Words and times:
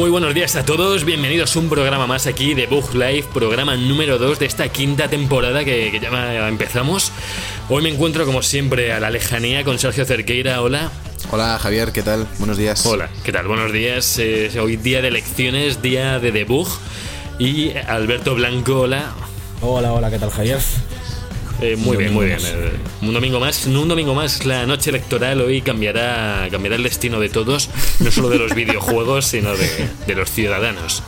Muy 0.00 0.08
buenos 0.08 0.32
días 0.32 0.56
a 0.56 0.64
todos, 0.64 1.04
bienvenidos 1.04 1.54
a 1.54 1.58
un 1.58 1.68
programa 1.68 2.06
más 2.06 2.26
aquí 2.26 2.54
de 2.54 2.66
Bug 2.66 2.94
Life, 2.94 3.28
programa 3.34 3.76
número 3.76 4.16
2 4.16 4.38
de 4.38 4.46
esta 4.46 4.70
quinta 4.70 5.08
temporada 5.08 5.62
que, 5.62 5.90
que 5.90 6.00
ya 6.00 6.48
empezamos. 6.48 7.12
Hoy 7.68 7.82
me 7.82 7.90
encuentro 7.90 8.24
como 8.24 8.40
siempre 8.40 8.94
a 8.94 9.00
la 9.00 9.10
lejanía 9.10 9.62
con 9.62 9.78
Sergio 9.78 10.06
Cerqueira, 10.06 10.62
hola. 10.62 10.90
Hola 11.30 11.58
Javier, 11.58 11.92
¿qué 11.92 12.00
tal? 12.02 12.26
Buenos 12.38 12.56
días. 12.56 12.86
Hola, 12.86 13.10
¿qué 13.24 13.30
tal? 13.30 13.46
Buenos 13.46 13.74
días. 13.74 14.18
Eh, 14.18 14.50
hoy 14.58 14.78
día 14.78 15.02
de 15.02 15.08
elecciones, 15.08 15.82
día 15.82 16.18
de 16.18 16.32
debug. 16.32 16.68
Y 17.38 17.72
Alberto 17.86 18.34
Blanco, 18.34 18.80
hola. 18.80 19.12
Hola, 19.60 19.92
hola, 19.92 20.10
¿qué 20.10 20.18
tal 20.18 20.30
Javier? 20.30 20.60
Eh, 21.60 21.76
muy 21.76 21.96
bien, 21.96 22.12
muy 22.12 22.26
bien. 22.26 22.38
Eh, 22.42 22.72
un 23.02 23.12
domingo 23.12 23.40
más, 23.40 23.66
un 23.66 23.88
domingo 23.88 24.14
más, 24.14 24.46
la 24.46 24.66
noche 24.66 24.90
electoral 24.90 25.40
hoy 25.40 25.62
cambiará, 25.62 26.48
cambiará 26.50 26.76
el 26.76 26.82
destino 26.82 27.20
de 27.20 27.28
todos, 27.28 27.68
no 28.00 28.10
solo 28.10 28.28
de 28.28 28.38
los 28.38 28.54
videojuegos, 28.56 29.26
sino 29.26 29.54
de, 29.54 29.88
de 30.06 30.14
los 30.14 30.30
ciudadanos. 30.30 31.02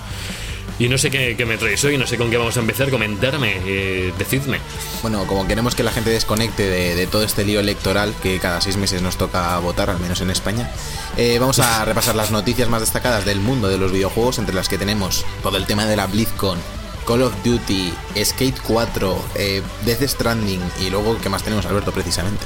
Y 0.78 0.88
no 0.88 0.98
sé 0.98 1.10
qué, 1.10 1.36
qué, 1.36 1.44
me 1.44 1.58
traéis 1.58 1.84
hoy, 1.84 1.96
no 1.96 2.06
sé 2.06 2.16
con 2.16 2.30
qué 2.30 2.36
vamos 2.36 2.56
a 2.56 2.60
empezar, 2.60 2.90
comentarme, 2.90 3.54
eh, 3.66 4.12
decidme. 4.18 4.58
Bueno, 5.02 5.26
como 5.26 5.46
queremos 5.46 5.74
que 5.74 5.82
la 5.82 5.92
gente 5.92 6.10
desconecte 6.10 6.68
de, 6.68 6.94
de, 6.94 7.06
todo 7.06 7.22
este 7.22 7.44
lío 7.44 7.60
electoral 7.60 8.12
que 8.22 8.38
cada 8.38 8.60
seis 8.60 8.76
meses 8.76 9.02
nos 9.02 9.16
toca 9.16 9.58
votar, 9.58 9.90
al 9.90 10.00
menos 10.00 10.20
en 10.22 10.30
España, 10.30 10.70
eh, 11.16 11.38
vamos 11.38 11.58
a 11.58 11.84
repasar 11.84 12.14
las 12.14 12.30
noticias 12.30 12.68
más 12.68 12.80
destacadas 12.80 13.24
del 13.24 13.38
mundo 13.38 13.68
de 13.68 13.78
los 13.78 13.92
videojuegos, 13.92 14.38
entre 14.38 14.54
las 14.54 14.68
que 14.68 14.78
tenemos 14.78 15.24
todo 15.42 15.56
el 15.56 15.66
tema 15.66 15.86
de 15.86 15.96
la 15.96 16.06
BlizzCon, 16.06 16.58
Call 17.06 17.22
of 17.22 17.34
Duty, 17.44 17.92
Skate 18.22 18.58
4, 18.66 19.16
eh, 19.36 19.62
Death 19.84 20.02
Stranding 20.02 20.60
y 20.80 20.90
luego, 20.90 21.18
¿qué 21.20 21.28
más 21.28 21.42
tenemos, 21.42 21.66
Alberto, 21.66 21.92
precisamente? 21.92 22.44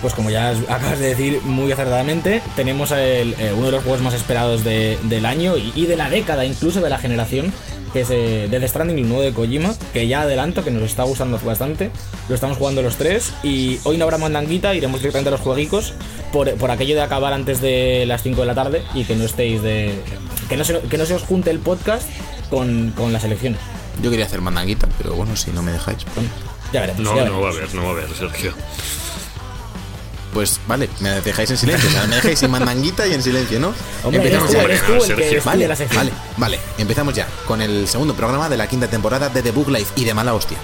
Pues 0.00 0.14
como 0.14 0.30
ya 0.30 0.50
acabas 0.50 0.98
de 0.98 1.08
decir 1.08 1.40
muy 1.44 1.70
acertadamente, 1.70 2.42
tenemos 2.56 2.92
eh, 2.94 3.52
uno 3.56 3.66
de 3.66 3.72
los 3.72 3.82
juegos 3.84 4.02
más 4.02 4.14
esperados 4.14 4.64
de, 4.64 4.98
del 5.04 5.24
año 5.26 5.56
y, 5.56 5.72
y, 5.76 5.86
de 5.86 5.96
la 5.96 6.10
década, 6.10 6.44
incluso 6.44 6.80
de 6.80 6.90
la 6.90 6.98
generación, 6.98 7.52
que 7.92 8.00
es 8.00 8.08
eh, 8.10 8.48
Death 8.50 8.68
Stranding, 8.68 8.98
el 8.98 9.08
nuevo 9.08 9.22
de 9.22 9.32
Kojima, 9.32 9.74
que 9.92 10.08
ya 10.08 10.22
adelanto, 10.22 10.64
que 10.64 10.70
nos 10.70 10.82
está 10.82 11.04
gustando 11.04 11.38
bastante. 11.38 11.90
Lo 12.28 12.34
estamos 12.34 12.56
jugando 12.56 12.82
los 12.82 12.96
tres 12.96 13.32
y 13.42 13.78
hoy 13.84 13.98
no 13.98 14.04
habrá 14.04 14.18
mandanguita, 14.18 14.74
iremos 14.74 15.00
directamente 15.00 15.28
a 15.28 15.32
los 15.32 15.40
jueguicos 15.40 15.94
por, 16.32 16.52
por 16.54 16.70
aquello 16.70 16.94
de 16.94 17.02
acabar 17.02 17.32
antes 17.32 17.60
de 17.60 18.04
las 18.06 18.22
5 18.22 18.40
de 18.40 18.46
la 18.46 18.54
tarde 18.54 18.82
y 18.94 19.04
que 19.04 19.14
no 19.14 19.24
estéis 19.24 19.62
de... 19.62 19.94
que 20.48 20.56
no 20.56 20.64
se, 20.64 20.80
que 20.80 20.98
no 20.98 21.06
se 21.06 21.14
os 21.14 21.22
junte 21.22 21.50
el 21.50 21.58
podcast 21.58 22.08
con, 22.50 22.92
con 22.96 23.12
las 23.12 23.24
elecciones. 23.24 23.60
Yo 24.02 24.10
quería 24.10 24.26
hacer 24.26 24.40
mandanguita, 24.40 24.88
pero 24.98 25.14
bueno, 25.14 25.36
si 25.36 25.50
no 25.52 25.62
me 25.62 25.72
dejáis. 25.72 25.98
Bueno, 26.14 26.28
ya 26.72 26.80
veremos. 26.80 27.02
No, 27.02 27.16
ya 27.16 27.24
no 27.24 27.40
veremos. 27.40 27.42
va 27.44 27.48
a 27.48 27.52
haber, 27.52 27.74
no 27.74 27.82
va 27.82 27.88
a 27.88 27.92
haber, 27.92 28.08
Sergio. 28.14 28.52
Pues 30.34 30.60
vale, 30.66 30.88
me 31.00 31.10
dejáis 31.20 31.50
en 31.50 31.58
silencio. 31.58 31.88
O 31.88 31.92
sea, 31.92 32.06
me 32.06 32.16
dejáis 32.16 32.38
sin 32.38 32.50
mandanguita 32.50 33.06
y 33.06 33.12
en 33.12 33.22
silencio, 33.22 33.60
¿no? 33.60 33.74
Hombre, 34.02 34.22
Empezamos 34.22 34.48
tú, 34.50 34.54
ya. 34.56 34.62
tú 34.62 34.66
que 35.14 35.36
estudia 35.36 35.42
Vale, 35.44 35.76
sección. 35.76 35.96
vale, 35.98 36.12
vale. 36.38 36.58
Empezamos 36.78 37.14
ya 37.14 37.28
con 37.46 37.60
el 37.60 37.86
segundo 37.86 38.14
programa 38.14 38.48
de 38.48 38.56
la 38.56 38.66
quinta 38.66 38.88
temporada 38.88 39.28
de 39.28 39.42
The 39.42 39.50
Book 39.50 39.68
Life 39.68 39.92
y 39.96 40.04
de 40.04 40.14
mala 40.14 40.32
hostia. 40.34 40.56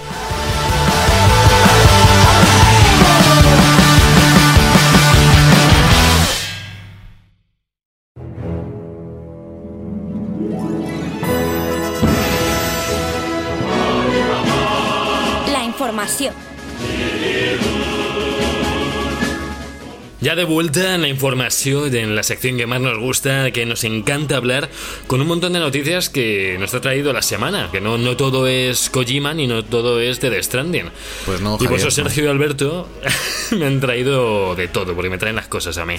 Ya 20.20 20.34
de 20.34 20.44
vuelta 20.44 20.96
en 20.96 21.02
la 21.02 21.08
información, 21.08 21.94
en 21.94 22.16
la 22.16 22.24
sección 22.24 22.56
que 22.56 22.66
más 22.66 22.80
nos 22.80 22.98
gusta, 22.98 23.52
que 23.52 23.64
nos 23.66 23.84
encanta 23.84 24.36
hablar, 24.36 24.68
con 25.06 25.20
un 25.20 25.28
montón 25.28 25.52
de 25.52 25.60
noticias 25.60 26.08
que 26.08 26.56
nos 26.58 26.74
ha 26.74 26.80
traído 26.80 27.12
la 27.12 27.22
semana, 27.22 27.68
que 27.70 27.80
no, 27.80 27.98
no 27.98 28.16
todo 28.16 28.48
es 28.48 28.90
Kojima 28.90 29.32
ni 29.34 29.46
no 29.46 29.64
todo 29.64 30.00
es 30.00 30.20
de 30.20 30.30
The 30.30 30.42
Stranding. 30.42 30.90
Pues 31.24 31.40
no, 31.40 31.54
y 31.54 31.58
por 31.58 31.68
Javier, 31.68 31.86
eso 31.86 32.02
no. 32.02 32.08
Sergio 32.08 32.24
y 32.24 32.26
Alberto 32.26 32.88
me 33.52 33.66
han 33.66 33.78
traído 33.78 34.56
de 34.56 34.66
todo, 34.66 34.94
porque 34.94 35.08
me 35.08 35.18
traen 35.18 35.36
las 35.36 35.46
cosas 35.46 35.78
a 35.78 35.84
mí. 35.86 35.94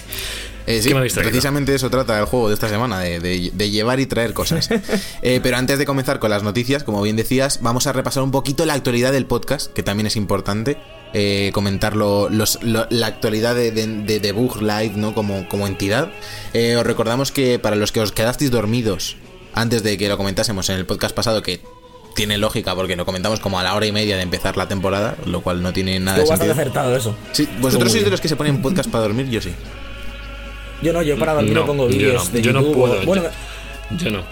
Eh, 0.67 0.81
sí, 0.81 0.93
precisamente 1.15 1.73
eso 1.73 1.89
trata 1.89 2.19
el 2.19 2.25
juego 2.25 2.49
de 2.49 2.55
esta 2.55 2.67
semana, 2.67 2.99
de, 2.99 3.19
de- 3.21 3.51
de 3.53 3.69
llevar 3.71 4.01
y 4.01 4.05
traer 4.05 4.33
cosas. 4.33 4.69
Eh, 5.21 5.39
pero 5.43 5.57
antes 5.57 5.77
de 5.79 5.85
comenzar 5.85 6.19
con 6.19 6.29
las 6.29 6.43
noticias, 6.43 6.83
como 6.83 7.01
bien 7.01 7.15
decías, 7.15 7.59
vamos 7.61 7.87
a 7.87 7.93
repasar 7.93 8.23
un 8.23 8.31
poquito 8.31 8.65
la 8.65 8.73
actualidad 8.73 9.11
del 9.11 9.25
podcast, 9.25 9.71
que 9.73 9.83
también 9.83 10.07
es 10.07 10.15
importante. 10.15 10.77
Eh, 11.13 11.51
comentar 11.53 11.95
lo- 11.95 12.29
los- 12.29 12.61
lo- 12.63 12.87
la 12.89 13.07
actualidad 13.07 13.55
de, 13.55 13.71
de, 13.71 14.19
de 14.19 14.31
Bug 14.31 14.61
Live 14.61 14.93
¿no? 14.95 15.13
como, 15.13 15.47
como 15.49 15.67
entidad. 15.67 16.09
Eh, 16.53 16.75
os 16.77 16.85
recordamos 16.85 17.31
que 17.31 17.59
para 17.59 17.75
los 17.75 17.91
que 17.91 17.99
os 18.01 18.11
quedasteis 18.11 18.51
dormidos 18.51 19.15
antes 19.53 19.81
de 19.83 19.97
que 19.97 20.07
lo 20.07 20.17
comentásemos 20.17 20.69
en 20.69 20.75
el 20.77 20.85
podcast 20.85 21.15
pasado, 21.15 21.41
que 21.41 21.59
tiene 22.15 22.37
lógica 22.37 22.75
porque 22.75 22.95
lo 22.95 23.05
comentamos 23.05 23.39
como 23.39 23.59
a 23.59 23.63
la 23.63 23.75
hora 23.75 23.85
y 23.85 23.91
media 23.91 24.15
de 24.17 24.23
empezar 24.23 24.57
la 24.57 24.67
temporada, 24.67 25.15
lo 25.25 25.41
cual 25.41 25.61
no 25.63 25.73
tiene 25.73 25.99
nada 25.99 26.17
de 26.17 26.23
Estuvo 26.23 26.37
sentido. 26.37 26.53
acertado 26.53 26.95
eso. 26.95 27.15
Sí, 27.31 27.47
vosotros 27.61 27.91
sois 27.91 28.03
de 28.03 28.09
los 28.11 28.21
que 28.21 28.27
se 28.27 28.35
ponen 28.35 28.61
podcast 28.61 28.89
para 28.89 29.03
dormir, 29.03 29.29
yo 29.29 29.41
sí. 29.41 29.51
Yo 30.81 30.93
no, 30.93 31.01
yo 31.01 31.17
para 31.17 31.33
dormir 31.33 31.53
No, 31.53 31.65
pongo 31.65 31.89
yo 31.89 31.97
vídeos 31.97 32.25
no, 32.25 32.31
de 32.31 32.41
yo 32.41 32.53
no 32.53 32.61
YouTube. 32.61 32.75
puedo, 32.75 33.01
o- 33.01 33.05
bueno, 33.05 33.23
Yo 33.97 34.11
no. 34.11 34.23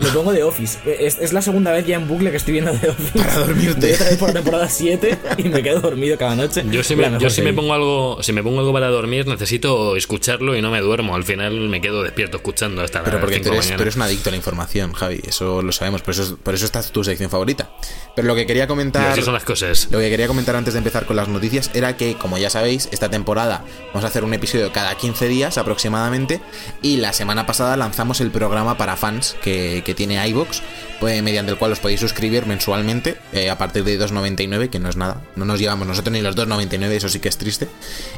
Me 0.00 0.08
pongo 0.10 0.32
de 0.32 0.42
Office. 0.42 0.78
Es, 1.00 1.18
es 1.20 1.32
la 1.32 1.42
segunda 1.42 1.72
vez 1.72 1.86
ya 1.86 1.96
en 1.96 2.06
bucle 2.08 2.30
que 2.30 2.36
estoy 2.36 2.52
viendo 2.52 2.72
de 2.72 2.88
Office. 2.90 3.18
Para 3.18 3.34
dormirte. 3.38 3.86
Voy 3.86 3.92
otra 3.94 4.06
vez 4.08 4.16
por 4.18 4.28
la 4.28 4.34
temporada 4.34 4.68
7 4.68 5.18
y 5.38 5.44
me 5.48 5.62
quedo 5.62 5.80
dormido 5.80 6.16
cada 6.18 6.34
noche. 6.36 6.64
Yo 6.70 6.82
si, 6.82 6.96
me, 6.96 7.10
yo 7.18 7.30
si 7.30 7.42
me 7.42 7.52
pongo 7.52 7.72
algo 7.74 8.22
si 8.22 8.32
me 8.32 8.42
pongo 8.42 8.60
algo 8.60 8.72
para 8.72 8.88
dormir 8.88 9.26
necesito 9.26 9.96
escucharlo 9.96 10.56
y 10.56 10.62
no 10.62 10.70
me 10.70 10.80
duermo. 10.80 11.14
Al 11.16 11.24
final 11.24 11.52
me 11.68 11.80
quedo 11.80 12.02
despierto 12.02 12.36
escuchando 12.38 12.82
hasta 12.82 13.02
Pero 13.04 13.20
porque 13.20 13.36
5 13.36 13.46
tú 13.48 13.52
eres, 13.54 13.64
mañana. 13.66 13.76
tú 13.78 13.82
eres 13.82 13.96
un 13.96 14.02
adicto 14.02 14.28
a 14.28 14.32
la 14.32 14.36
información, 14.36 14.92
Javi, 14.92 15.20
eso 15.26 15.62
lo 15.62 15.72
sabemos, 15.72 16.02
por 16.02 16.12
eso, 16.14 16.22
es- 16.24 16.32
por 16.42 16.54
eso 16.54 16.64
esta 16.66 16.80
es 16.80 16.90
tu 16.92 17.02
sección 17.04 17.30
favorita. 17.30 17.70
Pero 18.14 18.28
lo 18.28 18.34
que 18.34 18.46
quería 18.46 18.66
comentar... 18.66 19.20
son 19.22 19.34
las 19.34 19.44
cosas. 19.44 19.88
Lo 19.90 19.98
que 19.98 20.08
quería 20.10 20.26
comentar 20.26 20.56
antes 20.56 20.74
de 20.74 20.78
empezar 20.78 21.06
con 21.06 21.16
las 21.16 21.28
noticias 21.28 21.70
era 21.74 21.96
que, 21.96 22.14
como 22.16 22.38
ya 22.38 22.50
sabéis, 22.50 22.88
esta 22.92 23.08
temporada 23.10 23.64
vamos 23.88 24.04
a 24.04 24.08
hacer 24.08 24.24
un 24.24 24.32
episodio 24.34 24.72
cada 24.72 24.94
15 24.96 25.28
días 25.28 25.58
aproximadamente 25.58 26.40
y 26.82 26.96
la 26.98 27.12
semana 27.12 27.46
pasada 27.46 27.76
lanzamos 27.76 28.20
el 28.20 28.30
programa 28.30 28.76
para 28.76 28.96
fans 28.96 29.36
que, 29.42 29.82
que 29.86 29.94
tiene 29.94 30.28
iVoox, 30.28 30.60
pues, 31.00 31.22
mediante 31.22 31.52
el 31.52 31.58
cual 31.58 31.72
os 31.72 31.78
podéis 31.80 32.00
suscribir 32.00 32.46
mensualmente 32.46 33.16
eh, 33.32 33.50
a 33.50 33.58
partir 33.58 33.84
de 33.84 33.98
2,99, 34.00 34.70
que 34.70 34.78
no 34.78 34.88
es 34.88 34.96
nada, 34.96 35.22
no 35.36 35.44
nos 35.44 35.58
llevamos 35.60 35.86
nosotros 35.86 36.12
ni 36.12 36.20
los 36.22 36.36
2,99, 36.36 36.90
eso 36.90 37.08
sí 37.08 37.18
que 37.20 37.28
es 37.28 37.36
triste. 37.38 37.68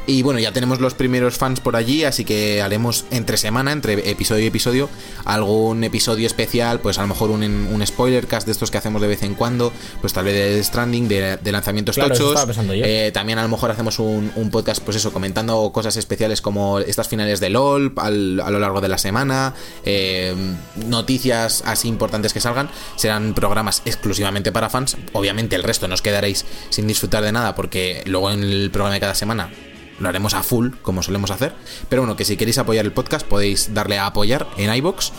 Y 0.07 0.21
bueno, 0.23 0.39
ya 0.39 0.51
tenemos 0.51 0.79
los 0.79 0.93
primeros 0.93 1.37
fans 1.37 1.59
por 1.59 1.75
allí, 1.75 2.03
así 2.03 2.25
que 2.25 2.61
haremos 2.61 3.05
entre 3.11 3.37
semana, 3.37 3.71
entre 3.71 4.09
episodio 4.09 4.43
y 4.43 4.47
episodio, 4.47 4.89
algún 5.25 5.83
episodio 5.83 6.25
especial, 6.27 6.79
pues 6.79 6.97
a 6.97 7.01
lo 7.01 7.07
mejor 7.07 7.29
un, 7.31 7.43
un 7.43 7.85
spoiler 7.87 8.27
cast 8.27 8.45
de 8.45 8.51
estos 8.53 8.71
que 8.71 8.77
hacemos 8.77 9.01
de 9.01 9.07
vez 9.07 9.23
en 9.23 9.35
cuando, 9.35 9.71
pues 10.01 10.13
tal 10.13 10.25
vez 10.25 10.33
de 10.35 10.63
Stranding, 10.63 11.07
de, 11.07 11.37
de 11.37 11.51
lanzamientos 11.51 11.95
Claro, 11.95 12.13
tochos. 12.15 12.35
Eh, 12.85 13.11
también 13.13 13.39
a 13.39 13.43
lo 13.43 13.49
mejor 13.49 13.71
hacemos 13.71 13.99
un, 13.99 14.31
un 14.35 14.49
podcast, 14.51 14.81
pues 14.83 14.97
eso, 14.97 15.11
comentando 15.11 15.71
cosas 15.71 15.97
especiales 15.97 16.41
como 16.41 16.79
estas 16.79 17.07
finales 17.07 17.39
de 17.39 17.49
LOL 17.49 17.93
al- 17.97 18.39
a 18.39 18.49
lo 18.49 18.59
largo 18.59 18.81
de 18.81 18.87
la 18.87 18.97
semana, 18.97 19.53
eh, 19.85 20.33
noticias 20.87 21.63
así 21.65 21.87
importantes 21.87 22.33
que 22.33 22.39
salgan. 22.41 22.68
Serán 22.95 23.33
programas 23.33 23.81
exclusivamente 23.85 24.51
para 24.51 24.69
fans. 24.69 24.97
Obviamente 25.13 25.55
el 25.55 25.63
resto 25.63 25.87
no 25.87 25.93
os 25.93 26.01
quedaréis 26.01 26.45
sin 26.69 26.87
disfrutar 26.87 27.23
de 27.23 27.31
nada 27.31 27.55
porque 27.55 28.03
luego 28.05 28.31
en 28.31 28.43
el 28.43 28.71
programa 28.71 28.93
de 28.93 28.99
cada 28.99 29.15
semana 29.15 29.49
lo 29.99 30.09
haremos 30.09 30.33
a 30.33 30.43
full, 30.43 30.71
como 30.81 31.03
solemos 31.03 31.31
hacer. 31.31 31.53
Pero 31.89 32.01
bueno, 32.01 32.15
que 32.15 32.25
si 32.25 32.37
queréis 32.37 32.57
apoyar 32.57 32.85
el 32.85 32.93
podcast 32.93 33.25
podéis 33.25 33.73
darle 33.73 33.97
a 33.97 34.05
apoyar 34.05 34.47
en 34.57 34.73
iBox. 34.73 35.11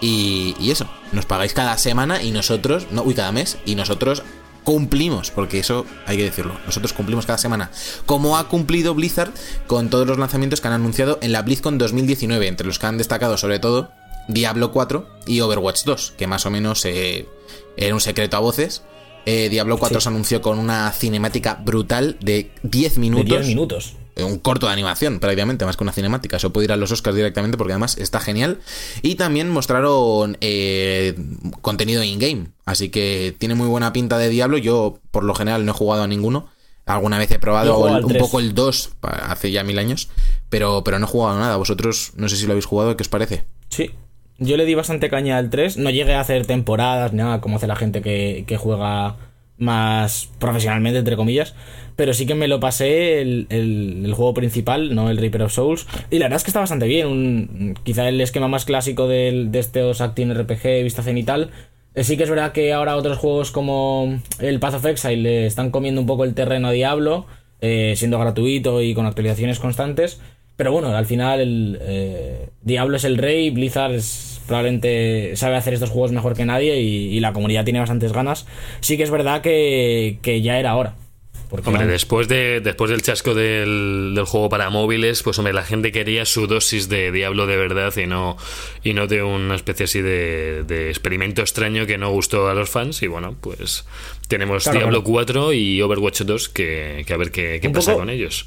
Y, 0.00 0.56
y 0.58 0.70
eso, 0.70 0.88
nos 1.12 1.26
pagáis 1.26 1.52
cada 1.52 1.76
semana 1.76 2.22
y 2.22 2.30
nosotros, 2.30 2.86
no, 2.90 3.02
uy, 3.02 3.12
cada 3.14 3.32
mes, 3.32 3.58
y 3.66 3.74
nosotros 3.74 4.22
cumplimos, 4.64 5.30
porque 5.30 5.58
eso 5.58 5.86
hay 6.06 6.16
que 6.16 6.24
decirlo, 6.24 6.58
nosotros 6.66 6.92
cumplimos 6.92 7.26
cada 7.26 7.38
semana, 7.38 7.70
como 8.06 8.36
ha 8.36 8.48
cumplido 8.48 8.94
Blizzard 8.94 9.32
con 9.66 9.90
todos 9.90 10.06
los 10.06 10.18
lanzamientos 10.18 10.60
que 10.60 10.68
han 10.68 10.74
anunciado 10.74 11.18
en 11.22 11.32
la 11.32 11.42
BlizzCon 11.42 11.78
2019, 11.78 12.46
entre 12.46 12.66
los 12.66 12.78
que 12.78 12.86
han 12.86 12.98
destacado 12.98 13.36
sobre 13.36 13.58
todo 13.58 13.92
Diablo 14.32 14.72
4 14.72 15.06
y 15.26 15.40
Overwatch 15.40 15.84
2, 15.84 16.14
que 16.16 16.26
más 16.26 16.46
o 16.46 16.50
menos 16.50 16.84
eh, 16.84 17.26
era 17.76 17.94
un 17.94 18.00
secreto 18.00 18.36
a 18.36 18.40
voces. 18.40 18.82
Eh, 19.26 19.48
Diablo 19.50 19.78
4 19.78 20.00
se 20.00 20.08
anunció 20.08 20.40
con 20.40 20.58
una 20.58 20.90
cinemática 20.92 21.54
brutal 21.62 22.16
de 22.20 22.50
10 22.62 22.94
De 22.94 23.00
minutos 23.00 23.26
10 23.26 23.46
minutos. 23.46 23.94
un 24.16 24.38
corto 24.38 24.66
de 24.66 24.72
animación, 24.72 25.18
prácticamente, 25.20 25.64
más 25.66 25.76
que 25.76 25.84
una 25.84 25.92
cinemática. 25.92 26.38
Eso 26.38 26.52
puede 26.52 26.64
ir 26.66 26.72
a 26.72 26.76
los 26.76 26.90
Oscars 26.90 27.14
directamente 27.16 27.56
porque 27.58 27.72
además 27.74 27.96
está 27.98 28.18
genial. 28.20 28.60
Y 29.02 29.14
también 29.16 29.48
mostraron 29.50 30.36
eh, 30.40 31.14
contenido 31.60 32.02
in-game. 32.02 32.48
Así 32.64 32.88
que 32.88 33.34
tiene 33.38 33.54
muy 33.54 33.66
buena 33.68 33.92
pinta 33.92 34.16
de 34.18 34.28
Diablo. 34.30 34.56
Yo, 34.58 34.98
por 35.10 35.24
lo 35.24 35.34
general, 35.34 35.64
no 35.66 35.72
he 35.72 35.74
jugado 35.74 36.02
a 36.02 36.06
ninguno. 36.06 36.48
Alguna 36.86 37.18
vez 37.18 37.30
he 37.30 37.38
probado 37.38 37.86
el- 37.88 38.04
un 38.04 38.08
3. 38.10 38.22
poco 38.22 38.40
el 38.40 38.52
2 38.54 38.90
pa- 39.00 39.10
hace 39.10 39.50
ya 39.52 39.62
mil 39.62 39.78
años, 39.78 40.08
pero, 40.48 40.82
pero 40.82 40.98
no 40.98 41.06
he 41.06 41.08
jugado 41.08 41.38
nada. 41.38 41.56
Vosotros 41.56 42.12
no 42.16 42.28
sé 42.28 42.36
si 42.36 42.46
lo 42.46 42.52
habéis 42.52 42.64
jugado, 42.66 42.96
¿qué 42.96 43.02
os 43.02 43.08
parece? 43.08 43.44
Sí. 43.68 43.90
Yo 44.40 44.56
le 44.56 44.64
di 44.64 44.74
bastante 44.74 45.08
caña 45.08 45.38
al 45.38 45.50
3. 45.50 45.76
No 45.76 45.90
llegué 45.90 46.14
a 46.14 46.20
hacer 46.20 46.46
temporadas 46.46 47.12
ni 47.12 47.18
nada 47.18 47.40
como 47.40 47.56
hace 47.56 47.66
la 47.66 47.76
gente 47.76 48.00
que, 48.02 48.44
que 48.46 48.56
juega 48.56 49.16
más 49.58 50.30
profesionalmente, 50.38 50.98
entre 50.98 51.16
comillas. 51.16 51.54
Pero 51.94 52.14
sí 52.14 52.24
que 52.24 52.34
me 52.34 52.48
lo 52.48 52.58
pasé 52.60 53.20
el, 53.20 53.46
el- 53.50 54.12
juego 54.14 54.32
principal, 54.34 54.94
no 54.94 55.10
el 55.10 55.18
Reaper 55.18 55.42
of 55.42 55.52
Souls. 55.52 55.86
Y 56.10 56.18
la 56.18 56.24
verdad 56.24 56.38
es 56.38 56.44
que 56.44 56.50
está 56.50 56.60
bastante 56.60 56.86
bien. 56.86 57.74
Quizá 57.84 58.08
el 58.08 58.20
esquema 58.20 58.48
más 58.48 58.64
clásico 58.64 59.06
del, 59.06 59.52
de 59.52 59.58
estos 59.58 60.00
Acting 60.00 60.32
RPG, 60.34 60.82
vista 60.82 61.02
cenital. 61.02 61.50
Eh, 61.94 62.02
Sí 62.04 62.16
que 62.16 62.22
es 62.22 62.30
verdad 62.30 62.52
que 62.52 62.72
ahora 62.72 62.96
otros 62.96 63.18
juegos 63.18 63.50
como 63.50 64.20
el 64.38 64.58
Path 64.60 64.74
of 64.74 64.86
Exile 64.86 65.16
le 65.22 65.46
están 65.46 65.70
comiendo 65.70 66.00
un 66.00 66.06
poco 66.06 66.24
el 66.24 66.34
terreno 66.34 66.68
a 66.68 66.72
Diablo, 66.72 67.26
eh, 67.60 67.92
siendo 67.96 68.18
gratuito 68.18 68.80
y 68.80 68.94
con 68.94 69.04
actualizaciones 69.04 69.58
constantes. 69.58 70.20
Pero 70.60 70.72
bueno, 70.72 70.94
al 70.94 71.06
final 71.06 71.40
el, 71.40 71.78
eh, 71.80 72.48
Diablo 72.60 72.98
es 72.98 73.04
el 73.04 73.16
rey, 73.16 73.48
Blizzard 73.48 73.94
es- 73.94 74.42
probablemente 74.46 75.32
sabe 75.36 75.56
hacer 75.56 75.72
estos 75.72 75.88
juegos 75.88 76.12
mejor 76.12 76.34
que 76.36 76.44
nadie 76.44 76.78
y, 76.82 77.16
y 77.16 77.20
la 77.20 77.32
comunidad 77.32 77.64
tiene 77.64 77.78
bastantes 77.80 78.12
ganas. 78.12 78.44
Sí 78.80 78.98
que 78.98 79.04
es 79.04 79.10
verdad 79.10 79.40
que, 79.40 80.18
que 80.20 80.42
ya 80.42 80.58
era 80.58 80.76
hora. 80.76 80.96
Porque 81.48 81.68
Hombre, 81.70 81.84
vamos, 81.84 81.92
después, 81.92 82.28
de, 82.28 82.60
después 82.60 82.90
del 82.90 83.00
chasco 83.00 83.34
del, 83.34 84.12
del 84.14 84.24
juego 84.26 84.50
para 84.50 84.68
móviles, 84.68 85.22
pues 85.22 85.38
hombre, 85.38 85.54
la 85.54 85.64
gente 85.64 85.92
quería 85.92 86.26
su 86.26 86.46
dosis 86.46 86.90
de 86.90 87.10
Diablo 87.10 87.46
de 87.46 87.56
verdad 87.56 87.96
y 87.96 88.06
no, 88.06 88.36
y 88.84 88.92
no 88.92 89.06
de 89.06 89.22
una 89.22 89.54
especie 89.54 89.84
así 89.84 90.02
de, 90.02 90.62
de 90.64 90.90
experimento 90.90 91.40
extraño 91.40 91.86
que 91.86 91.96
no 91.96 92.10
gustó 92.12 92.48
a 92.50 92.54
los 92.54 92.68
fans. 92.68 93.02
Y 93.02 93.06
bueno, 93.06 93.34
pues 93.40 93.86
tenemos 94.28 94.64
Claro, 94.64 94.78
Diablo 94.80 94.98
claro. 95.02 95.12
4 95.12 95.52
y 95.54 95.80
Overwatch 95.80 96.20
2 96.20 96.48
que, 96.50 97.02
que 97.06 97.14
a 97.14 97.16
ver 97.16 97.32
qué, 97.32 97.60
pasa 97.72 97.92
poco- 97.92 98.00
con 98.02 98.10
ellos. 98.10 98.46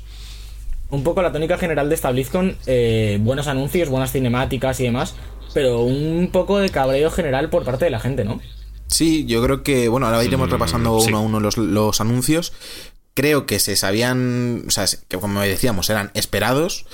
Un 0.93 1.03
poco 1.03 1.21
la 1.21 1.31
tónica 1.31 1.57
general 1.57 1.89
de 1.89 1.95
esta 1.95 2.11
BlizzCon, 2.11 2.55
eh, 2.67 3.17
buenos 3.21 3.47
anuncios, 3.47 3.89
buenas 3.89 4.11
cinemáticas 4.11 4.79
y 4.79 4.83
demás, 4.83 5.15
pero 5.53 5.81
un 5.81 6.29
poco 6.31 6.59
de 6.59 6.69
cabreo 6.69 7.09
general 7.09 7.49
por 7.49 7.63
parte 7.65 7.85
de 7.85 7.91
la 7.91 7.99
gente, 7.99 8.23
¿no? 8.23 8.39
Sí, 8.87 9.25
yo 9.25 9.41
creo 9.43 9.63
que, 9.63 9.87
bueno, 9.87 10.05
ahora 10.05 10.23
iremos 10.23 10.49
Mm, 10.49 10.51
repasando 10.51 10.99
sí. 10.99 11.07
uno 11.07 11.17
a 11.17 11.21
uno 11.21 11.39
los, 11.39 11.57
los 11.57 11.99
anuncios. 11.99 12.53
Creo 13.15 13.45
que 13.47 13.59
se 13.59 13.75
sabían, 13.75 14.65
o 14.67 14.71
sea, 14.71 14.85
que 15.07 15.17
como 15.17 15.41
decíamos, 15.41 15.89
eran 15.89 16.11
esperados. 16.13 16.85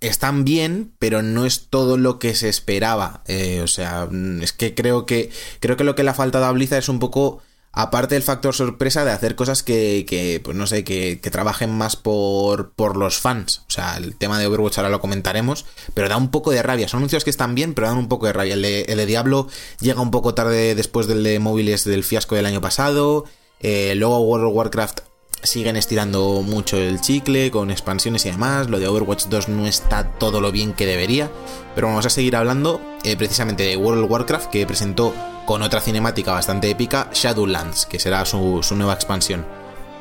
Están 0.00 0.44
bien, 0.44 0.92
pero 0.98 1.22
no 1.22 1.44
es 1.46 1.66
todo 1.70 1.96
lo 1.96 2.18
que 2.18 2.34
se 2.34 2.48
esperaba. 2.48 3.22
Eh, 3.26 3.60
o 3.62 3.66
sea, 3.68 4.08
mm, 4.10 4.42
es 4.42 4.52
que 4.52 4.74
creo 4.74 5.06
que 5.06 5.30
creo 5.60 5.76
que 5.76 5.84
lo 5.84 5.94
que 5.94 6.04
le 6.04 6.10
ha 6.10 6.14
faltado 6.14 6.44
a 6.46 6.52
Blizzard 6.52 6.78
es 6.80 6.88
un 6.88 6.98
poco, 7.00 7.42
aparte 7.78 8.16
del 8.16 8.24
factor 8.24 8.56
sorpresa, 8.56 9.04
de 9.04 9.12
hacer 9.12 9.36
cosas 9.36 9.62
que, 9.62 10.04
que 10.04 10.40
pues 10.42 10.56
no 10.56 10.66
sé, 10.66 10.82
que, 10.82 11.16
trabajen 11.30 11.70
más 11.70 11.94
por, 11.94 12.72
por 12.72 12.96
los 12.96 13.18
fans. 13.18 13.62
O 13.68 13.70
sea, 13.70 13.96
el 13.98 14.16
tema 14.16 14.36
de 14.36 14.48
Overwatch 14.48 14.78
ahora 14.78 14.90
lo 14.90 15.00
comentaremos, 15.00 15.64
pero 15.94 16.08
da 16.08 16.16
un 16.16 16.32
poco 16.32 16.50
de 16.50 16.60
rabia. 16.60 16.88
Son 16.88 16.98
anuncios 16.98 17.22
que 17.22 17.30
están 17.30 17.54
bien, 17.54 17.74
pero 17.74 17.86
dan 17.86 17.96
un 17.96 18.08
poco 18.08 18.26
de 18.26 18.32
rabia. 18.32 18.54
El 18.54 18.62
de, 18.62 18.80
el 18.80 18.98
de 18.98 19.06
Diablo 19.06 19.46
llega 19.80 20.00
un 20.00 20.10
poco 20.10 20.34
tarde 20.34 20.74
después 20.74 21.06
del 21.06 21.22
de 21.22 21.38
móviles 21.38 21.84
del 21.84 22.02
fiasco 22.02 22.34
del 22.34 22.46
año 22.46 22.60
pasado. 22.60 23.26
Eh, 23.60 23.94
luego 23.94 24.18
World 24.22 24.48
of 24.48 24.54
Warcraft 24.54 25.00
siguen 25.42 25.76
estirando 25.76 26.42
mucho 26.42 26.76
el 26.76 27.00
chicle 27.00 27.50
con 27.50 27.70
expansiones 27.70 28.26
y 28.26 28.30
demás. 28.30 28.68
Lo 28.68 28.78
de 28.78 28.88
Overwatch 28.88 29.26
2 29.26 29.48
no 29.48 29.66
está 29.66 30.04
todo 30.04 30.40
lo 30.40 30.52
bien 30.52 30.72
que 30.72 30.86
debería. 30.86 31.30
Pero 31.74 31.88
vamos 31.88 32.06
a 32.06 32.10
seguir 32.10 32.36
hablando 32.36 32.80
eh, 33.04 33.16
precisamente 33.16 33.62
de 33.64 33.76
World 33.76 34.04
of 34.04 34.10
Warcraft 34.10 34.50
que 34.50 34.66
presentó 34.66 35.14
con 35.46 35.62
otra 35.62 35.80
cinemática 35.80 36.32
bastante 36.32 36.68
épica 36.68 37.08
Shadowlands, 37.12 37.86
que 37.86 37.98
será 37.98 38.24
su, 38.26 38.60
su 38.62 38.76
nueva 38.76 38.94
expansión. 38.94 39.46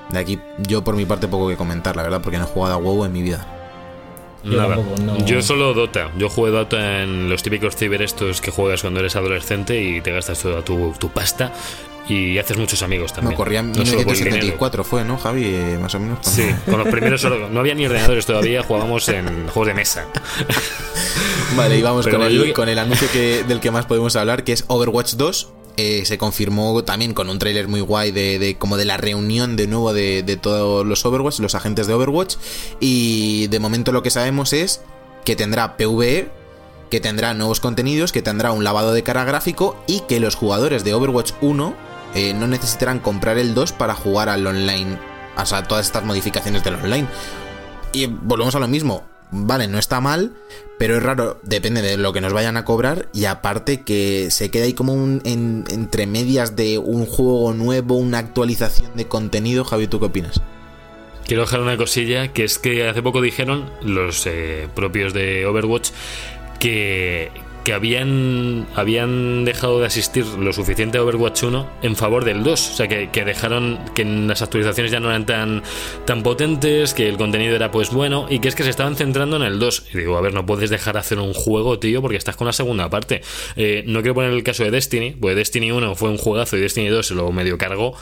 De 0.09 0.19
aquí 0.19 0.39
yo 0.59 0.83
por 0.83 0.95
mi 0.95 1.05
parte 1.05 1.27
poco 1.27 1.49
que 1.49 1.57
comentar, 1.57 1.95
la 1.95 2.03
verdad, 2.03 2.21
porque 2.21 2.37
no 2.37 2.45
he 2.45 2.47
jugado 2.47 2.75
a 2.75 2.77
WoW 2.77 3.05
en 3.05 3.13
mi 3.13 3.21
vida. 3.21 3.45
Yo 4.43 4.57
Nada. 4.57 4.75
tampoco, 4.75 5.01
no. 5.01 5.25
Yo 5.25 5.41
solo 5.41 5.73
Dota. 5.73 6.11
Yo 6.17 6.29
jugué 6.29 6.51
Dota 6.51 7.01
en 7.01 7.29
los 7.29 7.43
típicos 7.43 7.75
ciber 7.75 8.01
estos 8.01 8.39
que 8.39 8.51
juegas 8.51 8.81
cuando 8.81 8.99
eres 8.99 9.15
adolescente 9.15 9.81
y 9.81 10.01
te 10.01 10.11
gastas 10.11 10.41
toda 10.41 10.63
tu, 10.63 10.93
tu 10.99 11.09
pasta 11.09 11.51
y 12.09 12.37
haces 12.37 12.57
muchos 12.57 12.81
amigos 12.83 13.13
también. 13.13 13.31
No, 13.31 13.37
corría 13.37 13.59
en 13.59 13.71
No 13.71 13.85
solo 13.85 14.03
por 14.03 14.13
el 14.13 14.19
dinero. 14.19 14.35
1974 14.37 14.83
fue, 14.83 15.03
¿no, 15.03 15.17
Javi? 15.17 15.45
Eh, 15.45 15.77
más 15.81 15.93
o 15.95 15.99
menos. 15.99 16.19
cuando- 16.23 16.41
Sí, 16.41 16.49
con 16.71 16.79
los 16.79 16.87
primeros 16.87 17.23
no 17.51 17.59
había 17.59 17.73
ni 17.75 17.85
ordenadores 17.85 18.25
todavía, 18.25 18.63
jugábamos 18.63 19.07
en 19.09 19.47
juegos 19.47 19.67
de 19.67 19.73
mesa. 19.73 20.05
Vale, 21.55 21.77
y 21.77 21.81
vamos 21.81 22.05
Pero 22.05 22.17
con, 22.19 22.27
el, 22.27 22.53
con 22.53 22.69
el 22.69 22.77
anuncio 22.79 23.07
que, 23.11 23.43
del 23.47 23.59
que 23.59 23.71
más 23.71 23.85
podemos 23.85 24.15
hablar, 24.15 24.43
que 24.43 24.53
es 24.53 24.65
Overwatch 24.67 25.13
2. 25.13 25.49
Eh, 25.79 26.05
se 26.05 26.17
confirmó 26.17 26.83
también 26.83 27.13
con 27.13 27.29
un 27.29 27.37
tráiler 27.37 27.67
muy 27.67 27.81
guay 27.81 28.11
de, 28.11 28.39
de- 28.39 28.57
como 28.57 28.77
de 28.77 28.85
la 28.85 28.97
reunión 28.97 29.55
de 29.55 29.67
nuevo 29.67 29.93
de, 29.93 30.23
de 30.23 30.35
todos 30.35 30.85
los 30.85 31.05
Overwatch, 31.05 31.39
los 31.39 31.53
agentes 31.55 31.85
de 31.87 31.93
Overwatch. 31.93 32.35
Y 32.79 33.47
de 33.47 33.59
momento 33.59 33.91
lo 33.91 34.01
que 34.01 34.09
sabemos 34.09 34.53
es 34.53 34.81
que 35.23 35.35
tendrá 35.35 35.77
PvE, 35.77 36.29
que 36.89 36.99
tendrá 36.99 37.33
nuevos 37.35 37.59
contenidos, 37.59 38.11
que 38.11 38.21
tendrá 38.23 38.51
un 38.51 38.63
lavado 38.63 38.91
de 38.93 39.03
cara 39.03 39.23
gráfico 39.23 39.77
y 39.87 39.99
que 40.01 40.19
los 40.19 40.35
jugadores 40.35 40.83
de 40.83 40.93
Overwatch 40.95 41.33
1 41.41 41.75
eh, 42.17 42.33
no 42.33 42.47
necesitarán 42.47 42.99
comprar 42.99 43.37
el 43.37 43.53
2 43.53 43.71
para 43.73 43.93
jugar 43.93 44.27
al 44.29 44.45
online. 44.45 44.97
O 45.37 45.45
sea, 45.45 45.63
todas 45.63 45.85
estas 45.85 46.03
modificaciones 46.03 46.63
del 46.63 46.75
online. 46.75 47.07
Y 47.93 48.07
volvemos 48.07 48.55
a 48.55 48.59
lo 48.59 48.67
mismo. 48.67 49.05
Vale, 49.29 49.67
no 49.67 49.77
está 49.77 49.99
mal, 49.99 50.33
pero 50.79 50.95
es 50.97 51.03
raro, 51.03 51.39
depende 51.43 51.81
de 51.81 51.97
lo 51.97 52.13
que 52.13 52.21
nos 52.21 52.31
vayan 52.33 52.55
a 52.57 52.63
cobrar. 52.65 53.07
Y 53.13 53.25
aparte 53.25 53.81
que 53.81 54.29
se 54.31 54.49
queda 54.49 54.63
ahí 54.65 54.73
como 54.73 54.93
un 54.93 55.21
en- 55.25 55.65
entre 55.69 56.07
medias 56.07 56.55
de 56.55 56.77
un 56.77 57.05
juego 57.05 57.53
nuevo, 57.53 57.95
una 57.97 58.19
actualización 58.19 58.91
de 58.95 59.05
contenido. 59.07 59.63
Javi, 59.65 59.87
¿tú 59.87 59.99
qué 59.99 60.05
opinas? 60.07 60.41
Quiero 61.25 61.41
dejar 61.43 61.59
una 61.59 61.75
cosilla, 61.75 62.31
que 62.31 62.45
es 62.45 62.57
que 62.57 62.87
hace 62.87 63.01
poco 63.03 63.21
dijeron 63.21 63.69
los 63.81 64.25
eh, 64.27 64.69
propios 64.73 65.13
de 65.13 65.45
Overwatch 65.45 65.89
que, 66.59 67.31
que 67.67 67.73
habían, 67.73 68.65
habían 68.75 69.43
dejado 69.43 69.81
de 69.81 69.87
asistir 69.87 70.25
lo 70.25 70.53
suficiente 70.53 70.99
a 70.99 71.03
Overwatch 71.03 71.43
1 71.43 71.69
en 71.81 71.97
favor 71.97 72.23
del 72.23 72.41
2. 72.41 72.69
O 72.69 72.73
sea, 72.73 72.87
que, 72.87 73.09
que 73.09 73.25
dejaron 73.25 73.77
que 73.93 74.05
las 74.05 74.41
actualizaciones 74.41 74.89
ya 74.89 75.01
no 75.01 75.09
eran 75.09 75.25
tan, 75.25 75.63
tan 76.05 76.23
potentes, 76.23 76.93
que 76.93 77.09
el 77.09 77.17
contenido 77.17 77.57
era 77.57 77.69
pues 77.69 77.91
bueno, 77.91 78.27
y 78.29 78.39
que 78.39 78.47
es 78.47 78.55
que 78.55 78.63
se 78.63 78.69
estaban 78.69 78.95
centrando 78.95 79.35
en 79.35 79.41
el 79.41 79.59
2. 79.59 79.87
Y 79.93 79.97
digo, 79.97 80.17
a 80.17 80.21
ver, 80.21 80.33
no 80.33 80.45
puedes 80.45 80.69
dejar 80.69 80.95
hacer 80.95 81.19
un 81.19 81.33
juego, 81.33 81.77
tío, 81.77 82.01
porque 82.01 82.15
estás 82.15 82.37
con 82.37 82.47
la 82.47 82.53
segunda 82.53 82.89
parte. 82.89 83.21
Eh, 83.57 83.83
no 83.85 83.99
quiero 83.99 84.15
poner 84.15 84.31
el 84.31 84.43
caso 84.43 84.63
de 84.63 84.71
Destiny, 84.71 85.11
pues 85.19 85.35
Destiny 85.35 85.71
1 85.71 85.93
fue 85.95 86.09
un 86.09 86.17
juegazo 86.17 86.55
y 86.55 86.61
Destiny 86.61 86.87
2 86.87 87.05
se 87.05 87.15
lo 87.15 87.29
medio 87.33 87.57
cargó 87.57 87.97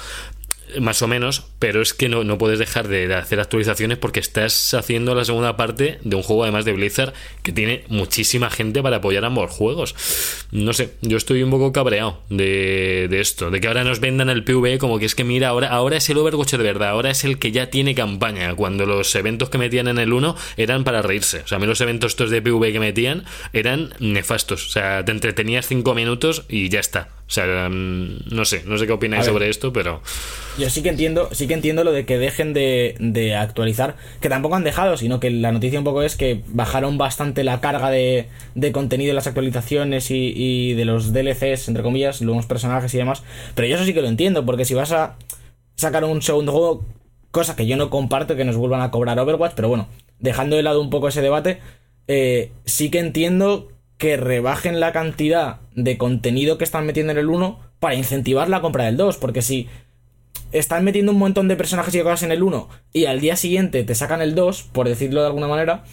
más 0.80 1.02
o 1.02 1.08
menos, 1.08 1.46
pero 1.60 1.82
es 1.82 1.94
que 1.94 2.10
no, 2.10 2.24
no 2.24 2.38
puedes 2.38 2.60
dejar 2.60 2.88
de, 2.88 3.14
hacer 3.14 3.40
actualizaciones 3.40 3.98
porque 3.98 4.20
estás 4.20 4.74
haciendo 4.74 5.16
la 5.16 5.26
segunda 5.26 5.58
parte 5.58 6.00
de 6.04 6.16
un 6.16 6.24
juego 6.24 6.44
además 6.44 6.66
de 6.66 6.74
Blizzard 6.74 7.14
que 7.44 7.52
tiene 7.52 7.84
muchísima 7.88 8.50
gente 8.50 8.82
para 8.82 8.98
apoyar 8.98 9.26
ambos 9.26 9.52
juegos. 9.52 9.96
No 10.52 10.74
sé, 10.74 10.94
yo 11.02 11.18
estoy 11.18 11.44
un 11.44 11.52
poco 11.52 11.72
cabreado 11.72 12.22
de, 12.30 13.08
de 13.10 13.22
esto, 13.22 13.52
de 13.52 13.62
que 13.62 13.68
ahora 13.68 13.84
nos 13.84 14.00
vendan 14.00 14.30
el 14.30 14.44
PvE 14.44 14.78
como 14.78 15.00
que 15.00 15.06
es 15.06 15.16
que 15.16 15.24
mira, 15.24 15.50
ahora, 15.50 15.70
ahora 15.70 15.98
es 15.98 16.10
el 16.10 16.18
Overwatch 16.18 16.52
de 16.52 16.58
verdad, 16.58 16.90
ahora 16.90 17.12
es 17.12 17.24
el 17.24 17.40
que 17.40 17.52
ya 17.52 17.70
tiene 17.70 17.96
campaña, 17.96 18.54
cuando 18.56 18.86
los 18.86 19.14
eventos 19.16 19.50
que 19.50 19.58
metían 19.58 19.88
en 19.88 20.00
el 20.00 20.14
1 20.14 20.36
eran 20.58 20.84
para 20.84 21.02
reírse. 21.02 21.42
O 21.42 21.48
sea, 21.48 21.58
a 21.58 21.60
mí 21.60 21.68
los 21.68 21.82
eventos 21.82 22.14
estos 22.14 22.32
de 22.32 22.42
PvE 22.42 22.72
que 22.72 22.80
metían 22.80 23.26
eran 23.54 23.94
nefastos. 24.00 24.68
O 24.68 24.70
sea, 24.70 25.04
te 25.04 25.12
entretenías 25.12 25.68
5 25.68 25.94
minutos 25.96 26.46
y 26.50 26.70
ya 26.70 26.80
está. 26.80 27.10
O 27.28 27.32
sea, 27.32 27.70
mm, 27.70 28.30
no 28.32 28.46
sé, 28.46 28.64
no 28.66 28.78
sé 28.78 28.86
qué 28.86 28.94
opináis 28.94 29.26
sobre 29.26 29.50
esto, 29.50 29.74
pero... 29.74 30.02
Yo 30.60 30.70
sí 30.70 30.84
que 30.84 30.90
entiendo, 30.90 31.30
sí 31.32 31.48
que 31.48 31.56
entiendo 31.56 31.84
lo 31.84 31.92
de 31.92 32.06
que 32.06 32.18
dejen 32.18 32.54
de, 32.54 32.96
de 33.00 33.36
actualizar, 33.36 33.96
que 34.22 34.30
tampoco 34.30 34.56
han 34.56 34.64
dejado, 34.64 34.96
sino 34.96 35.20
que 35.20 35.32
la 35.32 35.52
noticia 35.52 35.80
un 35.80 35.86
poco 35.86 36.04
es 36.04 36.16
que 36.16 36.44
bajaron 36.48 36.98
bastante 36.98 37.44
la 37.44 37.62
carga 37.62 37.90
de, 37.90 38.30
de 38.54 38.72
contenido 38.72 39.10
en 39.10 39.16
las 39.16 39.28
actualizaciones 39.28 40.12
y, 40.12 40.34
y 40.36 40.74
de 40.76 40.86
los 40.86 41.14
DLCs, 41.14 41.68
entre 41.68 41.84
comillas, 41.84 42.22
nuevos 42.22 42.46
personajes 42.46 42.94
y 42.94 42.98
demás. 42.98 43.24
Pero 43.56 43.68
yo 43.68 43.76
eso 43.76 43.86
sí 43.86 43.94
que 43.94 44.02
lo 44.02 44.08
entiendo, 44.08 44.46
porque 44.46 44.66
si 44.66 44.76
vas 44.76 44.92
a 44.92 45.18
sacar 45.76 46.04
un 46.06 46.22
segundo 46.22 46.52
juego, 46.52 46.86
cosa 47.32 47.56
que 47.56 47.66
yo 47.66 47.76
no 47.76 47.90
comparto, 47.90 48.36
que 48.36 48.46
nos 48.46 48.56
vuelvan 48.56 48.82
a 48.82 48.92
cobrar 48.92 49.20
Overwatch, 49.20 49.54
pero 49.56 49.68
bueno, 49.68 49.88
dejando 50.20 50.56
de 50.56 50.64
lado 50.64 50.80
un 50.80 50.92
poco 50.92 51.08
ese 51.08 51.22
debate, 51.22 51.60
eh, 52.08 52.52
sí 52.66 52.90
que 52.90 53.00
entiendo 53.00 53.70
que 53.98 54.18
rebajen 54.18 54.80
la 54.80 54.92
cantidad 54.92 55.62
de 55.74 55.98
contenido 55.98 56.58
que 56.58 56.64
están 56.64 56.86
metiendo 56.86 57.12
en 57.12 57.18
el 57.18 57.30
1 57.30 57.60
para 57.80 57.96
incentivar 57.96 58.50
la 58.50 58.62
compra 58.62 58.86
del 58.86 58.98
2, 58.98 59.18
porque 59.18 59.42
si 59.42 59.68
están 60.52 60.84
metiendo 60.84 61.12
un 61.12 61.20
montón 61.20 61.48
de 61.48 61.56
personajes 61.56 61.94
y 61.96 62.02
cosas 62.02 62.24
en 62.24 62.32
el 62.32 62.44
1 62.44 62.70
y 62.94 63.06
al 63.06 63.20
día 63.20 63.36
siguiente 63.36 63.84
te 63.84 63.96
sacan 63.96 64.22
el 64.22 64.36
2, 64.36 64.64
por 64.72 64.88
decirlo 64.88 65.22
de 65.22 65.28
alguna 65.28 65.48
manera, 65.48 65.84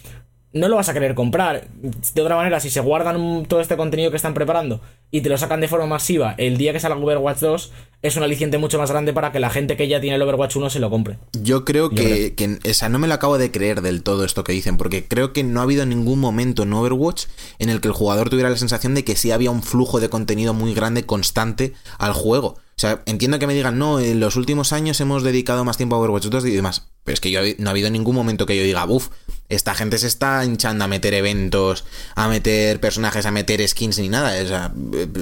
no 0.53 0.69
lo 0.69 0.77
vas 0.77 0.89
a 0.89 0.93
querer 0.95 1.15
comprar. 1.15 1.67
De 2.15 2.23
otra 2.23 2.37
manera, 2.37 2.61
si 2.61 2.71
se 2.71 2.81
guardan 2.81 3.47
todo 3.47 3.61
este 3.61 3.77
contenido 3.77 4.11
que 4.11 4.17
están 4.17 4.35
preparando 4.35 4.81
y 5.11 5.21
te 5.21 5.29
lo 5.29 5.39
sacan 5.39 5.61
de 5.61 5.69
forma 5.69 5.87
masiva 5.87 6.35
el 6.39 6.57
día 6.59 6.73
que 6.73 6.81
salga 6.81 6.97
Overwatch 6.99 7.39
2, 7.41 7.73
es 8.03 8.17
un 8.17 8.23
aliciente 8.23 8.59
mucho 8.59 8.79
más 8.79 8.91
grande 8.91 9.13
para 9.13 9.33
que 9.33 9.41
la 9.41 9.51
gente 9.51 9.77
que 9.77 9.89
ya 9.89 10.01
tiene 10.01 10.17
el 10.17 10.23
Overwatch 10.23 10.57
1 10.57 10.71
se 10.71 10.81
lo 10.81 10.91
compre. 10.91 11.19
Yo 11.41 11.65
creo 11.65 11.91
Yo 11.91 11.97
que, 11.97 12.35
que- 12.35 12.59
o 12.71 12.75
sea, 12.75 12.89
no 12.89 12.99
me 12.99 13.09
lo 13.09 13.15
acabo 13.15 13.39
de 13.39 13.51
creer 13.51 13.81
del 13.83 14.03
todo 14.03 14.25
esto 14.25 14.45
que 14.45 14.53
dicen, 14.53 14.77
porque 14.77 15.07
creo 15.07 15.33
que 15.33 15.45
no 15.45 15.61
ha 15.61 15.65
habido 15.65 15.87
ningún 15.87 16.19
momento 16.19 16.65
en 16.65 16.73
Overwatch 16.73 17.25
en 17.59 17.69
el 17.69 17.81
que 17.81 17.89
el 17.89 17.95
jugador 17.95 18.29
tuviera 18.31 18.51
la 18.51 18.57
sensación 18.57 18.95
de 18.95 19.05
que 19.05 19.17
sí 19.17 19.31
había 19.31 19.51
un 19.51 19.63
flujo 19.63 20.01
de 20.01 20.09
contenido 20.09 20.53
muy 20.55 20.75
grande, 20.75 21.05
constante 21.07 21.73
al 21.99 22.13
juego. 22.13 22.57
O 22.75 22.81
sea, 22.83 23.03
entiendo 23.07 23.39
que 23.39 23.47
me 23.47 23.55
digan, 23.55 23.79
no, 23.79 24.01
en 24.01 24.19
los 24.19 24.35
últimos 24.37 24.73
años 24.73 25.01
hemos 25.01 25.23
dedicado 25.23 25.65
más 25.65 25.77
tiempo 25.77 25.95
a 25.97 25.99
Overwatch 26.01 26.25
2 26.27 26.47
y 26.47 26.51
demás. 26.51 26.89
Pero 27.05 27.15
es 27.15 27.21
que 27.21 27.31
yo 27.31 27.41
no 27.59 27.69
ha 27.69 27.73
habido 27.73 27.91
ningún 27.91 28.15
momento 28.15 28.47
que 28.47 28.57
yo 28.57 28.63
diga, 28.63 28.85
uff, 28.87 29.09
esta 29.49 29.75
gente 29.75 29.99
se 29.99 30.07
está 30.07 30.45
hinchando 30.45 30.85
a 30.85 30.89
meter 30.89 31.15
eventos, 31.15 31.85
a 32.15 32.29
meter 32.29 32.81
personajes, 32.81 33.27
a 33.27 33.31
meter 33.31 33.67
skins 33.67 33.99
ni 33.99 34.09
nada. 34.09 34.41
O 34.43 34.47
sea, 34.47 34.73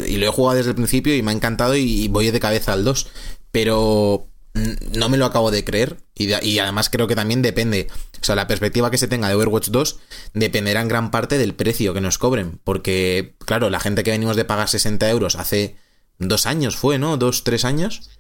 y 0.07 0.17
lo 0.17 0.27
he 0.27 0.31
jugado 0.31 0.59
desde 0.59 0.71
el 0.71 0.77
principio 0.77 1.17
y 1.17 1.23
me 1.23 1.31
ha 1.31 1.35
encantado 1.35 1.75
y 1.77 2.09
voy 2.09 2.31
de 2.31 2.41
cabeza 2.41 2.75
al 2.75 2.85
2. 2.85 3.07
Pero 3.51 4.31
no 4.53 5.09
me 5.09 5.17
lo 5.17 5.27
acabo 5.27 5.51
de 5.51 5.65
creer. 5.65 5.99
Y, 6.15 6.33
y, 6.45 6.59
además 6.59 6.91
creo 6.91 7.07
que 7.07 7.15
también 7.15 7.43
depende. 7.43 7.89
O 8.21 8.25
sea, 8.25 8.35
la 8.35 8.47
perspectiva 8.47 8.91
que 8.91 8.99
se 8.99 9.09
tenga 9.09 9.29
de 9.29 9.35
Overwatch 9.35 9.69
2 9.69 9.99
dependerá 10.35 10.83
en 10.83 10.89
gran 10.89 11.11
parte 11.11 11.39
del 11.39 11.55
precio 11.55 11.95
que 11.95 12.01
nos 12.01 12.19
cobren. 12.19 12.61
Porque, 12.65 13.35
claro, 13.45 13.71
la 13.71 13.81
gente 13.81 14.03
que 14.03 14.11
venimos 14.11 14.37
de 14.37 14.45
pagar 14.45 14.69
60 14.69 15.09
euros 15.09 15.37
hace 15.37 15.77
dos 16.19 16.47
años 16.47 16.77
fue, 16.77 16.99
¿no? 16.99 17.17
Dos, 17.17 17.45
tres 17.45 17.65
años. 17.65 18.11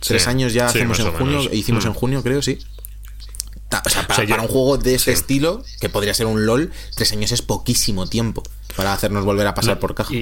tres 0.00 0.28
años 0.28 0.52
ya 0.52 0.66
hacemos 0.66 1.00
en 1.00 1.12
junio. 1.12 1.40
Hicimos 1.52 1.84
en 1.84 1.92
mm. 1.92 1.94
junio, 1.94 2.22
creo, 2.22 2.42
sí. 2.42 2.58
O 3.84 3.88
sea, 3.90 4.06
para, 4.06 4.42
un 4.42 4.48
juego 4.48 4.78
de 4.78 4.94
ese 4.94 5.12
estilo, 5.12 5.62
que 5.80 5.88
podría 5.88 6.14
ser 6.14 6.26
un 6.26 6.46
LOL, 6.46 6.72
tres 6.94 7.12
años 7.12 7.32
es 7.32 7.42
poquísimo 7.42 8.06
tiempo 8.06 8.42
para 8.76 8.92
hacernos 8.92 9.24
volver 9.24 9.46
a 9.46 9.54
pasar 9.54 9.78
por 9.78 9.94
caja. 9.94 10.14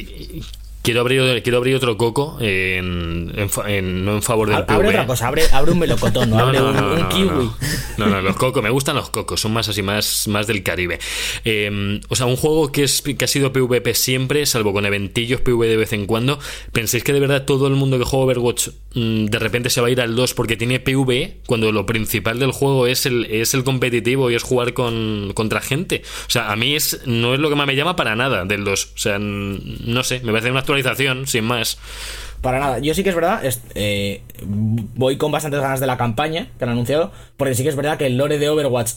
Quiero 0.87 1.01
abrir, 1.01 1.43
quiero 1.43 1.59
abrir 1.59 1.75
otro 1.75 1.97
coco 1.97 2.37
en, 2.39 3.27
no 3.27 4.13
en 4.15 4.23
favor 4.23 4.49
del 4.49 4.65
Abre 4.69 4.89
otra 4.91 5.05
cosa, 5.05 5.27
abre, 5.27 5.73
un 5.73 5.81
melocotón, 5.81 6.31
no, 6.31 6.39
abre 6.39 6.63
un, 6.63 7.09
kiwi. 7.09 7.51
No, 7.97 8.07
no, 8.07 8.23
los 8.23 8.37
cocos, 8.37 8.63
me 8.63 8.71
gustan 8.71 8.95
los 8.95 9.11
cocos, 9.11 9.41
son 9.41 9.53
más 9.53 9.69
así, 9.69 9.83
más, 9.83 10.29
más 10.29 10.47
del 10.47 10.63
Caribe. 10.63 11.01
Em, 11.45 12.01
o 12.09 12.15
sea, 12.15 12.27
un 12.27 12.37
juego 12.37 12.71
que, 12.71 12.85
es, 12.85 13.03
que 13.03 13.25
ha 13.25 13.27
sido 13.27 13.53
PvP 13.53 13.97
siempre, 13.97 14.47
salvo 14.47 14.73
con 14.73 14.87
eventillos 14.87 15.41
PvP 15.41 15.67
de 15.67 15.77
vez 15.77 15.93
en 15.93 16.07
cuando. 16.07 16.39
¿Pensáis 16.71 17.03
que 17.03 17.13
de 17.13 17.19
verdad 17.19 17.47
todo 17.47 17.67
el 17.67 17.75
mundo 17.75 17.99
que 17.99 18.05
juega 18.05 18.27
Overwatch 18.27 18.69
mm, 18.95 19.25
de 19.25 19.39
repente 19.41 19.71
se 19.71 19.81
va 19.81 19.89
a 19.89 19.91
ir 19.91 20.01
al 20.01 20.15
2 20.15 20.35
porque 20.35 20.57
tiene 20.57 20.79
PvE 20.79 21.39
cuando 21.47 21.73
lo 21.73 21.85
principal 21.85 22.39
del 22.39 22.53
juego 22.53 22.87
es 22.87 23.07
el, 23.07 23.25
es 23.25 23.55
el 23.55 23.65
competitivo 23.65 24.31
y 24.31 24.37
es 24.37 24.45
jugar 24.45 24.73
con, 24.73 25.33
contra 25.35 25.61
gente? 25.61 26.03
O 26.29 26.31
sea, 26.31 26.53
a 26.53 26.55
mí 26.55 26.77
es, 26.77 27.01
no 27.07 27.35
es 27.35 27.41
lo 27.41 27.49
que 27.49 27.57
más 27.57 27.67
me 27.67 27.75
llama 27.75 27.97
para 27.97 28.15
nada 28.15 28.45
del 28.45 28.63
2. 28.63 28.93
O 28.95 28.99
sea, 28.99 29.19
no 29.19 30.05
sé, 30.05 30.21
me 30.21 30.31
parece 30.31 30.53
una 30.53 30.63
sin 31.27 31.45
más. 31.45 31.79
Para 32.41 32.61
nada. 32.61 32.79
Yo 32.79 32.95
sí 32.95 33.03
que 33.03 33.09
es 33.09 33.15
verdad, 33.15 33.43
eh, 33.75 34.23
voy 34.45 35.17
con 35.17 35.33
bastantes 35.33 35.61
ganas 35.61 35.81
de 35.81 35.87
la 35.87 35.97
campaña 35.97 36.49
que 36.59 36.65
han 36.65 36.71
anunciado, 36.71 37.13
porque 37.37 37.55
sí 37.55 37.63
que 37.63 37.71
es 37.71 37.77
verdad 37.77 37.99
que 37.99 38.07
el 38.07 38.17
lore 38.17 38.39
de 38.39 38.49
Overwatch 38.49 38.93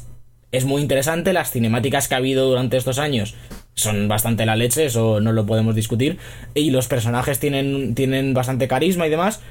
es 0.51 0.65
muy 0.65 0.81
interesante, 0.81 1.33
las 1.33 1.51
cinemáticas 1.51 2.07
que 2.07 2.15
ha 2.15 2.17
habido 2.17 2.48
durante 2.48 2.77
estos 2.77 3.00
años 3.00 3.36
son 3.75 4.07
bastante 4.07 4.45
la 4.45 4.55
leche, 4.55 4.86
eso 4.86 5.21
no 5.21 5.31
lo 5.31 5.45
podemos 5.45 5.75
discutir, 5.75 6.17
y 6.53 6.71
los 6.71 6.88
personajes 6.88 7.39
tienen, 7.39 7.95
tienen 7.95 8.33
bastante 8.33 8.67
carisma 8.67 9.07
y 9.07 9.09
demás. 9.09 9.41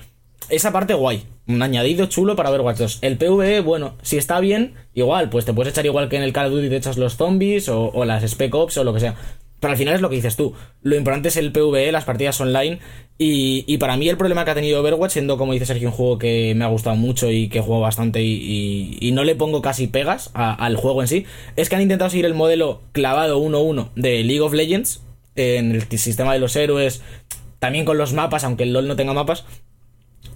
Esa 0.51 0.73
parte 0.73 0.95
guay, 0.95 1.25
un 1.47 1.63
añadido 1.63 2.07
chulo 2.07 2.37
para 2.37 2.51
Overwatch 2.51 2.79
2. 2.79 2.99
El 3.03 3.17
PvE, 3.17 3.61
bueno, 3.61 3.97
si 4.03 4.17
está 4.17 4.41
bien, 4.41 4.75
igual, 4.95 5.29
pues 5.29 5.45
te 5.45 5.53
puedes 5.53 5.73
echar 5.73 5.87
igual 5.87 6.09
que 6.09 6.17
en 6.17 6.23
el 6.23 6.33
Call 6.33 6.47
of 6.47 6.53
Duty 6.53 6.69
te 6.69 6.77
echas 6.77 6.97
los 6.97 7.17
zombies 7.17 7.69
o 7.69 8.05
las 8.05 8.23
Spec 8.23 8.55
Ops 8.55 8.79
o 8.79 8.85
lo 8.85 8.95
que 8.95 9.01
sea. 9.01 9.15
Pero 9.61 9.73
al 9.73 9.79
final 9.79 9.95
es 9.95 10.01
lo 10.01 10.09
que 10.09 10.17
dices 10.17 10.37
tú. 10.37 10.55
Lo 10.83 10.97
importante 10.97 11.29
es 11.29 11.37
el 11.37 11.53
PvE, 11.53 11.91
las 11.91 12.05
partidas 12.05 12.41
online. 12.41 12.79
Y, 13.21 13.77
para 13.79 13.97
mí 13.97 14.09
el 14.09 14.17
problema 14.17 14.45
que 14.45 14.53
ha 14.53 14.55
tenido 14.55 14.81
Overwatch, 14.81 15.13
siendo 15.13 15.39
como 15.39 15.53
dice 15.53 15.67
Sergio, 15.67 15.89
un 15.89 15.95
juego 15.95 16.19
que 16.19 16.55
me 16.55 16.65
ha 16.65 16.69
gustado 16.69 16.95
mucho 16.95 17.33
y 17.33 17.49
que 17.49 17.61
juego 17.61 17.81
bastante 17.81 18.23
y, 18.23 19.11
no 19.13 19.25
le 19.25 19.35
pongo 19.35 19.61
casi 19.61 19.89
pegas 19.89 20.31
al 20.35 20.77
juego 20.77 21.03
en 21.03 21.09
sí, 21.09 21.27
es 21.57 21.69
que 21.69 21.75
han 21.75 21.83
intentado 21.83 22.11
seguir 22.11 22.27
el 22.27 22.35
modelo 22.35 22.83
clavado 22.93 23.41
1-1 23.41 23.91
de 23.97 24.23
League 24.23 24.41
of 24.41 24.53
Legends 24.53 25.03
en 25.35 25.73
el 25.73 25.83
sistema 25.99 26.33
de 26.33 26.39
los 26.39 26.55
héroes, 26.55 27.03
también 27.59 27.85
con 27.85 27.99
los 27.99 28.13
mapas, 28.13 28.45
aunque 28.45 28.63
el 28.63 28.73
LOL 28.73 28.87
no 28.87 28.95
tenga 28.95 29.13
mapas. 29.13 29.45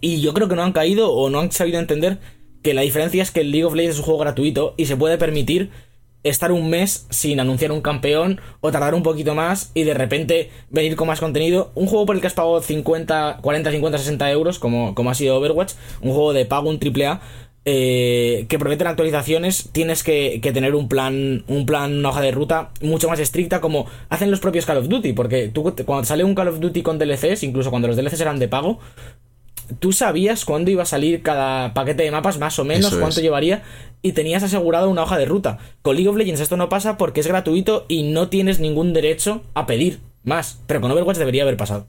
Y 0.00 0.20
yo 0.20 0.34
creo 0.34 0.48
que 0.48 0.56
no 0.56 0.64
han 0.64 0.72
caído 0.72 1.12
o 1.12 1.30
no 1.30 1.38
han 1.38 1.52
sabido 1.52 1.78
entender 1.78 2.18
que 2.62 2.74
la 2.74 2.82
diferencia 2.82 3.22
es 3.22 3.30
que 3.30 3.40
el 3.40 3.52
League 3.52 3.64
of 3.64 3.74
Legends 3.74 3.94
es 3.94 4.00
un 4.00 4.06
juego 4.06 4.20
gratuito 4.20 4.74
y 4.76 4.86
se 4.86 4.96
puede 4.96 5.18
permitir 5.18 5.70
estar 6.24 6.52
un 6.52 6.70
mes 6.70 7.06
sin 7.10 7.40
anunciar 7.40 7.72
un 7.72 7.80
campeón 7.80 8.40
o 8.60 8.70
tardar 8.70 8.94
un 8.94 9.02
poquito 9.02 9.34
más 9.34 9.70
y 9.74 9.84
de 9.84 9.94
repente 9.94 10.50
venir 10.70 10.96
con 10.96 11.08
más 11.08 11.20
contenido. 11.20 11.72
Un 11.74 11.86
juego 11.86 12.06
por 12.06 12.16
el 12.16 12.20
que 12.20 12.28
has 12.28 12.34
pagado 12.34 12.60
50, 12.60 13.38
40, 13.42 13.70
50, 13.70 13.98
60 13.98 14.30
euros, 14.30 14.58
como, 14.58 14.94
como 14.94 15.10
ha 15.10 15.14
sido 15.14 15.36
Overwatch, 15.36 15.72
un 16.00 16.12
juego 16.12 16.32
de 16.32 16.44
pago, 16.44 16.68
un 16.68 16.78
triple 16.78 17.06
A. 17.06 17.20
Eh, 17.64 18.46
que 18.48 18.58
prometen 18.58 18.88
actualizaciones, 18.88 19.68
tienes 19.70 20.02
que, 20.02 20.40
tener 20.52 20.74
un 20.74 20.88
plan, 20.88 21.44
un 21.46 21.64
plan, 21.64 21.96
una 21.96 22.08
hoja 22.08 22.20
de 22.20 22.32
ruta 22.32 22.72
mucho 22.80 23.08
más 23.08 23.20
estricta, 23.20 23.60
como 23.60 23.86
hacen 24.08 24.32
los 24.32 24.40
propios 24.40 24.66
Call 24.66 24.78
of 24.78 24.88
Duty. 24.88 25.12
Porque 25.12 25.48
tú, 25.48 25.62
cuando 25.84 26.04
sale 26.04 26.24
un 26.24 26.34
Call 26.34 26.48
of 26.48 26.58
Duty 26.58 26.82
con 26.82 26.98
DLCs, 26.98 27.44
incluso 27.44 27.70
cuando 27.70 27.88
los 27.88 27.96
DLCs 27.96 28.20
eran 28.20 28.40
de 28.40 28.48
pago, 28.48 28.80
tú 29.78 29.92
sabías 29.92 30.44
cuándo 30.44 30.70
iba 30.70 30.82
a 30.82 30.86
salir 30.86 31.22
cada 31.22 31.74
paquete 31.74 32.02
de 32.02 32.10
mapas, 32.10 32.38
más 32.38 32.58
o 32.58 32.64
menos, 32.64 32.94
cuánto 32.94 33.20
llevaría, 33.20 33.62
y 34.02 34.12
tenías 34.12 34.42
asegurado 34.42 34.90
una 34.90 35.02
hoja 35.02 35.18
de 35.18 35.26
ruta. 35.26 35.58
Con 35.82 35.96
League 35.96 36.08
of 36.08 36.16
Legends 36.16 36.40
esto 36.40 36.56
no 36.56 36.68
pasa 36.68 36.98
porque 36.98 37.20
es 37.20 37.26
gratuito 37.26 37.86
y 37.88 38.02
no 38.02 38.28
tienes 38.28 38.60
ningún 38.60 38.92
derecho 38.92 39.42
a 39.54 39.66
pedir 39.66 40.00
más. 40.24 40.60
Pero 40.66 40.80
con 40.80 40.90
Overwatch 40.90 41.18
debería 41.18 41.42
haber 41.42 41.56
pasado. 41.56 41.88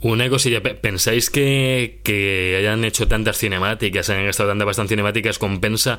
Una 0.00 0.28
cosilla, 0.28 0.62
¿pensáis 0.62 1.28
que, 1.28 2.00
que 2.04 2.56
hayan 2.56 2.84
hecho 2.84 3.08
tantas 3.08 3.36
cinemáticas, 3.36 4.08
hayan 4.10 4.26
gastado 4.26 4.50
tantas 4.50 4.66
bastantes 4.66 4.90
cinemáticas, 4.90 5.40
compensa 5.40 5.98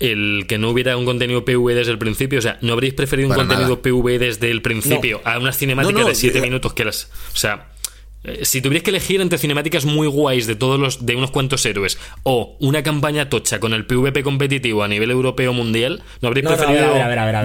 el 0.00 0.46
que 0.48 0.58
no 0.58 0.70
hubiera 0.70 0.96
un 0.96 1.04
contenido 1.04 1.44
PV 1.44 1.74
desde 1.74 1.92
el 1.92 1.98
principio? 1.98 2.40
O 2.40 2.42
sea, 2.42 2.58
¿no 2.62 2.72
habréis 2.72 2.94
preferido 2.94 3.28
un 3.28 3.36
contenido 3.36 3.80
PV 3.80 4.18
desde 4.18 4.50
el 4.50 4.60
principio 4.60 5.20
a 5.24 5.38
unas 5.38 5.56
cinemáticas 5.56 6.06
de 6.06 6.14
7 6.16 6.40
minutos 6.40 6.74
que 6.74 6.84
las... 6.84 7.12
O 7.32 7.36
sea, 7.36 7.68
eh, 7.68 7.77
si 8.42 8.60
tuvieras 8.60 8.82
que 8.82 8.90
elegir 8.90 9.20
entre 9.20 9.38
cinemáticas 9.38 9.84
muy 9.84 10.08
guays 10.08 10.46
de 10.46 10.56
todos 10.56 10.78
los 10.78 11.06
de 11.06 11.14
unos 11.16 11.30
cuantos 11.30 11.64
héroes 11.64 11.98
o 12.24 12.56
una 12.60 12.82
campaña 12.82 13.28
tocha 13.28 13.60
con 13.60 13.72
el 13.72 13.86
PvP 13.86 14.22
competitivo 14.22 14.82
a 14.82 14.88
nivel 14.88 15.10
europeo 15.10 15.52
mundial, 15.52 16.02
¿no 16.20 16.28
habréis 16.28 16.46
preferido? 16.46 16.94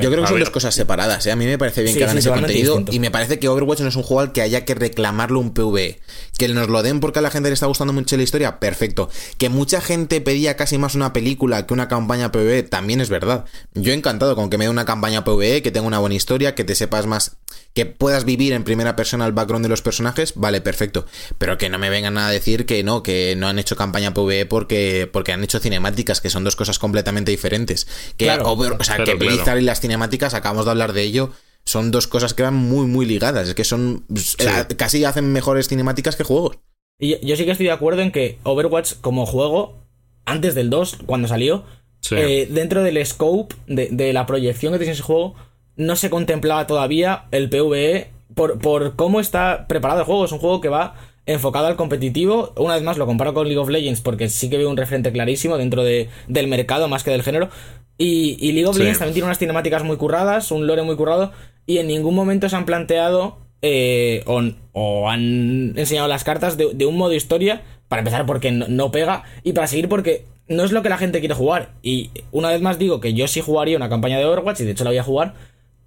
Yo 0.01 0.09
creo 0.11 0.23
que 0.23 0.29
son 0.29 0.39
dos 0.39 0.49
cosas 0.49 0.73
separadas. 0.73 1.25
¿eh? 1.27 1.31
A 1.31 1.35
mí 1.35 1.45
me 1.45 1.57
parece 1.57 1.83
bien 1.83 1.95
que 1.95 2.03
hagan 2.03 2.17
ese 2.17 2.29
contenido 2.29 2.83
y 2.91 2.99
me 2.99 3.11
parece 3.11 3.39
que 3.39 3.47
Overwatch 3.47 3.81
no 3.81 3.89
es 3.89 3.95
un 3.95 4.03
juego 4.03 4.21
al 4.21 4.31
que 4.31 4.41
haya 4.41 4.65
que 4.65 4.75
reclamarlo 4.75 5.39
un 5.39 5.53
PvE. 5.53 5.99
Que 6.37 6.47
nos 6.47 6.69
lo 6.69 6.81
den 6.81 6.99
porque 6.99 7.19
a 7.19 7.21
la 7.21 7.29
gente 7.29 7.49
le 7.49 7.53
está 7.53 7.67
gustando 7.67 7.93
mucho 7.93 8.17
la 8.17 8.23
historia, 8.23 8.59
perfecto. 8.59 9.09
Que 9.37 9.49
mucha 9.49 9.81
gente 9.81 10.21
pedía 10.21 10.55
casi 10.55 10.77
más 10.77 10.95
una 10.95 11.13
película 11.13 11.65
que 11.67 11.73
una 11.73 11.87
campaña 11.87 12.31
PvE, 12.31 12.63
también 12.63 13.01
es 13.01 13.09
verdad. 13.09 13.45
Yo 13.73 13.91
he 13.91 13.95
encantado 13.95 14.35
con 14.35 14.49
que 14.49 14.57
me 14.57 14.65
dé 14.65 14.69
una 14.69 14.85
campaña 14.85 15.23
PvE, 15.23 15.61
que 15.61 15.71
tenga 15.71 15.87
una 15.87 15.99
buena 15.99 16.15
historia, 16.15 16.55
que 16.55 16.63
te 16.63 16.75
sepas 16.75 17.05
más, 17.05 17.37
que 17.73 17.87
puedas 17.87 18.23
vivir 18.23 18.53
en 18.53 18.63
primera 18.63 18.95
persona 18.95 19.25
el 19.25 19.31
background 19.31 19.65
de 19.65 19.69
los 19.69 19.81
personajes, 19.81 20.33
vale, 20.35 20.61
perfecto. 20.61 21.05
Pero 21.37 21.57
que 21.57 21.69
no 21.69 21.79
me 21.79 21.89
vengan 21.89 22.17
a 22.17 22.29
decir 22.29 22.65
que 22.65 22.83
no, 22.83 23.01
que 23.01 23.35
no 23.35 23.47
han 23.47 23.57
hecho 23.57 23.75
campaña 23.75 24.13
PvE 24.13 24.45
porque, 24.45 25.09
porque 25.11 25.31
han 25.31 25.43
hecho 25.43 25.59
cinemáticas, 25.59 26.21
que 26.21 26.29
son 26.29 26.43
dos 26.43 26.55
cosas 26.55 26.77
completamente 26.77 27.31
diferentes. 27.31 27.87
Que, 28.15 28.29
o, 28.29 28.83
sea, 28.83 29.03
que 29.03 29.15
Blizzard 29.15 29.59
y 29.59 29.63
las 29.63 29.81
cinemáticas, 29.81 30.35
acabamos 30.35 30.65
de 30.65 30.71
hablar 30.71 30.93
de 30.93 31.01
ello, 31.01 31.31
son 31.65 31.89
dos 31.89 32.07
cosas 32.07 32.35
que 32.35 32.43
van 32.43 32.55
muy, 32.55 32.85
muy 32.85 33.07
ligadas. 33.07 33.47
Es 33.47 33.55
que 33.55 33.63
son. 33.63 34.05
Eh, 34.37 34.75
casi 34.77 35.03
hacen 35.05 35.31
mejores 35.31 35.67
cinemáticas 35.67 36.15
que 36.15 36.23
juegos. 36.23 36.59
Y 36.99 37.25
yo, 37.25 37.35
sí 37.35 37.45
que 37.45 37.51
estoy 37.51 37.65
de 37.65 37.71
acuerdo 37.71 38.01
en 38.03 38.11
que 38.11 38.37
Overwatch, 38.43 38.95
como 39.01 39.25
juego, 39.25 39.83
antes 40.25 40.53
del 40.53 40.69
2, 40.69 40.99
cuando 41.07 41.27
salió, 41.27 41.65
eh, 42.11 42.47
dentro 42.51 42.83
del 42.83 43.03
scope 43.03 43.55
de, 43.65 43.89
de 43.91 44.13
la 44.13 44.27
proyección 44.27 44.73
que 44.73 44.79
tiene 44.79 44.93
ese 44.93 45.01
juego, 45.01 45.35
no 45.75 45.95
se 45.95 46.09
contemplaba 46.09 46.67
todavía 46.67 47.25
el 47.31 47.49
PvE 47.49 48.11
por, 48.35 48.59
por 48.59 48.95
cómo 48.95 49.19
está 49.19 49.67
preparado 49.67 50.01
el 50.01 50.05
juego. 50.05 50.25
Es 50.25 50.31
un 50.31 50.39
juego 50.39 50.61
que 50.61 50.69
va 50.69 50.95
enfocado 51.25 51.67
al 51.67 51.75
competitivo. 51.75 52.53
Una 52.57 52.75
vez 52.75 52.83
más 52.83 52.97
lo 52.97 53.05
comparo 53.05 53.33
con 53.33 53.47
League 53.47 53.59
of 53.59 53.69
Legends 53.69 54.01
porque 54.01 54.29
sí 54.29 54.49
que 54.49 54.57
veo 54.57 54.69
un 54.69 54.77
referente 54.77 55.11
clarísimo 55.11 55.57
dentro 55.57 55.83
de, 55.83 56.09
del 56.27 56.47
mercado 56.47 56.87
más 56.87 57.03
que 57.03 57.11
del 57.11 57.23
género. 57.23 57.49
Y, 57.97 58.37
y 58.39 58.51
League 58.53 58.67
of 58.67 58.77
Legends 58.77 58.99
también 58.99 59.13
tiene 59.13 59.25
unas 59.25 59.37
cinemáticas 59.37 59.83
muy 59.83 59.97
curradas, 59.97 60.51
un 60.51 60.65
lore 60.67 60.81
muy 60.81 60.95
currado, 60.95 61.31
y 61.65 61.77
en 61.77 61.87
ningún 61.87 62.15
momento 62.15 62.49
se 62.49 62.55
han 62.55 62.65
planteado 62.65 63.37
eh, 63.65 64.23
o, 64.25 65.09
han 65.09 65.77
enseñado 65.77 66.09
las 66.09 66.25
cartas 66.25 66.57
de, 66.57 66.85
un 66.85 66.97
modo 66.97 67.13
historia, 67.13 67.61
para 67.87 68.01
empezar 68.01 68.25
porque 68.25 68.51
no, 68.51 68.91
pega, 68.91 69.23
y 69.43 69.53
para 69.53 69.67
seguir 69.67 69.87
porque 69.87 70.25
no 70.49 70.65
es 70.65 70.73
lo 70.73 70.83
que 70.83 70.89
la 70.89 70.97
gente 70.97 71.19
quiere 71.19 71.33
jugar. 71.33 71.71
Y 71.81 72.11
una 72.31 72.49
vez 72.49 72.61
más 72.61 72.77
digo 72.77 72.99
que 72.99 73.13
yo 73.13 73.27
sí 73.27 73.39
jugaría 73.39 73.77
una 73.77 73.89
campaña 73.89 74.17
de 74.17 74.25
Overwatch, 74.25 74.59
y 74.59 74.65
de 74.65 74.71
hecho 74.71 74.83
la 74.83 74.89
voy 74.89 74.97
a 74.97 75.03
jugar, 75.03 75.35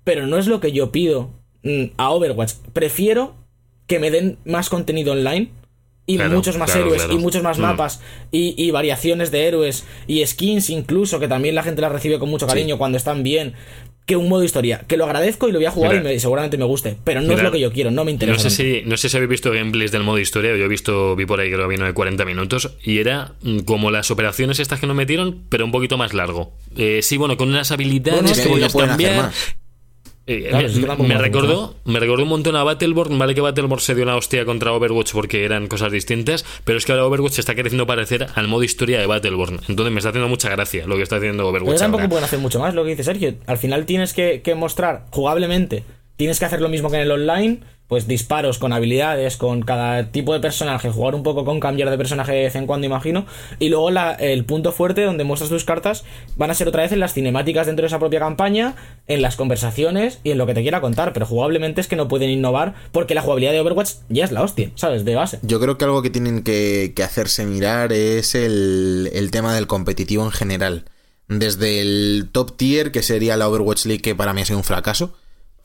pero 0.06 0.28
no 0.28 0.38
es 0.38 0.46
lo 0.46 0.60
que 0.60 0.70
yo 0.70 0.92
pido 0.92 1.30
mm, 1.64 1.86
a 1.96 2.10
Overwatch. 2.10 2.52
Prefiero 2.72 3.34
que 3.88 3.98
me 3.98 4.12
den 4.12 4.38
más 4.44 4.70
contenido 4.70 5.12
online 5.14 5.50
y 6.06 6.16
muchos 6.18 6.56
más 6.56 6.76
héroes 6.76 7.08
y 7.10 7.16
muchos 7.16 7.42
más 7.42 7.58
mm. 7.58 7.62
mapas 7.62 8.00
y, 8.30 8.70
variaciones 8.70 9.32
de 9.32 9.48
héroes 9.48 9.84
y 10.06 10.24
skins 10.24 10.70
incluso 10.70 11.18
que 11.18 11.26
también 11.26 11.56
la 11.56 11.64
gente 11.64 11.82
las 11.82 11.90
recibe 11.90 12.20
con 12.20 12.28
mucho 12.28 12.46
cariño 12.46 12.78
cuando 12.78 12.96
están 12.96 13.24
bien 13.24 13.54
que 14.06 14.14
un 14.14 14.28
modo 14.28 14.44
historia 14.44 14.84
que 14.86 14.96
lo 14.96 15.04
agradezco 15.04 15.48
y 15.48 15.52
lo 15.52 15.58
voy 15.58 15.66
a 15.66 15.72
jugar 15.72 16.06
y 16.06 16.20
seguramente 16.20 16.56
me 16.56 16.64
guste 16.64 16.96
pero 17.02 17.20
no 17.22 17.32
es 17.32 17.42
lo 17.42 17.50
que 17.50 17.58
yo 17.58 17.72
quiero 17.72 17.90
no 17.90 18.04
me 18.04 18.12
interesa 18.12 18.44
no 18.44 18.50
sé 18.50 18.50
si 18.50 18.82
no 18.86 18.96
sé 18.96 19.08
si 19.08 19.16
habéis 19.16 19.30
visto 19.30 19.50
gameplays 19.50 19.90
del 19.90 20.04
modo 20.04 20.20
historia 20.20 20.56
yo 20.56 20.64
he 20.64 20.68
visto 20.68 21.16
vi 21.16 21.26
por 21.26 21.40
ahí 21.40 21.50
que 21.50 21.56
lo 21.56 21.66
vino 21.66 21.84
de 21.84 21.92
40 21.92 22.24
minutos 22.24 22.76
y 22.84 22.98
era 22.98 23.32
mm, 23.42 23.60
como 23.60 23.90
las 23.90 24.12
operaciones 24.12 24.60
estas 24.60 24.78
que 24.78 24.86
nos 24.86 24.94
metieron 24.94 25.42
pero 25.48 25.64
un 25.64 25.72
poquito 25.72 25.98
más 25.98 26.14
largo. 26.14 26.52
Eh, 26.76 27.00
sí 27.02 27.16
bueno 27.16 27.36
con 27.36 27.48
unas 27.48 27.72
habilidades 27.72 28.38
que 28.38 28.48
podías 28.48 28.76
cambiar 28.76 29.32
Eh, 30.28 30.48
Claro, 30.50 30.68
me, 30.68 30.86
tampoco 30.86 31.18
recordó, 31.22 31.74
me 31.84 32.00
recordó 32.00 32.22
un 32.24 32.28
montón 32.28 32.56
a 32.56 32.64
Battleborn. 32.64 33.16
Vale 33.18 33.34
que 33.34 33.40
Battleborn 33.40 33.80
se 33.80 33.94
dio 33.94 34.02
una 34.02 34.16
hostia 34.16 34.44
contra 34.44 34.72
Overwatch 34.72 35.12
porque 35.12 35.44
eran 35.44 35.68
cosas 35.68 35.92
distintas, 35.92 36.44
pero 36.64 36.78
es 36.78 36.84
que 36.84 36.92
ahora 36.92 37.06
Overwatch 37.06 37.38
está 37.38 37.54
queriendo 37.54 37.86
parecer 37.86 38.26
al 38.34 38.48
modo 38.48 38.64
historia 38.64 38.98
de 38.98 39.06
Battleborn. 39.06 39.60
Entonces 39.68 39.92
me 39.92 39.98
está 39.98 40.08
haciendo 40.08 40.28
mucha 40.28 40.48
gracia 40.50 40.86
lo 40.86 40.96
que 40.96 41.02
está 41.02 41.16
haciendo 41.16 41.44
Pero 41.44 41.50
Overwatch. 41.64 41.78
tampoco 41.78 42.00
ahora. 42.02 42.08
pueden 42.10 42.24
hacer 42.24 42.38
mucho 42.40 42.58
más, 42.58 42.74
lo 42.74 42.82
que 42.82 42.90
dice 42.90 43.04
Sergio. 43.04 43.34
Al 43.46 43.58
final 43.58 43.86
tienes 43.86 44.12
que, 44.14 44.42
que 44.42 44.54
mostrar 44.56 45.06
jugablemente, 45.10 45.84
tienes 46.16 46.38
que 46.40 46.44
hacer 46.44 46.60
lo 46.60 46.68
mismo 46.68 46.90
que 46.90 46.96
en 46.96 47.02
el 47.02 47.10
online, 47.12 47.60
pues 47.88 48.08
disparos 48.08 48.58
con 48.58 48.72
habilidades, 48.72 49.36
con 49.36 49.62
cada 49.62 50.10
tipo 50.10 50.32
de 50.32 50.40
personaje, 50.40 50.90
jugar 50.90 51.14
un 51.14 51.22
poco 51.22 51.44
con 51.44 51.60
cambiar 51.60 51.90
de 51.90 51.96
personaje 51.96 52.32
de 52.32 52.42
vez 52.42 52.56
en 52.56 52.66
cuando, 52.66 52.86
imagino. 52.86 53.26
Y 53.58 53.68
luego 53.68 53.90
el 54.18 54.44
punto 54.44 54.72
fuerte 54.72 55.02
donde 55.02 55.24
muestras 55.24 55.50
tus 55.50 55.64
cartas 55.64 56.04
van 56.36 56.50
a 56.50 56.54
ser 56.54 56.68
otra 56.68 56.82
vez 56.82 56.92
en 56.92 57.00
las 57.00 57.14
cinemáticas 57.14 57.66
dentro 57.66 57.82
de 57.82 57.88
esa 57.88 57.98
propia 57.98 58.18
campaña, 58.18 58.74
en 59.06 59.22
las 59.22 59.36
conversaciones 59.36 60.20
y 60.24 60.32
en 60.32 60.38
lo 60.38 60.46
que 60.46 60.54
te 60.54 60.62
quiera 60.62 60.80
contar. 60.80 61.12
Pero 61.12 61.26
jugablemente 61.26 61.80
es 61.80 61.86
que 61.86 61.96
no 61.96 62.08
pueden 62.08 62.30
innovar 62.30 62.74
porque 62.92 63.14
la 63.14 63.22
jugabilidad 63.22 63.52
de 63.52 63.60
Overwatch 63.60 63.92
ya 64.08 64.24
es 64.24 64.32
la 64.32 64.42
hostia, 64.42 64.70
¿sabes? 64.74 65.04
De 65.04 65.14
base. 65.14 65.38
Yo 65.42 65.60
creo 65.60 65.78
que 65.78 65.84
algo 65.84 66.02
que 66.02 66.10
tienen 66.10 66.42
que, 66.42 66.92
que 66.96 67.02
hacerse 67.02 67.46
mirar 67.46 67.92
es 67.92 68.34
el, 68.34 69.10
el 69.12 69.30
tema 69.30 69.54
del 69.54 69.66
competitivo 69.66 70.24
en 70.24 70.32
general. 70.32 70.84
Desde 71.28 71.80
el 71.80 72.28
top 72.30 72.56
tier, 72.56 72.92
que 72.92 73.02
sería 73.02 73.36
la 73.36 73.48
Overwatch 73.48 73.86
League, 73.86 74.02
que 74.02 74.14
para 74.14 74.32
mí 74.32 74.42
ha 74.42 74.44
sido 74.44 74.58
un 74.58 74.64
fracaso, 74.64 75.14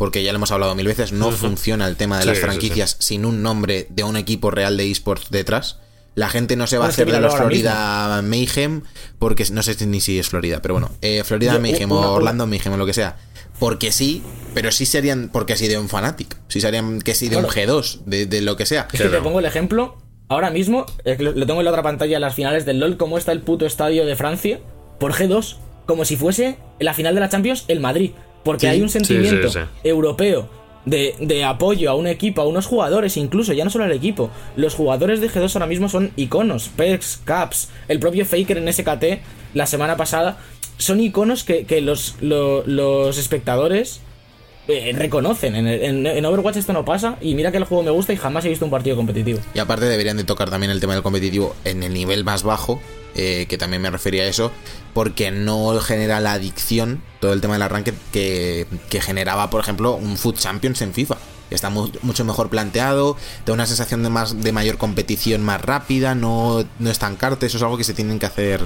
porque 0.01 0.23
ya 0.23 0.31
lo 0.31 0.37
hemos 0.37 0.49
hablado 0.51 0.73
mil 0.73 0.87
veces, 0.87 1.11
no 1.11 1.29
funciona 1.29 1.87
el 1.87 1.95
tema 1.95 2.17
de 2.17 2.23
Sí, 2.23 2.29
las 2.29 2.37
sí, 2.39 2.43
franquicias 2.43 2.97
sin 2.99 3.23
un 3.23 3.43
nombre 3.43 3.85
de 3.91 4.03
un 4.03 4.17
equipo 4.17 4.49
real 4.49 4.75
de 4.75 4.89
esports 4.89 5.29
detrás. 5.29 5.77
La 6.15 6.27
gente 6.27 6.55
no 6.55 6.65
se 6.65 6.79
va 6.79 6.85
a 6.85 6.89
hacer 6.89 7.11
de 7.11 7.21
los 7.21 7.35
Florida 7.35 8.19
Mayhem, 8.23 8.81
porque 9.19 9.45
no 9.51 9.61
sé 9.61 9.85
ni 9.85 10.01
si 10.01 10.17
es 10.17 10.27
Florida, 10.27 10.59
pero 10.59 10.73
bueno, 10.73 10.89
eh, 11.03 11.23
Florida 11.23 11.53
Yo, 11.53 11.59
Mayhem 11.61 11.91
una- 11.91 12.07
o 12.07 12.13
Orlando 12.13 12.47
Mayhem 12.47 12.73
o 12.73 12.77
lo 12.77 12.87
que 12.87 12.93
sea. 12.93 13.17
Porque 13.59 13.91
sí, 13.91 14.23
pero 14.55 14.71
sí 14.71 14.87
serían, 14.87 15.29
porque 15.31 15.55
sí 15.55 15.67
de 15.67 15.77
un 15.77 15.87
Fanatic, 15.87 16.35
sí 16.47 16.61
serían 16.61 16.99
que 17.01 17.13
sí 17.13 17.29
de 17.29 17.37
un 17.37 17.43
Claro. 17.45 17.79
G2, 17.83 17.99
de, 18.07 18.25
de 18.25 18.41
lo 18.41 18.57
que 18.57 18.65
sea. 18.65 18.87
Es 18.91 18.99
que 19.01 19.07
te 19.07 19.21
pongo 19.21 19.37
el 19.37 19.45
ejemplo. 19.45 19.97
Ahora 20.29 20.49
mismo, 20.49 20.87
eh, 21.05 21.15
lo 21.19 21.33
lo 21.33 21.45
tengo 21.45 21.59
en 21.61 21.65
la 21.65 21.69
otra 21.71 21.83
pantalla, 21.83 22.19
las 22.19 22.33
finales 22.33 22.65
del 22.65 22.79
LOL, 22.79 22.97
cómo 22.97 23.19
está 23.19 23.33
el 23.33 23.41
puto 23.41 23.67
estadio 23.67 24.03
de 24.07 24.15
Francia 24.15 24.59
por 24.99 25.13
G2. 25.13 25.57
Como 25.85 26.05
si 26.05 26.15
fuese 26.15 26.57
la 26.79 26.95
final 26.95 27.13
de 27.13 27.21
la 27.21 27.29
Champions 27.29 27.65
el 27.67 27.81
Madrid. 27.81 28.11
Porque 28.43 28.61
Sí, 28.61 28.67
hay 28.67 28.81
un 28.81 28.89
sí, 28.89 28.99
sí, 28.99 29.05
sentimiento 29.05 29.49
sí. 29.49 29.59
europeo 29.83 30.47
de, 30.85 31.15
de 31.19 31.43
apoyo 31.43 31.91
a 31.91 31.95
un 31.95 32.07
equipo, 32.07 32.41
a 32.41 32.47
unos 32.47 32.65
jugadores, 32.65 33.15
incluso, 33.17 33.53
ya 33.53 33.63
no 33.63 33.69
solo 33.69 33.83
al 33.85 33.91
equipo. 33.91 34.31
Los 34.55 34.73
jugadores 34.73 35.21
de 35.21 35.29
G2 35.29 35.53
ahora 35.55 35.67
mismo 35.67 35.89
son 35.89 36.11
iconos. 36.15 36.69
Perks, 36.75 37.21
Caps, 37.23 37.69
el 37.87 37.99
propio 37.99 38.25
Faker 38.25 38.57
en 38.57 38.71
SKT 38.73 39.03
la 39.53 39.65
semana 39.67 39.95
pasada. 39.97 40.37
Son 40.77 40.99
iconos 40.99 41.43
que, 41.43 41.65
que 41.65 41.81
los, 41.81 42.15
lo- 42.21 42.63
los 42.65 43.19
espectadores 43.19 43.99
eh, 44.67 44.93
reconocen. 44.97 45.55
En, 45.55 45.67
en- 45.67 46.07
en 46.07 46.25
Overwatch 46.25 46.57
esto 46.57 46.73
no 46.73 46.83
pasa. 46.83 47.17
Y 47.21 47.35
mira 47.35 47.51
que 47.51 47.57
el 47.57 47.65
juego 47.65 47.83
me 47.83 47.91
gusta 47.91 48.13
y 48.13 48.17
jamás 48.17 48.43
he 48.45 48.49
visto 48.49 48.65
un 48.65 48.71
partido 48.71 48.95
competitivo. 48.95 49.39
Y 49.53 49.59
aparte 49.59 49.85
deberían 49.85 50.17
de 50.17 50.23
tocar 50.23 50.49
también 50.49 50.71
el 50.71 50.79
tema 50.79 50.93
del 50.93 51.03
competitivo 51.03 51.55
en 51.65 51.83
el 51.83 51.93
nivel 51.93 52.23
más 52.23 52.41
bajo, 52.41 52.81
eh, 53.15 53.45
que 53.49 53.57
también 53.57 53.81
me 53.81 53.89
refería 53.89 54.23
a 54.23 54.27
eso, 54.27 54.51
porque 54.93 55.31
no 55.31 55.79
genera 55.79 56.19
la 56.19 56.33
adicción, 56.33 57.01
todo 57.19 57.33
el 57.33 57.41
tema 57.41 57.53
del 57.53 57.61
arranque 57.63 57.93
que, 58.11 58.67
que 58.89 59.01
generaba, 59.01 59.49
por 59.49 59.61
ejemplo, 59.61 59.93
un 59.95 60.17
Food 60.17 60.35
Champions 60.35 60.81
en 60.81 60.93
FIFA. 60.93 61.17
Está 61.49 61.69
mu- 61.69 61.91
mucho 62.01 62.23
mejor 62.23 62.49
planteado, 62.49 63.17
te 63.43 63.51
da 63.51 63.53
una 63.53 63.65
sensación 63.65 64.03
de 64.03 64.09
más 64.09 64.41
de 64.41 64.51
mayor 64.53 64.77
competición 64.77 65.43
más 65.43 65.59
rápida, 65.61 66.15
no, 66.15 66.63
no 66.79 66.89
estancarte, 66.89 67.45
eso 67.45 67.57
es 67.57 67.63
algo 67.63 67.77
que 67.77 67.83
se 67.83 67.93
tienen 67.93 68.19
que 68.19 68.25
hacer 68.25 68.65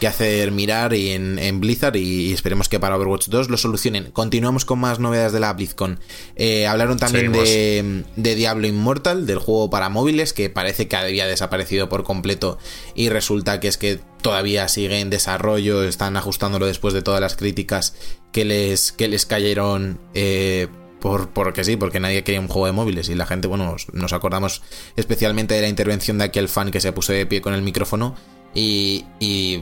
que 0.00 0.08
hacer 0.08 0.50
mirar 0.50 0.94
y 0.94 1.10
en, 1.10 1.38
en 1.38 1.60
Blizzard 1.60 1.94
y, 1.94 2.32
esperemos 2.32 2.68
que 2.68 2.80
para 2.80 2.96
Overwatch 2.96 3.28
2 3.28 3.50
lo 3.50 3.56
solucionen. 3.56 4.10
Continuamos 4.10 4.64
con 4.64 4.80
más 4.80 4.98
novedades 4.98 5.32
de 5.32 5.40
la 5.40 5.52
BlizzCon. 5.52 6.00
Eh, 6.34 6.66
hablaron 6.66 6.98
también 6.98 7.30
de, 7.30 8.04
de 8.16 8.34
Diablo 8.34 8.66
Immortal, 8.66 9.26
del 9.26 9.38
juego 9.38 9.70
para 9.70 9.88
móviles, 9.90 10.32
que 10.32 10.50
parece 10.50 10.88
que 10.88 10.96
había 10.96 11.26
desaparecido 11.26 11.88
por 11.88 12.02
completo 12.02 12.58
y 12.94 13.10
resulta 13.10 13.60
que 13.60 13.68
es 13.68 13.76
que 13.76 14.00
todavía 14.22 14.66
sigue 14.68 15.00
en 15.00 15.10
desarrollo, 15.10 15.84
están 15.84 16.16
ajustándolo 16.16 16.66
después 16.66 16.94
de 16.94 17.02
todas 17.02 17.20
las 17.20 17.36
críticas 17.36 17.94
que 18.32 18.44
les, 18.44 18.92
que 18.92 19.06
les 19.06 19.26
cayeron. 19.26 20.00
Eh, 20.14 20.68
por, 21.00 21.30
porque 21.30 21.64
sí, 21.64 21.76
porque 21.76 21.98
nadie 21.98 22.24
quería 22.24 22.40
un 22.40 22.48
juego 22.48 22.66
de 22.66 22.72
móviles 22.72 23.08
y 23.08 23.14
la 23.14 23.24
gente, 23.24 23.48
bueno, 23.48 23.74
nos 23.92 24.12
acordamos 24.12 24.62
especialmente 24.96 25.54
de 25.54 25.62
la 25.62 25.68
intervención 25.68 26.18
de 26.18 26.24
aquel 26.24 26.48
fan 26.48 26.70
que 26.70 26.80
se 26.80 26.92
puso 26.92 27.14
de 27.14 27.24
pie 27.24 27.40
con 27.40 27.54
el 27.54 27.62
micrófono 27.62 28.16
y, 28.54 29.04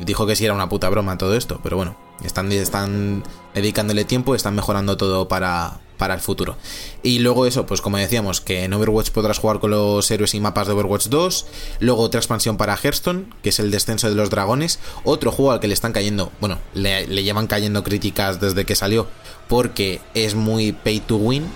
dijo 0.04 0.26
que 0.26 0.36
sí 0.36 0.44
era 0.44 0.54
una 0.54 0.68
puta 0.68 0.88
broma 0.88 1.18
todo 1.18 1.36
esto, 1.36 1.60
pero 1.62 1.76
bueno, 1.76 1.96
están, 2.24 2.50
están 2.52 3.22
dedicándole 3.54 4.04
tiempo, 4.04 4.34
están 4.34 4.54
mejorando 4.54 4.96
todo 4.96 5.28
para, 5.28 5.80
para 5.98 6.14
el 6.14 6.20
futuro. 6.20 6.56
Y 7.02 7.18
luego 7.18 7.46
eso, 7.46 7.66
pues 7.66 7.80
como 7.80 7.98
decíamos, 7.98 8.40
que 8.40 8.64
en 8.64 8.72
Overwatch 8.72 9.10
podrás 9.10 9.38
jugar 9.38 9.60
con 9.60 9.70
los 9.70 10.10
héroes 10.10 10.34
y 10.34 10.40
mapas 10.40 10.66
de 10.66 10.72
Overwatch 10.72 11.08
2, 11.08 11.46
luego 11.80 12.02
otra 12.02 12.20
expansión 12.20 12.56
para 12.56 12.76
Hearthstone, 12.76 13.26
que 13.42 13.50
es 13.50 13.58
el 13.58 13.70
descenso 13.70 14.08
de 14.08 14.14
los 14.14 14.30
dragones, 14.30 14.78
otro 15.04 15.32
juego 15.32 15.52
al 15.52 15.60
que 15.60 15.68
le 15.68 15.74
están 15.74 15.92
cayendo, 15.92 16.32
bueno, 16.40 16.58
le, 16.74 17.06
le 17.06 17.22
llevan 17.22 17.46
cayendo 17.46 17.84
críticas 17.84 18.40
desde 18.40 18.64
que 18.64 18.74
salió, 18.74 19.06
porque 19.48 20.00
es 20.14 20.34
muy 20.34 20.72
pay 20.72 21.00
to 21.00 21.16
win, 21.16 21.46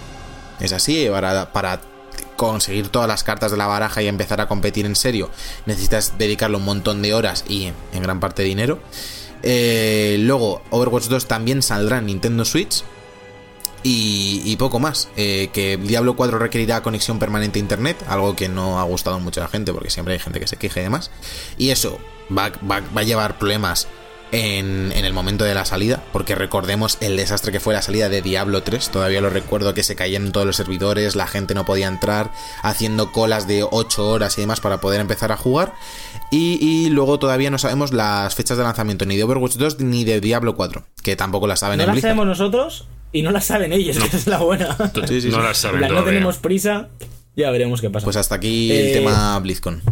es 0.61 0.73
así, 0.73 1.09
para, 1.11 1.53
para 1.53 1.81
conseguir 2.51 2.89
todas 2.89 3.09
las 3.09 3.23
cartas 3.25 3.51
de 3.51 3.57
la 3.57 3.67
baraja 3.67 4.03
y 4.03 4.09
empezar 4.09 4.41
a 4.41 4.49
competir 4.49 4.87
en 4.87 4.97
serio, 4.97 5.31
necesitas 5.67 6.19
dedicarle 6.19 6.57
un 6.57 6.65
montón 6.65 7.03
de 7.03 7.15
horas 7.15 7.45
y 7.49 7.73
en 7.93 8.03
gran 8.03 8.21
parte 8.21 8.43
dinero. 8.43 8.81
Eh, 9.43 10.17
luego, 10.21 10.63
Overwatch 10.71 11.07
2 11.07 11.27
también 11.27 11.63
saldrá 11.63 11.99
en 11.99 12.07
Nintendo 12.07 12.45
Switch. 12.45 12.83
Y, 13.85 14.43
y 14.45 14.55
poco 14.57 14.79
más. 14.79 15.09
Eh, 15.17 15.51
que 15.53 15.77
Diablo 15.77 16.15
4 16.15 16.39
requerirá 16.39 16.83
conexión 16.85 17.19
permanente 17.19 17.59
a 17.59 17.63
internet, 17.63 17.97
algo 18.09 18.37
que 18.37 18.49
no 18.49 18.79
ha 18.79 18.85
gustado 18.85 19.19
mucho 19.19 19.41
a 19.41 19.45
la 19.45 19.49
gente, 19.49 19.73
porque 19.73 19.91
siempre 19.91 20.15
hay 20.15 20.21
gente 20.21 20.39
que 20.39 20.47
se 20.47 20.57
queja 20.57 20.79
y 20.79 20.83
demás. 20.85 21.11
Y 21.59 21.71
eso 21.71 21.99
va- 22.31 22.53
va 22.71 22.81
a 23.01 23.03
llevar 23.03 23.39
problemas 23.39 23.89
en, 24.33 24.91
en 24.93 25.05
el 25.05 25.13
momento 25.13 25.45
de 25.45 25.55
la 25.55 25.65
salida, 25.65 26.03
porque 26.13 26.35
recordemos 26.35 26.99
el 27.01 27.17
desastre 27.17 27.53
que 27.53 27.61
fue 27.61 27.75
la 27.75 27.83
salida 27.83 28.09
de 28.09 28.23
Diablo 28.23 28.63
3. 28.63 28.89
Todavía 28.91 29.21
lo 29.21 29.31
recuerdo 29.31 29.75
que 29.75 29.83
se 29.83 29.95
caían 29.95 30.33
todos 30.33 30.47
los 30.47 30.57
servidores, 30.57 31.15
la 31.17 31.27
gente 31.27 31.55
no 31.55 31.65
podía 31.65 31.87
entrar, 31.87 32.33
haciendo 32.63 33.13
colas 33.13 33.47
de 33.47 33.65
8 33.71 34.09
horas 34.09 34.37
y 34.39 34.41
demás 34.41 34.61
para 34.61 34.81
poder 34.81 35.01
empezar 35.01 35.31
a 35.33 35.37
jugar. 35.37 35.75
Y, 36.31 36.59
y 36.61 36.89
luego 36.91 37.19
todavía 37.19 37.51
no 37.51 37.59
sabemos 37.59 37.93
las 37.93 38.35
fechas 38.35 38.57
de 38.57 38.65
lanzamiento 38.65 39.05
ni 39.05 39.17
de 39.17 39.25
Overwatch 39.25 39.55
2 39.57 39.81
ni 39.81 40.05
de 40.05 40.21
Diablo 40.21 40.57
4, 40.57 40.83
que 41.03 41.15
tampoco 41.15 41.47
las 41.47 41.61
saben 41.61 41.77
No 41.77 41.83
en 41.85 41.87
las 41.89 41.95
Blizzard. 41.95 42.11
sabemos 42.13 42.27
nosotros 42.27 42.87
y 43.13 43.21
no 43.23 43.31
las 43.31 43.45
saben 43.45 43.73
ellos, 43.75 43.99
que 43.99 44.17
es 44.17 44.27
la 44.27 44.39
buena. 44.39 44.77
Sí, 45.07 45.21
sí, 45.21 45.29
no 45.29 45.37
sí. 45.37 45.43
las 45.43 45.49
En 45.49 45.55
saben 45.55 45.79
plan, 45.81 45.95
no 45.95 46.05
tenemos 46.05 46.39
prisa, 46.39 46.89
ya 47.37 47.51
veremos 47.51 47.83
qué 47.83 47.91
pasa. 47.91 48.05
Pues 48.05 48.17
hasta 48.17 48.37
aquí 48.37 48.73
Eh, 48.73 48.89
el 48.89 48.99
tema 48.99 49.39
BlizzCon. 49.41 49.83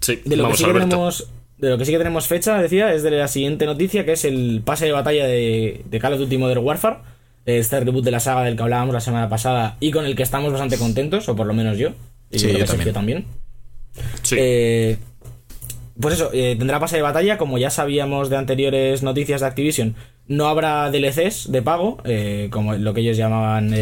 Sí, 0.00 0.20
de 0.24 0.36
lo 0.36 0.42
vamos, 0.44 0.56
que 0.56 0.58
sí 0.58 0.64
que 0.64 0.70
Alberto. 0.70 0.88
tenemos 0.88 1.26
de 1.60 1.70
lo 1.70 1.78
que 1.78 1.84
sí 1.84 1.92
que 1.92 1.98
tenemos 1.98 2.26
fecha, 2.26 2.60
decía, 2.60 2.92
es 2.94 3.02
de 3.02 3.10
la 3.10 3.28
siguiente 3.28 3.66
noticia, 3.66 4.04
que 4.04 4.12
es 4.12 4.24
el 4.24 4.62
pase 4.64 4.86
de 4.86 4.92
batalla 4.92 5.26
de, 5.26 5.82
de 5.84 5.98
Call 5.98 6.14
of 6.14 6.20
Duty 6.20 6.38
Modern 6.38 6.64
Warfare. 6.64 6.96
Este 7.46 7.80
reboot 7.80 8.04
de 8.04 8.10
la 8.10 8.20
saga 8.20 8.44
del 8.44 8.56
que 8.56 8.62
hablábamos 8.62 8.92
la 8.94 9.00
semana 9.00 9.28
pasada 9.28 9.76
y 9.80 9.90
con 9.90 10.04
el 10.04 10.14
que 10.14 10.22
estamos 10.22 10.52
bastante 10.52 10.78
contentos, 10.78 11.28
o 11.28 11.36
por 11.36 11.46
lo 11.46 11.54
menos 11.54 11.78
yo. 11.78 11.90
Y 12.30 12.38
Sí, 12.38 12.46
creo 12.46 12.58
yo 12.58 12.64
que 12.64 12.70
Sergio 12.70 12.92
también. 12.92 13.24
Sí. 14.22 14.36
Eh, 14.38 14.98
pues 15.98 16.14
eso, 16.14 16.30
eh, 16.32 16.56
tendrá 16.58 16.78
pase 16.78 16.96
de 16.96 17.02
batalla, 17.02 17.38
como 17.38 17.58
ya 17.58 17.70
sabíamos 17.70 18.30
de 18.30 18.36
anteriores 18.36 19.02
noticias 19.02 19.40
de 19.40 19.46
Activision. 19.46 19.96
No 20.28 20.48
habrá 20.48 20.90
DLCs 20.90 21.50
de 21.50 21.62
pago, 21.62 21.98
eh, 22.04 22.48
como 22.52 22.74
lo 22.74 22.94
que 22.94 23.00
ellos 23.00 23.16
llamaban 23.16 23.74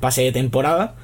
pase 0.00 0.22
de 0.22 0.32
temporada. 0.32 0.96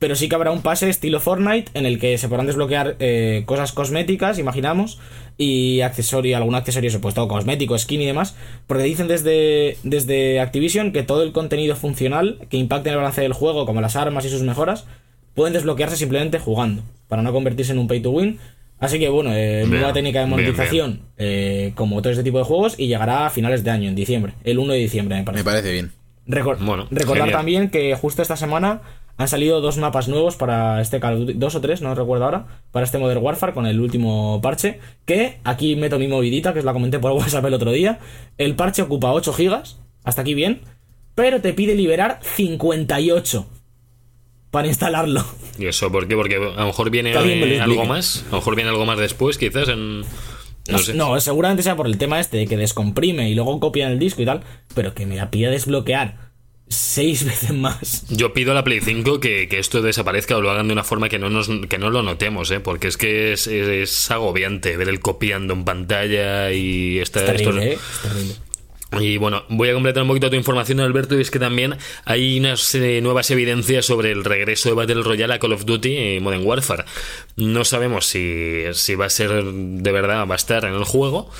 Pero 0.00 0.16
sí 0.16 0.28
que 0.28 0.34
habrá 0.34 0.50
un 0.50 0.62
pase 0.62 0.88
estilo 0.88 1.20
Fortnite 1.20 1.70
en 1.74 1.84
el 1.86 1.98
que 2.00 2.16
se 2.18 2.26
podrán 2.28 2.46
desbloquear 2.46 2.96
eh, 3.00 3.42
cosas 3.46 3.70
cosméticas, 3.72 4.38
imaginamos, 4.38 4.98
y 5.36 5.82
accesorio, 5.82 6.36
algún 6.38 6.54
accesorio 6.54 6.90
supuesto, 6.90 7.28
cosmético, 7.28 7.78
skin 7.78 8.00
y 8.00 8.06
demás. 8.06 8.34
Porque 8.66 8.82
dicen 8.82 9.06
desde, 9.08 9.76
desde 9.84 10.40
Activision 10.40 10.90
que 10.92 11.02
todo 11.02 11.22
el 11.22 11.32
contenido 11.32 11.76
funcional 11.76 12.38
que 12.48 12.56
impacte 12.56 12.88
en 12.88 12.94
el 12.94 12.98
balance 12.98 13.20
del 13.20 13.34
juego, 13.34 13.66
como 13.66 13.80
las 13.82 13.94
armas 13.94 14.24
y 14.24 14.30
sus 14.30 14.40
mejoras, 14.42 14.86
pueden 15.34 15.52
desbloquearse 15.52 15.96
simplemente 15.96 16.38
jugando, 16.38 16.82
para 17.06 17.20
no 17.22 17.32
convertirse 17.32 17.72
en 17.72 17.78
un 17.78 17.86
pay 17.86 18.00
to 18.00 18.10
win. 18.10 18.38
Así 18.78 18.98
que 18.98 19.10
bueno, 19.10 19.34
eh, 19.34 19.58
Bien, 19.66 19.70
nueva 19.70 19.92
técnica 19.92 20.20
de 20.20 20.24
bien, 20.24 20.30
monetización 20.30 21.02
eh, 21.18 21.72
como 21.74 22.00
todo 22.00 22.10
este 22.12 22.24
tipo 22.24 22.38
de 22.38 22.44
juegos 22.44 22.74
y 22.78 22.86
llegará 22.86 23.26
a 23.26 23.30
finales 23.30 23.62
de 23.64 23.70
año, 23.70 23.90
en 23.90 23.94
diciembre, 23.94 24.32
el 24.44 24.58
1 24.58 24.72
de 24.72 24.78
diciembre 24.78 25.16
me 25.18 25.24
parece. 25.24 25.44
Me 25.44 25.50
parece 25.50 25.72
bien. 25.72 25.92
Recor- 26.26 26.58
Bueno, 26.64 26.86
recordar 26.90 27.24
genial. 27.24 27.38
también 27.38 27.70
que 27.70 27.94
justo 27.96 28.22
esta 28.22 28.36
semana 28.36 28.80
han 29.20 29.28
salido 29.28 29.60
dos 29.60 29.76
mapas 29.76 30.08
nuevos 30.08 30.36
para 30.36 30.80
este 30.80 30.98
Call 30.98 31.12
of 31.12 31.20
Duty, 31.20 31.34
dos 31.34 31.54
o 31.54 31.60
tres, 31.60 31.82
no 31.82 31.94
recuerdo 31.94 32.24
ahora, 32.24 32.46
para 32.72 32.86
este 32.86 32.96
Modern 32.96 33.22
Warfare 33.22 33.52
con 33.52 33.66
el 33.66 33.78
último 33.78 34.40
parche, 34.42 34.80
que 35.04 35.40
aquí 35.44 35.76
meto 35.76 35.98
mi 35.98 36.08
movidita, 36.08 36.54
que 36.54 36.60
os 36.60 36.64
la 36.64 36.72
comenté 36.72 36.98
por 37.00 37.12
WhatsApp 37.18 37.44
el 37.44 37.52
otro 37.52 37.70
día. 37.70 37.98
El 38.38 38.56
parche 38.56 38.80
ocupa 38.80 39.12
8 39.12 39.34
gigas, 39.34 39.78
hasta 40.04 40.22
aquí 40.22 40.32
bien, 40.32 40.62
pero 41.14 41.42
te 41.42 41.52
pide 41.52 41.74
liberar 41.74 42.20
58 42.22 43.46
para 44.50 44.68
instalarlo. 44.68 45.22
¿Y 45.58 45.66
eso 45.66 45.92
por 45.92 46.08
qué? 46.08 46.16
Porque 46.16 46.36
a 46.36 46.60
lo 46.60 46.66
mejor 46.66 46.88
viene 46.88 47.12
me 47.12 47.60
algo 47.60 47.84
más. 47.84 48.24
A 48.28 48.30
lo 48.30 48.36
mejor 48.38 48.54
viene 48.54 48.70
algo 48.70 48.86
más 48.86 48.98
después, 48.98 49.36
quizás 49.36 49.68
en. 49.68 50.00
No, 50.70 50.78
sé. 50.78 50.94
No, 50.94 51.20
seguramente 51.20 51.62
sea 51.62 51.76
por 51.76 51.88
el 51.88 51.98
tema 51.98 52.20
este 52.20 52.38
de 52.38 52.46
que 52.46 52.56
descomprime 52.56 53.28
y 53.28 53.34
luego 53.34 53.60
copia 53.60 53.84
en 53.84 53.92
el 53.92 53.98
disco 53.98 54.22
y 54.22 54.24
tal, 54.24 54.40
pero 54.74 54.94
que 54.94 55.04
me 55.04 55.16
la 55.16 55.30
pida 55.30 55.50
desbloquear 55.50 56.29
seis 56.70 57.24
veces 57.26 57.52
más. 57.52 58.06
Yo 58.08 58.32
pido 58.32 58.52
a 58.52 58.54
la 58.54 58.64
Play 58.64 58.80
5 58.80 59.20
que, 59.20 59.48
que, 59.48 59.58
esto 59.58 59.82
desaparezca 59.82 60.36
o 60.36 60.40
lo 60.40 60.50
hagan 60.50 60.68
de 60.68 60.72
una 60.72 60.84
forma 60.84 61.08
que 61.08 61.18
no, 61.18 61.28
nos, 61.28 61.50
que 61.68 61.78
no 61.78 61.90
lo 61.90 62.02
notemos, 62.02 62.50
¿eh? 62.50 62.60
porque 62.60 62.88
es 62.88 62.96
que 62.96 63.32
es, 63.32 63.46
es, 63.46 63.68
es 63.68 64.10
agobiante 64.10 64.76
ver 64.76 64.88
el 64.88 65.00
copiando 65.00 65.52
en 65.52 65.64
pantalla 65.64 66.52
y 66.52 66.98
esta, 66.98 67.20
¿eh? 67.20 67.24
Es 67.24 67.42
terrible. 67.42 67.78
Y 68.98 69.18
bueno, 69.18 69.44
voy 69.48 69.68
a 69.68 69.72
completar 69.72 70.02
un 70.02 70.08
poquito 70.08 70.30
tu 70.30 70.36
información, 70.36 70.80
Alberto, 70.80 71.16
y 71.16 71.20
es 71.20 71.30
que 71.30 71.38
también 71.38 71.76
hay 72.04 72.40
unas 72.40 72.74
eh, 72.74 73.00
nuevas 73.00 73.30
evidencias 73.30 73.86
sobre 73.86 74.10
el 74.10 74.24
regreso 74.24 74.68
de 74.68 74.74
Battle 74.74 75.02
Royale 75.02 75.34
a 75.34 75.38
Call 75.38 75.52
of 75.52 75.64
Duty 75.64 76.16
y 76.16 76.20
Modern 76.20 76.44
Warfare. 76.44 76.84
No 77.36 77.64
sabemos 77.64 78.06
si, 78.06 78.64
si 78.72 78.96
va 78.96 79.06
a 79.06 79.10
ser 79.10 79.44
de 79.44 79.92
verdad, 79.92 80.26
va 80.26 80.34
a 80.34 80.36
estar 80.36 80.64
en 80.64 80.74
el 80.74 80.84
juego. 80.84 81.30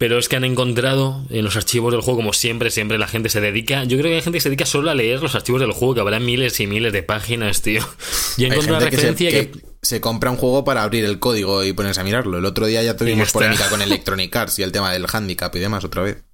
Pero 0.00 0.18
es 0.18 0.30
que 0.30 0.36
han 0.36 0.44
encontrado 0.44 1.26
en 1.28 1.44
los 1.44 1.56
archivos 1.56 1.92
del 1.92 2.00
juego, 2.00 2.20
como 2.20 2.32
siempre, 2.32 2.70
siempre 2.70 2.96
la 2.96 3.06
gente 3.06 3.28
se 3.28 3.42
dedica. 3.42 3.84
Yo 3.84 3.98
creo 3.98 4.08
que 4.10 4.16
hay 4.16 4.22
gente 4.22 4.38
que 4.38 4.40
se 4.40 4.48
dedica 4.48 4.64
solo 4.64 4.90
a 4.90 4.94
leer 4.94 5.20
los 5.20 5.34
archivos 5.34 5.60
del 5.60 5.72
juego, 5.72 5.92
que 5.92 6.00
habrá 6.00 6.18
miles 6.18 6.58
y 6.58 6.66
miles 6.66 6.94
de 6.94 7.02
páginas, 7.02 7.60
tío. 7.60 7.86
Y 8.38 8.44
Hay 8.44 8.50
encontrado 8.52 8.78
una 8.78 8.86
gente 8.86 8.96
que 8.96 9.02
se, 9.02 9.10
referencia 9.10 9.30
que, 9.30 9.50
que 9.50 9.66
se 9.82 10.00
compra 10.00 10.30
un 10.30 10.38
juego 10.38 10.64
para 10.64 10.84
abrir 10.84 11.04
el 11.04 11.18
código 11.18 11.62
y 11.64 11.74
ponerse 11.74 12.00
a 12.00 12.04
mirarlo. 12.04 12.38
El 12.38 12.46
otro 12.46 12.64
día 12.64 12.82
ya 12.82 12.96
tuvimos 12.96 13.30
polémica 13.30 13.68
con 13.68 13.82
Electronic 13.82 14.34
Arts 14.34 14.58
y 14.58 14.62
el 14.62 14.72
tema 14.72 14.90
del 14.90 15.04
handicap 15.12 15.54
y 15.54 15.58
demás 15.58 15.84
otra 15.84 16.00
vez. 16.00 16.24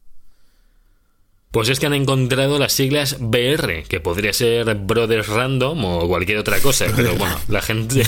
Pues 1.56 1.70
es 1.70 1.80
que 1.80 1.86
han 1.86 1.94
encontrado 1.94 2.58
las 2.58 2.74
siglas 2.74 3.16
BR, 3.18 3.84
que 3.88 3.98
podría 3.98 4.34
ser 4.34 4.74
Brothers 4.74 5.26
Random 5.28 5.82
o 5.86 6.06
cualquier 6.06 6.36
otra 6.36 6.58
cosa, 6.58 6.84
pero 6.94 7.14
bueno, 7.14 7.34
la 7.48 7.62
gente... 7.62 8.02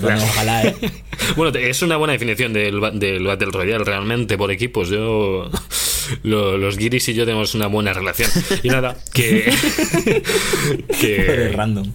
Bueno, 0.00 0.22
ojalá, 0.24 0.64
¿eh? 0.64 0.74
Bueno, 1.36 1.58
es 1.58 1.82
una 1.82 1.98
buena 1.98 2.14
definición 2.14 2.54
del, 2.54 2.80
del 2.98 3.26
Battle 3.26 3.50
Royale, 3.52 3.84
realmente, 3.84 4.38
por 4.38 4.50
equipos. 4.50 4.88
Yo... 4.88 5.50
lo- 6.22 6.56
los 6.56 6.78
guiris 6.78 7.10
y 7.10 7.14
yo 7.14 7.26
tenemos 7.26 7.54
una 7.54 7.66
buena 7.66 7.92
relación. 7.92 8.30
Y 8.62 8.68
nada, 8.68 8.96
que... 9.12 9.52
Que, 10.98 11.46
es 11.48 11.54
random. 11.54 11.92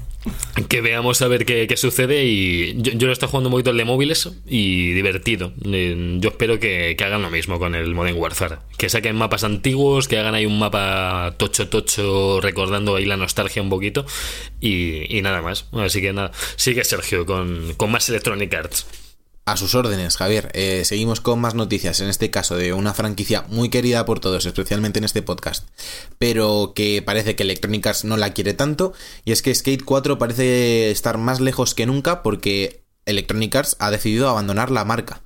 Que 0.67 0.81
veamos 0.81 1.21
a 1.21 1.27
ver 1.27 1.45
qué, 1.45 1.67
qué 1.67 1.77
sucede 1.77 2.25
y 2.25 2.73
yo, 2.81 2.93
yo 2.93 3.07
lo 3.07 3.13
estoy 3.13 3.29
jugando 3.29 3.49
un 3.49 3.53
poquito 3.53 3.71
el 3.71 3.77
de 3.77 3.85
móviles 3.85 4.29
y 4.47 4.91
divertido. 4.93 5.53
Eh, 5.65 6.17
Yo 6.19 6.29
espero 6.29 6.59
que, 6.59 6.95
que 6.97 7.03
hagan 7.03 7.21
lo 7.21 7.29
mismo 7.29 7.59
con 7.59 7.75
el 7.75 7.93
Modern 7.93 8.17
Warfare. 8.17 8.57
Que 8.77 8.89
saquen 8.89 9.15
mapas 9.15 9.43
antiguos, 9.43 10.07
que 10.07 10.17
hagan 10.17 10.35
ahí 10.35 10.45
un 10.45 10.59
mapa 10.59 11.35
tocho 11.37 11.69
tocho 11.69 12.39
recordando 12.41 12.95
ahí 12.95 13.05
la 13.05 13.17
nostalgia 13.17 13.61
un 13.61 13.69
poquito 13.69 14.05
y, 14.61 15.15
y 15.15 15.21
nada 15.21 15.41
más. 15.41 15.65
Así 15.73 16.01
que 16.01 16.13
nada, 16.13 16.31
sigue 16.55 16.83
Sergio 16.83 17.25
con, 17.25 17.73
con 17.77 17.91
más 17.91 18.09
Electronic 18.09 18.53
Arts. 18.53 18.87
A 19.47 19.57
sus 19.57 19.75
órdenes, 19.75 20.17
Javier. 20.17 20.49
Eh, 20.55 20.81
seguimos 20.85 21.21
con 21.21 21.39
más 21.39 21.53
noticias, 21.53 21.99
en 21.99 22.09
este 22.09 22.31
caso 22.31 22.57
de 22.57 22.73
una 22.73 22.95
franquicia 22.95 23.45
muy 23.47 23.69
querida 23.69 24.03
por 24.03 24.19
todos, 24.19 24.47
especialmente 24.47 24.97
en 24.97 25.05
este 25.05 25.21
podcast, 25.21 25.69
pero 26.17 26.73
que 26.75 27.03
parece 27.03 27.35
que 27.35 27.43
Electronic 27.43 27.85
Arts 27.85 28.05
no 28.05 28.17
la 28.17 28.33
quiere 28.33 28.55
tanto, 28.55 28.93
y 29.23 29.31
es 29.31 29.43
que 29.43 29.53
Skate 29.53 29.83
4 29.83 30.17
parece 30.17 30.89
estar 30.89 31.19
más 31.19 31.41
lejos 31.41 31.75
que 31.75 31.85
nunca 31.85 32.23
porque 32.23 32.81
Electronic 33.05 33.55
Arts 33.55 33.75
ha 33.77 33.91
decidido 33.91 34.29
abandonar 34.29 34.71
la 34.71 34.83
marca. 34.83 35.21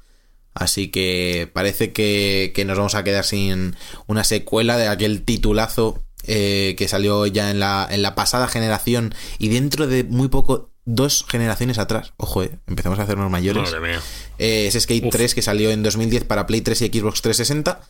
Así 0.54 0.90
que 0.90 1.50
parece 1.54 1.94
que, 1.94 2.52
que 2.54 2.66
nos 2.66 2.78
vamos 2.78 2.96
a 2.96 3.06
quedar 3.06 3.24
sin 3.24 3.78
una 4.06 4.26
secuela 4.26 4.78
de 4.78 4.90
aquel 4.90 5.24
titulazo 5.24 6.04
eh, 6.24 6.76
que 6.78 6.90
salió 6.90 7.26
ya 7.26 7.50
en 7.52 7.62
la, 7.62 7.88
en 7.90 8.02
la 8.02 8.16
pasada 8.16 8.50
generación 8.50 9.16
y 9.38 9.48
dentro 9.48 9.88
de 9.88 10.04
muy 10.04 10.28
poco, 10.28 10.72
dos 10.96 11.26
generaciones 11.28 11.78
atrás. 11.78 12.14
Ojo, 12.18 12.44
eh, 12.44 12.52
empezamos 12.68 13.00
a 13.00 13.04
hacernos 13.04 13.30
mayores. 13.30 13.64
Madre 13.64 13.80
mía. 13.80 14.02
Eh, 14.38 14.68
es 14.68 14.82
Skate 14.82 15.06
Uf. 15.06 15.12
3 15.12 15.36
que 15.36 15.42
salió 15.42 15.70
en 15.72 15.84
2010 15.84 16.24
para 16.26 16.48
Play 16.48 16.62
3 16.62 16.82
y 16.82 16.88
Xbox 16.88 17.22
360. 17.22 17.82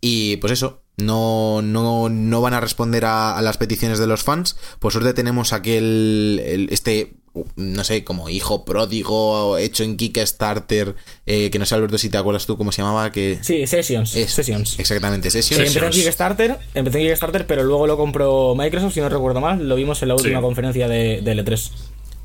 Y 0.00 0.36
pues 0.36 0.52
eso, 0.52 0.82
no, 0.98 1.62
no, 1.62 2.08
no 2.08 2.40
van 2.40 2.54
a 2.54 2.60
responder 2.60 3.04
a, 3.06 3.36
a 3.36 3.42
las 3.42 3.56
peticiones 3.56 3.98
de 3.98 4.06
los 4.06 4.22
fans. 4.22 4.56
Por 4.78 4.92
suerte 4.92 5.14
tenemos 5.14 5.52
aquel, 5.52 6.40
el- 6.44 6.68
este, 6.70 7.14
no 7.56 7.82
sé, 7.84 8.04
como 8.04 8.28
hijo 8.28 8.64
pródigo 8.64 9.56
hecho 9.58 9.82
en 9.82 9.96
Kickstarter, 9.96 10.94
eh, 11.26 11.50
que 11.50 11.58
no 11.58 11.64
sé 11.66 11.74
Alberto 11.74 11.96
si 11.98 12.10
te 12.10 12.18
acuerdas 12.18 12.44
tú 12.46 12.56
cómo 12.58 12.70
se 12.70 12.82
llamaba, 12.82 13.10
que... 13.10 13.38
Sí, 13.42 13.66
Sessions. 13.66 14.14
Es- 14.14 14.32
Sessions. 14.32 14.78
Exactamente, 14.78 15.30
Sí, 15.30 15.42
Sessions. 15.42 15.68
empezó 15.68 15.86
en 15.86 15.92
Kickstarter, 15.92 16.58
empezó 16.74 16.98
en 16.98 17.04
Kickstarter, 17.06 17.46
pero 17.46 17.64
luego 17.64 17.86
lo 17.86 17.96
compró 17.96 18.54
Microsoft, 18.54 18.92
si 18.94 19.00
no 19.00 19.08
recuerdo 19.08 19.40
mal. 19.40 19.66
Lo 19.68 19.74
vimos 19.74 20.02
en 20.02 20.08
la 20.08 20.14
última 20.14 20.38
Sí. 20.38 20.42
conferencia 20.42 20.86
de, 20.86 21.22
de 21.22 21.32
L3. 21.34 21.70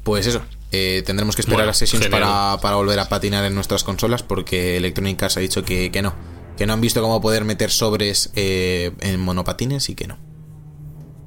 Pues 0.09 0.25
eso, 0.25 0.41
eh, 0.71 1.03
tendremos 1.05 1.35
que 1.35 1.41
esperar 1.41 1.59
Bueno, 1.59 1.69
a 1.69 1.73
Sessions 1.75 2.07
para, 2.07 2.57
para 2.63 2.77
volver 2.77 2.97
a 2.97 3.07
patinar 3.07 3.45
en 3.45 3.53
nuestras 3.53 3.83
consolas 3.83 4.23
porque 4.23 4.75
Electronic 4.75 5.21
Arts 5.21 5.37
ha 5.37 5.39
dicho 5.39 5.63
que, 5.63 5.91
que 5.91 6.01
no. 6.01 6.15
Que 6.57 6.65
no 6.65 6.73
han 6.73 6.81
visto 6.81 6.99
cómo 6.99 7.21
poder 7.21 7.45
meter 7.45 7.69
sobres 7.69 8.31
eh, 8.35 8.91
en 9.01 9.19
monopatines 9.19 9.87
y 9.89 9.93
que 9.93 10.07
no. 10.07 10.17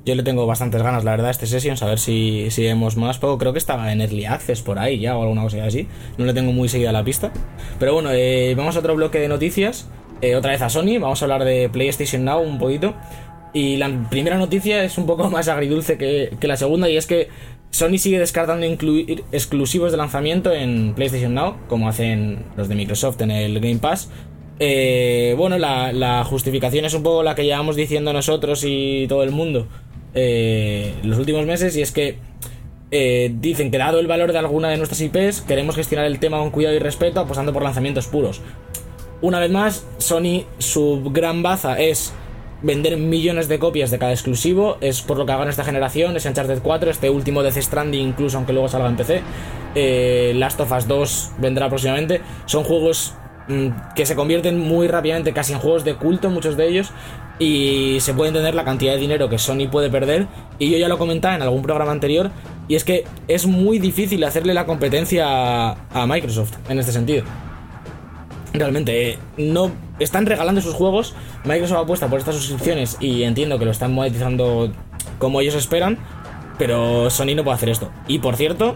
Yo 0.04 0.16
le 0.16 0.24
tengo 0.24 0.46
bastantes 0.46 0.82
ganas, 0.82 1.04
la 1.04 1.12
verdad, 1.12 1.28
a 1.28 1.30
este 1.30 1.46
Sessions, 1.46 1.80
a 1.84 1.86
ver 1.86 2.00
si, 2.00 2.50
si 2.50 2.64
vemos 2.64 2.96
más. 2.96 3.18
Pero 3.18 3.38
creo 3.38 3.52
que 3.52 3.60
estaba 3.60 3.92
en 3.92 4.00
Early 4.00 4.24
Access 4.24 4.62
por 4.62 4.80
ahí 4.80 4.98
ya 4.98 5.16
o 5.16 5.22
alguna 5.22 5.42
cosa 5.42 5.64
así. 5.64 5.86
No 6.18 6.24
le 6.24 6.34
tengo 6.34 6.52
muy 6.52 6.68
seguida 6.68 6.90
la 6.90 7.04
pista. 7.04 7.32
Pero 7.78 7.94
bueno, 7.94 8.10
eh, 8.12 8.52
vamos 8.56 8.74
a 8.74 8.80
otro 8.80 8.96
bloque 8.96 9.20
de 9.20 9.28
noticias. 9.28 9.86
Eh, 10.22 10.34
otra 10.34 10.50
vez 10.50 10.60
a 10.60 10.68
Sony, 10.68 10.98
vamos 11.00 11.22
a 11.22 11.24
hablar 11.26 11.44
de 11.44 11.68
PlayStation 11.68 12.24
Now 12.24 12.42
un 12.42 12.58
poquito. 12.58 12.96
Y 13.54 13.76
la 13.76 14.08
primera 14.10 14.38
noticia 14.38 14.82
es 14.82 14.98
un 14.98 15.06
poco 15.06 15.30
más 15.30 15.46
agridulce 15.46 15.96
que, 15.96 16.36
que 16.40 16.48
la 16.48 16.56
segunda 16.56 16.90
y 16.90 16.96
es 16.96 17.06
que 17.06 17.28
Sony 17.72 17.96
sigue 17.96 18.18
descartando 18.18 18.66
incluir 18.66 19.24
exclusivos 19.32 19.92
de 19.92 19.96
lanzamiento 19.96 20.52
en 20.52 20.92
PlayStation 20.94 21.32
Now, 21.32 21.56
como 21.68 21.88
hacen 21.88 22.44
los 22.54 22.68
de 22.68 22.74
Microsoft 22.74 23.20
en 23.22 23.30
el 23.30 23.58
Game 23.60 23.78
Pass. 23.78 24.10
Eh, 24.58 25.34
bueno, 25.38 25.56
la, 25.58 26.22
justificación 26.24 26.84
es 26.84 26.92
un 26.92 27.02
poco 27.02 27.22
la 27.22 27.34
que 27.34 27.44
llevamos 27.44 27.74
diciendo 27.74 28.12
nosotros 28.12 28.62
y 28.66 29.06
todo 29.08 29.22
el 29.22 29.30
mundo 29.30 29.66
eh, 30.14 30.92
los 31.02 31.18
últimos 31.18 31.46
meses 31.46 31.74
y 31.76 31.80
es 31.80 31.92
que 31.92 32.18
eh, 32.90 33.32
dicen 33.40 33.70
que 33.70 33.78
dado 33.78 33.98
el 34.00 34.06
valor 34.06 34.32
de 34.32 34.38
alguna 34.38 34.68
de 34.68 34.76
nuestras 34.76 35.00
IPs, 35.00 35.40
queremos 35.40 35.74
gestionar 35.74 36.04
el 36.04 36.18
tema 36.18 36.38
con 36.38 36.50
cuidado 36.50 36.76
y 36.76 36.78
respeto 36.78 37.20
apostando 37.20 37.54
por 37.54 37.62
lanzamientos 37.62 38.06
puros. 38.06 38.42
Una 39.22 39.40
vez 39.40 39.50
más, 39.50 39.86
Sony, 39.96 40.44
su 40.58 41.02
gran 41.10 41.42
baza 41.42 41.80
es 41.80 42.12
vender 42.62 42.96
millones 42.96 43.48
de 43.48 43.58
copias 43.58 43.90
de 43.90 43.98
cada 43.98 44.12
exclusivo, 44.12 44.78
es 44.80 45.02
por 45.02 45.18
lo 45.18 45.26
que 45.26 45.32
hagan 45.32 45.48
esta 45.48 45.64
generación, 45.64 46.16
es 46.16 46.24
Uncharted 46.24 46.60
4, 46.62 46.90
este 46.90 47.10
último 47.10 47.42
Death 47.42 47.56
Stranding 47.56 48.08
incluso 48.08 48.36
aunque 48.36 48.52
luego 48.52 48.68
salga 48.68 48.88
en 48.88 48.96
PC, 48.96 49.22
eh, 49.74 50.32
Last 50.36 50.60
of 50.60 50.72
Us 50.72 50.86
2 50.86 51.32
vendrá 51.38 51.68
próximamente, 51.68 52.20
son 52.46 52.64
juegos 52.64 53.14
mm, 53.48 53.68
que 53.96 54.06
se 54.06 54.14
convierten 54.14 54.58
muy 54.58 54.88
rápidamente 54.88 55.32
casi 55.32 55.52
en 55.52 55.58
juegos 55.58 55.84
de 55.84 55.96
culto, 55.96 56.30
muchos 56.30 56.56
de 56.56 56.68
ellos, 56.68 56.92
y 57.38 57.98
se 58.00 58.14
puede 58.14 58.28
entender 58.28 58.54
la 58.54 58.64
cantidad 58.64 58.92
de 58.92 58.98
dinero 58.98 59.28
que 59.28 59.38
Sony 59.38 59.68
puede 59.70 59.90
perder, 59.90 60.28
y 60.58 60.70
yo 60.70 60.78
ya 60.78 60.88
lo 60.88 60.98
comentaba 60.98 61.34
en 61.34 61.42
algún 61.42 61.62
programa 61.62 61.90
anterior, 61.90 62.30
y 62.68 62.76
es 62.76 62.84
que 62.84 63.04
es 63.26 63.46
muy 63.46 63.80
difícil 63.80 64.22
hacerle 64.22 64.54
la 64.54 64.66
competencia 64.66 65.26
a, 65.26 65.76
a 65.92 66.06
Microsoft 66.06 66.52
en 66.68 66.78
este 66.78 66.92
sentido. 66.92 67.24
Realmente, 68.52 69.10
eh, 69.10 69.18
no 69.38 69.70
están 69.98 70.26
regalando 70.26 70.60
sus 70.60 70.74
juegos. 70.74 71.14
Microsoft 71.44 71.78
apuesta 71.78 72.08
por 72.08 72.18
estas 72.18 72.36
suscripciones 72.36 72.96
y 73.00 73.22
entiendo 73.22 73.58
que 73.58 73.64
lo 73.64 73.70
están 73.70 73.92
monetizando 73.92 74.72
como 75.18 75.40
ellos 75.40 75.54
esperan. 75.54 75.98
Pero 76.58 77.10
Sony 77.10 77.34
no 77.34 77.44
puede 77.44 77.56
hacer 77.56 77.70
esto. 77.70 77.90
Y 78.08 78.18
por 78.18 78.36
cierto, 78.36 78.74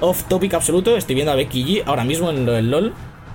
off 0.00 0.24
topic 0.24 0.54
absoluto, 0.54 0.96
estoy 0.96 1.14
viendo 1.14 1.32
a 1.32 1.36
Becky 1.36 1.82
ahora 1.86 2.04
mismo 2.04 2.30
en 2.30 2.44
lo 2.44 2.52
del 2.52 2.70
LOL. 2.70 2.92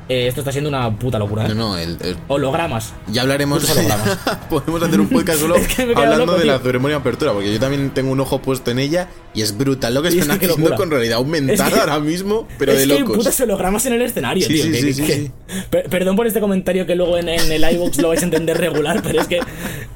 Eh, 0.10 0.28
esto 0.28 0.40
está 0.42 0.54
siendo 0.54 0.70
una 0.70 0.90
puta 0.98 1.20
locura. 1.20 1.46
¿eh? 1.46 1.50
No, 1.50 1.56
no, 1.56 1.78
el- 1.78 1.98
el- 2.02 2.16
Hologramas. 2.30 2.94
ya 3.08 3.24
hablaremos. 3.24 3.70
Hologramas. 3.70 4.18
Podemos 4.50 4.82
hacer 4.84 5.00
un 5.02 5.10
podcast 5.10 5.40
solo 5.42 5.56
Es 5.58 5.68
que 5.68 5.82
hablando 5.84 6.26
loco, 6.28 6.38
de 6.40 6.46
la 6.46 6.60
ceremonia 6.60 6.96
de 6.98 7.02
apertura, 7.02 7.34
porque 7.34 7.52
yo 7.54 7.60
también 7.60 7.90
tengo 7.90 8.12
un 8.12 8.20
ojo 8.22 8.42
puesto 8.42 8.72
en 8.72 8.80
ella 8.80 9.10
y 9.34 9.42
es 9.42 9.58
brutal 9.58 9.94
lo 9.94 10.02
que 10.02 10.08
es 10.08 10.16
están 10.16 10.40
que 10.40 10.46
qué 10.48 10.52
haciendo 10.54 10.70
locura. 10.70 10.78
con 10.78 10.92
realidad 10.92 11.18
aumentada 11.18 11.68
Es 11.68 11.74
que- 11.74 11.80
ahora 11.82 12.00
mismo, 12.00 12.48
pero 12.58 12.72
es 12.72 12.80
de 12.80 12.88
que 12.88 12.94
hay 12.94 13.00
locos. 13.02 13.18
putos 13.18 13.40
hologramas 13.42 13.86
en 13.86 13.94
el 13.94 14.02
escenario, 14.04 14.48
Sí, 14.48 14.54
tío. 14.54 14.64
sí, 14.64 14.72
que- 14.72 14.78
sí, 14.80 14.86
que- 14.86 14.94
sí, 14.94 15.04
que- 15.04 15.14
sí. 15.16 15.32
Per- 15.70 15.90
Perdón 15.90 16.16
por 16.16 16.26
este 16.26 16.40
comentario 16.40 16.86
que 16.86 16.96
luego 16.96 17.18
en, 17.18 17.28
en 17.28 17.52
el 17.52 17.74
iVoox 17.74 17.98
lo 17.98 18.08
vais 18.08 18.22
a 18.22 18.26
entender 18.26 18.58
regular, 18.58 19.02
pero 19.04 19.20
es 19.22 19.28
que 19.28 19.40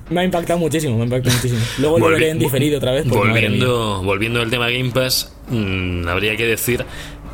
me 0.10 0.19
ha 0.19 0.24
impactado 0.26 0.60
muchísimo, 0.60 0.95
me 0.97 1.04
ha 1.04 1.06
impactado 1.06 1.36
muchísimo. 1.38 1.62
Luego 1.78 2.00
lo 2.00 2.10
veré 2.10 2.32
en 2.32 2.39
diferido 2.39 2.78
otra 2.80 2.91
vez. 2.91 3.08
Volviendo, 3.08 4.04
volviendo 4.04 4.41
al 4.41 4.50
tema 4.50 4.69
Game 4.69 4.91
Pass, 4.91 5.32
mm, 5.50 6.06
habría 6.10 6.36
que 6.36 6.45
decir 6.45 6.86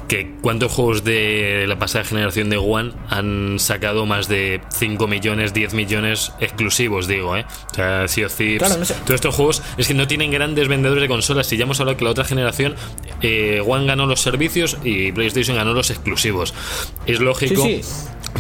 que 0.07 0.35
cuántos 0.41 0.71
juegos 0.71 1.03
de 1.03 1.65
la 1.67 1.77
pasada 1.77 2.05
generación 2.05 2.49
de 2.49 2.57
One 2.57 2.93
han 3.09 3.57
sacado 3.59 4.05
más 4.05 4.27
de 4.27 4.61
5 4.73 5.07
millones, 5.07 5.53
10 5.53 5.73
millones 5.73 6.31
exclusivos, 6.39 7.07
digo, 7.07 7.35
¿eh? 7.35 7.45
O 7.71 7.75
sea, 7.75 8.07
Sea 8.07 8.27
of 8.27 8.35
Thieves, 8.35 8.59
Claro, 8.59 8.77
no 8.77 8.85
sé. 8.85 8.93
todos 9.03 9.15
estos 9.15 9.35
juegos 9.35 9.61
es 9.77 9.87
que 9.87 9.93
no 9.93 10.07
tienen 10.07 10.31
grandes 10.31 10.67
vendedores 10.67 11.01
de 11.01 11.07
consolas. 11.07 11.47
Si 11.47 11.57
ya 11.57 11.63
hemos 11.65 11.79
hablado 11.79 11.97
que 11.97 12.05
la 12.05 12.11
otra 12.11 12.23
generación, 12.23 12.75
eh, 13.21 13.61
One 13.65 13.85
ganó 13.85 14.05
los 14.05 14.21
servicios 14.21 14.77
y 14.83 15.11
PlayStation 15.11 15.57
ganó 15.57 15.73
los 15.73 15.89
exclusivos. 15.89 16.53
Es 17.05 17.19
lógico 17.19 17.63
Sí, 17.63 17.81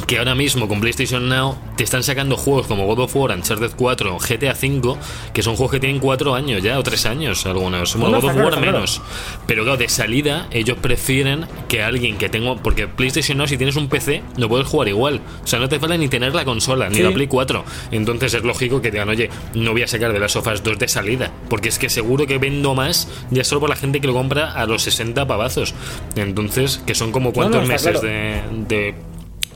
que 0.05 0.19
ahora 0.19 0.35
mismo 0.35 0.67
con 0.67 0.79
PlayStation 0.79 1.27
Now 1.27 1.57
te 1.75 1.83
están 1.83 2.03
sacando 2.03 2.37
juegos 2.37 2.67
como 2.67 2.85
God 2.85 2.99
of 2.99 3.15
War, 3.15 3.31
Uncharted 3.31 3.71
4, 3.75 4.17
GTA 4.17 4.55
5, 4.55 4.97
que 5.33 5.43
son 5.43 5.55
juegos 5.55 5.71
que 5.73 5.79
tienen 5.79 5.99
4 5.99 6.33
años 6.33 6.63
ya, 6.63 6.79
o 6.79 6.83
3 6.83 7.05
años 7.07 7.45
algunos. 7.45 7.95
Bueno, 7.95 8.19
No, 8.19 8.21
no, 8.27 8.33
God 8.33 8.39
of 8.39 8.45
War 8.53 8.59
menos. 8.61 9.01
Pero 9.45 9.63
claro, 9.63 9.77
de 9.77 9.89
salida, 9.89 10.47
ellos 10.51 10.77
prefieren 10.81 11.45
que 11.67 11.83
alguien 11.83 12.17
que 12.17 12.29
tenga. 12.29 12.55
Porque 12.55 12.87
PlayStation 12.87 13.37
Now, 13.37 13.47
si 13.47 13.57
tienes 13.57 13.75
un 13.75 13.89
PC, 13.89 14.23
no 14.37 14.47
puedes 14.49 14.67
jugar 14.67 14.87
igual. 14.87 15.21
O 15.43 15.47
sea, 15.47 15.59
no 15.59 15.67
te 15.69 15.79
falta 15.79 15.97
ni 15.97 16.07
tener 16.07 16.33
la 16.33 16.45
consola, 16.45 16.89
ni 16.89 16.99
la 16.99 17.11
Play 17.11 17.27
4. 17.27 17.63
Entonces 17.91 18.33
es 18.33 18.43
lógico 18.43 18.81
que 18.81 18.91
digan, 18.91 19.09
oye, 19.09 19.29
no 19.53 19.71
voy 19.71 19.83
a 19.83 19.87
sacar 19.87 20.13
de 20.13 20.19
las 20.19 20.31
sofás 20.31 20.63
2 20.63 20.79
de 20.79 20.87
salida. 20.87 21.31
Porque 21.49 21.69
es 21.69 21.77
que 21.79 21.89
seguro 21.89 22.25
que 22.27 22.37
vendo 22.37 22.75
más 22.75 23.07
ya 23.31 23.43
solo 23.43 23.61
por 23.61 23.69
la 23.69 23.75
gente 23.75 23.99
que 24.01 24.07
lo 24.07 24.13
compra 24.13 24.51
a 24.53 24.65
los 24.65 24.83
60 24.83 25.27
pavazos. 25.27 25.73
Entonces, 26.15 26.81
que 26.85 26.95
son 26.95 27.11
como 27.11 27.33
cuántos 27.33 27.67
meses 27.67 27.99
claro. 27.99 28.01
de, 28.01 28.41
de- 28.67 28.95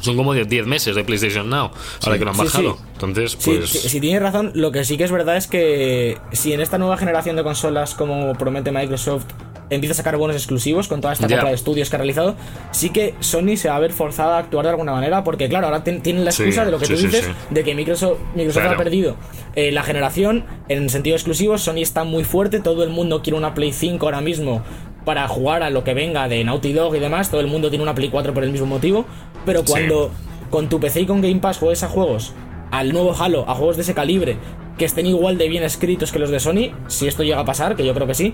Son 0.01 0.17
como 0.17 0.33
de 0.33 0.45
10 0.45 0.65
meses 0.67 0.95
de 0.95 1.03
PlayStation 1.03 1.49
Now, 1.49 1.71
ahora 2.03 2.17
que 2.17 2.25
lo 2.25 2.31
han 2.31 2.37
Sí, 2.37 2.43
bajado. 2.43 2.73
sí. 2.75 2.83
Entonces, 2.93 3.31
Sí, 3.39 3.51
pues. 3.57 3.69
sí, 3.69 3.89
si 3.89 3.99
tienes 4.01 4.21
razón, 4.21 4.51
lo 4.55 4.71
que 4.71 4.83
sí 4.85 4.97
que 4.97 5.03
es 5.05 5.11
verdad 5.11 5.37
es 5.37 5.47
que 5.47 6.17
si 6.31 6.53
en 6.53 6.61
esta 6.61 6.77
nueva 6.77 6.97
generación 6.97 7.35
de 7.35 7.43
consolas, 7.43 7.93
como 7.95 8.33
promete 8.33 8.71
Microsoft, 8.71 9.25
empieza 9.69 9.93
a 9.93 9.95
sacar 9.95 10.17
buenos 10.17 10.35
exclusivos 10.35 10.89
con 10.89 10.99
toda 10.99 11.13
esta 11.13 11.29
compra 11.29 11.47
de 11.47 11.55
estudios 11.55 11.89
que 11.89 11.95
ha 11.95 11.99
realizado, 11.99 12.35
sí 12.71 12.89
que 12.89 13.15
Sony 13.21 13.55
se 13.55 13.69
va 13.69 13.77
a 13.77 13.79
ver 13.79 13.93
forzada 13.93 14.35
a 14.35 14.39
actuar 14.39 14.65
de 14.65 14.71
alguna 14.71 14.91
manera, 14.91 15.23
porque 15.23 15.47
claro, 15.47 15.67
ahora 15.67 15.81
ten- 15.81 16.01
tienen 16.01 16.25
la 16.25 16.33
Sí, 16.33 16.43
excusa 16.43 16.65
de 16.65 16.71
lo 16.71 16.77
que 16.77 16.87
sí, 16.87 16.93
tú 16.93 16.99
sí, 16.99 17.05
dices, 17.07 17.25
sí. 17.25 17.31
de 17.51 17.63
que 17.63 17.73
Microsoft, 17.73 18.17
Microsoft 18.35 18.63
Claro. 18.63 18.75
ha 18.75 18.83
perdido 18.83 19.15
eh, 19.55 19.71
la 19.71 19.83
generación 19.83 20.43
en 20.67 20.89
sentido 20.89 21.15
exclusivo, 21.15 21.57
Sony 21.57 21.77
está 21.77 22.03
muy 22.03 22.25
fuerte, 22.25 22.59
todo 22.59 22.83
el 22.83 22.89
mundo 22.89 23.21
quiere 23.21 23.37
una 23.37 23.53
Play 23.53 23.71
5 23.71 24.05
ahora 24.05 24.19
mismo 24.19 24.61
para 25.05 25.27
jugar 25.27 25.63
a 25.63 25.69
lo 25.69 25.83
que 25.83 25.93
venga 25.93 26.27
de 26.27 26.43
Naughty 26.43 26.73
Dog 26.73 26.95
y 26.95 26.99
demás, 26.99 27.29
todo 27.29 27.41
el 27.41 27.47
mundo 27.47 27.69
tiene 27.69 27.83
una 27.83 27.95
Play 27.95 28.09
4 28.09 28.33
por 28.33 28.43
el 28.43 28.51
mismo 28.51 28.67
motivo, 28.67 29.05
pero 29.45 29.63
cuando 29.65 30.11
con 30.49 30.69
tu 30.69 30.79
PC 30.79 31.01
y 31.01 31.05
con 31.05 31.21
Game 31.21 31.39
Pass 31.39 31.57
juegues 31.57 31.83
a 31.83 31.87
juegos, 31.87 32.33
al 32.71 32.93
nuevo 32.93 33.13
Halo, 33.17 33.45
a 33.47 33.55
juegos 33.55 33.77
de 33.77 33.83
ese 33.83 33.93
calibre, 33.93 34.37
que 34.77 34.85
estén 34.85 35.05
igual 35.05 35.37
de 35.37 35.47
bien 35.47 35.63
escritos 35.63 36.11
que 36.11 36.19
los 36.19 36.29
de 36.29 36.39
Sony, 36.39 36.71
si 36.87 37.07
esto 37.07 37.23
llega 37.23 37.39
a 37.39 37.45
pasar, 37.45 37.75
que 37.75 37.85
yo 37.85 37.93
creo 37.93 38.07
que 38.07 38.15
sí, 38.15 38.33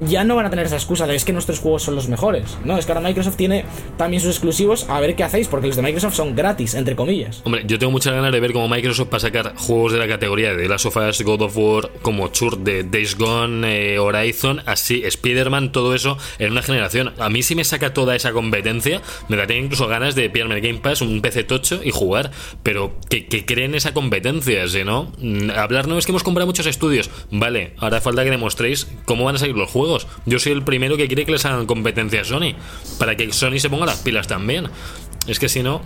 ya 0.00 0.24
no 0.24 0.36
van 0.36 0.46
a 0.46 0.50
tener 0.50 0.66
esa 0.66 0.76
excusa 0.76 1.06
de 1.06 1.14
es 1.14 1.24
que 1.24 1.32
nuestros 1.32 1.58
juegos 1.58 1.82
son 1.82 1.94
los 1.94 2.08
mejores. 2.08 2.56
No, 2.64 2.78
es 2.78 2.86
que 2.86 2.92
ahora 2.92 3.06
Microsoft 3.06 3.36
tiene 3.36 3.64
también 3.96 4.22
sus 4.22 4.30
exclusivos, 4.30 4.86
a 4.88 5.00
ver 5.00 5.16
qué 5.16 5.24
hacéis, 5.24 5.48
porque 5.48 5.66
los 5.66 5.76
de 5.76 5.82
Microsoft 5.82 6.14
son 6.14 6.36
gratis, 6.36 6.74
entre 6.74 6.94
comillas. 6.94 7.42
Hombre, 7.44 7.64
yo 7.66 7.78
tengo 7.78 7.90
muchas 7.90 8.14
ganas 8.14 8.32
de 8.32 8.40
ver 8.40 8.52
cómo 8.52 8.68
Microsoft 8.68 9.12
va 9.12 9.16
a 9.16 9.20
sacar 9.20 9.56
juegos 9.56 9.92
de 9.92 9.98
la 9.98 10.06
categoría 10.06 10.54
de 10.54 10.68
Last 10.68 10.86
of 10.86 10.96
Us, 10.96 11.22
God 11.22 11.42
of 11.42 11.56
War, 11.56 11.90
como 12.02 12.28
Chur 12.28 12.58
de 12.58 12.84
Days 12.84 13.16
Gone, 13.16 13.94
eh, 13.94 13.98
Horizon, 13.98 14.62
así, 14.66 15.02
Spider-Man, 15.04 15.72
todo 15.72 15.94
eso 15.94 16.16
en 16.38 16.52
una 16.52 16.62
generación. 16.62 17.12
A 17.18 17.28
mí 17.28 17.42
si 17.42 17.54
me 17.54 17.64
saca 17.64 17.92
toda 17.92 18.14
esa 18.14 18.32
competencia, 18.32 19.02
me 19.28 19.36
daría 19.36 19.58
incluso 19.58 19.88
ganas 19.88 20.14
de 20.14 20.30
pillarme 20.30 20.54
el 20.56 20.60
Game 20.60 20.78
Pass, 20.78 21.00
un 21.00 21.20
PC 21.20 21.44
tocho 21.44 21.80
y 21.82 21.90
jugar, 21.90 22.30
pero 22.62 22.94
que, 23.10 23.26
que 23.26 23.44
creen 23.44 23.74
esa 23.74 23.94
competencia, 23.94 24.66
¿sí, 24.68 24.84
¿no? 24.84 25.12
Mm, 25.18 25.50
Hablar 25.50 25.88
no 25.88 25.98
es 25.98 26.06
que 26.06 26.12
hemos 26.12 26.22
comprado 26.22 26.46
muchos 26.46 26.66
estudios, 26.66 27.10
vale, 27.30 27.74
ahora 27.78 28.00
falta 28.00 28.22
que 28.24 28.30
demostréis 28.30 28.88
cómo 29.04 29.24
van 29.24 29.34
a 29.34 29.38
salir 29.38 29.56
los 29.56 29.70
juegos. 29.70 29.87
Yo 30.26 30.38
soy 30.38 30.52
el 30.52 30.62
primero 30.62 30.96
que 30.96 31.06
quiere 31.06 31.24
que 31.24 31.32
les 31.32 31.44
hagan 31.44 31.66
competencia 31.66 32.20
a 32.20 32.24
Sony, 32.24 32.54
para 32.98 33.16
que 33.16 33.32
Sony 33.32 33.58
se 33.58 33.70
ponga 33.70 33.86
las 33.86 33.98
pilas 33.98 34.26
también. 34.26 34.68
Es 35.26 35.38
que 35.38 35.48
si 35.48 35.62
no... 35.62 35.82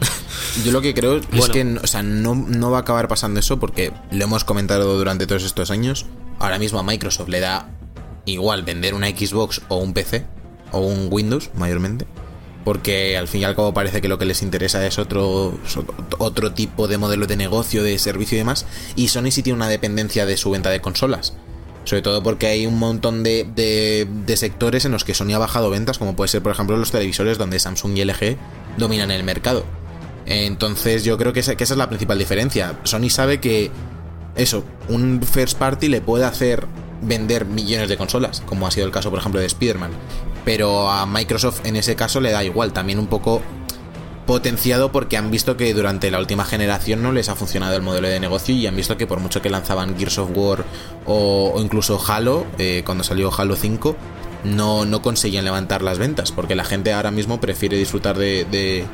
Yo 0.65 0.73
lo 0.73 0.81
que 0.81 0.95
creo 0.95 1.17
es 1.17 1.49
que 1.49 1.79
o 1.83 1.87
sea, 1.87 2.03
no, 2.03 2.35
no 2.35 2.71
va 2.71 2.79
a 2.79 2.81
acabar 2.83 3.09
pasando 3.09 3.41
eso 3.41 3.59
porque 3.59 3.93
lo 4.13 4.25
hemos 4.25 4.45
comentado 4.45 4.97
durante 4.97 5.27
todos 5.27 5.45
estos 5.45 5.71
años. 5.71 6.07
Ahora 6.39 6.59
mismo 6.59 6.79
a 6.79 6.83
Microsoft 6.85 7.29
le 7.29 7.41
da 7.41 7.69
igual 8.25 8.63
vender 8.63 8.95
una 8.95 9.09
Xbox 9.09 9.63
o 9.69 9.77
un 9.77 9.95
PC 9.95 10.25
o 10.71 10.81
un 10.81 11.09
Windows 11.11 11.51
mayormente. 11.55 12.07
Porque 12.65 13.17
al 13.17 13.27
fin 13.27 13.41
y 13.41 13.45
al 13.45 13.57
cabo 13.57 13.75
parece 13.75 14.01
que 14.01 14.07
lo 14.07 14.19
que 14.19 14.25
les 14.25 14.43
interesa 14.43 14.87
es 14.87 14.99
otro, 15.01 15.59
otro 16.19 16.53
tipo 16.53 16.87
de 16.87 16.99
modelo 16.99 17.27
de 17.27 17.37
negocio, 17.37 17.83
de 17.83 17.99
servicio 17.99 18.37
y 18.37 18.39
demás. 18.39 18.67
Y 18.95 19.09
Sony 19.09 19.33
sí 19.33 19.43
tiene 19.43 19.57
una 19.57 19.69
dependencia 19.69 20.27
de 20.27 20.37
su 20.37 20.51
venta 20.51 20.71
de 20.71 20.81
consolas. 20.81 21.35
Sobre 21.85 22.03
todo 22.03 22.23
porque 22.23 22.47
hay 22.47 22.67
un 22.67 22.79
montón 22.79 23.23
de, 23.23 23.45
de- 23.55 24.37
sectores 24.37 24.85
en 24.85 24.93
los 24.93 25.05
que 25.05 25.15
Sony 25.15 25.33
ha 25.35 25.39
bajado 25.39 25.69
ventas, 25.71 25.99
como 25.99 26.15
puede 26.17 26.29
ser, 26.29 26.43
por 26.43 26.53
ejemplo, 26.53 26.77
los 26.77 26.91
televisores 26.93 27.39
donde 27.39 27.59
Samsung 27.59 27.97
y 27.99 28.05
LG 28.05 28.37
dominan 28.79 29.11
el 29.11 29.25
mercado. 29.25 29.65
Entonces 30.27 31.05
yo 31.05 31.19
creo 31.19 31.33
que 31.33 31.41
esa, 31.41 31.57
que 31.57 31.65
esa 31.65 31.75
es 31.75 31.79
la 31.79 31.89
principal 31.89 32.19
diferencia. 32.19 32.79
Sony 32.85 33.11
sabe 33.11 33.41
que 33.41 33.71
eso, 34.37 34.65
un 34.89 35.21
first 35.23 35.59
party 35.59 35.89
le 35.89 36.01
puede 36.01 36.25
hacer 36.25 36.67
vender 37.03 37.45
millones 37.45 37.89
de 37.89 37.97
consolas, 37.97 38.41
como 38.47 38.67
ha 38.67 38.71
sido 38.71 38.87
el 38.87 38.93
caso, 38.93 39.11
por 39.11 39.19
ejemplo, 39.19 39.41
de 39.41 39.47
Spider-Man. 39.47 39.91
Pero 40.45 40.89
a 40.91 41.05
Microsoft 41.07 41.61
en 41.67 41.77
ese 41.77 41.97
caso 41.97 42.21
le 42.21 42.31
da 42.31 42.45
igual, 42.45 42.73
también 42.73 42.99
un 42.99 43.09
poco 43.09 43.43
potenciado 44.27 44.93
porque 44.93 45.17
han 45.17 45.31
visto 45.31 45.57
que 45.57 45.73
durante 45.75 46.11
la 46.11 46.19
última 46.19 46.45
generación 46.45 47.03
no 47.03 47.13
les 47.13 47.29
ha 47.29 47.35
funcionado 47.35 47.75
el 47.77 47.83
modelo 47.83 48.09
de 48.09 48.21
negocio 48.21 48.55
y 48.55 48.67
han 48.67 48.77
visto 48.77 48.97
que 48.97 49.07
por 49.07 49.21
mucho 49.21 49.43
que 49.43 49.51
lanzaban 49.51 49.97
Gears 49.99 50.19
of 50.19 50.31
War 50.35 50.65
o, 51.07 51.55
incluso 51.59 52.01
Halo, 52.07 52.47
eh, 52.59 52.83
cuando 52.87 53.05
salió 53.05 53.31
Halo 53.37 53.57
5, 53.57 53.97
no, 54.45 54.85
no 54.85 55.03
conseguían 55.03 55.45
levantar 55.45 55.83
las 55.83 55.99
ventas 55.99 56.33
porque 56.33 56.55
la 56.55 56.65
gente 56.65 56.93
ahora 56.93 57.11
mismo 57.11 57.41
prefiere 57.41 57.77
disfrutar 57.77 58.17
de, 58.19 58.45
de- 58.45 58.85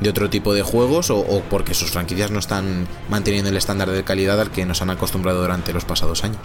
de 0.00 0.10
otro 0.10 0.28
tipo 0.28 0.52
de 0.54 0.62
juegos 0.62 1.10
o 1.10 1.24
porque 1.48 1.72
sus 1.72 1.90
franquicias 1.92 2.32
no 2.32 2.40
están 2.40 2.88
manteniendo 3.08 3.50
el 3.50 3.56
estándar 3.56 3.88
de 3.90 4.02
calidad 4.02 4.40
al 4.40 4.50
que 4.50 4.66
nos 4.66 4.82
han 4.82 4.90
acostumbrado 4.90 5.40
durante 5.40 5.72
los 5.72 5.84
pasados 5.84 6.24
años. 6.24 6.40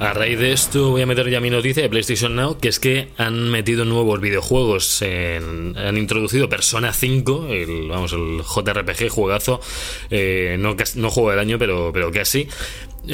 A 0.00 0.12
raíz 0.14 0.36
de 0.38 0.50
esto 0.52 0.90
voy 0.90 1.02
a 1.02 1.06
meter 1.06 1.30
ya 1.30 1.40
mi 1.40 1.48
noticia 1.48 1.80
de 1.82 1.88
PlayStation 1.88 2.34
Now, 2.34 2.58
que 2.58 2.66
es 2.68 2.80
que 2.80 3.10
han 3.18 3.48
metido 3.50 3.84
nuevos 3.84 4.20
videojuegos, 4.20 5.00
en- 5.02 5.76
han 5.78 5.96
introducido 5.96 6.48
Persona 6.48 6.92
5, 6.92 7.46
el, 7.50 7.88
vamos, 7.88 8.12
el 8.12 8.40
JRPG, 8.42 9.08
juegazo, 9.10 9.60
eh, 10.10 10.56
no, 10.58 10.74
no 10.96 11.10
juego 11.10 11.30
del 11.30 11.38
año, 11.38 11.56
pero, 11.58 11.92
pero 11.94 12.10
casi. 12.10 12.48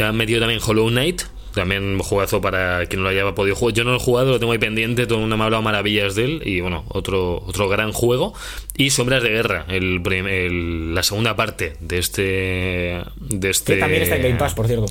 Han 0.01 0.17
metido 0.17 0.41
también 0.41 0.61
Hollow 0.67 0.89
Knight, 0.89 1.23
también 1.53 1.99
juegazo 1.99 2.41
para 2.41 2.87
quien 2.87 3.03
no 3.03 3.11
lo 3.11 3.11
haya 3.11 3.35
podido 3.35 3.55
jugar. 3.55 3.75
Yo 3.75 3.85
no 3.85 3.91
lo 3.91 3.97
he 3.99 4.01
jugado, 4.01 4.31
lo 4.33 4.39
tengo 4.41 4.53
ahí 4.53 4.59
pendiente, 4.59 5.05
todo 5.07 5.17
el 5.17 5.21
mundo 5.23 5.37
me 5.37 5.43
ha 5.43 5.47
hablado 5.47 5.63
maravillas 5.63 6.15
de 6.15 6.25
él, 6.25 6.43
y 6.47 6.61
bueno, 6.61 6.87
otro, 6.89 7.43
otro 7.47 7.69
gran 7.69 7.93
juego. 7.93 8.33
Y 8.79 8.89
Sombras 8.91 9.23
de 9.23 9.29
Guerra, 9.29 9.67
el, 9.69 10.01
el- 10.11 10.95
la 10.95 11.03
segunda 11.03 11.37
parte 11.37 11.75
de 11.81 11.99
este... 11.99 13.03
De 13.21 13.51
este 13.51 13.75
Que 13.75 13.81
también 13.81 14.03
está 14.05 14.17
en 14.17 14.23
Game 14.23 14.37
Pass, 14.37 14.55
por 14.55 14.67
cierto. 14.67 14.87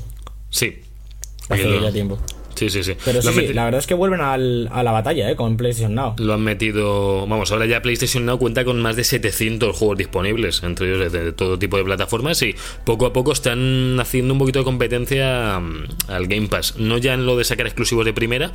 Sí. 0.52 0.82
Hace 1.50 1.64
lo- 1.66 1.82
ya 1.82 1.92
tiempo. 1.92 2.18
Sí, 2.56 2.72
sí, 2.72 2.84
sí. 2.84 2.94
Pero 3.06 3.22
sí, 3.22 3.30
sí, 3.34 3.54
la 3.54 3.66
verdad 3.66 3.78
es 3.78 3.86
que 3.86 3.94
vuelven 3.94 4.20
al- 4.20 4.68
a 4.74 4.82
la 4.82 4.92
batalla, 4.92 5.30
¿eh? 5.30 5.36
Con 5.36 5.58
PlayStation 5.58 5.94
Now. 5.94 6.16
Lo 6.18 6.34
han 6.34 6.42
metido. 6.42 7.28
Vamos, 7.28 7.52
ahora 7.52 7.68
ya 7.68 7.84
PlayStation 7.84 8.26
Now 8.26 8.40
cuenta 8.40 8.66
con 8.66 8.82
más 8.82 8.96
de 8.96 9.04
700 9.04 9.78
juegos 9.78 9.96
disponibles, 10.00 10.64
entre 10.64 10.88
ellos 10.92 11.12
de, 11.12 11.24
de 11.26 11.32
todo 11.34 11.60
tipo 11.60 11.78
de 11.78 11.84
plataformas, 11.84 12.42
y 12.42 12.56
poco 12.84 13.06
a 13.06 13.14
poco 13.14 13.32
están 13.32 14.00
haciendo 14.00 14.34
un 14.34 14.40
poquito 14.40 14.58
de 14.58 14.66
competencia 14.66 15.60
mm, 15.60 16.10
al 16.12 16.26
Game 16.26 16.48
Pass. 16.48 16.78
No 16.78 16.98
ya 16.98 17.14
en 17.14 17.28
lo 17.28 17.38
de 17.38 17.44
sacar 17.44 17.68
exclusivos 17.68 18.06
de 18.06 18.14
primera, 18.14 18.52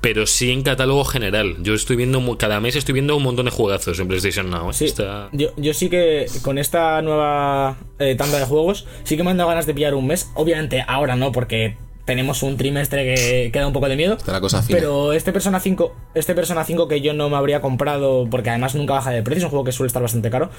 pero 0.00 0.26
sí 0.26 0.50
en 0.50 0.62
catálogo 0.62 1.04
general. 1.04 1.56
Yo 1.60 1.74
estoy 1.74 1.96
viendo, 1.96 2.38
cada 2.38 2.58
mes 2.58 2.74
estoy 2.74 2.94
viendo 2.94 3.14
un 3.18 3.22
montón 3.22 3.44
de 3.44 3.50
juegazos 3.50 4.00
en 4.00 4.08
PlayStation 4.08 4.48
Now. 4.48 4.70
¿eh? 4.70 4.72
Sí, 4.72 4.86
Está- 4.86 5.28
yo, 5.32 5.50
yo 5.58 5.74
sí 5.74 5.90
que 5.90 6.24
con 6.40 6.56
esta 6.56 7.02
nueva 7.02 7.76
eh, 7.98 8.14
tanda 8.16 8.38
de 8.38 8.46
juegos 8.46 8.86
sí 9.04 9.18
que 9.18 9.22
me 9.24 9.30
han 9.30 9.36
dado 9.36 9.50
ganas 9.50 9.66
de 9.66 9.74
pillar 9.74 9.94
un 9.94 10.06
mes. 10.06 10.30
Obviamente 10.36 10.82
ahora 10.88 11.16
no, 11.16 11.32
porque 11.32 11.76
tenemos 12.04 12.42
un 12.42 12.56
trimestre 12.56 13.14
que 13.14 13.50
queda 13.52 13.66
un 13.66 13.72
poco 13.72 13.88
de 13.88 13.96
miedo. 13.96 14.14
Está 14.14 14.32
la 14.32 14.40
cosa 14.40 14.62
fina. 14.62 14.78
Pero 14.78 15.12
este 15.12 15.32
Persona 15.32 15.60
5, 15.60 15.94
este 16.14 16.34
Persona 16.34 16.64
5 16.64 16.88
que 16.88 17.00
yo 17.00 17.12
no 17.14 17.28
me 17.28 17.36
habría 17.36 17.60
comprado, 17.60 18.26
porque 18.30 18.50
además 18.50 18.74
nunca 18.74 18.94
baja 18.94 19.10
de 19.10 19.22
precio, 19.22 19.38
es 19.38 19.44
un 19.44 19.50
juego 19.50 19.64
que 19.64 19.72
suele 19.72 19.86
estar 19.88 20.02
bastante 20.02 20.30
caro. 20.30 20.50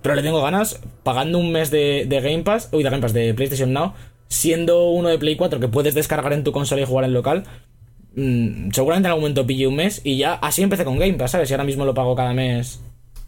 Pero 0.00 0.14
le 0.14 0.22
tengo 0.22 0.42
ganas, 0.42 0.80
pagando 1.02 1.38
un 1.38 1.52
mes 1.52 1.70
de, 1.70 2.06
de 2.08 2.20
Game 2.20 2.44
Pass, 2.44 2.68
uy, 2.72 2.82
de 2.82 2.90
Game 2.90 3.02
Pass, 3.02 3.12
de 3.12 3.34
PlayStation 3.34 3.72
Now, 3.72 3.94
siendo 4.28 4.90
uno 4.90 5.08
de 5.08 5.18
Play 5.18 5.36
4 5.36 5.60
que 5.60 5.68
puedes 5.68 5.94
descargar 5.94 6.32
en 6.32 6.44
tu 6.44 6.52
consola 6.52 6.82
y 6.82 6.84
jugar 6.86 7.04
en 7.04 7.12
local. 7.12 7.44
mm, 8.14 8.70
seguramente 8.72 9.06
en 9.08 9.10
algún 9.10 9.22
momento 9.22 9.46
pille 9.46 9.66
un 9.66 9.76
mes 9.76 10.00
y 10.04 10.16
ya 10.18 10.34
así 10.34 10.62
empecé 10.62 10.84
con 10.84 10.98
Game 10.98 11.14
Pass, 11.14 11.32
¿sabes? 11.32 11.50
Y 11.50 11.54
ahora 11.54 11.64
mismo 11.64 11.84
lo 11.84 11.94
pago 11.94 12.14
cada 12.14 12.32
mes. 12.32 12.80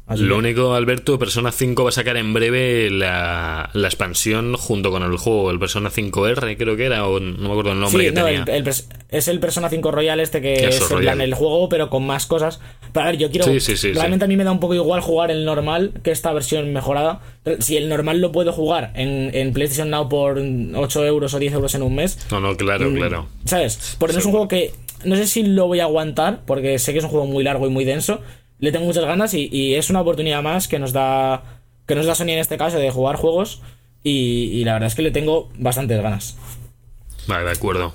Así 0.06 0.22
Lo 0.22 0.36
único, 0.36 0.74
Alberto, 0.74 1.18
Persona 1.18 1.50
5 1.50 1.82
va 1.82 1.88
a 1.88 1.92
sacar 1.92 2.18
en 2.18 2.34
breve 2.34 2.90
la, 2.90 3.70
la 3.72 3.88
expansión 3.88 4.54
junto 4.54 4.90
con 4.90 5.02
el 5.02 5.16
juego, 5.16 5.50
el 5.50 5.58
Persona 5.58 5.90
5R, 5.90 6.58
creo 6.58 6.76
que 6.76 6.84
era, 6.84 7.06
o 7.06 7.20
no 7.20 7.38
me 7.38 7.50
acuerdo 7.50 7.72
el 7.72 7.80
nombre 7.80 8.04
Sí, 8.04 8.10
que 8.10 8.20
no, 8.20 8.26
tenía. 8.26 8.42
el- 8.42 8.48
el 8.50 8.64
pers- 8.64 8.86
es 9.08 9.28
el 9.28 9.40
Persona 9.40 9.70
5 9.70 9.90
Royal 9.90 10.20
este 10.20 10.42
que 10.42 10.52
Eso, 10.56 10.68
es 10.68 10.90
en 10.90 10.96
Royal. 10.98 11.02
plan 11.14 11.20
el 11.22 11.32
juego, 11.32 11.70
pero 11.70 11.88
con 11.88 12.04
más 12.06 12.26
cosas. 12.26 12.60
Pero 12.92 13.04
a 13.04 13.10
ver, 13.12 13.16
yo 13.18 13.30
quiero. 13.30 13.46
Sí, 13.46 13.60
sí, 13.60 13.78
sí, 13.78 13.92
realmente 13.94 14.26
a 14.26 14.28
mí 14.28 14.36
me 14.36 14.44
da 14.44 14.52
un 14.52 14.60
poco 14.60 14.74
igual 14.74 15.00
jugar 15.00 15.30
el 15.30 15.46
normal 15.46 15.92
que 16.02 16.10
esta 16.10 16.34
versión 16.34 16.70
mejorada. 16.74 17.20
Si 17.60 17.78
el 17.78 17.88
normal 17.88 18.20
lo 18.20 18.30
puedo 18.30 18.52
jugar 18.52 18.92
en, 18.96 19.30
en 19.34 19.54
PlayStation 19.54 19.88
Now 19.88 20.10
por 20.10 20.38
8 20.38 21.04
euros 21.06 21.32
o 21.32 21.38
10 21.38 21.54
euros 21.54 21.74
en 21.74 21.82
un 21.82 21.94
mes, 21.94 22.18
No, 22.30 22.40
no, 22.40 22.54
claro, 22.58 22.90
Mm, 22.90 22.94
claro. 22.96 23.26
¿Sabes? 23.46 23.96
Porque 23.98 24.12
no 24.12 24.18
es 24.18 24.26
un 24.26 24.32
juego 24.32 24.48
que. 24.48 24.72
No 25.04 25.16
sé 25.16 25.26
si 25.26 25.42
lo 25.44 25.66
voy 25.66 25.80
a 25.80 25.84
aguantar, 25.84 26.40
porque 26.46 26.78
sé 26.78 26.92
que 26.92 26.98
es 26.98 27.04
un 27.04 27.10
juego 27.10 27.26
muy 27.26 27.42
largo 27.42 27.66
y 27.66 27.70
muy 27.70 27.84
denso. 27.86 28.20
Le 28.64 28.72
tengo 28.72 28.86
muchas 28.86 29.04
ganas 29.04 29.34
y, 29.34 29.48
y 29.52 29.74
es 29.74 29.90
una 29.90 30.00
oportunidad 30.00 30.42
más 30.42 30.68
que 30.68 30.78
nos 30.78 30.92
da. 30.92 31.42
Que 31.86 31.94
nos 31.94 32.06
da 32.06 32.14
Sony 32.14 32.30
en 32.30 32.38
este 32.38 32.56
caso 32.56 32.78
de 32.78 32.90
jugar 32.90 33.16
juegos. 33.16 33.60
Y, 34.02 34.50
y 34.52 34.64
la 34.64 34.72
verdad 34.74 34.86
es 34.88 34.94
que 34.94 35.02
le 35.02 35.10
tengo 35.10 35.50
bastantes 35.58 36.02
ganas. 36.02 36.36
Vale, 37.26 37.44
de 37.44 37.50
acuerdo. 37.52 37.94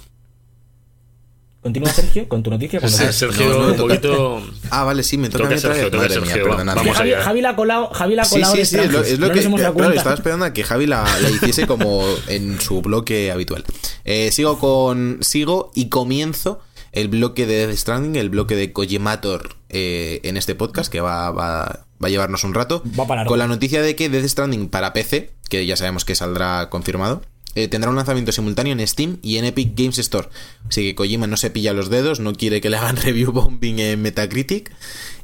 Continúa 1.62 1.89
Sergio 1.91 2.29
con 2.29 2.41
tu 2.41 2.49
noticia. 2.49 2.79
Sí. 2.88 3.03
Sergio, 3.12 3.45
No, 3.49 3.60
no, 3.63 3.67
un 3.69 3.75
poquito. 3.75 4.41
Ah, 4.71 4.84
vale, 4.86 5.03
sí, 5.03 5.17
me 5.17 5.29
toca, 5.29 5.43
Toca 5.43 5.47
a 5.47 5.49
mí 5.49 5.58
otra 5.60 5.73
Sergio, 5.73 5.84
vez. 5.84 5.91
toca 5.91 5.97
Madre 6.03 6.13
Sergio, 6.13 6.32
mía, 6.36 6.43
va- 6.43 6.49
perdonad. 6.58 6.75
vamos 6.75 6.97
Javi, 7.25 7.41
la 7.41 7.49
ha 7.49 7.55
colado, 7.55 7.89
Javi 7.91 8.15
la 8.15 8.21
ha 8.21 8.25
Sí, 8.25 8.36
colado 8.36 8.51
sí, 8.53 8.60
de 8.60 8.65
sí, 8.65 8.75
es 8.75 8.79
lo, 8.79 8.84
extranjis. 8.86 9.13
es 9.13 9.19
lo 9.19 9.27
no 9.27 9.34
que 9.34 9.38
nos 9.39 9.45
hemos 9.45 9.62
dado 9.62 9.73
claro, 9.75 9.93
estaba 9.93 10.15
esperando 10.15 10.45
a 10.45 10.53
que 10.53 10.63
Javi 10.63 10.86
la, 10.86 11.03
la 11.21 11.29
hiciese 11.32 11.67
como 11.67 12.03
en 12.27 12.62
su 12.62 12.82
bloque 12.82 13.32
habitual. 13.32 13.65
Eh, 14.05 14.32
sigo 14.32 14.58
con 14.60 15.17
sigo 15.21 15.71
y 15.75 15.89
comienzo 15.89 16.62
el 16.91 17.08
bloque 17.08 17.45
de 17.45 17.67
Death 17.67 17.78
Stranding, 17.78 18.15
el 18.15 18.30
bloque 18.30 18.56
de 18.56 18.71
Kojimator 18.71 19.56
eh, 19.69 20.19
en 20.23 20.38
este 20.38 20.56
podcast 20.56 20.91
que 20.91 21.02
va, 21.02 21.32
va, 21.32 21.86
va 22.02 22.08
a 22.08 22.10
llevarnos 22.10 22.43
un 22.43 22.54
rato. 22.54 22.84
Va 22.99 23.08
para 23.08 23.21
largo. 23.21 23.30
con 23.30 23.39
la 23.39 23.47
noticia 23.47 23.82
de 23.82 23.95
que 23.95 24.10
Death 24.10 24.28
Stranding 24.28 24.69
para 24.69 24.93
PC, 24.93 25.32
que 25.49 25.65
ya 25.65 25.78
sabemos 25.78 26.06
que 26.06 26.15
saldrá 26.15 26.69
confirmado, 26.69 27.21
eh, 27.56 27.67
tendrá 27.67 27.89
un 27.89 27.95
lanzamiento 27.95 28.32
simultáneo 28.32 28.73
en 28.73 28.88
Steam 28.88 29.17
y 29.21 29.38
en 29.38 29.45
Epic 29.45 29.73
Games 29.75 29.97
Store. 29.99 30.30
Así 30.67 30.84
que 30.84 30.95
Kojima 30.95 31.28
no 31.28 31.38
se 31.38 31.49
pilla 31.49 31.73
los 31.73 31.89
dedos, 31.89 32.19
no 32.19 32.34
quiere 32.34 32.62
que 32.62 32.69
le 32.69 32.78
hagan 32.78 32.97
review 33.04 33.32
bombing 33.32 33.80
en 33.80 34.02
Metacritic. 34.02 34.71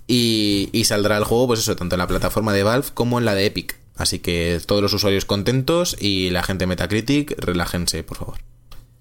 Y, 0.07 0.69
y 0.71 0.83
saldrá 0.83 1.17
el 1.17 1.23
juego, 1.23 1.47
pues 1.47 1.61
eso, 1.61 1.75
tanto 1.75 1.95
en 1.95 1.99
la 1.99 2.07
plataforma 2.07 2.53
de 2.53 2.61
Valve 2.63 2.89
como 2.93 3.17
en 3.17 3.25
la 3.25 3.33
de 3.33 3.47
Epic. 3.47 3.79
Así 3.95 4.19
que 4.19 4.59
todos 4.65 4.81
los 4.81 4.93
usuarios 4.93 5.25
contentos 5.25 5.95
y 5.99 6.29
la 6.29 6.43
gente 6.43 6.67
Metacritic, 6.67 7.33
relájense, 7.39 8.03
por 8.03 8.17
favor. 8.17 8.37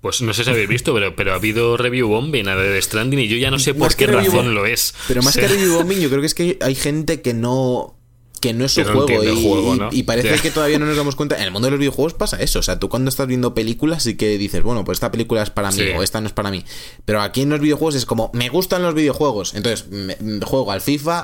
Pues 0.05 0.21
no 0.21 0.35
sé 0.35 0.45
si 0.45 0.51
habéis 0.51 0.69
visto, 0.69 0.93
pero, 0.93 1.17
pero 1.17 1.33
ha 1.33 1.37
habido 1.37 1.79
review 1.79 2.07
bombing 2.09 2.47
a 2.47 2.57
The 2.57 2.83
Stranding 2.83 3.21
y 3.21 3.27
yo 3.29 3.39
ya 3.39 3.51
no 3.51 3.59
sé 3.59 3.73
por 3.73 3.85
Más 3.87 3.97
qué 3.97 4.07
razón 4.07 4.55
lo 4.55 4.67
es. 4.67 4.93
Pero 5.09 5.23
más 5.23 5.35
O 5.35 5.41
sea, 5.41 5.49
que 5.49 5.55
review 5.55 5.77
bombing, 5.79 5.99
yo 5.99 6.11
creo 6.11 6.21
que 6.21 6.27
es 6.27 6.35
que 6.35 6.59
hay 6.61 6.75
gente 6.75 7.23
que 7.23 7.33
no 7.33 7.97
que 8.43 8.53
no 8.53 8.67
es 8.67 8.73
su 8.73 8.83
no 8.83 8.93
juego, 8.93 9.25
y, 9.25 9.43
juego, 9.43 9.75
¿no? 9.77 9.89
y 9.91 10.03
parece 10.03 10.39
que 10.41 10.51
todavía 10.51 10.79
no 10.79 10.85
nos 10.85 10.99
damos 10.99 11.17
cuenta. 11.17 11.37
En 11.39 11.45
el 11.45 11.51
mundo 11.51 11.69
de 11.69 11.71
los 11.71 11.81
videojuegos 11.81 12.13
pasa 12.13 12.37
eso. 12.43 12.59
O 12.59 12.63
sea, 12.63 12.79
tú 12.79 12.91
cuando 12.91 13.09
estás 13.09 13.27
viendo 13.27 13.55
películas 13.55 14.05
y 14.07 14.19
que 14.19 14.37
dices, 14.37 14.63
bueno, 14.63 14.85
pues 14.85 14.97
esta 14.97 15.11
película 15.11 15.43
es 15.43 15.49
para 15.49 15.71
mí 15.71 15.79
Sí. 15.79 15.89
o 15.97 16.03
esta 16.03 16.21
no 16.21 16.27
es 16.27 16.35
para 16.35 16.51
mí. 16.51 16.63
Pero 17.07 17.23
aquí 17.23 17.41
en 17.41 17.49
los 17.49 17.61
videojuegos 17.61 17.95
es 17.95 18.05
como, 18.05 18.31
me 18.35 18.51
gustan 18.51 18.83
los 18.83 18.93
videojuegos. 18.93 19.55
Entonces, 19.55 19.89
me- 19.89 20.19
me 20.21 20.45
juego 20.45 20.71
al 20.73 20.83
FIFA, 20.83 21.21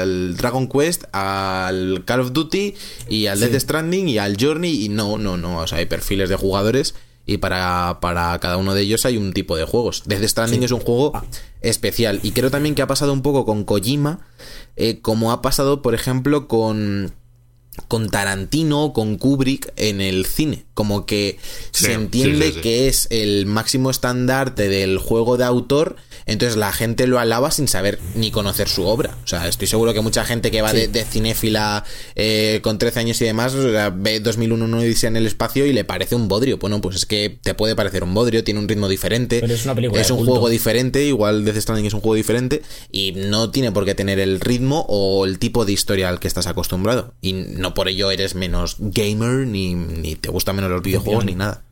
al 0.00 0.38
Dragon 0.38 0.66
Quest, 0.70 1.04
al 1.12 2.04
Call 2.06 2.20
of 2.20 2.32
Duty 2.32 2.74
y 3.10 3.26
al 3.26 3.40
Death 3.40 3.60
Stranding 3.60 4.08
y 4.08 4.16
al 4.16 4.38
Journey. 4.40 4.84
Y 4.86 4.88
no, 4.88 5.18
no, 5.18 5.36
no. 5.36 5.58
O 5.58 5.66
sea, 5.66 5.76
hay 5.78 5.84
perfiles 5.86 6.30
de 6.30 6.36
jugadores 6.36 6.94
y 7.28 7.36
para, 7.36 7.98
para 8.00 8.38
cada 8.38 8.56
uno 8.56 8.72
de 8.72 8.80
ellos 8.80 9.04
hay 9.04 9.18
un 9.18 9.34
tipo 9.34 9.54
de 9.54 9.64
juegos. 9.64 10.04
Death 10.06 10.24
Stranding 10.24 10.62
es 10.62 10.72
un 10.72 10.80
juego 10.80 11.12
especial. 11.60 12.20
Y 12.22 12.30
creo 12.32 12.50
también 12.50 12.74
que 12.74 12.80
ha 12.80 12.86
pasado 12.86 13.12
un 13.12 13.20
poco 13.20 13.44
con 13.44 13.64
Kojima, 13.64 14.20
eh, 14.76 15.02
como 15.02 15.30
ha 15.30 15.42
pasado, 15.42 15.82
por 15.82 15.94
ejemplo, 15.94 16.48
con 16.48 17.12
con 17.86 18.08
Tarantino, 18.08 18.94
con 18.94 19.18
Kubrick 19.18 19.72
en 19.76 20.00
el 20.00 20.24
cine. 20.24 20.64
Como 20.78 21.06
que 21.06 21.38
Sí, 21.72 21.86
se 21.86 21.92
entiende 21.94 22.46
sí, 22.46 22.50
sí, 22.52 22.54
sí. 22.54 22.60
que 22.60 22.86
es 22.86 23.08
el 23.10 23.46
máximo 23.46 23.90
estandarte 23.90 24.68
del 24.68 24.98
juego 24.98 25.36
de 25.36 25.42
autor, 25.42 25.96
entonces 26.24 26.56
la 26.56 26.70
gente 26.72 27.08
lo 27.08 27.18
alaba 27.18 27.50
sin 27.50 27.66
saber 27.66 27.98
ni 28.14 28.30
conocer 28.30 28.68
su 28.68 28.86
obra. 28.86 29.18
O 29.24 29.26
sea, 29.26 29.48
estoy 29.48 29.66
seguro 29.66 29.92
que 29.92 30.00
mucha 30.02 30.24
gente 30.24 30.52
que 30.52 30.62
va 30.62 30.72
de, 30.72 30.86
de 30.86 31.04
cinéfila 31.04 31.82
eh, 32.14 32.60
con 32.62 32.78
13 32.78 33.00
años 33.00 33.20
y 33.20 33.24
demás, 33.24 33.54
o 33.54 33.72
sea, 33.72 33.90
ve 33.90 34.20
2001 34.20 34.64
una 34.64 34.78
odisea 34.78 35.08
en 35.08 35.16
el 35.16 35.26
espacio 35.26 35.66
y 35.66 35.72
le 35.72 35.82
parece 35.82 36.14
un 36.14 36.28
bodrio. 36.28 36.58
Bueno, 36.58 36.80
pues 36.80 36.94
es 36.94 37.06
que 37.06 37.36
te 37.42 37.54
puede 37.54 37.74
parecer 37.74 38.04
un 38.04 38.14
bodrio, 38.14 38.44
tiene 38.44 38.60
un 38.60 38.68
ritmo 38.68 38.88
diferente. 38.88 39.40
Pero 39.40 39.52
es 39.52 39.64
una 39.64 39.74
película 39.74 40.00
Es 40.00 40.10
un 40.12 40.18
culto. 40.18 40.30
juego 40.34 40.48
diferente, 40.48 41.04
igual 41.04 41.44
Death 41.44 41.56
Stranding 41.58 41.86
es 41.86 41.94
un 41.94 42.00
juego 42.02 42.14
diferente 42.14 42.62
y 42.92 43.10
no 43.12 43.50
tiene 43.50 43.72
por 43.72 43.84
qué 43.84 43.96
tener 43.96 44.20
el 44.20 44.38
ritmo 44.38 44.86
o 44.88 45.24
el 45.24 45.40
tipo 45.40 45.64
de 45.64 45.72
historia 45.72 46.08
al 46.08 46.20
que 46.20 46.28
estás 46.28 46.46
acostumbrado. 46.46 47.14
Y 47.20 47.32
no 47.32 47.74
por 47.74 47.88
ello 47.88 48.12
eres 48.12 48.36
menos 48.36 48.76
gamer 48.78 49.46
ni, 49.46 49.74
ni 49.74 50.14
te 50.14 50.28
gustan 50.28 50.54
menos 50.56 50.67
los 50.68 50.82
videojuegos 50.82 51.24
ni 51.24 51.34
nada. 51.34 51.62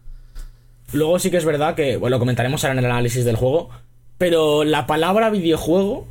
Luego 0.92 1.18
sí 1.18 1.30
que 1.30 1.37
es 1.37 1.44
verdad 1.44 1.74
que, 1.74 1.96
bueno, 1.96 2.16
lo 2.16 2.20
comentaremos 2.20 2.62
ahora 2.64 2.78
en 2.78 2.85
el 2.85 2.90
análisis 2.90 3.24
del 3.24 3.37
juego, 3.37 3.70
pero 4.18 4.64
la 4.64 4.87
palabra 4.87 5.30
videojuego, 5.30 6.06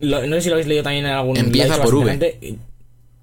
lo- 0.00 0.26
no 0.26 0.36
sé 0.36 0.42
si 0.42 0.48
lo 0.48 0.54
habéis 0.54 0.68
leído 0.68 0.82
también 0.84 1.06
en 1.06 1.12
algún... 1.12 1.36
Empieza 1.36 1.82
por 1.82 1.94
V. 1.94 2.38
y- 2.40 2.56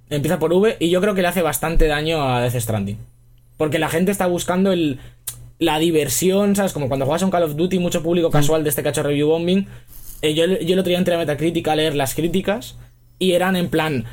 Empieza 0.10 0.40
por 0.40 0.52
V 0.54 0.76
y 0.80 0.90
yo 0.90 1.02
creo 1.02 1.14
que 1.14 1.22
le 1.22 1.28
hace 1.28 1.42
bastante 1.42 1.88
daño 1.88 2.22
a 2.24 2.42
Death 2.42 2.56
Stranding. 2.62 2.98
Porque 3.58 3.78
la 3.80 3.90
gente 3.90 4.12
está 4.12 4.26
buscando 4.28 4.72
el, 4.72 5.00
la 5.60 5.78
diversión, 5.80 6.56
¿sabes? 6.56 6.74
Como 6.74 6.88
cuando 6.88 7.06
juegas 7.06 7.22
a 7.22 7.26
un 7.26 7.32
Call 7.32 7.44
of 7.44 7.56
Duty, 7.56 7.78
mucho 7.80 8.00
Mm. 8.02 8.04
público 8.04 8.30
casual 8.32 8.64
de 8.64 8.70
este 8.70 8.84
cacho 8.84 9.04
review 9.04 9.28
bombing. 9.30 9.68
eh, 10.22 10.34
yo, 10.34 10.46
yo 10.48 10.74
el 10.74 10.80
otro 10.80 10.90
día 10.90 10.98
entré 10.98 11.16
a 11.16 11.18
Metacritic 11.18 11.68
a 11.68 11.76
leer 11.76 11.96
las 11.96 12.14
críticas 12.16 12.76
y 13.20 13.34
eran 13.34 13.56
en 13.56 13.70
plan, 13.70 14.06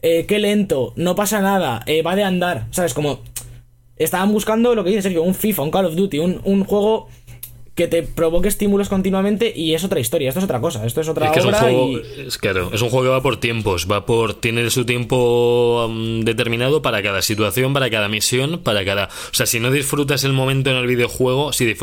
eh, 0.00 0.24
qué 0.26 0.38
lento, 0.40 0.92
no 0.96 1.14
pasa 1.14 1.40
nada, 1.40 1.82
eh, 1.86 2.02
va 2.02 2.16
de 2.16 2.24
andar, 2.24 2.66
¿sabes? 2.70 2.94
Como 2.94 3.20
estaban 3.96 4.32
buscando 4.32 4.74
lo 4.74 4.84
que 4.84 4.90
dice 4.90 5.02
Sergio, 5.02 5.22
un 5.22 5.34
FIFA, 5.34 5.62
un 5.62 5.70
Call 5.70 5.86
of 5.86 5.94
Duty, 5.94 6.18
un, 6.18 6.40
un 6.44 6.64
juego 6.64 7.08
que 7.74 7.88
te 7.88 8.02
provoque 8.02 8.48
estímulos 8.48 8.88
continuamente 8.90 9.52
y 9.54 9.74
es 9.74 9.82
otra 9.82 9.98
historia, 9.98 10.28
esto 10.28 10.40
es 10.40 10.44
otra 10.44 10.60
cosa, 10.60 10.84
esto 10.84 11.00
es 11.00 11.08
otra 11.08 11.26
Es 11.26 11.32
que 11.32 11.38
es 11.38 11.44
un 11.46 11.54
juego, 11.54 11.88
y... 11.88 12.02
es 12.26 12.36
claro, 12.36 12.70
es 12.72 12.82
un 12.82 12.90
juego 12.90 13.04
que 13.04 13.10
va 13.10 13.22
por 13.22 13.40
tiempos, 13.40 13.90
va 13.90 14.04
por 14.04 14.34
tiene 14.34 14.68
su 14.70 14.84
tiempo 14.84 15.88
mm, 15.90 16.20
determinado 16.20 16.82
para 16.82 17.02
cada 17.02 17.22
situación, 17.22 17.72
para 17.72 17.88
cada 17.88 18.08
misión, 18.08 18.60
para 18.62 18.84
cada, 18.84 19.06
o 19.06 19.34
sea, 19.34 19.46
si 19.46 19.58
no 19.58 19.70
disfrutas 19.70 20.24
el 20.24 20.34
momento 20.34 20.70
en 20.70 20.76
el 20.76 20.86
videojuego, 20.86 21.52
si 21.54 21.74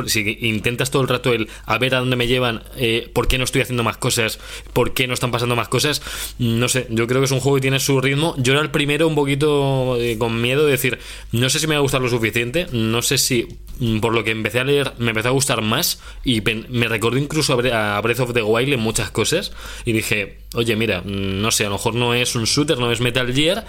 intentas 0.42 0.92
todo 0.92 1.02
el 1.02 1.08
rato 1.08 1.34
el 1.34 1.50
a 1.66 1.78
ver 1.80 1.96
a 1.96 2.00
dónde 2.00 2.16
me 2.16 2.28
llevan, 2.28 2.62
eh, 2.78 3.10
por 3.14 3.28
qué 3.28 3.40
no 3.40 3.44
estoy 3.44 3.62
haciendo 3.62 3.84
más 3.84 3.98
cosas, 3.98 4.40
por 4.74 4.94
qué 4.94 5.08
no 5.08 5.16
están 5.16 5.32
pasando 5.32 5.56
más 5.56 5.70
cosas, 5.70 6.04
mm, 6.38 6.60
no 6.60 6.70
sé, 6.70 6.86
yo 6.90 7.08
creo 7.08 7.22
que 7.22 7.26
es 7.26 7.32
un 7.32 7.40
juego 7.40 7.56
que 7.56 7.62
tiene 7.62 7.80
su 7.80 8.00
ritmo. 8.00 8.36
Yo 8.38 8.54
era 8.54 8.62
el 8.62 8.72
primero 8.72 9.08
un 9.08 9.16
poquito 9.16 9.98
eh, 9.98 10.18
con 10.18 10.42
miedo 10.42 10.66
de 10.66 10.72
decir, 10.72 11.00
no 11.32 11.50
sé 11.50 11.60
si 11.60 11.68
me 11.68 11.76
va 11.76 11.80
a 11.80 11.82
gustar 11.82 12.02
lo 12.02 12.10
suficiente, 12.10 12.68
no 12.72 13.02
sé 13.02 13.18
si 13.18 13.48
mm, 13.80 14.00
por 14.00 14.14
lo 14.14 14.24
que 14.24 14.32
empecé 14.32 14.60
a 14.60 14.64
leer 14.64 14.94
me 15.00 15.10
empezó 15.10 15.30
a 15.30 15.32
gustar 15.32 15.62
más 15.62 15.89
y 16.24 16.42
me 16.42 16.88
recordó 16.88 17.18
incluso 17.18 17.54
a 17.54 17.58
Bre- 17.58 17.74
a 17.74 18.00
Breath 18.02 18.20
of 18.20 18.34
the 18.34 18.42
Wild 18.44 18.74
en 18.74 18.80
muchas 18.80 19.10
cosas 19.12 19.52
y 19.86 19.92
dije, 19.94 20.40
oye, 20.54 20.76
mira, 20.76 21.02
mm, 21.02 21.42
no 21.42 21.52
sé, 21.52 21.66
a 21.66 21.70
lo 21.70 21.76
mejor 21.76 21.96
no 21.96 22.14
es 22.14 22.36
un 22.36 22.44
shooter, 22.46 22.78
no 22.78 22.92
es 22.92 23.00
Metal 23.02 23.32
Gear, 23.34 23.66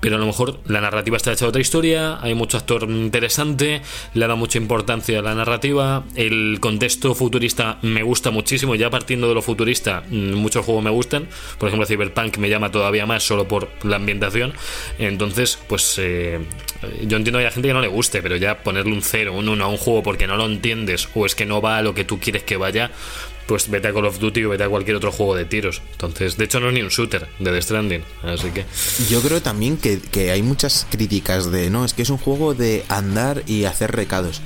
pero 0.00 0.16
a 0.16 0.18
lo 0.18 0.26
mejor 0.26 0.60
la 0.66 0.80
narrativa 0.80 1.16
está 1.16 1.32
hecha 1.32 1.44
de 1.46 1.48
otra 1.50 1.60
historia, 1.60 2.18
hay 2.20 2.34
mucho 2.34 2.56
actor 2.58 2.82
interesante, 2.90 3.80
le 4.14 4.26
da 4.26 4.34
mucha 4.34 4.58
importancia 4.58 5.18
a 5.18 5.22
la 5.22 5.34
narrativa, 5.34 6.04
el 6.16 6.58
contexto 6.60 7.14
futurista 7.14 7.78
me 7.82 8.02
gusta 8.02 8.30
muchísimo, 8.30 8.74
ya 8.74 8.90
partiendo 8.90 9.28
de 9.28 9.34
lo 9.34 9.42
futurista, 9.42 10.02
mm, 10.10 10.34
muchos 10.34 10.64
juegos 10.64 10.84
me 10.84 10.90
gustan, 10.90 11.28
por 11.58 11.68
ejemplo 11.68 11.86
Cyberpunk 11.86 12.36
me 12.38 12.48
llama 12.50 12.70
todavía 12.70 13.06
más 13.06 13.22
solo 13.22 13.48
por 13.48 13.68
la 13.82 13.96
ambientación, 13.96 14.52
entonces 14.98 15.58
pues 15.68 15.96
eh, 15.98 16.40
yo 17.06 17.16
entiendo 17.16 17.38
que 17.38 17.46
hay 17.46 17.52
gente 17.52 17.68
que 17.68 17.74
no 17.74 17.80
le 17.80 17.88
guste, 17.88 18.20
pero 18.22 18.36
ya 18.36 18.62
ponerle 18.62 18.92
un 18.92 19.02
0, 19.02 19.32
un 19.32 19.48
1 19.48 19.64
a 19.64 19.68
un 19.68 19.76
juego 19.76 20.02
porque 20.02 20.26
no 20.26 20.36
lo 20.36 20.46
entiendes 20.46 21.08
o 21.14 21.24
es 21.26 21.34
que 21.34 21.46
no 21.46 21.53
va 21.60 21.78
a 21.78 21.82
lo 21.82 21.94
que 21.94 22.04
tú 22.04 22.18
quieres 22.18 22.42
que 22.42 22.56
vaya, 22.56 22.90
pues 23.46 23.68
vete 23.68 23.88
a 23.88 23.92
Call 23.92 24.06
of 24.06 24.18
Duty 24.18 24.44
o 24.44 24.50
vete 24.50 24.64
a 24.64 24.68
cualquier 24.68 24.96
otro 24.96 25.12
juego 25.12 25.34
de 25.34 25.44
tiros. 25.44 25.82
Entonces, 25.92 26.36
de 26.36 26.44
hecho 26.44 26.60
no 26.60 26.68
es 26.68 26.74
ni 26.74 26.82
un 26.82 26.88
shooter 26.88 27.28
de 27.38 27.50
The 27.50 27.62
Stranding, 27.62 28.04
así 28.22 28.50
que... 28.50 28.64
Yo 29.08 29.20
creo 29.20 29.42
también 29.42 29.76
que, 29.76 30.00
que 30.00 30.30
hay 30.30 30.42
muchas 30.42 30.86
críticas 30.90 31.50
de, 31.50 31.70
no, 31.70 31.84
es 31.84 31.94
que 31.94 32.02
es 32.02 32.10
un 32.10 32.18
juego 32.18 32.54
de 32.54 32.84
andar 32.88 33.42
y 33.46 33.64
hacer 33.64 33.92
recados. 33.92 34.40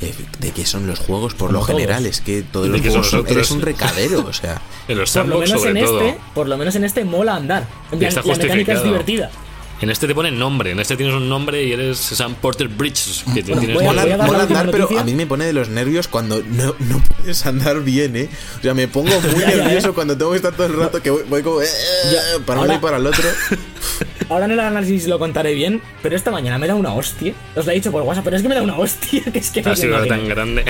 Eh, 0.00 0.12
¿De 0.40 0.50
qué 0.50 0.66
son 0.66 0.86
los 0.86 0.98
juegos? 0.98 1.34
Por 1.34 1.52
lo 1.52 1.60
todos. 1.60 1.70
general, 1.70 2.04
es 2.04 2.20
que 2.20 2.42
todos 2.42 2.66
¿De 2.66 2.72
los 2.72 2.80
qué 2.80 2.88
juegos 2.88 3.10
son 3.10 3.26
eres 3.28 3.50
un 3.52 3.60
recadero, 3.62 4.26
o 4.26 4.32
sea. 4.32 4.60
En 4.88 4.98
los 4.98 5.12
Por 5.12 5.26
lo 5.26 5.38
menos 5.38 5.62
sobre 5.62 5.80
en 5.80 5.86
todo. 5.86 6.00
este, 6.02 6.20
por 6.34 6.48
lo 6.48 6.58
menos 6.58 6.74
en 6.74 6.84
este 6.84 7.04
mola 7.04 7.36
andar. 7.36 7.66
En 7.90 8.00
plan, 8.00 8.12
la 8.14 8.36
mecánica 8.36 8.72
es 8.74 8.84
divertida. 8.84 9.30
En 9.84 9.90
este 9.90 10.06
te 10.06 10.14
ponen 10.14 10.38
nombre, 10.38 10.70
en 10.70 10.80
este 10.80 10.96
tienes 10.96 11.14
un 11.14 11.28
nombre 11.28 11.62
y 11.62 11.70
eres 11.72 11.98
Sam 11.98 12.36
Porter 12.36 12.68
Bridges. 12.68 13.22
Que 13.34 13.42
Bueno, 13.42 13.58
tienes 13.60 13.74
voy 13.76 13.84
a- 13.84 13.88
Mola, 13.88 14.02
voy 14.04 14.12
a 14.12 14.16
dar 14.16 14.18
la 14.18 14.26
mola 14.32 14.38
última 14.44 14.60
andar, 14.60 14.72
pero 14.88 14.98
a 14.98 15.04
mí 15.04 15.12
me 15.12 15.26
pone 15.26 15.44
de 15.44 15.52
los 15.52 15.68
nervios 15.68 16.08
cuando 16.08 16.42
no, 16.42 16.74
no 16.78 17.02
puedes 17.18 17.44
andar 17.44 17.82
bien, 17.82 18.16
¿eh? 18.16 18.30
O 18.58 18.62
sea, 18.62 18.72
me 18.72 18.88
pongo 18.88 19.10
muy 19.20 19.30
Ya, 19.42 19.50
ya, 19.50 19.56
ya. 19.56 19.64
nervioso 19.64 19.92
cuando 19.92 20.16
tengo 20.16 20.30
que 20.30 20.38
estar 20.38 20.54
todo 20.54 20.66
el 20.68 20.72
rato 20.72 21.02
que 21.02 21.10
voy, 21.10 21.24
voy 21.28 21.42
como... 21.42 21.60
eh, 21.60 21.66
Ya, 22.10 22.42
para 22.46 22.60
uno 22.62 22.72
y 22.74 22.78
para 22.78 22.96
el 22.96 23.06
otro. 23.06 23.28
Ahora 24.30 24.46
en 24.46 24.52
el 24.52 24.60
análisis 24.60 25.06
lo 25.06 25.18
contaré 25.18 25.52
bien, 25.52 25.82
pero 26.02 26.16
esta 26.16 26.30
mañana 26.30 26.56
me 26.58 26.66
da 26.66 26.74
una 26.76 26.94
hostia. 26.94 27.34
Os 27.54 27.66
la 27.66 27.72
he 27.72 27.74
dicho 27.74 27.92
por 27.92 28.00
WhatsApp, 28.04 28.24
pero 28.24 28.36
es 28.36 28.42
que 28.42 28.48
me 28.48 28.54
da 28.54 28.62
una 28.62 28.78
hostia, 28.78 29.22
que 29.34 29.38
es 29.38 29.50
que 29.50 29.60
no 29.60 29.72
ha 29.72 29.76
sido 29.76 30.02
tan 30.06 30.26
grande. 30.26 30.64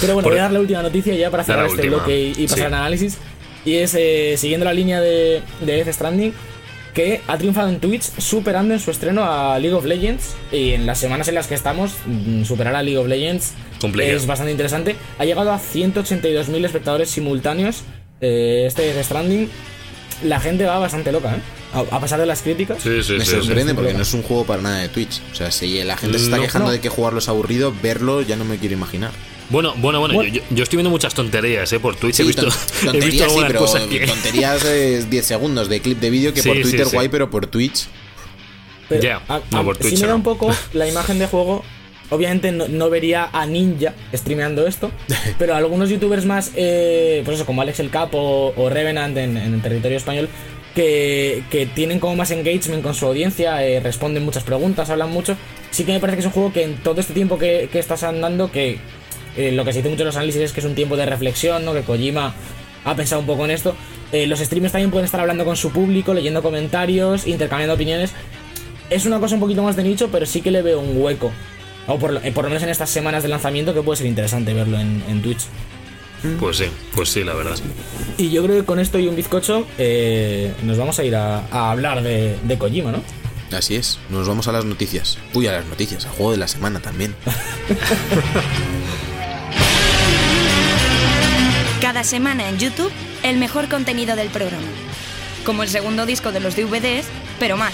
Pero 0.00 0.14
bueno, 0.14 0.24
Por- 0.24 0.32
voy 0.32 0.38
a 0.38 0.44
dar 0.44 0.52
la 0.52 0.60
última 0.60 0.82
noticia 0.82 1.14
ya 1.14 1.30
para 1.30 1.44
cerrar 1.44 1.66
este 1.66 1.76
última, 1.82 1.96
bloque 1.98 2.18
y, 2.38 2.44
y 2.44 2.44
pasar 2.44 2.58
sí. 2.58 2.64
al 2.64 2.74
análisis. 2.74 3.18
Y 3.66 3.74
es, 3.74 3.94
eh, 3.98 4.36
siguiendo 4.38 4.64
la 4.64 4.72
línea 4.72 5.00
de, 5.02 5.42
de 5.60 5.72
Death 5.84 5.92
Stranding, 5.92 6.32
que 6.96 7.20
ha 7.28 7.36
triunfado 7.38 7.68
en 7.68 7.78
Twitch 7.78 8.04
superando 8.18 8.72
en 8.74 8.80
su 8.80 8.90
estreno 8.90 9.22
a 9.24 9.58
League 9.58 9.76
of 9.76 9.84
Legends. 9.84 10.34
Y 10.50 10.70
en 10.72 10.86
las 10.86 10.98
semanas 10.98 11.28
en 11.28 11.34
las 11.36 11.46
que 11.46 11.54
estamos, 11.54 11.92
mm, 12.06 12.42
superar 12.44 12.74
a 12.74 12.82
League 12.82 12.96
of 12.98 13.06
Legends 13.06 13.52
es 14.02 14.26
bastante 14.26 14.50
interesante. 14.50 14.96
Ha 15.18 15.24
llegado 15.26 15.52
a 15.52 15.58
182.000 15.58 16.64
espectadores 16.64 17.10
simultáneos 17.10 17.82
eh, 18.22 18.64
este 18.66 18.82
Death 18.94 19.04
Stranding. 19.04 19.48
La 20.24 20.40
gente 20.40 20.64
va 20.64 20.78
bastante 20.78 21.12
loca, 21.12 21.36
¿eh? 21.36 21.40
A, 21.74 21.96
a 21.96 22.00
pesar 22.00 22.18
de 22.18 22.24
las 22.24 22.40
críticas. 22.40 22.78
Sí, 22.82 23.02
sí, 23.02 23.12
Me 23.18 23.24
sí, 23.26 23.32
sorprende 23.32 23.72
sí. 23.72 23.76
porque 23.76 23.92
no 23.92 24.00
es 24.00 24.14
un 24.14 24.22
juego 24.22 24.46
para 24.46 24.62
nada 24.62 24.78
de 24.78 24.88
Twitch. 24.88 25.20
O 25.32 25.34
sea, 25.34 25.50
si 25.50 25.84
la 25.84 25.98
gente 25.98 26.18
se 26.18 26.24
está 26.24 26.36
No, 26.38 26.42
quejando 26.44 26.68
no. 26.68 26.72
de 26.72 26.80
que 26.80 26.88
jugarlo 26.88 27.18
es 27.18 27.28
aburrido, 27.28 27.74
verlo 27.82 28.22
ya 28.22 28.36
no 28.36 28.46
me 28.46 28.56
quiero 28.56 28.74
imaginar. 28.74 29.10
Bueno, 29.50 29.74
bueno, 29.76 30.00
bueno, 30.00 30.14
Bueno. 30.14 30.40
Yo, 30.50 30.62
estoy 30.62 30.78
viendo 30.78 30.90
muchas 30.90 31.14
tonterías 31.14 31.72
eh, 31.72 31.80
por 31.80 31.96
Twitch. 31.96 32.20
he 32.20 32.24
visto, 32.24 32.42
ton- 32.42 32.52
he 32.94 33.00
visto 33.00 33.08
tonterías 33.08 33.14
sí, 33.14 33.22
algunas 33.22 33.48
pero 33.48 33.60
cosas 33.60 33.82
que. 33.82 34.06
tonterías 34.06 34.64
es 34.64 35.10
10 35.10 35.26
segundos 35.26 35.68
de 35.68 35.80
clip 35.80 36.00
de 36.00 36.10
vídeo 36.10 36.34
que 36.34 36.42
Sí, 36.42 36.48
por 36.48 36.60
Twitter 36.60 36.86
sí. 36.86 36.96
guay, 36.96 37.08
pero 37.08 37.30
por 37.30 37.46
Twitch. 37.46 37.86
Ya, 39.00 39.22
a- 39.28 39.40
no, 39.50 39.64
por 39.64 39.76
Twitch 39.76 40.00
me 40.00 40.06
da 40.06 40.08
no. 40.08 40.16
un 40.16 40.22
poco 40.22 40.50
la 40.72 40.88
imagen 40.88 41.18
de 41.18 41.26
juego 41.26 41.64
obviamente 42.10 42.52
no, 42.52 42.90
vería 42.90 43.28
a 43.32 43.46
Ninja 43.46 43.94
streameando 44.14 44.66
esto, 44.66 44.90
pero 45.38 45.54
algunos 45.54 45.90
youtubers 45.90 46.24
más, 46.24 46.52
eh, 46.56 47.22
pues 47.24 47.36
eso, 47.36 47.46
como 47.46 47.62
Alex 47.62 47.80
el 47.80 47.90
Capo 47.90 48.52
o, 48.56 48.68
Revenant 48.68 49.16
en, 49.16 49.36
el 49.36 49.62
territorio 49.62 49.96
español, 49.96 50.28
que, 50.74 51.68
tienen 51.74 51.98
como 51.98 52.16
más 52.16 52.30
engagement 52.30 52.82
con 52.82 52.94
su 52.94 53.06
audiencia, 53.06 53.66
eh, 53.66 53.80
responden 53.80 54.24
muchas 54.24 54.44
preguntas, 54.44 54.90
hablan 54.90 55.10
mucho. 55.10 55.36
Sí 55.70 55.84
que 55.84 55.92
me 55.92 56.00
parece 56.00 56.16
que 56.16 56.20
es 56.20 56.26
un 56.26 56.32
juego 56.32 56.52
que 56.52 56.64
en 56.64 56.76
todo 56.76 57.00
este 57.00 57.14
tiempo 57.14 57.38
que, 57.38 57.68
estás 57.72 58.02
andando, 58.02 58.52
que 58.52 58.78
eh, 59.36 59.52
lo 59.52 59.64
que 59.64 59.72
se 59.72 59.78
dice 59.78 59.88
mucho 59.88 60.02
en 60.02 60.06
los 60.06 60.16
análisis 60.16 60.42
es 60.42 60.52
que 60.52 60.60
es 60.60 60.66
un 60.66 60.74
tiempo 60.74 60.96
de 60.96 61.06
reflexión, 61.06 61.64
¿no? 61.64 61.72
Que 61.74 61.82
Kojima 61.82 62.34
ha 62.84 62.94
pensado 62.94 63.20
un 63.20 63.26
poco 63.26 63.44
en 63.44 63.50
esto. 63.50 63.74
los 64.12 64.38
streamers 64.38 64.72
también 64.72 64.90
pueden 64.90 65.04
estar 65.04 65.20
hablando 65.20 65.44
con 65.44 65.56
su 65.56 65.70
público, 65.70 66.14
leyendo 66.14 66.42
comentarios, 66.42 67.26
intercambiando 67.26 67.74
opiniones. 67.74 68.12
Es 68.90 69.06
una 69.06 69.18
cosa 69.18 69.34
un 69.34 69.40
poquito 69.40 69.62
más 69.62 69.74
de 69.76 69.82
nicho, 69.82 70.08
pero 70.12 70.26
sí 70.26 70.40
que 70.40 70.50
le 70.50 70.62
veo 70.62 70.78
un 70.80 71.02
hueco 71.02 71.32
o 71.86 71.98
por, 71.98 72.20
por, 72.32 72.44
lo 72.44 72.50
menos 72.50 72.62
en 72.62 72.68
estas 72.68 72.90
semanas 72.90 73.22
de 73.22 73.28
lanzamiento 73.28 73.72
que 73.72 73.82
puede 73.82 73.98
ser 73.98 74.06
interesante 74.06 74.52
verlo 74.54 74.78
en, 74.78 75.22
Twitch. 75.22 75.44
Pues 76.40 76.56
sí, 76.56 76.64
pues 76.94 77.10
sí, 77.10 77.22
la 77.22 77.34
verdad. 77.34 77.56
Y 78.16 78.30
yo 78.30 78.42
creo 78.44 78.56
que 78.56 78.64
con 78.64 78.80
esto 78.80 78.98
y 78.98 79.06
un 79.06 79.14
bizcocho 79.14 79.66
eh, 79.78 80.52
nos 80.64 80.76
vamos 80.78 80.98
a 80.98 81.04
ir 81.04 81.14
a, 81.14 81.70
hablar 81.70 82.02
de, 82.02 82.36
de, 82.42 82.58
Kojima, 82.58 82.90
¿no? 82.90 83.02
Así 83.56 83.76
es, 83.76 84.00
nos 84.10 84.26
vamos 84.26 84.48
a 84.48 84.52
las 84.52 84.64
noticias. 84.64 85.18
Uy, 85.34 85.46
a 85.46 85.52
las 85.52 85.66
noticias, 85.66 86.04
al 86.06 86.12
juego 86.12 86.32
de 86.32 86.38
la 86.38 86.48
semana 86.48 86.80
también. 86.80 87.14
Cada 91.80 92.04
semana 92.04 92.48
en 92.48 92.58
YouTube, 92.58 92.90
el 93.22 93.36
mejor 93.36 93.68
contenido 93.68 94.16
del 94.16 94.28
programa. 94.28 94.66
Como 95.44 95.62
el 95.62 95.68
segundo 95.68 96.06
disco 96.06 96.32
de 96.32 96.40
los 96.40 96.56
DVDs, 96.56 97.06
pero 97.38 97.58
mal. 97.58 97.72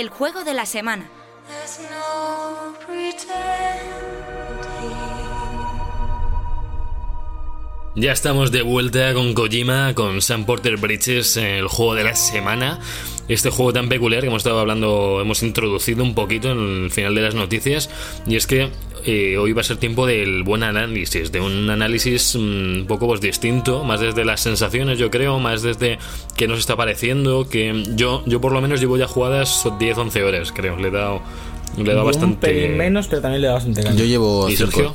El 0.00 0.08
juego 0.08 0.44
de 0.44 0.54
la 0.54 0.64
semana. 0.64 1.10
Ya 7.96 8.12
estamos 8.12 8.50
de 8.50 8.62
vuelta 8.62 9.12
con 9.12 9.34
Kojima, 9.34 9.94
con 9.94 10.22
Sam 10.22 10.46
Porter 10.46 10.78
Bridges, 10.78 11.36
el 11.36 11.68
juego 11.68 11.94
de 11.94 12.04
la 12.04 12.16
semana. 12.16 12.80
Este 13.28 13.50
juego 13.50 13.74
tan 13.74 13.90
peculiar 13.90 14.22
que 14.22 14.28
hemos 14.28 14.40
estado 14.40 14.60
hablando, 14.60 15.20
hemos 15.20 15.42
introducido 15.42 16.02
un 16.02 16.14
poquito 16.14 16.50
en 16.50 16.84
el 16.84 16.90
final 16.90 17.14
de 17.14 17.20
las 17.20 17.34
noticias. 17.34 17.90
Y 18.26 18.36
es 18.36 18.46
que 18.46 18.70
eh, 19.04 19.36
hoy 19.38 19.52
va 19.52 19.60
a 19.60 19.64
ser 19.64 19.76
tiempo 19.76 20.06
del 20.06 20.42
buen 20.42 20.62
análisis, 20.62 21.32
de 21.32 21.40
un 21.40 21.68
análisis 21.70 22.34
mm, 22.34 22.38
un 22.80 22.84
poco 22.86 23.06
pues, 23.06 23.20
distinto, 23.20 23.84
más 23.84 24.00
desde 24.00 24.24
las 24.24 24.40
sensaciones, 24.40 24.98
yo 24.98 25.10
creo, 25.10 25.38
más 25.38 25.62
desde 25.62 25.98
qué 26.36 26.48
nos 26.48 26.58
está 26.58 26.76
pareciendo. 26.76 27.48
Que 27.48 27.84
yo, 27.94 28.22
yo 28.26 28.40
por 28.40 28.52
lo 28.52 28.60
menos 28.60 28.80
llevo 28.80 28.96
ya 28.96 29.06
jugadas 29.06 29.64
10-11 29.64 30.22
horas, 30.22 30.52
creo. 30.52 30.76
Le 30.76 30.88
he 30.88 30.90
dado, 30.90 31.22
le 31.76 31.90
he 31.90 31.94
dado 31.94 32.06
bastante. 32.06 32.68
menos, 32.68 33.08
pero 33.08 33.22
también 33.22 33.42
le 33.42 33.46
he 33.46 33.50
dado 33.50 33.64
bastante 33.64 33.96
Yo 33.96 34.04
llevo. 34.04 34.48
¿Y 34.48 34.56
Sergio? 34.56 34.94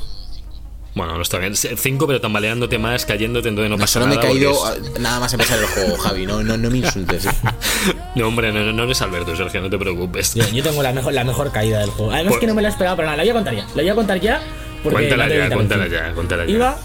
Bueno, 0.95 1.15
no 1.15 1.21
está 1.21 1.37
bien. 1.39 1.55
Cinco, 1.55 2.07
pero 2.07 2.21
tambaleándote 2.21 2.79
más, 2.79 3.05
cayéndote, 3.05 3.49
entonces 3.49 3.69
no, 3.69 3.77
pasa 3.77 3.99
nada. 3.99 4.13
Solo 4.13 4.23
me 4.23 4.27
he 4.27 4.33
caído 4.33 4.53
nada 5.01 5.19
más 5.19 5.33
empezar 5.33 5.59
el 5.59 5.65
juego, 5.65 5.97
Javi. 5.97 6.25
No, 6.25 6.41
no, 6.41 6.55
no 6.57 6.69
me 6.71 6.77
insultes. 6.77 7.27
no, 8.15 8.27
hombre, 8.27 8.51
no, 8.51 8.71
no, 8.71 8.83
eres 8.83 9.01
Alberto, 9.01 9.35
Sergio, 9.35 9.61
no 9.61 9.69
te 9.69 9.77
preocupes. 9.77 10.33
Yo, 10.35 10.63
tengo 10.63 10.81
la 10.81 10.93
mejor, 10.93 11.13
la 11.13 11.23
mejor 11.23 11.51
caída 11.51 11.79
del 11.79 11.89
juego. 11.89 12.11
Además, 12.11 12.37
que 12.39 12.47
no 12.47 12.53
me 12.53 12.61
la 12.61 12.69
esperaba 12.69 12.95
para 12.95 13.09
nada. 13.09 13.17
La 13.17 13.23
voy 13.23 13.29
a 13.29 13.33
contar 13.33 13.55
ya. 13.55 13.65
La 13.75 13.81
voy 13.81 13.89
a 13.89 13.95
contar 13.95 14.19
ya. 14.19 14.41
cuéntala 14.83 15.27
ya, 15.27 15.49
cuéntala 15.49 15.87
ya, 15.87 16.13
cuéntala 16.13 16.45
ya. 16.45 16.51
Iba, 16.51 16.77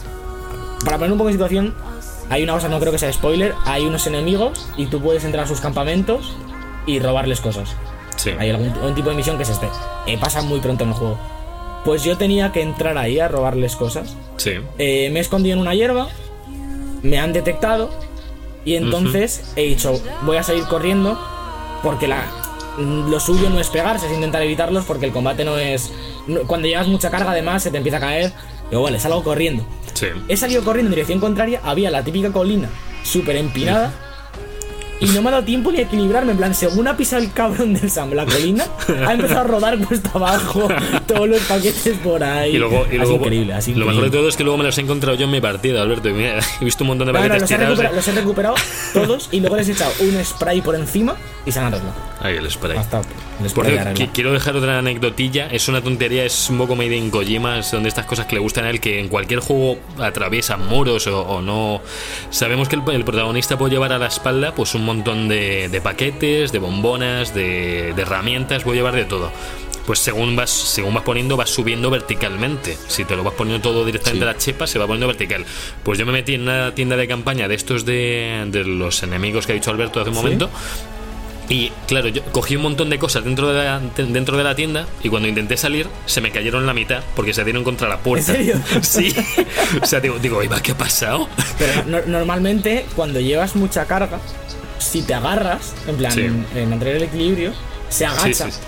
para 0.84 0.98
poner 0.98 1.12
un 1.12 1.18
poco 1.18 1.28
de 1.28 1.34
situación, 1.34 1.74
hay 2.30 2.42
una 2.42 2.54
cosa, 2.54 2.68
no 2.68 2.80
creo 2.80 2.92
que 2.92 2.98
sea 2.98 3.12
spoiler. 3.12 3.54
Hay 3.64 3.84
unos 3.84 4.06
enemigos 4.06 4.68
y 4.76 4.86
tú 4.86 5.00
puedes 5.00 5.24
entrar 5.24 5.44
a 5.44 5.48
sus 5.48 5.60
campamentos 5.60 6.34
y 6.86 6.98
robarles 6.98 7.40
cosas. 7.40 7.74
Sí. 8.16 8.30
Hay 8.38 8.50
algún, 8.50 8.94
tipo 8.94 9.10
de 9.10 9.16
misión 9.16 9.36
que 9.36 9.44
es 9.44 9.50
este. 9.50 9.68
Eh, 10.06 10.18
pasa 10.18 10.42
muy 10.42 10.60
pronto 10.60 10.84
en 10.84 10.90
el 10.90 10.96
juego. 10.96 11.18
Pues 11.84 12.04
yo 12.04 12.16
tenía 12.16 12.52
que 12.52 12.60
entrar 12.60 12.98
ahí 12.98 13.18
a 13.18 13.28
robarles 13.28 13.76
cosas. 13.76 14.16
Sí. 14.36 14.52
Eh, 14.78 15.10
me 15.10 15.20
he 15.20 15.22
escondido 15.22 15.54
en 15.54 15.60
una 15.60 15.74
hierba, 15.74 16.08
me 17.02 17.18
han 17.18 17.32
detectado 17.32 17.90
y 18.64 18.74
entonces 18.76 19.52
he 19.56 19.62
dicho, 19.62 20.00
voy 20.22 20.36
a 20.36 20.42
salir 20.42 20.64
corriendo 20.64 21.18
porque 21.82 22.06
la, 22.06 22.24
lo 22.78 23.18
suyo 23.20 23.48
no 23.50 23.58
es 23.60 23.68
pegarse, 23.68 24.06
es 24.06 24.12
intentar 24.12 24.42
evitarlos 24.42 24.84
porque 24.84 25.06
el 25.06 25.12
combate 25.12 25.44
no 25.44 25.56
es... 25.58 25.92
cuando 26.46 26.68
llevas 26.68 26.88
mucha 26.88 27.10
carga 27.10 27.30
además 27.30 27.62
se 27.62 27.70
te 27.70 27.78
empieza 27.78 27.98
a 27.98 28.00
caer. 28.00 28.32
Pero 28.68 28.82
vale, 28.82 29.00
salgo 29.00 29.24
corriendo. 29.24 29.66
Sí. 29.94 30.06
He 30.28 30.36
salido 30.36 30.62
corriendo 30.62 30.90
en 30.90 30.94
dirección 30.94 31.18
contraria, 31.18 31.60
había 31.64 31.90
la 31.90 32.04
típica 32.04 32.30
colina 32.30 32.68
súper 33.02 33.36
empinada. 33.36 33.92
Y 35.00 35.06
no 35.06 35.22
me 35.22 35.28
ha 35.28 35.32
dado 35.32 35.44
tiempo 35.44 35.72
ni 35.72 35.78
a 35.78 35.82
equilibrarme. 35.82 36.32
En 36.32 36.38
plan, 36.38 36.54
según 36.54 36.86
ha 36.86 36.96
pisado 36.96 37.22
el 37.22 37.32
cabrón 37.32 37.74
del 37.74 37.90
Sam 37.90 38.12
la 38.12 38.26
colina, 38.26 38.66
ha 39.06 39.14
empezado 39.14 39.40
a 39.40 39.44
rodar 39.44 39.78
cuesta 39.78 40.10
abajo 40.14 40.68
todos 41.06 41.28
los 41.28 41.40
paquetes 41.40 41.96
por 41.98 42.22
ahí. 42.22 42.56
Y 42.56 42.58
luego, 42.58 42.86
y 42.90 42.96
luego 42.96 43.14
increíble, 43.16 43.54
así 43.54 43.74
Lo 43.74 43.86
mejor 43.86 44.04
de 44.04 44.10
todo 44.10 44.28
es 44.28 44.36
que 44.36 44.44
luego 44.44 44.58
me 44.58 44.64
los 44.64 44.76
he 44.76 44.82
encontrado 44.82 45.16
yo 45.16 45.24
en 45.24 45.30
mi 45.30 45.40
partida, 45.40 45.82
Alberto. 45.82 46.10
Y 46.10 46.12
mira, 46.12 46.38
he 46.60 46.64
visto 46.64 46.84
un 46.84 46.88
montón 46.88 47.06
de 47.06 47.12
paquetes 47.14 47.40
los, 47.40 47.50
he 47.50 47.56
recuperado, 47.56 47.96
los 47.96 48.08
he 48.08 48.12
recuperado 48.12 48.54
todos 48.92 49.28
y 49.32 49.40
luego 49.40 49.56
les 49.56 49.68
he 49.68 49.72
echado 49.72 49.92
un 50.00 50.24
spray 50.24 50.60
por 50.60 50.74
encima 50.74 51.16
y 51.46 51.52
se 51.52 51.58
han 51.58 51.66
arreglado. 51.66 51.94
Ahí 52.20 52.36
el 52.36 52.50
spray. 52.50 52.76
Hasta 52.76 53.00
por 53.54 53.66
quiero 54.12 54.32
dejar 54.32 54.56
otra 54.56 54.78
anecdotilla. 54.78 55.46
Es 55.46 55.68
una 55.68 55.80
tontería, 55.80 56.24
es 56.24 56.50
un 56.50 56.58
poco 56.58 56.76
made 56.76 56.94
in 56.94 57.10
Kojima. 57.10 57.62
Son 57.62 57.82
de 57.82 57.88
estas 57.88 58.04
cosas 58.04 58.26
que 58.26 58.34
le 58.34 58.40
gustan 58.40 58.66
a 58.66 58.70
él, 58.70 58.80
que 58.80 59.00
en 59.00 59.08
cualquier 59.08 59.40
juego 59.40 59.78
atraviesan 59.98 60.66
muros 60.66 61.06
o, 61.06 61.40
no. 61.40 61.80
Sabemos 62.30 62.68
que 62.68 62.76
el, 62.76 63.04
protagonista 63.04 63.56
puede 63.56 63.72
llevar 63.72 63.92
a 63.92 63.98
la 63.98 64.08
espalda 64.08 64.54
pues 64.54 64.74
un 64.74 64.84
montón 64.84 65.28
de, 65.28 65.80
paquetes, 65.82 66.52
de 66.52 66.58
bombonas, 66.58 67.34
de, 67.34 67.90
herramientas, 67.90 68.62
puede 68.62 68.78
llevar 68.78 68.94
de 68.94 69.04
todo 69.04 69.32
pues 69.86 69.98
según 69.98 70.36
vas, 70.36 70.50
según 70.50 70.94
vas 70.94 71.02
poniendo, 71.02 71.36
vas 71.36 71.50
subiendo 71.50 71.90
verticalmente. 71.90 72.76
Si 72.86 73.04
te 73.04 73.16
lo 73.16 73.24
vas 73.24 73.34
poniendo 73.34 73.60
todo 73.60 73.84
directamente 73.84 74.24
a 74.24 74.28
la 74.28 74.36
chepa, 74.36 74.68
se 74.68 74.78
va 74.78 74.86
poniendo 74.86 75.08
vertical. 75.08 75.44
Pues 75.82 75.98
yo 75.98 76.06
me 76.06 76.12
metí 76.12 76.34
en 76.34 76.42
una 76.42 76.72
tienda 76.76 76.96
de 76.96 77.08
campaña 77.08 77.48
de 77.48 77.56
estos 77.56 77.84
de, 77.84 78.48
los 78.52 79.02
enemigos 79.02 79.46
que 79.46 79.52
ha 79.52 79.54
dicho 79.56 79.72
Alberto 79.72 80.00
hace 80.00 80.10
un 80.10 80.16
momento. 80.16 80.48
Y 81.50 81.72
claro, 81.88 82.08
yo 82.08 82.22
cogí 82.30 82.54
un 82.54 82.62
montón 82.62 82.90
de 82.90 82.98
cosas 83.00 83.24
dentro 83.24 83.52
de, 83.52 83.64
la, 83.64 83.80
dentro 83.80 84.38
de 84.38 84.44
la 84.44 84.54
tienda 84.54 84.86
y 85.02 85.08
cuando 85.08 85.28
intenté 85.28 85.56
salir 85.56 85.88
se 86.06 86.20
me 86.20 86.30
cayeron 86.30 86.64
la 86.64 86.72
mitad 86.72 87.02
porque 87.16 87.34
se 87.34 87.42
dieron 87.42 87.64
contra 87.64 87.88
la 87.88 87.98
puerta. 87.98 88.32
¿En 88.32 88.38
serio? 88.38 88.54
Sí. 88.82 89.14
o 89.82 89.84
sea, 89.84 89.98
digo, 90.00 90.18
digo 90.20 90.40
¿qué 90.62 90.72
ha 90.72 90.78
pasado? 90.78 91.28
Pero 91.58 92.06
normalmente 92.06 92.86
cuando 92.94 93.18
llevas 93.18 93.56
mucha 93.56 93.84
carga, 93.86 94.20
si 94.78 95.02
te 95.02 95.12
agarras, 95.12 95.74
en 95.88 95.96
plan, 95.96 96.46
en 96.54 96.70
mantener 96.70 96.96
el 96.96 97.02
equilibrio, 97.02 97.52
se 97.88 98.06
agacha. 98.06 98.46
Sí, 98.46 98.52
sí. 98.52 98.58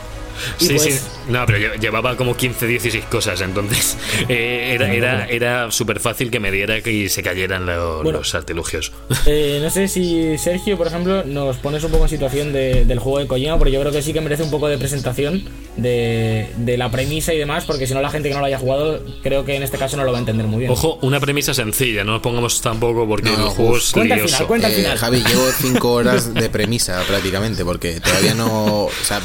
Pues 0.58 1.10
no, 1.28 1.44
pero 1.46 1.74
llevaba 1.76 2.16
como 2.16 2.36
15, 2.36 2.66
16 2.66 3.04
cosas, 3.06 3.40
entonces 3.40 3.96
eh, 4.28 4.72
era, 4.74 4.92
era, 4.92 5.26
era 5.26 5.70
súper 5.70 6.00
fácil 6.00 6.30
que 6.30 6.40
me 6.40 6.50
diera 6.50 6.78
y 6.78 7.08
se 7.08 7.22
cayeran 7.22 7.66
los, 7.66 8.34
artilugios. 8.34 8.92
Eh, 9.24 9.60
no 9.62 9.70
sé 9.70 9.86
si 9.88 10.36
Sergio, 10.36 10.76
por 10.76 10.88
ejemplo, 10.88 11.22
nos 11.24 11.56
pones 11.56 11.84
un 11.84 11.92
poco 11.92 12.04
en 12.04 12.10
situación 12.10 12.52
del 12.52 12.98
juego 12.98 13.20
de 13.20 13.26
Kojima, 13.26 13.56
porque 13.56 13.72
yo 13.72 13.80
creo 13.80 13.92
que 13.92 14.02
sí 14.02 14.12
que 14.12 14.20
merece 14.20 14.42
un 14.42 14.50
poco 14.50 14.68
de 14.68 14.78
presentación 14.78 15.44
de, 15.76 16.74
la 16.76 16.90
premisa 16.90 17.32
y 17.32 17.38
demás, 17.38 17.64
porque 17.64 17.86
si 17.86 17.94
no 17.94 18.02
la 18.02 18.10
gente 18.10 18.28
que 18.28 18.34
no 18.34 18.40
lo 18.40 18.46
haya 18.46 18.58
jugado, 18.58 19.00
creo 19.22 19.44
que 19.44 19.54
en 19.54 19.62
este 19.62 19.78
caso 19.78 19.96
no 19.96 20.04
lo 20.04 20.12
va 20.12 20.18
a 20.18 20.20
entender 20.20 20.46
muy 20.46 20.60
bien. 20.60 20.72
Ojo, 20.72 20.98
una 21.02 21.20
premisa 21.20 21.54
sencilla, 21.54 22.04
no 22.04 22.12
nos 22.12 22.22
pongamos 22.22 22.60
tampoco 22.60 23.06
porque 23.06 23.28
el 23.28 23.36
juego 23.36 23.76
es 23.76 23.92
cuenta 23.92 24.14
Al 24.14 24.20
final, 24.22 24.46
cuenta 24.46 24.66
al 24.66 24.72
final. 24.72 24.96
Eh, 24.96 24.98
Javi, 24.98 25.22
llevo 25.22 25.46
5 25.50 25.92
horas 25.92 26.34
de 26.34 26.48
premisa 26.50 27.02
prácticamente, 27.06 27.64
porque 27.64 28.00
todavía 28.00 28.34
no... 28.34 28.84
O 28.84 28.90
sea, 29.04 29.20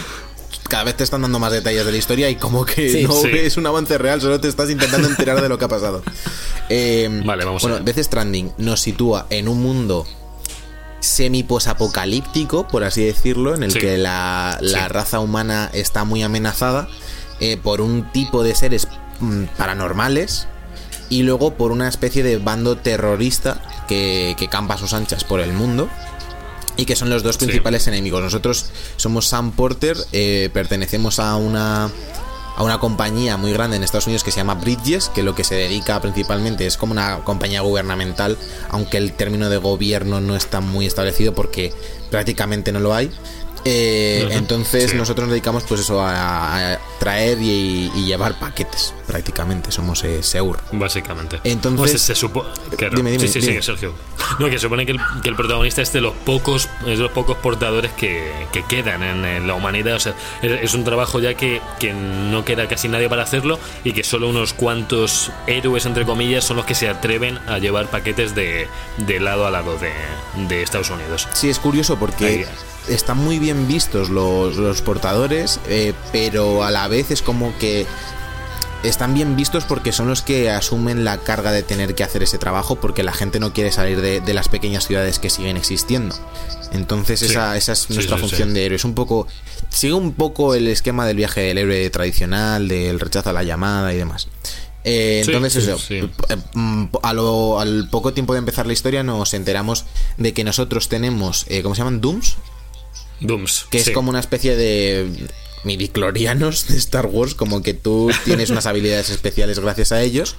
cada 0.67 0.83
vez 0.83 0.95
te 0.95 1.03
están 1.03 1.21
dando 1.21 1.39
más 1.39 1.51
detalles 1.51 1.85
de 1.85 1.91
la 1.91 1.97
historia 1.97 2.29
y 2.29 2.35
como 2.35 2.65
que 2.65 3.03
no 3.03 3.25
es 3.25 3.57
un 3.57 3.65
avance 3.65 3.97
real, 3.97 4.21
solo 4.21 4.39
te 4.39 4.47
estás 4.47 4.69
intentando 4.69 5.07
enterar 5.07 5.41
de 5.41 5.49
lo 5.49 5.57
que 5.57 5.65
ha 5.65 5.69
pasado. 5.69 6.03
Eh, 6.69 7.21
vale, 7.23 7.45
vamos 7.45 7.61
bueno, 7.61 7.79
Death 7.79 7.99
Stranding 7.99 8.51
nos 8.57 8.81
sitúa 8.81 9.25
en 9.29 9.47
un 9.47 9.61
mundo 9.61 10.05
semi-posapocalíptico, 10.99 12.67
por 12.67 12.83
así 12.83 13.05
decirlo, 13.05 13.55
en 13.55 13.63
el 13.63 13.73
que 13.73 13.97
la, 13.97 14.59
raza 14.89 15.21
humana 15.21 15.69
está 15.71 16.03
muy 16.03 16.23
amenazada 16.23 16.89
eh, 17.39 17.55
por 17.55 17.79
un 17.79 18.11
tipo 18.11 18.43
de 18.43 18.53
seres 18.53 18.89
mm, 19.21 19.43
paranormales 19.57 20.49
y 21.09 21.23
luego 21.23 21.53
por 21.53 21.71
una 21.71 21.87
especie 21.87 22.21
de 22.21 22.37
bando 22.37 22.75
terrorista 22.75 23.61
que, 23.87 24.35
que 24.37 24.49
campa 24.49 24.73
a 24.73 24.77
sus 24.77 24.93
anchas 24.93 25.23
por 25.23 25.39
el 25.39 25.53
mundo 25.53 25.89
y 26.77 26.85
que 26.85 26.95
son 26.95 27.09
los 27.09 27.23
dos 27.23 27.37
principales 27.37 27.87
enemigos. 27.87 28.21
Nosotros 28.21 28.67
somos 28.95 29.27
Sam 29.27 29.51
Porter, 29.51 29.97
eh, 30.13 30.49
pertenecemos 30.53 31.19
a 31.19 31.35
una 31.35 31.91
a 32.57 32.63
una 32.63 32.79
compañía 32.79 33.37
muy 33.37 33.53
grande 33.53 33.77
en 33.77 33.83
Estados 33.83 34.07
Unidos 34.07 34.23
que 34.23 34.31
se 34.31 34.37
llama 34.37 34.55
Bridges, 34.55 35.09
que 35.09 35.21
lo 35.21 35.35
que 35.35 35.43
se 35.43 35.53
dedica 35.53 36.01
principalmente 36.01 36.65
es 36.65 36.75
como 36.75 36.91
una 36.91 37.19
compañía 37.23 37.61
gubernamental, 37.61 38.35
aunque 38.69 38.97
el 38.97 39.13
término 39.13 39.51
de 39.51 39.57
gobierno 39.57 40.21
no 40.21 40.35
está 40.35 40.59
muy 40.59 40.87
establecido 40.87 41.35
porque 41.35 41.71
prácticamente 42.09 42.71
no 42.71 42.79
lo 42.79 42.95
hay. 42.95 43.11
Eh, 43.69 44.27
entonces 44.31 44.93
nosotros 44.93 45.27
nos 45.27 45.31
dedicamos 45.31 45.63
pues 45.67 45.81
eso 45.81 46.01
a, 46.01 46.79
traer 46.99 47.37
y, 47.41 47.89
llevar 48.07 48.39
paquetes 48.39 48.93
prácticamente 49.05 49.71
somos 49.71 50.03
eh, 50.05 50.23
Seur. 50.23 50.59
Básicamente. 50.71 51.41
Entonces 51.43 51.91
pues 51.91 52.01
se 52.01 52.15
supone 52.15 52.49
dime, 52.95 53.11
dime, 53.11 53.27
sí, 53.27 53.41
sí, 53.41 53.61
Sergio. 53.61 53.93
No 54.39 54.45
que 54.47 54.53
se 54.53 54.59
supone 54.59 54.85
que 54.85 54.93
el, 54.93 55.35
protagonista 55.35 55.81
es 55.81 55.91
de 55.91 56.01
los 56.01 56.13
pocos 56.13 56.69
es 56.81 56.97
de 56.97 57.03
los 57.03 57.11
pocos 57.11 57.37
portadores 57.37 57.91
que, 57.93 58.31
quedan 58.69 59.03
en, 59.03 59.47
la 59.47 59.53
humanidad. 59.53 59.95
O 59.95 59.99
sea 59.99 60.15
es, 60.41 60.73
un 60.73 60.83
trabajo 60.83 61.19
ya 61.19 61.33
que, 61.33 61.61
que, 61.79 61.93
no 61.93 62.45
queda 62.45 62.67
casi 62.67 62.87
nadie 62.87 63.09
para 63.09 63.23
hacerlo 63.23 63.59
y 63.83 63.91
que 63.91 64.03
solo 64.03 64.29
unos 64.29 64.53
cuantos 64.53 65.31
héroes 65.45 65.85
entre 65.85 66.05
comillas 66.05 66.45
son 66.45 66.57
los 66.57 66.65
que 66.65 66.75
se 66.75 66.87
atreven 66.87 67.37
a 67.47 67.59
llevar 67.59 67.89
paquetes 67.89 68.35
de, 68.35 68.67
de 68.97 69.19
lado 69.19 69.45
a 69.45 69.51
lado 69.51 69.77
de, 69.77 69.91
de 70.47 70.63
Estados 70.63 70.89
Unidos. 70.89 71.27
Sí 71.33 71.49
es 71.49 71.59
curioso 71.59 71.97
porque 71.97 72.45
están 72.89 73.17
muy 73.17 73.39
bien 73.39 73.67
vistos 73.67 74.09
los, 74.09 74.81
portadores, 74.81 75.59
eh, 75.67 75.93
pero 76.11 76.63
a 76.63 76.71
la 76.71 76.87
vez 76.87 77.11
es 77.11 77.21
como 77.21 77.57
que 77.57 77.85
están 78.83 79.13
bien 79.13 79.35
vistos 79.35 79.63
porque 79.63 79.91
son 79.91 80.07
los 80.07 80.21
que 80.21 80.49
asumen 80.49 81.03
la 81.03 81.17
carga 81.17 81.51
de 81.51 81.63
tener 81.63 81.95
que 81.95 82.03
hacer 82.03 82.23
ese 82.23 82.37
trabajo 82.37 82.75
porque 82.77 83.03
la 83.03 83.13
gente 83.13 83.39
no 83.39 83.53
quiere 83.53 83.71
salir 83.71 84.01
de, 84.01 84.33
las 84.33 84.49
pequeñas 84.49 84.87
ciudades 84.87 85.19
que 85.19 85.29
siguen 85.29 85.57
existiendo. 85.57 86.15
Entonces 86.71 87.21
esa, 87.21 87.57
esa, 87.57 87.73
es 87.73 87.89
nuestra 87.89 88.17
función 88.17 88.53
de 88.53 88.65
héroe. 88.65 88.75
Es 88.75 88.85
un 88.85 88.93
poco... 88.93 89.27
Sigue 89.69 89.93
un 89.93 90.13
poco 90.13 90.55
el 90.55 90.67
esquema 90.67 91.05
del 91.05 91.17
viaje 91.17 91.41
del 91.41 91.57
héroe 91.57 91.89
tradicional, 91.89 92.67
del 92.67 92.99
rechazo 92.99 93.31
a 93.31 93.33
la 93.33 93.43
llamada 93.43 93.93
y 93.93 93.97
demás. 93.97 94.27
Eh, 94.83 95.23
entonces, 95.25 95.67
eso, 95.67 95.77
eh, 95.89 96.07
mm, 96.53 96.85
al 97.03 97.89
poco 97.91 98.13
tiempo 98.13 98.33
de 98.33 98.39
empezar 98.39 98.67
la 98.67 98.73
historia 98.73 99.03
nos 99.03 99.33
enteramos 99.33 99.85
de 100.17 100.33
que 100.33 100.45
nosotros 100.45 100.87
tenemos, 100.87 101.45
¿cómo 101.61 101.75
se 101.75 101.79
llaman? 101.79 101.99
Dooms. 101.99 102.37
Dooms. 103.19 103.65
Que 103.69 103.79
es 103.79 103.91
como 103.91 104.09
una 104.09 104.19
especie 104.19 104.55
de 104.55 105.27
midiclorianos 105.63 106.67
de 106.67 106.77
Star 106.77 107.07
Wars, 107.07 107.35
como 107.35 107.61
que 107.61 107.73
tú 107.73 108.11
tienes 108.25 108.49
unas 108.49 108.65
habilidades 108.65 109.09
especiales 109.09 109.59
gracias 109.59 109.91
a 109.91 110.01
ellos. 110.01 110.35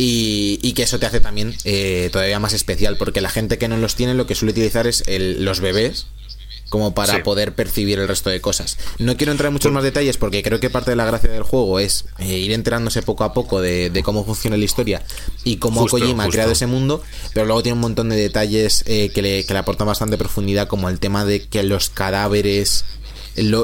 Y, 0.00 0.72
que 0.74 0.84
eso 0.84 1.00
te 1.00 1.06
hace 1.06 1.18
también 1.18 1.56
eh, 1.64 2.08
todavía 2.12 2.38
más 2.38 2.52
especial, 2.52 2.96
porque 2.96 3.20
la 3.20 3.30
gente 3.30 3.58
que 3.58 3.66
no 3.66 3.76
los 3.76 3.96
tiene 3.96 4.14
lo 4.14 4.28
que 4.28 4.36
suele 4.36 4.52
utilizar 4.52 4.86
es 4.86 5.02
los 5.08 5.58
bebés 5.58 6.06
como 6.68 6.94
para 6.94 7.22
poder 7.22 7.54
percibir 7.54 7.98
el 7.98 8.08
resto 8.08 8.30
de 8.30 8.40
cosas. 8.40 8.78
No 8.98 9.16
quiero 9.16 9.32
entrar 9.32 9.48
en 9.48 9.54
muchos 9.54 9.72
más 9.72 9.82
detalles 9.82 10.16
porque 10.16 10.42
creo 10.42 10.60
que 10.60 10.70
parte 10.70 10.90
de 10.90 10.96
la 10.96 11.04
gracia 11.04 11.30
del 11.30 11.42
juego 11.42 11.78
es 11.80 12.04
eh, 12.18 12.38
ir 12.38 12.52
enterándose 12.52 13.02
poco 13.02 13.24
a 13.24 13.32
poco 13.32 13.60
de, 13.60 14.02
cómo 14.04 14.24
funciona 14.24 14.56
la 14.56 14.64
historia 14.64 15.02
y 15.44 15.56
cómo 15.56 15.86
Kojima 15.86 16.24
ha 16.24 16.28
creado 16.28 16.52
ese 16.52 16.66
mundo, 16.66 17.02
pero 17.34 17.46
luego 17.46 17.62
tiene 17.62 17.74
un 17.74 17.80
montón 17.80 18.08
de 18.08 18.16
detalles 18.16 18.84
eh, 18.86 19.10
que, 19.14 19.22
le, 19.22 19.44
que 19.44 19.52
le 19.52 19.58
aportan 19.58 19.86
bastante 19.86 20.16
profundidad, 20.16 20.68
como 20.68 20.88
el 20.88 20.98
tema 20.98 21.24
de 21.24 21.46
que 21.46 21.62
los 21.62 21.90
cadáveres 21.90 22.84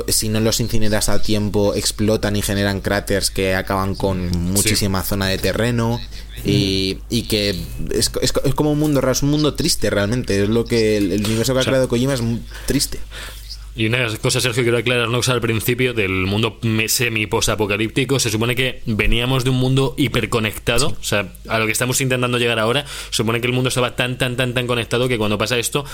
si 0.09 0.29
no 0.29 0.41
los 0.41 0.61
incineras 0.61 1.09
a 1.09 1.21
tiempo, 1.21 1.75
explotan 1.75 2.37
y 2.37 2.43
generan 2.43 2.81
cráteres 2.81 3.31
que 3.31 3.55
acaban 3.55 3.95
con 3.95 4.31
muchísima 4.31 5.03
zona 5.03 5.27
de 5.27 5.39
terreno. 5.39 6.01
Y, 6.45 7.23
que 7.29 7.51
es, 7.91 8.11
es, 8.21 8.33
como 8.33 8.73
un 8.73 8.79
mundo 8.79 9.01
raro, 9.01 9.13
es 9.13 9.23
un 9.23 9.31
mundo 9.31 9.55
triste 9.55 9.91
realmente. 9.91 10.43
Es 10.43 10.49
lo 10.49 10.65
que 10.65 10.97
el, 10.97 11.25
universo 11.25 11.55
que 11.55 11.61
ha 11.61 11.65
creado 11.65 11.89
Kojima 11.89 12.15
es 12.15 12.21
muy 12.21 12.41
triste. 12.67 12.99
Y 13.77 13.87
una 13.87 14.07
cosa, 14.19 14.41
Sergio, 14.41 14.63
quiero 14.63 14.79
aclararnos 14.79 15.29
al 15.29 15.41
principio 15.41 15.95
del 15.95 16.27
mundo 16.27 16.59
semi-posapocalíptico. 16.87 18.21
Se 18.21 18.31
supone 18.31 18.55
que 18.55 18.83
veníamos 18.87 19.43
de 19.43 19.51
un 19.51 19.57
mundo 19.57 19.95
hiperconectado. 19.97 20.89
O 20.89 21.03
sea, 21.03 21.33
a 21.49 21.59
lo 21.59 21.67
que 21.67 21.73
estamos 21.73 22.01
intentando 22.01 22.39
llegar 22.39 22.61
ahora, 22.61 22.87
se 22.87 23.17
supone 23.17 23.41
que 23.41 23.49
el 23.49 23.53
mundo 23.53 23.69
estaba 23.69 23.97
tan, 23.97 24.17
tan, 24.17 24.37
tan, 24.37 24.55
tan 24.55 24.69
conectado 24.69 25.09
que 25.09 25.19
cuando 25.19 25.39
pasa 25.39 25.59
esto, 25.59 25.85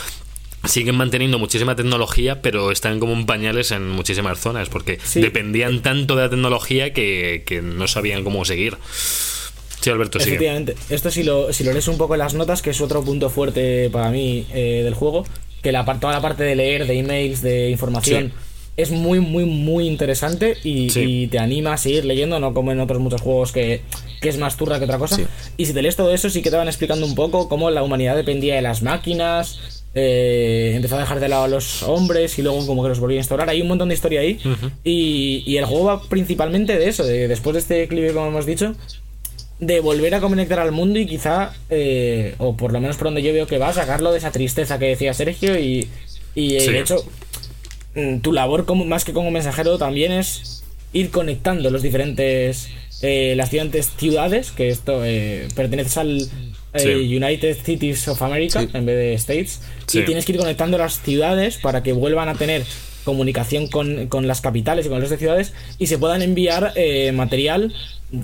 siguen 0.65 0.97
manteniendo 0.97 1.39
muchísima 1.39 1.75
tecnología, 1.75 2.43
pero 2.43 2.71
están 2.71 3.01
como 3.01 3.15
en 3.15 3.25
pañales 3.25 3.71
en 3.71 3.89
muchísimas 3.89 4.39
zonas, 4.39 4.69
porque 4.69 4.99
dependían 5.15 5.81
tanto 5.81 6.17
de 6.17 6.23
la 6.25 6.31
tecnología 6.31 6.93
que, 6.93 7.45
que, 7.47 7.63
no 7.63 7.89
sabían 7.89 8.25
cómo 8.25 8.45
seguir. 8.45 8.77
Sí, 9.81 9.91
Alberto, 9.91 10.19
Efectivamente. 10.19 10.77
Esto 10.91 11.11
si 11.11 11.23
lo, 11.23 11.53
si 11.53 11.65
lo 11.65 11.73
lees 11.73 11.89
un 11.89 11.99
poco 11.99 12.15
en 12.15 12.21
las 12.21 12.35
notas, 12.35 12.63
que 12.63 12.71
es 12.71 12.81
otro 12.81 13.03
punto 13.03 13.31
fuerte 13.31 13.89
para 13.91 14.11
mí 14.11 14.47
eh, 14.53 14.83
del 14.85 14.95
juego, 14.95 15.25
que 15.63 15.73
la, 15.73 15.85
toda 15.99 16.13
la 16.13 16.21
parte 16.21 16.45
de 16.45 16.55
leer, 16.55 16.87
de 16.87 16.99
emails, 16.99 17.43
de 17.43 17.71
información... 17.71 18.33
Es 18.77 18.91
muy, 18.91 19.21
muy, 19.21 19.45
muy 19.45 19.87
interesante 19.87 20.57
y, 20.65 21.27
te 21.27 21.39
anima 21.39 21.75
a 21.75 21.77
seguir 21.77 22.07
leyendo, 22.07 22.41
no 22.41 22.55
como 22.55 22.73
en 22.73 22.81
otros 22.81 22.99
muchos 22.99 23.21
juegos 23.21 23.53
que, 23.53 23.83
que 24.23 24.29
es 24.31 24.39
más 24.39 24.57
turra 24.57 24.79
que 24.79 24.87
otra 24.87 24.97
cosa. 24.97 25.21
Y 25.59 25.67
si 25.67 25.75
te 25.75 25.83
lees 25.83 25.97
todo 25.97 26.15
eso, 26.15 26.31
sí 26.31 26.41
que 26.41 26.51
te 26.51 26.57
van 26.57 26.69
explicando 26.69 27.05
un 27.05 27.15
poco 27.15 27.49
cómo 27.51 27.71
la 27.71 27.83
humanidad 27.83 28.17
dependía 28.17 28.55
de 28.55 28.63
las 28.63 28.81
máquinas, 28.81 29.81
eh, 29.95 30.73
empezó 30.77 30.97
a 30.97 31.01
dejar 31.01 31.19
de 31.19 31.29
lado 31.29 31.45
a 31.45 31.49
los 31.49 31.83
hombres 31.83 32.39
y 32.39 32.43
luego 32.43 32.65
como 32.65 32.83
que 32.83 32.89
los 32.89 33.01
volvió 33.01 33.17
a 33.17 33.21
instaurar. 33.21 33.51
Hay 33.51 33.61
un 33.61 33.69
montón 33.69 33.89
de 33.89 33.95
historia 33.95 34.21
ahí. 34.21 34.39
y, 34.85 35.57
el 35.57 35.65
juego 35.65 35.85
va 35.85 36.03
principalmente 36.03 36.79
de 36.79 36.89
eso, 36.89 37.05
de, 37.05 37.29
después 37.29 37.55
de 37.55 37.61
este 37.61 37.89
clip, 37.89 38.15
como 38.15 38.29
hemos 38.29 38.47
dicho, 38.47 38.75
de 39.61 39.81
volver 39.81 40.15
a 40.15 40.21
conectar 40.21 40.59
al 40.59 40.73
mundo 40.73 40.99
y 40.99 41.07
quizá, 41.07 41.53
eh, 41.69 42.35
o 42.39 42.57
por 42.57 42.73
lo 42.73 42.81
menos 42.81 42.97
por 42.97 43.07
donde 43.07 43.23
yo 43.23 43.33
veo 43.33 43.47
que 43.47 43.59
va, 43.59 43.73
sacarlo 43.73 44.13
de 44.13 44.19
esa 44.19 44.33
tristeza 44.33 44.79
que 44.79 44.87
decía 44.87 45.15
Sergio 45.15 45.59
y, 45.59 45.89
y 46.35 46.55
de 46.55 46.81
hecho, 46.81 47.05
mm, 47.95 48.19
tu 48.19 48.33
labor 48.33 48.65
como, 48.65 48.85
más 48.85 49.05
que 49.05 49.13
como 49.13 49.31
mensajero 49.31 49.79
también 49.79 50.13
es 50.13 50.65
ir 50.93 51.11
conectando 51.11 51.71
los 51.71 51.83
diferentes... 51.83 52.69
Eh, 53.03 53.33
las 53.35 53.51
diferentes 53.51 53.93
ciudades, 53.97 54.51
que 54.51 54.69
esto 54.69 55.03
eh, 55.07 55.49
pertenece 55.55 56.01
al, 56.01 56.29
eh, 56.73 57.17
United 57.17 57.57
Cities 57.65 58.07
of 58.09 58.23
America 58.23 58.61
en 58.61 58.87
vez 58.87 58.97
de 58.97 59.15
States. 59.15 59.61
Y 59.93 60.03
tienes 60.03 60.25
que 60.25 60.33
ir 60.33 60.39
conectando 60.39 60.79
las 60.79 61.01
ciudades 61.01 61.59
para 61.59 61.83
que 61.83 61.93
vuelvan 61.93 62.29
a 62.29 62.35
tener 62.35 62.65
comunicación 63.05 63.67
con, 63.69 64.09
las 64.27 64.41
capitales 64.41 64.87
y 64.87 64.89
con 64.89 65.01
los 65.01 65.11
de 65.11 65.17
ciudades 65.17 65.53
y 65.79 65.87
se 65.87 65.99
puedan 65.99 66.23
enviar 66.23 66.73
eh, 66.77 67.11
material. 67.13 67.75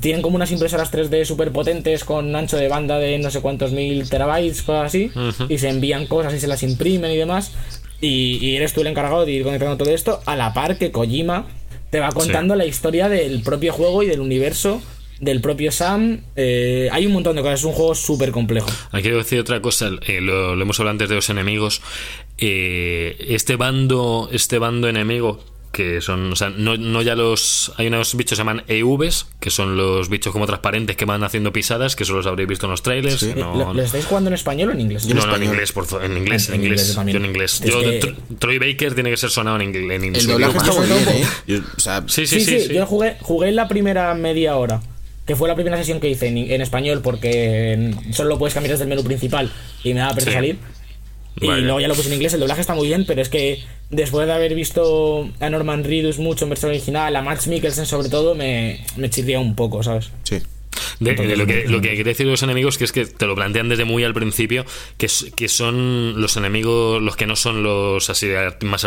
Tienen 0.00 0.22
como 0.22 0.36
unas 0.36 0.50
impresoras 0.50 0.92
3D 0.92 1.24
súper 1.24 1.52
potentes 1.52 2.04
con 2.04 2.34
ancho 2.34 2.56
de 2.56 2.68
banda 2.68 2.98
de 2.98 3.18
no 3.18 3.30
sé 3.30 3.40
cuántos 3.40 3.72
mil 3.72 4.08
terabytes, 4.08 4.62
cosas 4.62 4.86
así, 4.86 5.10
y 5.48 5.58
se 5.58 5.68
envían 5.68 6.06
cosas 6.06 6.34
y 6.34 6.40
se 6.40 6.48
las 6.48 6.62
imprimen 6.62 7.12
y 7.12 7.16
demás. 7.16 7.52
Y, 8.00 8.56
eres 8.56 8.72
tú 8.72 8.82
el 8.82 8.88
encargado 8.88 9.24
de 9.24 9.32
ir 9.32 9.42
conectando 9.42 9.76
todo 9.76 9.90
esto 9.90 10.20
a 10.26 10.36
la 10.36 10.52
par 10.52 10.76
que 10.76 10.92
Kojima 10.92 11.46
te 11.90 12.00
va 12.00 12.10
contando 12.12 12.54
la 12.56 12.66
historia 12.66 13.08
del 13.08 13.42
propio 13.42 13.72
juego 13.72 14.02
y 14.02 14.06
del 14.06 14.20
universo 14.20 14.82
del 15.20 15.40
propio 15.40 15.72
Sam. 15.72 16.20
Eh, 16.36 16.88
hay 16.92 17.06
un 17.06 17.12
montón 17.12 17.36
de 17.36 17.42
cosas, 17.42 17.60
es 17.60 17.64
un 17.64 17.72
juego 17.72 17.94
súper 17.94 18.32
complejo. 18.32 18.68
Aquí 18.92 19.02
quiero 19.02 19.18
decir 19.18 19.40
otra 19.40 19.60
cosa, 19.60 19.90
eh, 20.06 20.20
lo, 20.20 20.60
hemos 20.60 20.78
hablado 20.78 20.92
antes 20.92 21.08
de 21.08 21.14
los 21.14 21.30
enemigos. 21.30 21.80
Eh, 22.38 23.16
este 23.28 23.56
bando, 23.56 24.28
este 24.32 24.58
bando 24.58 24.88
enemigo 24.88 25.40
que 25.76 26.00
son, 26.00 26.32
o 26.32 26.36
sea, 26.36 26.48
no, 26.48 26.78
no, 26.78 27.02
ya 27.02 27.14
los. 27.14 27.70
Hay 27.76 27.88
unos 27.88 28.16
bichos 28.16 28.30
que 28.30 28.36
se 28.36 28.40
llaman 28.40 28.64
EVs, 28.66 29.26
que 29.38 29.50
son 29.50 29.76
los 29.76 30.08
bichos 30.08 30.32
como 30.32 30.46
transparentes 30.46 30.96
que 30.96 31.04
van 31.04 31.22
haciendo 31.22 31.52
pisadas, 31.52 31.96
que 31.96 32.04
eso 32.04 32.14
los 32.14 32.26
habréis 32.26 32.48
visto 32.48 32.64
en 32.64 32.70
los 32.70 32.82
trailers. 32.82 33.22
¿Lo, 33.22 33.82
estáis 33.82 34.06
jugando 34.06 34.28
en 34.28 34.34
español 34.34 34.70
o 34.70 34.72
en 34.72 34.80
inglés? 34.80 35.06
No, 35.06 35.26
no, 35.26 35.36
en 35.36 35.42
inglés, 35.42 35.72
por 35.72 35.84
favor, 35.84 36.06
en 36.06 36.16
inglés, 36.16 36.48
en, 36.48 36.64
inglés. 36.64 36.94
Yo 36.94 37.02
en 37.02 37.26
inglés. 37.26 37.60
Yo, 37.60 37.78
Troy 38.38 38.58
Baker 38.58 38.94
tiene 38.94 39.10
que 39.10 39.18
ser 39.18 39.28
sonado 39.28 39.56
en 39.56 39.74
inglés. 39.74 40.02
En 40.02 40.16
el 40.16 40.26
doblaje 40.26 40.56
está 40.56 40.72
muy 40.72 40.86
bien, 40.86 41.08
¿eh? 41.08 41.62
sí, 42.06 42.26
sí, 42.26 42.40
sí, 42.40 42.72
Yo 42.72 42.86
jugué, 42.86 43.18
jugué 43.20 43.52
la 43.52 43.68
primera 43.68 44.14
media 44.14 44.56
hora 44.56 44.80
que 45.26 45.34
fue 45.34 45.48
la 45.48 45.56
primera 45.56 45.76
sesión 45.76 45.98
que 45.98 46.08
hice 46.08 46.28
en, 46.28 46.62
español 46.62 47.00
porque 47.02 47.92
solo 48.12 48.30
lo 48.30 48.38
puedes 48.38 48.54
cambiar 48.54 48.74
desde 48.74 48.84
el 48.84 48.88
menú 48.88 49.02
principal 49.02 49.50
y 49.82 49.92
me 49.92 50.00
daba 50.00 50.14
pereza 50.14 50.32
salir. 50.32 50.58
Y 51.40 51.46
luego 51.46 51.80
ya 51.80 51.88
lo 51.88 51.94
puse 51.94 52.08
en 52.08 52.14
inglés, 52.14 52.32
el 52.34 52.40
doblaje 52.40 52.62
está 52.62 52.74
muy 52.74 52.86
bien, 52.86 53.04
pero 53.06 53.20
es 53.20 53.28
que 53.28 53.62
después 53.90 54.26
de 54.26 54.32
haber 54.32 54.54
visto 54.54 55.28
a 55.38 55.50
Norman 55.50 55.84
Reedus 55.84 56.18
mucho 56.18 56.46
en 56.46 56.50
versión 56.50 56.70
original, 56.70 57.14
a 57.14 57.22
Max 57.22 57.46
Mikkelsen 57.46 57.86
sobre 57.86 58.08
todo, 58.08 58.34
me, 58.34 58.80
me 58.96 59.10
chirría 59.10 59.38
un 59.38 59.54
poco, 59.54 59.82
¿sabes? 59.82 60.10
Sí 60.22 60.40
de, 61.00 61.36
lo, 61.36 61.46
que, 61.46 61.68
lo 61.68 61.80
que 61.80 61.88
quiere 61.94 62.10
decir 62.10 62.26
los 62.26 62.42
enemigos 62.42 62.78
que 62.78 62.84
es 62.84 62.92
que 62.92 63.06
te 63.06 63.26
lo 63.26 63.34
plantean 63.34 63.68
desde 63.68 63.84
muy 63.84 64.04
al 64.04 64.14
principio 64.14 64.64
que, 64.98 65.08
que 65.34 65.48
son 65.48 66.20
los 66.20 66.36
enemigos 66.36 67.02
los 67.02 67.16
que 67.16 67.26
no 67.26 67.36
son 67.36 67.62
los 67.62 68.08
así 68.10 68.30
más 68.62 68.86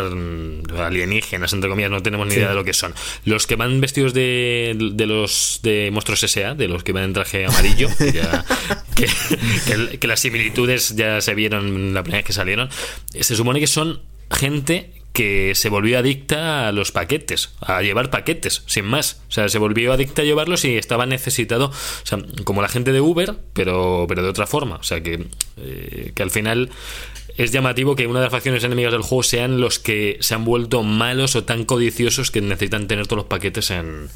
alienígenas 0.77 1.53
entre 1.53 1.69
comillas 1.69 1.91
no 1.91 2.01
tenemos 2.01 2.27
ni 2.27 2.35
idea 2.35 2.49
de 2.49 2.55
lo 2.55 2.63
que 2.63 2.73
son 2.73 2.93
los 3.25 3.47
que 3.47 3.55
van 3.55 3.81
vestidos 3.81 4.13
de, 4.13 4.75
de 4.93 5.05
los 5.05 5.59
de 5.63 5.89
monstruos 5.91 6.23
S.A. 6.23 6.55
de 6.55 6.67
los 6.67 6.83
que 6.83 6.91
van 6.91 7.03
en 7.03 7.13
traje 7.13 7.45
amarillo 7.45 7.89
que, 7.97 9.07
que 9.99 10.07
las 10.07 10.19
similitudes 10.19 10.95
ya 10.95 11.21
se 11.21 11.33
vieron 11.35 11.93
la 11.93 12.03
primera 12.03 12.19
vez 12.19 12.25
que 12.25 12.33
salieron 12.33 12.69
se 13.19 13.35
supone 13.35 13.59
que 13.59 13.67
son 13.67 14.01
gente 14.31 14.91
que 15.13 15.53
se 15.55 15.69
volvió 15.69 15.99
adicta 15.99 16.67
a 16.67 16.71
los 16.71 16.91
paquetes, 16.91 17.51
a 17.61 17.81
llevar 17.81 18.09
paquetes, 18.09 18.63
sin 18.67 18.85
más. 18.85 19.21
O 19.27 19.31
sea, 19.31 19.49
se 19.49 19.57
volvió 19.57 19.91
adicta 19.93 20.21
a 20.21 20.25
llevarlos 20.25 20.65
y 20.65 20.77
estaba 20.77 21.05
necesitado, 21.05 21.67
o 21.67 22.05
sea, 22.05 22.19
como 22.43 22.61
la 22.61 22.69
gente 22.69 22.91
de 22.91 23.01
Uber, 23.01 23.35
pero, 23.53 24.05
pero 24.07 24.23
de 24.23 24.29
otra 24.29 24.47
forma. 24.47 24.75
O 24.75 24.83
sea, 24.83 25.01
que, 25.01 25.27
eh, 25.57 26.11
que 26.13 26.23
al 26.23 26.31
final 26.31 26.69
es 27.37 27.51
llamativo 27.51 27.95
que 27.95 28.05
una 28.05 28.19
de 28.19 28.25
las 28.25 28.31
facciones 28.31 28.63
enemigas 28.63 28.91
del 28.91 29.01
juego 29.01 29.23
sean 29.23 29.61
los 29.61 29.79
que 29.79 30.17
se 30.19 30.35
han 30.35 30.45
vuelto 30.45 30.83
malos 30.83 31.35
o 31.35 31.43
tan 31.43 31.65
codiciosos 31.65 32.31
que 32.31 32.41
necesitan 32.41 32.87
tener 32.87 33.07
todos 33.07 33.23
los 33.23 33.27
paquetes 33.27 33.71
en, 33.71 34.09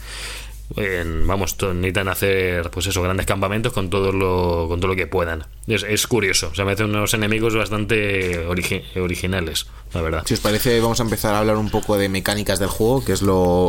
vamos, 1.25 1.55
necesitan 1.61 2.07
hacer, 2.07 2.69
pues 2.71 2.87
eso, 2.87 3.01
grandes 3.01 3.25
campamentos 3.25 3.73
con 3.73 3.89
todo 3.89 4.11
lo, 4.11 4.67
con 4.67 4.79
todo 4.79 4.89
lo 4.89 4.95
que 4.95 5.07
puedan. 5.07 5.45
Es, 5.67 6.07
curioso, 6.07 6.49
o 6.51 6.55
sea, 6.55 6.65
me 6.65 6.73
hacen 6.73 6.87
unos 6.87 7.13
enemigos 7.13 7.55
bastante 7.55 8.39
originales, 8.47 9.67
la 9.93 10.01
verdad. 10.01 10.23
Si 10.25 10.33
os 10.33 10.39
parece, 10.39 10.79
vamos 10.79 10.99
a 10.99 11.03
empezar 11.03 11.35
a 11.35 11.39
hablar 11.39 11.57
un 11.57 11.69
poco 11.69 11.97
de 11.97 12.09
mecánicas 12.09 12.59
del 12.59 12.69
juego, 12.69 13.03
que 13.05 13.13
es 13.13 13.21
lo 13.21 13.65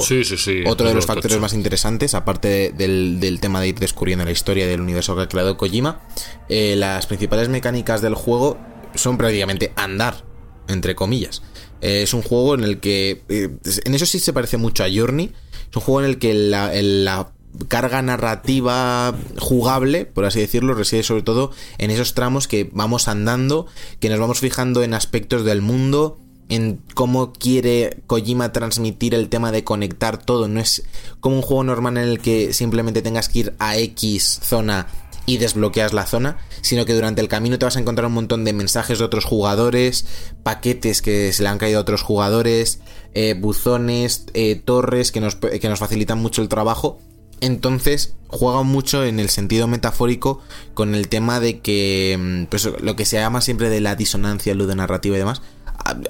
otro 0.66 0.88
de 0.88 0.94
los 0.94 1.06
factores 1.06 1.38
más 1.38 1.52
interesantes, 1.52 2.14
aparte 2.14 2.72
del, 2.72 3.38
tema 3.40 3.60
de 3.60 3.68
ir 3.68 3.78
descubriendo 3.78 4.24
la 4.24 4.30
historia 4.30 4.66
del 4.66 4.80
universo 4.80 5.14
que 5.16 5.22
ha 5.22 5.28
creado 5.28 5.56
Kojima. 5.56 6.00
Eh, 6.48 6.76
las 6.76 7.06
principales 7.06 7.48
mecánicas 7.48 8.00
del 8.00 8.14
juego 8.14 8.58
son 8.94 9.18
prácticamente 9.18 9.72
andar, 9.76 10.24
entre 10.68 10.94
comillas. 10.94 11.42
Eh, 11.80 12.02
es 12.02 12.14
un 12.14 12.22
juego 12.22 12.54
en 12.54 12.64
el 12.64 12.80
que. 12.80 13.22
Eh, 13.28 13.50
en 13.84 13.94
eso 13.94 14.06
sí 14.06 14.18
se 14.18 14.32
parece 14.32 14.56
mucho 14.56 14.84
a 14.84 14.86
Journey. 14.92 15.32
Es 15.74 15.78
un 15.78 15.82
juego 15.82 16.02
en 16.02 16.06
el 16.06 16.18
que 16.20 16.34
la, 16.34 17.32
carga 17.66 18.00
narrativa 18.00 19.12
jugable, 19.38 20.06
por 20.06 20.24
así 20.24 20.38
decirlo, 20.38 20.72
reside 20.74 21.02
sobre 21.02 21.24
todo 21.24 21.50
en 21.78 21.90
esos 21.90 22.14
tramos 22.14 22.46
que 22.46 22.70
vamos 22.72 23.08
andando, 23.08 23.66
que 23.98 24.08
nos 24.08 24.20
vamos 24.20 24.38
fijando 24.38 24.84
en 24.84 24.94
aspectos 24.94 25.44
del 25.44 25.62
mundo, 25.62 26.20
en 26.48 26.80
cómo 26.94 27.32
quiere 27.32 27.96
Kojima 28.06 28.52
transmitir 28.52 29.16
el 29.16 29.28
tema 29.28 29.50
de 29.50 29.64
conectar 29.64 30.16
todo. 30.16 30.46
No 30.46 30.60
es 30.60 30.84
como 31.18 31.34
un 31.34 31.42
juego 31.42 31.64
normal 31.64 31.96
en 31.96 32.04
el 32.04 32.20
que 32.20 32.52
simplemente 32.52 33.02
tengas 33.02 33.28
que 33.28 33.40
ir 33.40 33.54
a 33.58 33.76
X 33.76 34.38
zona 34.44 34.86
y 35.26 35.38
desbloqueas 35.38 35.92
la 35.92 36.06
zona, 36.06 36.38
sino 36.60 36.84
que 36.84 36.94
durante 36.94 37.20
el 37.20 37.28
camino 37.28 37.58
te 37.58 37.64
vas 37.64 37.76
a 37.76 37.80
encontrar 37.80 38.06
un 38.06 38.14
montón 38.14 38.44
de 38.44 38.52
mensajes 38.52 39.00
de 39.00 39.04
otros 39.04 39.24
jugadores, 39.24 40.06
paquetes 40.44 41.02
que 41.02 41.32
se 41.32 41.42
le 41.42 41.48
han 41.48 41.58
caído 41.58 41.78
a 41.78 41.82
otros 41.82 42.02
jugadores, 42.02 42.80
eh, 43.14 43.34
buzones, 43.34 44.26
eh, 44.34 44.56
torres 44.56 45.12
que 45.12 45.20
nos, 45.20 45.36
que 45.36 45.68
nos 45.68 45.78
facilitan 45.78 46.18
mucho 46.18 46.42
el 46.42 46.48
trabajo. 46.48 46.98
Entonces 47.40 48.16
juega 48.28 48.62
mucho 48.62 49.04
en 49.04 49.20
el 49.20 49.28
sentido 49.28 49.66
metafórico 49.66 50.40
con 50.74 50.94
el 50.94 51.08
tema 51.08 51.40
de 51.40 51.60
que 51.60 52.16
mm, 52.18 52.44
pues, 52.46 52.68
lo 52.80 52.96
que 52.96 53.04
se 53.04 53.16
llama 53.16 53.40
siempre 53.40 53.68
de 53.68 53.80
la 53.80 53.96
disonancia 53.96 54.54
ludonarrativa 54.54 55.16
y 55.16 55.18
demás. 55.18 55.42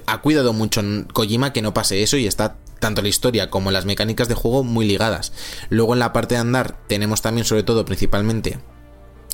Ha, 0.05 0.21
cuidado 0.21 0.53
mucho 0.53 0.79
en 0.79 1.05
Kojima 1.11 1.51
que 1.51 1.61
no 1.61 1.73
pase 1.73 2.01
eso 2.01 2.15
y 2.15 2.27
está 2.27 2.55
tanto 2.79 3.01
la 3.01 3.09
historia 3.09 3.49
como 3.49 3.71
las 3.71 3.85
mecánicas 3.85 4.27
de 4.27 4.35
juego 4.35 4.63
muy 4.63 4.85
ligadas. 4.85 5.33
Luego 5.69 5.93
en 5.93 5.99
la 5.99 6.13
parte 6.13 6.35
de 6.35 6.41
andar 6.41 6.77
tenemos 6.87 7.21
también 7.21 7.45
sobre 7.45 7.63
todo 7.63 7.83
principalmente 7.83 8.59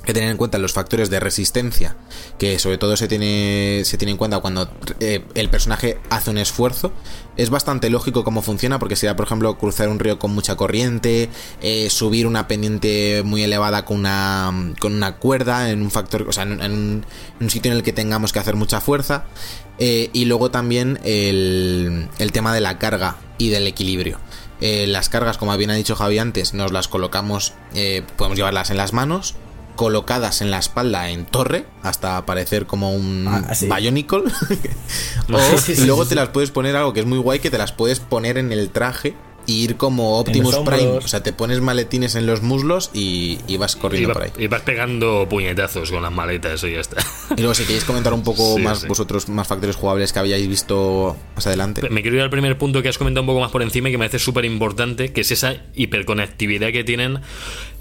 que 0.03 0.13
tener 0.13 0.29
en 0.29 0.37
cuenta 0.37 0.57
los 0.57 0.73
factores 0.73 1.09
de 1.09 1.19
resistencia, 1.19 1.95
que 2.39 2.57
sobre 2.59 2.77
todo 2.77 2.97
se 2.97 3.07
tiene, 3.07 3.83
se 3.85 3.97
tiene 3.97 4.11
en 4.11 4.17
cuenta 4.17 4.39
cuando 4.39 4.71
eh, 4.99 5.23
el 5.35 5.49
personaje 5.49 5.99
hace 6.09 6.31
un 6.31 6.37
esfuerzo. 6.37 6.91
Es 7.37 7.49
bastante 7.49 7.89
lógico 7.89 8.23
cómo 8.23 8.41
funciona, 8.41 8.79
porque 8.79 8.95
sería, 8.95 9.15
por 9.15 9.25
ejemplo, 9.25 9.57
cruzar 9.57 9.89
un 9.89 9.99
río 9.99 10.19
con 10.19 10.31
mucha 10.33 10.55
corriente, 10.55 11.29
eh, 11.61 11.89
subir 11.89 12.27
una 12.27 12.47
pendiente 12.47 13.21
muy 13.23 13.43
elevada 13.43 13.85
con 13.85 13.99
una, 13.99 14.73
con 14.79 14.93
una 14.93 15.17
cuerda, 15.17 15.69
en 15.69 15.81
un 15.81 15.91
factor, 15.91 16.23
o 16.27 16.31
sea, 16.31 16.43
en, 16.43 17.03
un, 17.39 17.49
sitio 17.49 17.71
en 17.71 17.77
el 17.77 17.83
que 17.83 17.93
tengamos 17.93 18.33
que 18.33 18.39
hacer 18.39 18.55
mucha 18.55 18.81
fuerza. 18.81 19.25
Eh, 19.77 20.09
y 20.13 20.25
luego 20.25 20.51
también 20.51 20.99
el, 21.03 22.07
el, 22.19 22.31
tema 22.31 22.53
de 22.53 22.61
la 22.61 22.77
carga 22.77 23.17
y 23.37 23.49
del 23.49 23.65
equilibrio. 23.65 24.19
las 24.59 25.09
cargas, 25.09 25.37
como 25.37 25.55
bien 25.57 25.71
ha 25.71 25.75
dicho 25.75 25.95
Javi 25.95 26.19
antes, 26.19 26.53
nos 26.53 26.71
las 26.71 26.87
colocamos, 26.87 27.53
podemos 28.15 28.37
llevarlas 28.37 28.69
en 28.69 28.77
las 28.77 28.93
manos 28.93 29.35
colocadas 29.81 30.43
en 30.43 30.51
la 30.51 30.59
espalda 30.59 31.09
en 31.09 31.25
torre 31.25 31.65
hasta 31.81 32.23
parecer 32.27 32.67
como 32.67 32.93
un 32.93 33.25
ah, 33.27 33.51
Bionicle. 33.61 34.19
o 35.33 35.83
luego 35.87 36.05
te 36.05 36.13
las 36.13 36.29
puedes 36.29 36.51
poner 36.51 36.75
algo 36.75 36.93
que 36.93 36.99
es 36.99 37.07
muy 37.07 37.17
guay 37.17 37.39
que 37.39 37.49
te 37.49 37.57
las 37.57 37.71
puedes 37.71 37.99
poner 37.99 38.37
en 38.37 38.51
el 38.51 38.69
traje 38.69 39.15
y 39.47 39.63
ir 39.63 39.77
como 39.77 40.19
Optimus 40.19 40.57
Prime. 40.57 40.97
O 40.97 41.07
sea, 41.07 41.23
te 41.23 41.33
pones 41.33 41.61
maletines 41.61 42.15
en 42.15 42.25
los 42.25 42.41
muslos 42.41 42.91
y, 42.93 43.39
vas 43.57 43.75
corriendo 43.75 44.13
por 44.13 44.23
ahí. 44.23 44.31
Y 44.37 44.47
vas 44.47 44.61
pegando 44.61 45.27
puñetazos 45.29 45.91
con 45.91 46.01
las 46.03 46.11
maletas 46.11 46.63
y 46.63 46.73
ya 46.73 46.79
está. 46.79 46.97
Y 47.35 47.41
luego, 47.41 47.53
si 47.53 47.63
queréis 47.63 47.83
comentar 47.83 48.13
un 48.13 48.23
poco 48.23 48.57
más 48.59 48.87
vosotros, 48.87 49.29
más 49.29 49.47
factores 49.47 49.75
jugables 49.75 50.13
que 50.13 50.19
habíais 50.19 50.47
visto 50.47 51.17
más 51.35 51.47
adelante. 51.47 51.89
Me 51.89 52.01
quiero 52.01 52.17
ir 52.17 52.23
al 52.23 52.29
primer 52.29 52.57
punto 52.57 52.81
que 52.81 52.89
has 52.89 52.97
comentado 52.97 53.23
un 53.23 53.27
poco 53.27 53.39
más 53.39 53.51
por 53.51 53.61
encima 53.61 53.89
y 53.89 53.91
que 53.91 53.97
me 53.97 54.05
parece 54.05 54.19
súper 54.19 54.45
importante, 54.45 55.11
que 55.11 55.21
es 55.21 55.31
esa 55.31 55.55
hiperconectividad 55.73 56.71
que 56.71 56.83
tienen 56.83 57.21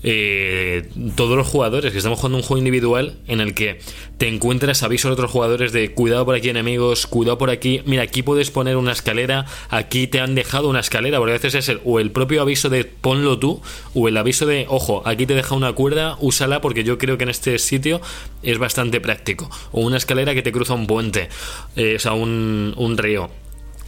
eh, 0.03 0.89
todos 1.17 1.37
los 1.37 1.47
jugadores, 1.47 1.93
que 1.93 1.99
estamos 1.99 2.19
jugando 2.19 2.39
un 2.39 2.43
juego 2.43 2.59
individual 2.59 3.15
en 3.27 3.41
el 3.41 3.55
que 3.55 3.81
te 4.19 4.29
encuentras 4.29 4.83
avisos 4.83 5.11
de 5.11 5.13
otros 5.15 5.31
jugadores 5.31 5.73
de 5.73 5.93
cuidado 5.93 6.25
por 6.25 6.35
aquí 6.35 6.49
enemigos, 6.49 7.07
cuidado 7.07 7.39
por 7.39 7.51
aquí, 7.51 7.83
mira, 7.87 8.03
aquí 8.03 8.23
puedes 8.23 8.51
poner 8.51 8.77
una 8.77 8.93
escalera, 8.93 9.47
aquí 9.69 10.07
te 10.07 10.21
han 10.21 10.35
dejado 10.35 10.69
una 10.69 10.81
escalera, 10.81 11.19
porque 11.19 11.33
a 11.33 11.39
veces 11.39 11.55
es 11.55 11.69
el, 11.69 11.81
o 11.85 12.01
el 12.01 12.11
propio 12.11 12.43
aviso 12.43 12.69
de 12.69 12.85
ponlo 12.85 13.39
tú, 13.39 13.61
o 13.95 14.09
el 14.09 14.17
aviso 14.17 14.47
de, 14.47 14.67
ojo, 14.69 15.03
aquí 15.05 15.27
te 15.27 15.35
deja 15.35 15.55
una 15.55 15.73
cuerda, 15.73 16.17
úsala 16.21 16.61
porque 16.61 16.85
yo 16.85 16.99
creo 16.99 17.19
que 17.19 17.25
en 17.25 17.31
este 17.31 17.59
sitio 17.59 18.01
es 18.43 18.59
bastante 18.59 19.01
práctico, 19.01 19.51
o 19.73 19.81
una 19.81 19.97
escalera 19.97 20.35
que 20.35 20.43
te 20.43 20.53
cruza 20.53 20.75
un 20.75 20.87
puente, 20.87 21.29
eh, 21.77 21.97
o 21.97 21.99
sea, 21.99 22.13
un, 22.13 22.75
un 22.77 22.97
río 22.97 23.31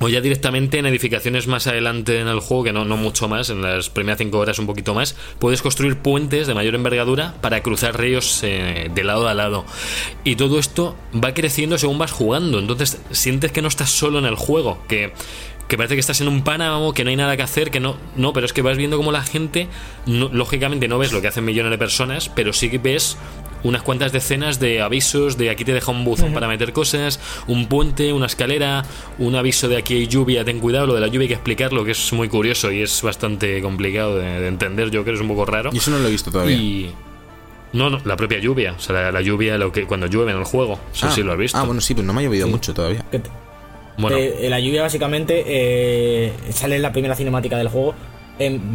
o 0.03 0.09
ya 0.09 0.20
directamente 0.20 0.78
en 0.78 0.86
edificaciones 0.86 1.46
más 1.46 1.66
adelante 1.68 2.18
en 2.18 2.26
el 2.26 2.40
juego, 2.40 2.64
que 2.64 2.72
no, 2.72 2.84
no 2.84 2.96
mucho 2.96 3.28
más, 3.28 3.50
en 3.50 3.62
las 3.62 3.88
primeras 3.88 4.18
5 4.18 4.36
horas 4.36 4.59
un 4.59 4.66
poquito 4.66 4.94
más, 4.94 5.16
puedes 5.38 5.62
construir 5.62 5.96
puentes 5.96 6.48
de 6.48 6.55
mayor 6.55 6.74
envergadura 6.74 7.34
para 7.40 7.62
cruzar 7.62 7.98
ríos 7.98 8.40
eh, 8.42 8.90
de 8.92 9.05
lado 9.05 9.28
a 9.28 9.34
lado. 9.34 9.64
Y 10.24 10.34
todo 10.36 10.59
esto 10.59 10.96
va 11.12 11.34
creciendo 11.34 11.78
según 11.78 11.98
vas 11.98 12.11
jugando, 12.11 12.59
entonces 12.59 13.00
sientes 13.12 13.53
que 13.53 13.62
no 13.62 13.68
estás 13.68 13.90
solo 13.90 14.18
en 14.18 14.24
el 14.24 14.34
juego, 14.34 14.78
que 14.88 15.12
que 15.68 15.78
parece 15.78 15.94
que 15.94 16.00
estás 16.00 16.20
en 16.20 16.28
un 16.28 16.44
pánamo, 16.44 16.92
que 16.92 17.03
no 17.03 17.09
hay 17.09 17.16
nada 17.16 17.34
que 17.34 17.42
hacer, 17.42 17.70
que 17.70 17.80
no, 17.80 17.96
no, 18.14 18.34
pero 18.34 18.44
es 18.44 18.53
que 18.53 18.61
vas 18.61 18.76
viendo 18.76 18.98
como 18.98 19.11
la 19.11 19.22
gente, 19.22 19.68
lógicamente 20.05 20.86
no 20.86 20.98
ves 20.98 21.14
lo 21.14 21.22
que 21.22 21.28
hacen 21.28 21.46
millones 21.46 21.70
de 21.70 21.78
personas, 21.78 22.28
pero 22.28 22.53
sí 22.53 22.68
que 22.68 22.76
ves 22.76 23.16
unas 23.64 23.82
cuantas 23.82 24.12
decenas 24.12 24.58
de 24.60 24.80
avisos 24.80 25.36
de 25.38 25.50
aquí 25.50 25.64
te 25.64 25.72
deja 25.72 25.90
un 25.90 26.04
buzón 26.04 26.32
para 26.32 26.48
meter 26.48 26.72
cosas, 26.72 27.20
un 27.46 27.66
puente, 27.66 28.12
una 28.12 28.26
escalera, 28.26 28.84
un 29.18 29.34
aviso 29.34 29.68
de 29.68 29.76
aquí 29.76 29.94
hay 29.94 30.06
lluvia, 30.06 30.44
ten 30.44 30.60
cuidado, 30.60 30.86
lo 30.86 30.94
de 30.94 31.00
la 31.00 31.06
lluvia 31.06 31.22
hay 31.22 31.28
que 31.28 31.34
explicarlo, 31.34 31.84
que 31.84 31.92
es 31.92 32.12
muy 32.12 32.28
curioso 32.28 32.70
y 32.72 32.82
es 32.82 33.02
bastante 33.02 33.60
complicado 33.62 34.16
de, 34.16 34.46
entender, 34.46 34.90
yo 34.90 35.02
creo 35.02 35.14
que 35.14 35.18
es 35.18 35.20
un 35.20 35.28
poco 35.28 35.44
raro. 35.44 35.70
Y 35.72 35.78
eso 35.78 35.90
no 35.90 35.98
lo 35.98 36.08
he 36.08 36.10
visto 36.10 36.30
todavía. 36.30 36.92
No, 37.72 37.88
no, 37.88 38.00
la 38.04 38.16
propia 38.16 38.38
lluvia, 38.38 38.74
o 38.76 38.80
sea, 38.80 39.10
la, 39.10 39.20
lluvia 39.22 39.56
lo 39.56 39.72
que 39.72 39.86
cuando 39.86 40.06
llueve 40.06 40.32
en 40.32 40.38
el 40.38 40.44
juego, 40.44 40.78
eso 40.92 41.06
ah. 41.06 41.10
sí 41.10 41.22
lo 41.22 41.32
has 41.32 41.38
visto. 41.38 41.56
Ah, 41.56 41.64
bueno, 41.64 41.80
sí, 41.80 41.94
pero 41.94 42.06
no 42.06 42.12
me 42.12 42.20
ha 42.20 42.24
llovido 42.24 42.46
mucho 42.46 42.74
todavía. 42.74 43.02
Bueno. 43.96 44.16
Eh, 44.16 44.48
la 44.48 44.60
lluvia 44.60 44.82
básicamente 44.82 45.44
eh, 45.46 46.32
sale 46.50 46.76
en 46.76 46.82
la 46.82 46.92
primera 46.92 47.14
cinemática 47.14 47.56
del 47.56 47.68
juego. 47.68 47.94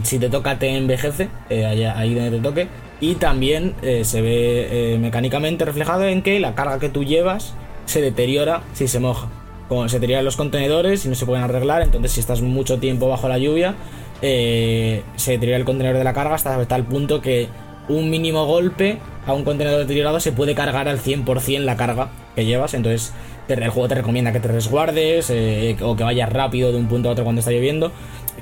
si 0.03 0.17
te 0.19 0.29
toca 0.29 0.57
te 0.57 0.75
envejece, 0.75 1.29
eh, 1.49 1.65
ahí 1.65 2.13
donde 2.15 2.37
te 2.37 2.43
toque. 2.43 2.67
Y 2.99 3.15
también 3.15 3.75
eh, 3.81 4.03
se 4.03 4.21
ve 4.21 4.93
eh, 4.93 4.97
mecánicamente 4.97 5.65
reflejado 5.65 6.05
en 6.05 6.21
que 6.21 6.39
la 6.39 6.55
carga 6.55 6.79
que 6.79 6.89
tú 6.89 7.03
llevas 7.03 7.53
se 7.85 8.01
deteriora 8.01 8.63
si 8.73 8.87
se 8.87 8.99
moja. 8.99 9.27
Como 9.67 9.87
se 9.87 9.97
deterioran 9.97 10.25
los 10.25 10.37
contenedores 10.37 11.05
y 11.05 11.09
no 11.09 11.15
se 11.15 11.25
pueden 11.25 11.43
arreglar, 11.43 11.81
entonces 11.81 12.13
si 12.13 12.19
estás 12.19 12.41
mucho 12.41 12.79
tiempo 12.79 13.07
bajo 13.07 13.27
la 13.27 13.37
lluvia, 13.37 13.75
eh, 14.21 15.03
se 15.15 15.31
deteriora 15.31 15.59
el 15.59 15.65
contenedor 15.65 15.97
de 15.97 16.03
la 16.03 16.13
carga 16.13 16.35
hasta 16.35 16.65
tal 16.65 16.85
punto 16.85 17.21
que 17.21 17.49
un 17.89 18.09
mínimo 18.09 18.45
golpe 18.45 18.97
a 19.25 19.33
un 19.33 19.43
contenedor 19.43 19.79
deteriorado 19.79 20.19
se 20.19 20.31
puede 20.31 20.55
cargar 20.55 20.87
al 20.87 20.99
100% 20.99 21.59
la 21.59 21.75
carga 21.75 22.09
que 22.35 22.45
llevas. 22.45 22.73
Entonces 22.73 23.13
el 23.47 23.69
juego 23.69 23.87
te 23.87 23.95
recomienda 23.95 24.31
que 24.31 24.39
te 24.39 24.47
resguardes 24.47 25.31
o 25.81 25.95
que 25.95 26.03
vayas 26.03 26.31
rápido 26.31 26.71
de 26.71 26.77
un 26.77 26.87
punto 26.87 27.09
a 27.09 27.11
otro 27.11 27.23
cuando 27.23 27.39
está 27.39 27.51
lloviendo 27.51 27.91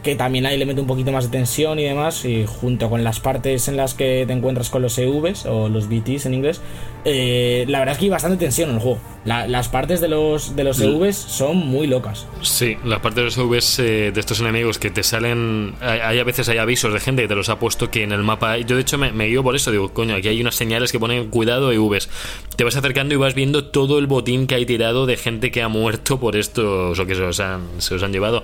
que 0.06 0.16
también 0.16 0.45
ahí 0.45 0.56
le 0.58 0.68
mete 0.68 0.80
un 0.80 0.88
poquito 0.88 1.12
más 1.12 1.26
de 1.26 1.32
tensión 1.32 1.80
y 1.80 1.84
demás, 1.84 2.26
y 2.26 2.45
junto 2.45 2.91
con 2.91 3.03
las 3.03 3.20
partes 3.20 3.68
en 3.68 3.76
las 3.76 3.95
que 3.95 4.24
te 4.28 4.34
encuentras 4.34 4.70
con 4.70 4.84
los 4.84 4.97
EVs 4.99 5.47
o 5.47 5.68
los 5.68 5.89
BTs 5.89 6.28
en 6.28 6.36
inglés, 6.36 6.62
eh, 7.06 7.66
la 7.68 7.80
verdad 7.80 7.93
es 7.93 7.99
que 7.99 8.06
hay 8.06 8.12
bastante 8.12 8.38
tensión 8.38 8.70
en 8.70 8.76
el 8.76 8.82
juego. 8.82 8.99
las 9.26 9.68
partes 9.68 10.01
de 10.01 10.08
los, 10.08 10.56
de 10.56 10.64
los 10.64 10.80
EVs 10.80 11.16
son 11.16 11.58
muy 11.58 11.88
locas. 11.88 12.28
Sí, 12.41 12.78
las 12.86 12.99
partes 12.99 13.16
de 13.16 13.24
los 13.24 13.38
EVs 13.38 13.80
eh, 13.80 14.12
de 14.14 14.20
estos 14.20 14.39
enemigos 14.39 14.78
que 14.78 14.91
te 14.91 15.01
salen. 15.01 15.74
Hay, 15.82 16.20
a 16.20 16.24
veces 16.24 16.49
hay 16.49 16.60
avisos 16.60 16.93
de 16.93 16.99
gente 16.99 17.24
que 17.24 17.28
te 17.28 17.36
los 17.36 17.49
ha 17.49 17.58
puesto 17.58 17.89
que 17.89 18.03
en 18.03 18.12
el 18.12 18.22
mapa. 18.22 18.58
Yo 18.60 18.76
de 18.76 18.84
hecho 18.84 18.99
me, 18.99 19.12
me 19.12 19.26
guío 19.26 19.41
por 19.41 19.56
eso, 19.56 19.72
digo, 19.72 19.91
coño, 19.91 20.16
aquí 20.16 20.28
hay 20.28 20.39
unas 20.39 20.56
señales 20.56 20.91
que 20.91 20.99
ponen 20.99 21.32
cuidado 21.32 21.72
EVs. 21.72 22.10
Te 22.56 22.64
vas 22.64 22.76
acercando 22.76 23.16
y 23.16 23.18
vas 23.18 23.34
viendo 23.34 23.66
todo 23.66 23.97
el 23.97 24.06
botín 24.06 24.45
que 24.45 24.53
hay 24.53 24.68
tirado 24.68 25.08
de 25.08 25.18
gente 25.18 25.49
que 25.49 25.64
ha 25.64 25.68
muerto 25.68 26.20
por 26.20 26.36
estos 26.36 26.99
o 26.99 27.06
que 27.08 27.16
se 27.16 27.24
os 27.24 27.39
han, 27.39 27.62
se 27.80 27.95
os 27.95 28.03
han 28.03 28.14
llevado. 28.14 28.43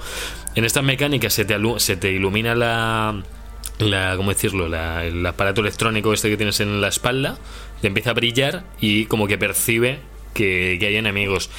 En 0.53 0.65
estas 0.65 0.83
mecánicas 0.83 1.33
se 1.33 1.45
se 1.77 1.97
te 1.97 2.11
ilumina 2.11 2.55
la, 2.55 3.23
la 3.79 4.13
¿cómo 4.15 4.29
decirlo? 4.29 4.67
el 4.67 5.25
aparato 5.25 5.61
electrónico 5.61 6.13
este 6.13 6.29
que 6.29 6.37
tienes 6.37 6.59
en 6.59 6.81
la 6.81 6.87
espalda, 6.87 7.37
te 7.81 7.87
empieza 7.87 8.11
a 8.11 8.13
brillar 8.13 8.63
y 8.79 9.05
como 9.05 9.27
que 9.27 9.37
percibe 9.37 9.99
que, 10.33 10.77
hay 10.81 10.95
enemigos. 10.95 11.49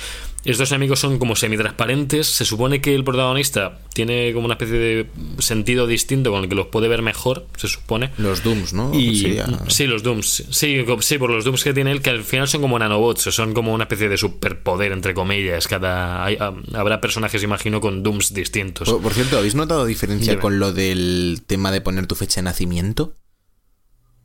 Estos 0.51 0.71
enemigos 0.73 0.99
son 1.01 1.19
como 1.19 1.37
semitransparentes. 1.37 2.27
Se 2.27 2.45
supone 2.45 2.81
que 2.81 2.95
el 2.95 3.05
protagonista 3.05 3.79
tiene 3.95 4.33
como 4.33 4.47
una 4.47 4.55
especie 4.55 4.77
de 4.79 5.07
sentido 5.39 5.87
distinto 5.87 6.31
con 6.33 6.43
el 6.43 6.49
que 6.49 6.55
los 6.55 6.67
puede 6.67 6.89
ver 6.89 7.03
mejor, 7.03 7.47
se 7.57 7.69
supone. 7.69 8.11
Los 8.19 8.43
Dooms, 8.43 8.73
¿no? 8.73 8.93
Y, 8.99 9.17
Sería- 9.21 9.47
Sí, 9.69 9.87
los 9.87 10.03
Dooms. 10.03 10.45
Sí, 10.51 10.85
sí, 11.01 11.19
por 11.19 11.31
los 11.31 11.45
Dooms 11.45 11.63
que 11.65 11.73
tiene 11.75 11.93
él, 11.93 12.03
que 12.03 12.11
al 12.11 12.25
final 12.25 12.49
son 12.49 12.61
como 12.63 12.79
nanobots, 12.79 13.23
son 13.35 13.55
como 13.55 13.73
una 13.73 13.85
especie 13.85 14.09
de 14.09 14.17
superpoder, 14.17 14.93
entre 14.93 15.15
comillas. 15.15 15.69
Cada 15.69 16.25
hay- 16.25 16.37
ah, 16.41 16.53
Habrá 16.75 17.01
personajes, 17.01 17.43
imagino, 17.43 17.81
con 17.81 18.03
Dooms 18.03 18.35
distintos. 18.35 18.89
Por, 18.89 19.01
por 19.03 19.13
cierto, 19.15 19.39
¿habéis 19.39 19.55
notado 19.55 19.85
diferencia 19.87 20.33
Dime. 20.33 20.41
con 20.43 20.59
lo 20.59 20.73
del 20.73 21.43
tema 21.47 21.71
de 21.71 21.81
poner 21.81 22.07
tu 22.07 22.15
fecha 22.15 22.41
de 22.41 22.45
nacimiento? 22.45 23.15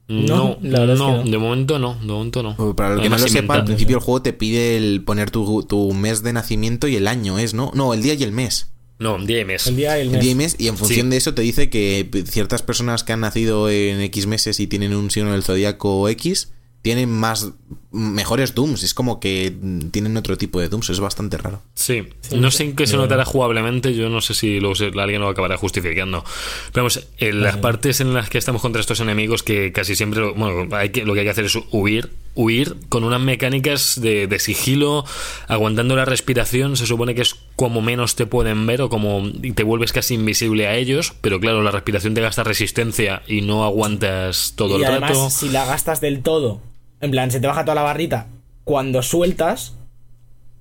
No, 0.09 0.35
No, 0.37 0.57
la 0.61 0.79
verdad 0.79 0.93
es 0.95 0.99
no, 0.99 1.07
que 1.07 1.23
no. 1.25 1.31
de 1.31 1.37
momento 1.37 1.79
no, 1.79 1.95
de 1.99 2.05
momento 2.07 2.43
no. 2.43 2.75
Para 2.75 2.95
el 2.95 3.01
que 3.01 3.09
no 3.09 3.17
lo 3.17 3.27
sepa, 3.27 3.55
al 3.55 3.65
principio 3.65 3.97
el 3.97 4.03
juego 4.03 4.21
te 4.21 4.31
pide 4.33 4.77
el 4.77 5.03
poner 5.03 5.31
tu, 5.31 5.63
tu 5.63 5.93
mes 5.93 6.23
de 6.23 6.31
nacimiento 6.33 6.87
y 6.87 6.95
el 6.95 7.07
año, 7.07 7.39
¿es? 7.39 7.53
¿No? 7.53 7.71
No, 7.75 7.93
el 7.93 8.01
día 8.01 8.13
y 8.13 8.23
el 8.23 8.31
mes. 8.31 8.71
No, 8.99 9.17
día 9.23 9.41
y 9.41 9.45
mes. 9.45 9.67
El 9.67 9.75
día 9.75 9.97
y 9.97 10.01
el 10.01 10.07
El 10.07 10.13
mes. 10.13 10.21
día 10.21 10.31
y 10.31 10.35
mes, 10.35 10.55
y 10.57 10.67
en 10.69 10.77
función 10.77 11.07
Sí. 11.07 11.11
de 11.11 11.17
eso 11.17 11.33
te 11.33 11.41
dice 11.41 11.69
que 11.69 12.09
ciertas 12.25 12.63
personas 12.63 13.03
que 13.03 13.13
han 13.13 13.19
nacido 13.19 13.69
en 13.69 13.99
X 14.01 14.25
meses 14.27 14.59
y 14.59 14.67
tienen 14.67 14.95
un 14.95 15.11
signo 15.11 15.33
del 15.33 15.43
zodiaco 15.43 16.07
X 16.09 16.51
tienen 16.87 17.11
más 17.11 17.51
mejores 17.91 18.55
dooms. 18.55 18.81
Es 18.81 18.93
como 18.93 19.19
que 19.19 19.53
tienen 19.91 20.15
otro 20.15 20.37
tipo 20.37 20.61
de 20.61 20.69
dooms. 20.69 20.89
Es 20.89 21.01
bastante 21.01 21.37
raro. 21.37 21.61
Sí, 21.73 22.07
Sí, 22.21 22.37
no 22.37 22.49
sé 22.49 22.63
en 22.63 22.77
qué 22.77 22.87
se 22.87 22.95
notará 22.95 23.25
jugablemente, 23.25 23.93
yo 23.93 24.07
no 24.07 24.21
sé 24.21 24.33
si 24.33 24.61
luego 24.61 24.75
alguien 25.01 25.19
lo 25.19 25.27
acabará 25.27 25.57
justificando. 25.57 26.23
Pero 26.71 26.83
vamos, 26.83 27.05
en 27.17 27.41
las 27.41 27.57
partes 27.57 27.99
en 27.99 28.13
las 28.13 28.29
que 28.29 28.37
estamos 28.37 28.61
contra 28.61 28.79
estos 28.79 29.01
enemigos, 29.01 29.43
que 29.43 29.73
casi 29.73 29.97
siempre 29.97 30.21
lo, 30.21 30.33
bueno, 30.33 30.73
hay 30.77 30.91
que, 30.91 31.03
lo 31.03 31.13
que 31.13 31.19
hay 31.19 31.25
que 31.25 31.31
hacer 31.31 31.43
es 31.43 31.57
huir, 31.71 32.13
huir 32.35 32.77
con 32.87 33.03
unas 33.03 33.19
mecánicas 33.19 33.99
de, 33.99 34.27
de 34.27 34.39
sigilo, 34.39 35.03
aguantando 35.49 35.97
la 35.97 36.05
respiración, 36.05 36.77
se 36.77 36.85
supone 36.85 37.15
que 37.15 37.23
es 37.23 37.35
como 37.57 37.81
menos 37.81 38.15
te 38.15 38.25
pueden 38.25 38.65
ver 38.65 38.81
o 38.81 38.87
como 38.87 39.29
te 39.55 39.63
vuelves 39.63 39.91
casi 39.91 40.13
invisible 40.13 40.67
a 40.67 40.75
ellos, 40.75 41.13
pero 41.19 41.41
claro, 41.41 41.61
la 41.63 41.71
respiración 41.71 42.13
te 42.13 42.21
gasta 42.21 42.45
resistencia 42.45 43.23
y 43.27 43.41
no 43.41 43.65
aguantas 43.65 44.53
todo 44.55 44.77
y 44.79 44.83
el 44.83 44.85
además, 44.85 45.09
rato. 45.11 45.29
si 45.29 45.49
la 45.49 45.65
gastas 45.65 45.99
del 45.99 46.21
todo, 46.21 46.61
en 47.01 47.11
plan, 47.11 47.31
se 47.31 47.39
te 47.39 47.47
baja 47.47 47.63
toda 47.63 47.75
la 47.75 47.83
barrita, 47.83 48.27
cuando 48.63 49.01
sueltas, 49.01 49.75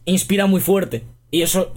inspira 0.05 0.47
muy 0.47 0.61
fuerte. 0.61 1.05
Y 1.30 1.43
eso 1.43 1.72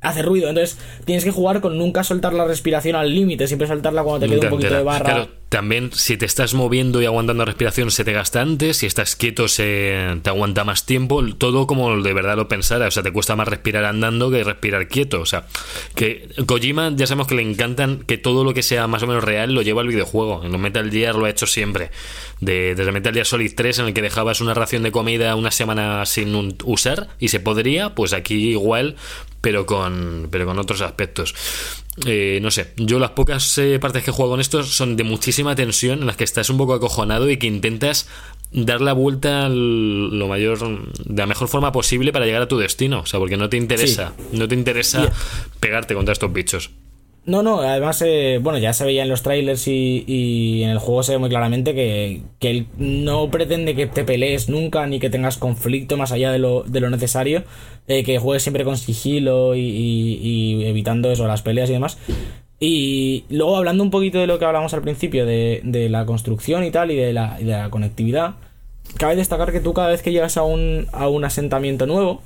hace 0.00 0.22
ruido. 0.22 0.48
Entonces, 0.48 0.78
tienes 1.04 1.24
que 1.24 1.30
jugar 1.30 1.60
con 1.60 1.78
nunca 1.78 2.04
soltar 2.04 2.32
la 2.34 2.44
respiración 2.44 2.96
al 2.96 3.14
límite, 3.14 3.46
siempre 3.46 3.66
soltarla 3.66 4.02
cuando 4.02 4.26
te 4.26 4.32
queda 4.32 4.46
un 4.46 4.50
poquito 4.50 4.74
de 4.74 4.82
barra. 4.82 5.04
Claro, 5.04 5.28
también 5.54 5.90
si 5.92 6.16
te 6.16 6.26
estás 6.26 6.52
moviendo 6.52 7.00
y 7.00 7.06
aguantando 7.06 7.44
respiración 7.44 7.92
se 7.92 8.02
te 8.04 8.12
gasta 8.12 8.40
antes, 8.40 8.78
si 8.78 8.86
estás 8.86 9.14
quieto 9.14 9.46
se 9.46 10.18
te 10.20 10.28
aguanta 10.28 10.64
más 10.64 10.84
tiempo, 10.84 11.24
todo 11.38 11.68
como 11.68 12.02
de 12.02 12.12
verdad 12.12 12.34
lo 12.36 12.48
pensara, 12.48 12.88
o 12.88 12.90
sea, 12.90 13.04
te 13.04 13.12
cuesta 13.12 13.36
más 13.36 13.46
respirar 13.46 13.84
andando 13.84 14.32
que 14.32 14.42
respirar 14.42 14.88
quieto, 14.88 15.20
o 15.20 15.26
sea, 15.26 15.46
que 15.94 16.28
Kojima 16.46 16.90
ya 16.96 17.06
sabemos 17.06 17.28
que 17.28 17.36
le 17.36 17.42
encantan 17.42 18.00
que 18.00 18.18
todo 18.18 18.42
lo 18.42 18.52
que 18.52 18.64
sea 18.64 18.88
más 18.88 19.04
o 19.04 19.06
menos 19.06 19.22
real 19.22 19.54
lo 19.54 19.62
lleva 19.62 19.82
al 19.82 19.86
videojuego, 19.86 20.42
en 20.44 20.50
los 20.50 20.60
Metal 20.60 20.90
Gear 20.90 21.14
lo 21.14 21.26
ha 21.26 21.30
hecho 21.30 21.46
siempre, 21.46 21.92
de, 22.40 22.74
desde 22.74 22.90
Metal 22.90 23.14
Gear 23.14 23.24
Solid 23.26 23.52
3 23.54 23.78
en 23.78 23.86
el 23.86 23.94
que 23.94 24.02
dejabas 24.02 24.40
una 24.40 24.54
ración 24.54 24.82
de 24.82 24.90
comida 24.90 25.36
una 25.36 25.52
semana 25.52 26.04
sin 26.04 26.34
un- 26.34 26.58
usar 26.64 27.10
y 27.20 27.28
se 27.28 27.38
podría, 27.38 27.94
pues 27.94 28.12
aquí 28.12 28.50
igual, 28.50 28.96
pero 29.40 29.66
con, 29.66 30.26
pero 30.32 30.46
con 30.46 30.58
otros 30.58 30.80
aspectos. 30.80 31.34
Eh, 32.06 32.40
no 32.42 32.50
sé, 32.50 32.72
yo 32.76 32.98
las 32.98 33.10
pocas 33.10 33.56
eh, 33.58 33.78
partes 33.78 34.02
que 34.02 34.10
juego 34.10 34.32
con 34.32 34.40
estos 34.40 34.68
son 34.74 34.96
de 34.96 35.04
muchísima 35.04 35.54
tensión, 35.54 36.00
en 36.00 36.06
las 36.06 36.16
que 36.16 36.24
estás 36.24 36.50
un 36.50 36.58
poco 36.58 36.74
acojonado 36.74 37.30
y 37.30 37.36
que 37.36 37.46
intentas 37.46 38.08
dar 38.50 38.80
la 38.80 38.92
vuelta 38.92 39.46
al- 39.46 40.18
lo 40.18 40.26
mayor, 40.26 40.58
de 41.04 41.16
la 41.22 41.26
mejor 41.26 41.46
forma 41.48 41.70
posible 41.70 42.12
para 42.12 42.26
llegar 42.26 42.42
a 42.42 42.48
tu 42.48 42.58
destino. 42.58 43.00
O 43.00 43.06
sea, 43.06 43.20
porque 43.20 43.36
no 43.36 43.48
te 43.48 43.56
interesa, 43.56 44.12
no 44.32 44.48
te 44.48 44.54
interesa 44.56 45.12
pegarte 45.60 45.94
contra 45.94 46.12
estos 46.12 46.32
bichos. 46.32 46.70
No, 47.26 47.42
no, 47.42 47.60
además, 47.60 48.02
eh, 48.02 48.38
bueno, 48.42 48.58
ya 48.58 48.74
se 48.74 48.84
veía 48.84 49.02
en 49.02 49.08
los 49.08 49.22
trailers 49.22 49.66
y, 49.66 50.62
en 50.62 50.68
el 50.68 50.78
juego 50.78 51.02
se 51.02 51.12
ve 51.12 51.18
muy 51.18 51.30
claramente 51.30 51.74
que, 51.74 52.20
que 52.38 52.50
él 52.50 52.66
no 52.76 53.30
pretende 53.30 53.74
que 53.74 53.86
te 53.86 54.04
pelees 54.04 54.50
nunca 54.50 54.86
ni 54.86 55.00
que 55.00 55.08
tengas 55.08 55.38
conflicto 55.38 55.96
más 55.96 56.12
allá 56.12 56.30
de 56.30 56.38
lo, 56.38 56.64
de 56.64 56.80
lo 56.80 56.90
necesario, 56.90 57.44
eh, 57.88 58.04
que 58.04 58.18
juegues 58.18 58.42
siempre 58.42 58.64
con 58.64 58.76
sigilo 58.76 59.54
y, 59.56 60.64
evitando 60.66 61.10
eso, 61.10 61.26
las 61.26 61.40
peleas 61.40 61.70
y 61.70 61.72
demás. 61.72 61.96
Y 62.60 63.24
luego 63.30 63.56
hablando 63.56 63.82
un 63.82 63.90
poquito 63.90 64.18
de 64.18 64.26
lo 64.26 64.38
que 64.38 64.44
hablamos 64.44 64.74
al 64.74 64.82
principio, 64.82 65.24
de, 65.24 65.62
de 65.64 65.88
la 65.88 66.04
construcción 66.04 66.62
y 66.62 66.70
tal, 66.70 66.90
y 66.90 66.96
de 66.96 67.14
la, 67.14 67.38
de 67.38 67.44
la 67.46 67.70
conectividad, 67.70 68.34
cabe 68.98 69.16
destacar 69.16 69.50
que 69.50 69.60
tú 69.60 69.72
cada 69.72 69.88
vez 69.88 70.02
que 70.02 70.12
llegas 70.12 70.36
a 70.36 70.42
un, 70.42 70.88
a 70.92 71.08
un 71.08 71.24
asentamiento 71.24 71.86
nuevo, 71.86 72.20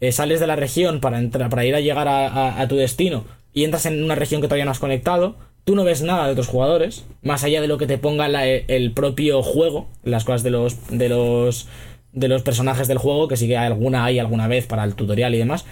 eh, 0.00 0.10
sales 0.10 0.40
de 0.40 0.46
la 0.46 0.56
región 0.56 1.00
para, 1.00 1.18
entrar, 1.18 1.50
para 1.50 1.66
ir 1.66 1.74
a 1.74 1.80
llegar 1.80 2.08
a 2.08 2.66
tu 2.66 2.76
destino 2.76 3.24
y 3.58 3.64
entras 3.64 3.86
en 3.86 4.04
una 4.04 4.14
región 4.14 4.40
que 4.40 4.46
todavía 4.46 4.64
no 4.66 4.70
has 4.70 4.78
conectado, 4.78 5.34
tú 5.64 5.74
no 5.74 5.82
ves 5.82 6.02
nada 6.02 6.26
de 6.26 6.32
otros 6.32 6.46
jugadores, 6.46 7.04
más 7.22 7.42
allá 7.42 7.60
de 7.60 7.66
lo 7.66 7.76
que 7.76 7.88
te 7.88 7.98
ponga 7.98 8.28
la- 8.28 8.46
el 8.46 8.92
propio 8.92 9.42
juego, 9.42 9.88
las 10.04 10.24
cosas 10.24 10.44
de 10.44 10.50
los, 10.50 10.76
de 10.90 11.08
los 11.08 11.66
de 12.12 12.28
los 12.28 12.42
personajes 12.42 12.86
del 12.86 12.98
juego, 12.98 13.26
que 13.26 13.36
sí 13.36 13.48
que 13.48 13.56
alguna 13.56 14.04
hay 14.04 14.20
alguna 14.20 14.46
vez 14.46 14.66
para 14.66 14.84
el 14.84 14.94
tutorial 14.94 15.34
y 15.34 15.38
demás. 15.38 15.66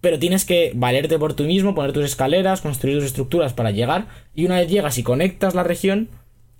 Pero 0.00 0.20
tienes 0.20 0.44
que 0.44 0.70
valerte 0.76 1.18
por 1.18 1.34
tú 1.34 1.42
mismo, 1.44 1.74
poner 1.74 1.92
tus 1.92 2.04
escaleras, 2.04 2.60
construir 2.60 2.98
tus 2.98 3.06
estructuras 3.06 3.52
para 3.54 3.72
llegar. 3.72 4.06
Y 4.36 4.46
una 4.46 4.60
vez 4.60 4.68
llegas 4.70 4.96
y 4.98 5.02
conectas 5.02 5.54
la 5.56 5.64
región, 5.64 6.08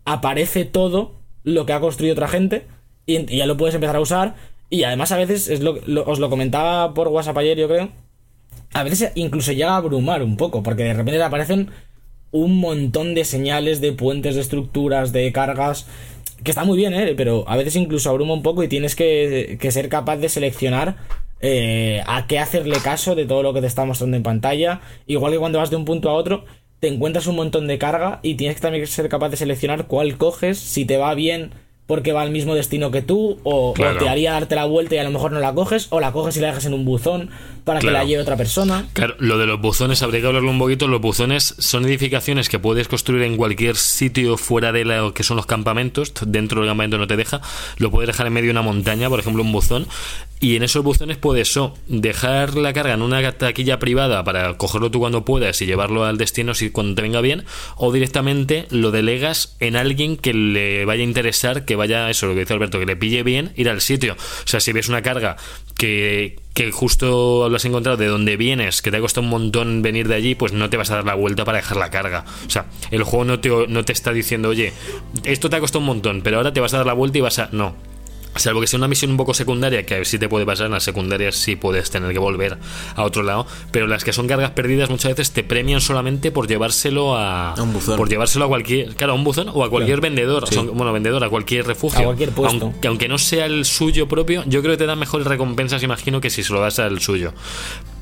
aparece 0.05 0.65
todo 0.65 1.13
lo 1.45 1.65
que 1.65 1.73
ha 1.75 1.81
construido 1.81 2.13
otra 2.15 2.29
gente 2.29 2.67
y, 3.07 3.25
ya 3.37 3.47
lo 3.47 3.57
puedes 3.57 3.75
empezar 3.77 3.97
a 3.97 4.01
usar. 4.01 4.35
Y 4.69 4.83
además 4.83 5.13
a 5.13 5.17
veces, 5.17 5.49
es 5.49 5.61
lo- 5.61 5.79
os 6.07 6.19
lo 6.19 6.29
comentaba 6.29 6.93
por 6.93 7.07
WhatsApp 7.09 7.39
ayer 7.39 7.57
yo 7.57 7.69
creo, 7.69 7.89
a 8.77 8.83
veces 8.83 9.13
incluso 9.15 9.53
llega 9.53 9.73
a 9.73 9.77
abrumar 9.79 10.23
un 10.23 10.37
poco, 10.37 10.63
porque 10.63 10.85
de 10.85 10.93
repente 10.93 11.19
te 11.19 11.25
aparecen 11.25 11.71
un 12.31 12.61
montón 12.61 13.15
de 13.15 13.25
señales 13.25 13.81
de 13.81 13.93
puentes, 13.93 14.35
de 14.35 14.43
estructuras, 14.43 15.13
de 15.13 15.33
cargas, 15.33 15.87
que 16.45 16.51
está 16.51 16.65
muy 16.65 16.77
bien, 16.77 16.93
¿eh? 16.93 17.15
pero 17.17 17.45
a 17.49 17.57
veces 17.57 17.77
incluso 17.77 18.11
abruma 18.11 18.35
un 18.35 18.43
poco 18.43 18.63
y 18.63 18.69
tienes 18.69 18.95
que, 18.95 19.59
ser 19.71 19.89
capaz 19.89 20.19
de 20.19 20.29
seleccionar 20.29 20.97
eh, 21.41 22.03
a 22.07 22.27
qué 22.27 22.39
hacerle 22.39 22.77
caso 22.83 23.15
de 23.15 23.25
todo 23.25 23.43
lo 23.43 23.55
que 23.55 23.63
te 23.63 23.67
está 23.67 23.87
mostrando 23.87 24.17
en 24.17 24.23
pantalla. 24.23 24.83
Igual 25.07 25.33
que 25.33 25.39
cuando 25.39 25.59
vas 25.59 25.71
de 25.71 25.77
un 25.77 25.87
punto 25.87 26.11
a 26.11 26.15
otro, 26.15 26.45
te 26.79 26.89
encuentras 26.89 27.27
un 27.27 27.37
montón 27.37 27.67
de 27.67 27.79
carga 27.79 28.21
y 28.23 28.35
tienes 28.35 28.57
que 28.57 28.63
también 28.63 28.87
ser 28.87 29.09
capaz 29.09 29.31
de 29.31 29.39
seleccionar 29.39 29.87
cuál 29.87 30.19
coges, 30.19 30.59
si 30.59 30.85
te 30.85 30.99
va 30.99 31.15
bien 31.15 31.53
porque 31.87 32.13
va 32.13 32.23
al 32.23 32.31
mismo 32.31 32.55
destino 32.55 32.91
que 32.91 33.03
tú, 33.03 33.39
o, 33.45 33.75
te 33.77 34.09
haría 34.09 34.33
darte 34.33 34.57
la 34.57 34.65
vuelta 34.65 34.97
y 34.97 34.99
a 34.99 35.05
lo 35.05 35.11
mejor 35.11 35.33
no 35.33 35.41
la 35.41 35.55
coges, 35.55 35.87
o 35.91 36.01
la 36.01 36.13
coges 36.13 36.37
y 36.37 36.41
la 36.41 36.49
dejas 36.49 36.67
en 36.67 36.75
un 36.75 36.85
buzón 36.85 37.31
para 37.67 37.81
que 37.81 37.91
la 37.91 38.05
lleve 38.05 38.23
otra 38.23 38.37
persona. 38.37 38.87
Claro, 38.93 39.17
lo 39.19 39.39
de 39.39 39.47
los 39.47 39.61
buzones, 39.61 40.01
habría 40.03 40.21
que 40.21 40.29
hablarlo 40.29 40.51
un 40.51 40.59
poquito. 40.59 40.87
Los 40.87 41.01
buzones 41.01 41.57
son 41.59 41.85
edificaciones 41.85 42.49
que 42.49 42.61
puedes 42.61 42.87
construir 42.87 43.23
en 43.23 43.37
cualquier 43.37 43.77
sitio 43.77 44.37
fuera 44.37 44.71
de 44.71 44.85
lo 44.85 45.13
que 45.13 45.25
son 45.25 45.37
los 45.37 45.47
campamentos. 45.47 46.13
Dentro 46.25 46.61
del 46.61 46.71
campamento 46.71 46.97
no 46.97 47.09
te 47.09 47.17
deja. 47.17 47.41
Lo 47.79 47.91
puedes 47.91 48.07
dejar 48.07 48.29
en 48.29 48.35
medio 48.35 48.47
de 48.47 48.53
una 48.53 48.63
montaña, 48.63 49.09
por 49.09 49.19
ejemplo, 49.19 49.43
un 49.43 49.51
buzón. 49.51 49.89
Y 50.39 50.57
en 50.57 50.63
esos 50.63 50.85
buzones 50.85 51.17
puedes 51.17 51.57
o 51.57 51.75
dejar 51.89 52.57
la 52.57 52.73
carga 52.73 52.95
en 52.95 53.03
una 53.03 53.33
taquilla 53.33 53.79
privada 53.79 54.23
para 54.23 54.57
cogerlo 54.59 54.91
tú 54.91 55.01
cuando 55.01 55.25
puedas 55.25 55.61
y 55.63 55.67
llevarlo 55.67 56.05
al 56.05 56.19
destino 56.19 56.55
si 56.55 56.71
cuando 56.71 56.95
te 56.95 57.03
venga 57.03 57.23
bien, 57.23 57.45
o 57.77 57.91
directamente 57.91 58.67
lo 58.71 58.91
delegas 58.91 59.57
en 59.61 59.77
alguien 59.77 60.19
que 60.19 60.35
le 60.35 60.85
vaya 60.85 61.01
a 61.01 61.05
interesar, 61.05 61.65
que 61.65 61.75
vaya, 61.77 62.11
eso 62.11 62.27
lo 62.27 62.35
que 62.35 62.41
dice 62.41 62.55
Alberto, 62.55 62.79
que 62.79 62.87
le 62.87 62.97
pille 62.97 63.23
bien 63.23 63.53
ir 63.57 63.69
al 63.69 63.81
sitio. 63.81 64.15
O 64.15 64.47
sea, 64.47 64.61
si 64.61 64.73
ves 64.73 64.89
una 64.89 65.03
carga 65.03 65.37
que, 65.77 66.39
que 66.55 66.73
justo 66.73 67.49
lo 67.49 67.57
has 67.57 67.65
encontrado 67.65 67.97
de 67.97 68.07
donde 68.07 68.37
vienes, 68.37 68.83
que 68.83 68.91
te 68.91 68.97
ha 68.97 69.01
costado 69.01 69.25
un 69.25 69.31
montón 69.31 69.83
venir 69.83 70.09
de 70.09 70.15
allí, 70.15 70.35
pues 70.35 70.53
no 70.53 70.71
te 70.71 70.77
vas 70.77 70.91
a 70.91 70.97
dar 70.97 71.05
la 71.05 71.15
vuelta 71.15 71.45
para 71.45 71.59
dejar 71.59 71.77
la 71.77 71.91
carga. 71.91 72.25
O 72.47 72.51
sea, 72.51 72.67
el 72.91 73.03
juego 73.03 73.25
no 73.25 73.41
te, 73.41 73.51
no 73.69 73.85
te 73.85 73.93
está 73.93 74.13
diciendo, 74.13 74.49
oye, 74.49 74.73
esto 75.25 75.51
te 75.51 75.57
ha 75.57 75.61
costado 75.61 75.81
un 75.81 75.87
montón, 75.87 76.23
pero 76.23 76.39
ahora 76.39 76.53
te 76.53 76.61
vas 76.61 76.75
a 76.75 76.79
dar 76.79 76.87
la 76.87 76.95
vuelta 76.95 77.19
y 77.19 77.21
vas 77.21 77.39
a... 77.39 77.49
No. 77.53 77.77
Salvo 78.37 78.61
que 78.61 78.67
sea 78.67 78.79
una 78.79 78.89
misión 78.89 79.11
un 79.11 79.17
poco 79.17 79.35
secundaria, 79.35 79.85
que 79.87 79.95
a 79.95 79.97
ver 79.99 80.07
si 80.07 80.19
te 80.19 80.29
puede 80.29 80.45
pasar, 80.47 80.67
en 80.67 80.73
las 80.73 80.85
secundarias 80.85 81.37
sí 81.37 81.57
puedes 81.57 81.91
tener 81.91 82.13
que 82.13 82.19
volver 82.19 82.59
a 82.95 83.03
otro 83.03 83.23
lado, 83.23 83.47
pero 83.71 83.87
las 83.87 84.05
que 84.05 84.13
son 84.13 84.27
cargas 84.29 84.51
perdidas 84.51 84.91
muchas 84.91 85.13
veces 85.13 85.31
te 85.33 85.43
premian 85.45 85.81
solamente 85.81 86.31
por 86.31 86.47
llevárselo 86.47 87.17
a, 87.17 87.53
A 87.55 87.63
un 87.63 87.73
buzón. 87.73 87.97
por 87.97 88.09
llevárselo 88.09 88.45
a 88.45 88.49
cualquier, 88.49 88.95
claro, 88.95 89.13
a 89.13 89.17
un 89.17 89.25
buzón 89.25 89.49
o 89.53 89.65
a 89.65 89.71
cualquier 89.71 90.01
vendedor, 90.01 90.47
Sí. 90.49 90.55
son- 90.57 90.77
bueno, 90.77 90.93
vendedor, 90.93 91.23
a 91.25 91.29
cualquier 91.29 91.67
refugio. 91.67 92.01
A 92.01 92.05
cualquier 92.05 92.31
puesto. 92.31 92.67
Aunque, 92.67 92.89
aunque 92.89 93.09
no 93.09 93.19
sea 93.19 93.47
el 93.47 93.65
suyo 93.65 94.09
propio, 94.09 94.43
yo 94.47 94.61
creo 94.63 94.73
que 94.75 94.79
te 94.79 94.87
dan 94.87 94.99
mejores 94.99 95.27
recompensas, 95.27 95.83
imagino, 95.83 96.21
que 96.21 96.31
si 96.31 96.43
se 96.43 96.53
lo 96.53 96.61
das 96.61 96.79
al 96.79 97.01
suyo. 97.01 97.33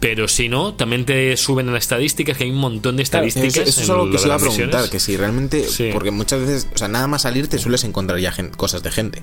Pero 0.00 0.28
si 0.28 0.48
no, 0.48 0.74
también 0.74 1.04
te 1.06 1.36
suben 1.36 1.66
en 1.68 1.74
las 1.74 1.84
estadísticas, 1.84 2.36
que 2.36 2.44
hay 2.44 2.50
un 2.50 2.56
montón 2.58 2.96
de 2.96 3.04
Claro, 3.04 3.26
estadísticas. 3.26 3.68
eso, 3.68 3.80
eso 3.80 3.82
es 3.82 3.90
algo 3.90 4.10
que 4.10 4.18
se 4.18 4.26
iba 4.26 4.34
a 4.34 4.38
preguntar, 4.38 4.90
que 4.90 5.00
si 5.00 5.16
realmente, 5.16 5.64
Sí. 5.64 5.90
porque 5.92 6.10
muchas 6.10 6.40
veces, 6.40 6.68
o 6.74 6.78
sea, 6.78 6.88
nada 6.88 7.06
más 7.06 7.22
salir 7.22 7.48
te 7.48 7.58
sueles 7.58 7.84
encontrar 7.84 8.18
ya 8.18 8.34
cosas 8.56 8.82
de 8.82 8.90
gente. 8.90 9.22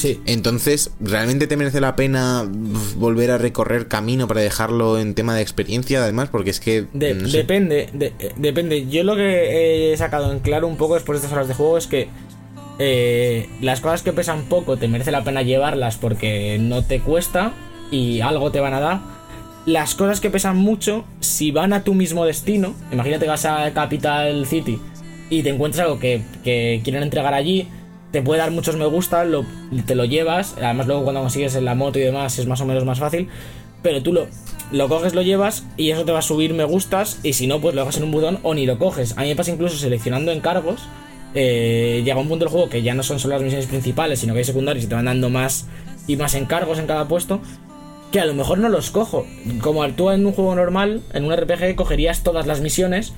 Sí. 0.00 0.20
Entonces, 0.26 0.92
¿realmente 1.00 1.46
te 1.46 1.56
merece 1.56 1.80
la 1.80 1.94
pena 1.96 2.48
volver 2.96 3.30
a 3.30 3.38
recorrer 3.38 3.86
camino 3.88 4.26
para 4.28 4.40
dejarlo 4.40 4.98
en 4.98 5.14
tema 5.14 5.34
de 5.34 5.42
experiencia, 5.42 6.02
además? 6.02 6.28
Porque 6.30 6.50
es 6.50 6.60
que... 6.60 6.86
De- 6.92 7.14
no 7.14 7.28
sé. 7.28 7.38
Depende, 7.38 7.88
de- 7.92 8.12
eh, 8.18 8.32
depende. 8.36 8.86
Yo 8.88 9.04
lo 9.04 9.14
que 9.16 9.92
he 9.92 9.96
sacado 9.96 10.32
en 10.32 10.38
claro 10.40 10.66
un 10.66 10.76
poco 10.76 10.94
después 10.94 11.20
de 11.20 11.26
estas 11.26 11.36
horas 11.36 11.48
de 11.48 11.54
juego 11.54 11.76
es 11.78 11.86
que 11.86 12.08
eh, 12.78 13.48
las 13.60 13.80
cosas 13.80 14.02
que 14.02 14.12
pesan 14.12 14.42
poco 14.44 14.76
te 14.76 14.88
merece 14.88 15.10
la 15.10 15.22
pena 15.22 15.42
llevarlas 15.42 15.96
porque 15.96 16.58
no 16.60 16.82
te 16.84 17.00
cuesta. 17.00 17.52
y 17.90 18.20
algo 18.20 18.50
te 18.52 18.60
van 18.60 18.72
a 18.74 18.80
dar. 18.80 19.00
Las 19.66 19.94
cosas 19.94 20.20
que 20.20 20.30
pesan 20.30 20.56
mucho, 20.56 21.04
si 21.20 21.50
van 21.50 21.72
a 21.72 21.82
tu 21.84 21.92
mismo 21.92 22.24
destino, 22.24 22.74
imagínate 22.92 23.24
que 23.26 23.30
vas 23.30 23.44
a 23.44 23.70
Capital 23.74 24.46
City 24.46 24.78
y 25.28 25.42
te 25.42 25.50
encuentras 25.50 25.84
algo 25.86 25.98
que, 25.98 26.22
que 26.42 26.80
quieren 26.82 27.02
entregar 27.02 27.34
allí, 27.34 27.68
te 28.10 28.22
puede 28.22 28.40
dar 28.40 28.50
muchos 28.50 28.76
me 28.76 28.86
gusta, 28.86 29.24
lo, 29.24 29.44
te 29.86 29.94
lo 29.94 30.04
llevas, 30.04 30.56
además 30.56 30.86
luego 30.86 31.04
cuando 31.04 31.20
consigues 31.20 31.54
en 31.54 31.64
la 31.64 31.74
moto 31.74 31.98
y 31.98 32.02
demás 32.02 32.38
es 32.38 32.46
más 32.46 32.60
o 32.60 32.66
menos 32.66 32.84
más 32.84 32.98
fácil, 32.98 33.28
pero 33.82 34.02
tú 34.02 34.12
lo, 34.12 34.26
lo 34.72 34.88
coges, 34.88 35.14
lo 35.14 35.22
llevas 35.22 35.64
y 35.76 35.90
eso 35.90 36.04
te 36.04 36.12
va 36.12 36.18
a 36.18 36.22
subir 36.22 36.54
me 36.54 36.64
gustas 36.64 37.20
y 37.22 37.32
si 37.34 37.46
no, 37.46 37.60
pues 37.60 37.74
lo 37.74 37.82
dejas 37.82 37.98
en 37.98 38.04
un 38.04 38.12
botón 38.12 38.38
o 38.42 38.54
ni 38.54 38.66
lo 38.66 38.78
coges. 38.78 39.16
A 39.16 39.22
mí 39.22 39.28
me 39.28 39.36
pasa 39.36 39.50
incluso 39.50 39.76
seleccionando 39.76 40.32
encargos, 40.32 40.82
eh, 41.34 42.02
llega 42.04 42.18
un 42.18 42.28
punto 42.28 42.44
del 42.44 42.52
juego 42.52 42.68
que 42.68 42.82
ya 42.82 42.94
no 42.94 43.02
son 43.02 43.18
solo 43.18 43.34
las 43.34 43.42
misiones 43.42 43.66
principales, 43.66 44.18
sino 44.20 44.32
que 44.32 44.40
hay 44.40 44.44
secundarios 44.44 44.84
y 44.84 44.88
te 44.88 44.94
van 44.94 45.04
dando 45.04 45.30
más 45.30 45.66
y 46.06 46.16
más 46.16 46.34
encargos 46.34 46.78
en 46.78 46.86
cada 46.86 47.06
puesto. 47.08 47.40
Que 48.10 48.18
a 48.18 48.26
lo 48.26 48.34
mejor 48.34 48.58
no 48.58 48.68
los 48.68 48.90
cojo. 48.90 49.24
Como 49.60 49.88
tú 49.90 50.10
en 50.10 50.26
un 50.26 50.32
juego 50.32 50.56
normal, 50.56 51.00
en 51.14 51.24
un 51.24 51.36
RPG, 51.36 51.76
cogerías 51.76 52.24
todas 52.24 52.44
las 52.44 52.60
misiones 52.60 53.12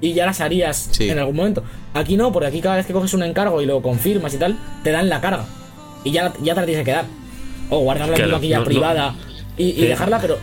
y 0.00 0.12
ya 0.12 0.26
las 0.26 0.40
harías 0.40 0.88
Sí. 0.92 1.08
en 1.10 1.18
algún 1.18 1.36
momento. 1.36 1.62
Aquí 1.94 2.16
no, 2.16 2.32
porque 2.32 2.48
aquí 2.48 2.60
cada 2.60 2.76
vez 2.76 2.86
que 2.86 2.92
coges 2.92 3.14
un 3.14 3.22
encargo 3.22 3.60
y 3.62 3.66
lo 3.66 3.82
confirmas 3.82 4.32
y 4.34 4.38
tal, 4.38 4.56
te 4.84 4.90
dan 4.92 5.08
la 5.08 5.20
carga. 5.20 5.44
Y 6.04 6.12
ya, 6.12 6.32
ya 6.42 6.54
te 6.54 6.60
la 6.60 6.66
tienes 6.66 6.84
que 6.84 6.92
dar. 6.92 7.04
O 7.70 7.80
guardarla 7.80 8.14
en 8.14 8.18
Claro, 8.18 8.30
tu 8.30 8.36
vaquilla 8.36 8.56
no- 8.58 8.62
no- 8.62 8.66
privada 8.68 9.14
y, 9.56 9.64
y 9.70 9.86
dejarla, 9.86 10.20
pero 10.20 10.38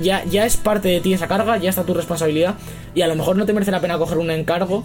ya, 0.00 0.24
ya 0.24 0.46
es 0.46 0.56
parte 0.56 0.88
de 0.88 1.00
ti 1.00 1.12
esa 1.12 1.26
carga, 1.28 1.56
ya 1.58 1.70
está 1.70 1.82
tu 1.84 1.94
responsabilidad. 1.94 2.54
Y 2.94 3.02
a 3.02 3.06
lo 3.08 3.14
mejor 3.16 3.36
no 3.36 3.44
te 3.46 3.52
merece 3.52 3.70
la 3.72 3.80
pena 3.80 3.98
coger 3.98 4.18
un 4.18 4.30
encargo 4.30 4.84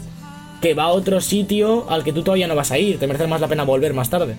que 0.62 0.74
va 0.74 0.84
a 0.86 0.88
otro 0.90 1.22
sitio 1.22 1.86
al 1.90 2.04
que 2.04 2.12
tú 2.12 2.24
todavía 2.24 2.48
no 2.48 2.56
vas 2.56 2.72
a 2.72 2.78
ir. 2.80 2.98
Te 3.00 3.06
merece 3.08 3.28
más 3.28 3.40
la 3.40 3.48
pena 3.48 3.64
volver 3.64 3.94
más 3.94 4.10
tarde. 4.10 4.36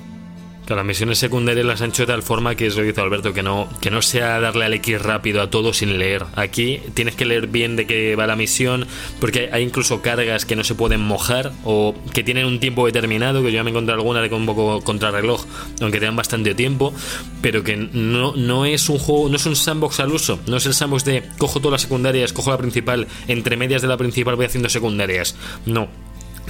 Las 0.75 0.85
misiones 0.85 1.19
secundarias 1.19 1.65
las 1.65 1.81
han 1.81 1.91
hecho 1.91 2.03
de 2.03 2.13
tal 2.13 2.23
forma 2.23 2.55
que 2.55 2.67
es 2.67 2.77
lo 2.77 2.83
que 2.83 2.89
dice 2.89 3.01
Alberto, 3.01 3.33
que 3.33 3.43
no, 3.43 3.69
que 3.81 3.91
no 3.91 4.03
sea 4.03 4.39
darle 4.39 4.67
al 4.67 4.75
X 4.75 5.01
rápido 5.01 5.41
a 5.41 5.51
todo 5.51 5.73
sin 5.73 5.99
leer. 5.99 6.25
Aquí 6.37 6.81
tienes 6.95 7.15
que 7.15 7.25
leer 7.25 7.47
bien 7.47 7.77
de 7.77 7.87
qué 7.87 8.17
va 8.17 8.27
la 8.27 8.37
misión, 8.37 8.87
porque 9.21 9.49
hay 9.53 9.63
incluso 9.63 10.03
cargas 10.03 10.45
que 10.45 10.57
no 10.57 10.65
se 10.65 10.75
pueden 10.75 11.01
mojar 11.01 11.53
o 11.65 11.95
que 12.13 12.23
tienen 12.23 12.47
un 12.47 12.61
tiempo 12.61 12.85
determinado, 12.87 13.43
que 13.43 13.51
yo 13.51 13.57
ya 13.57 13.65
me 13.65 13.71
encontré 13.71 13.95
alguna 13.95 14.21
de 14.21 14.29
un 14.35 14.47
poco 14.47 14.83
contrarreloj, 14.83 15.45
aunque 15.81 15.99
tengan 15.99 16.17
bastante 16.17 16.55
tiempo, 16.55 16.93
pero 17.41 17.65
que 17.65 17.77
no, 17.77 18.35
no 18.37 18.67
es 18.67 18.89
un 18.89 18.99
juego, 18.99 19.29
no 19.29 19.37
es 19.37 19.47
un 19.47 19.57
sandbox 19.57 20.01
al 20.01 20.13
uso, 20.13 20.39
no 20.47 20.59
es 20.59 20.67
el 20.67 20.75
sandbox 20.75 21.05
de 21.05 21.23
cojo 21.39 21.61
todas 21.61 21.73
las 21.73 21.83
secundarias, 21.83 22.33
cojo 22.33 22.51
la 22.51 22.59
principal, 22.59 23.07
entre 23.27 23.57
medias 23.57 23.83
de 23.83 23.89
la 23.89 23.97
principal 23.97 24.37
voy 24.37 24.47
haciendo 24.47 24.69
secundarias. 24.69 25.35
No, 25.67 25.89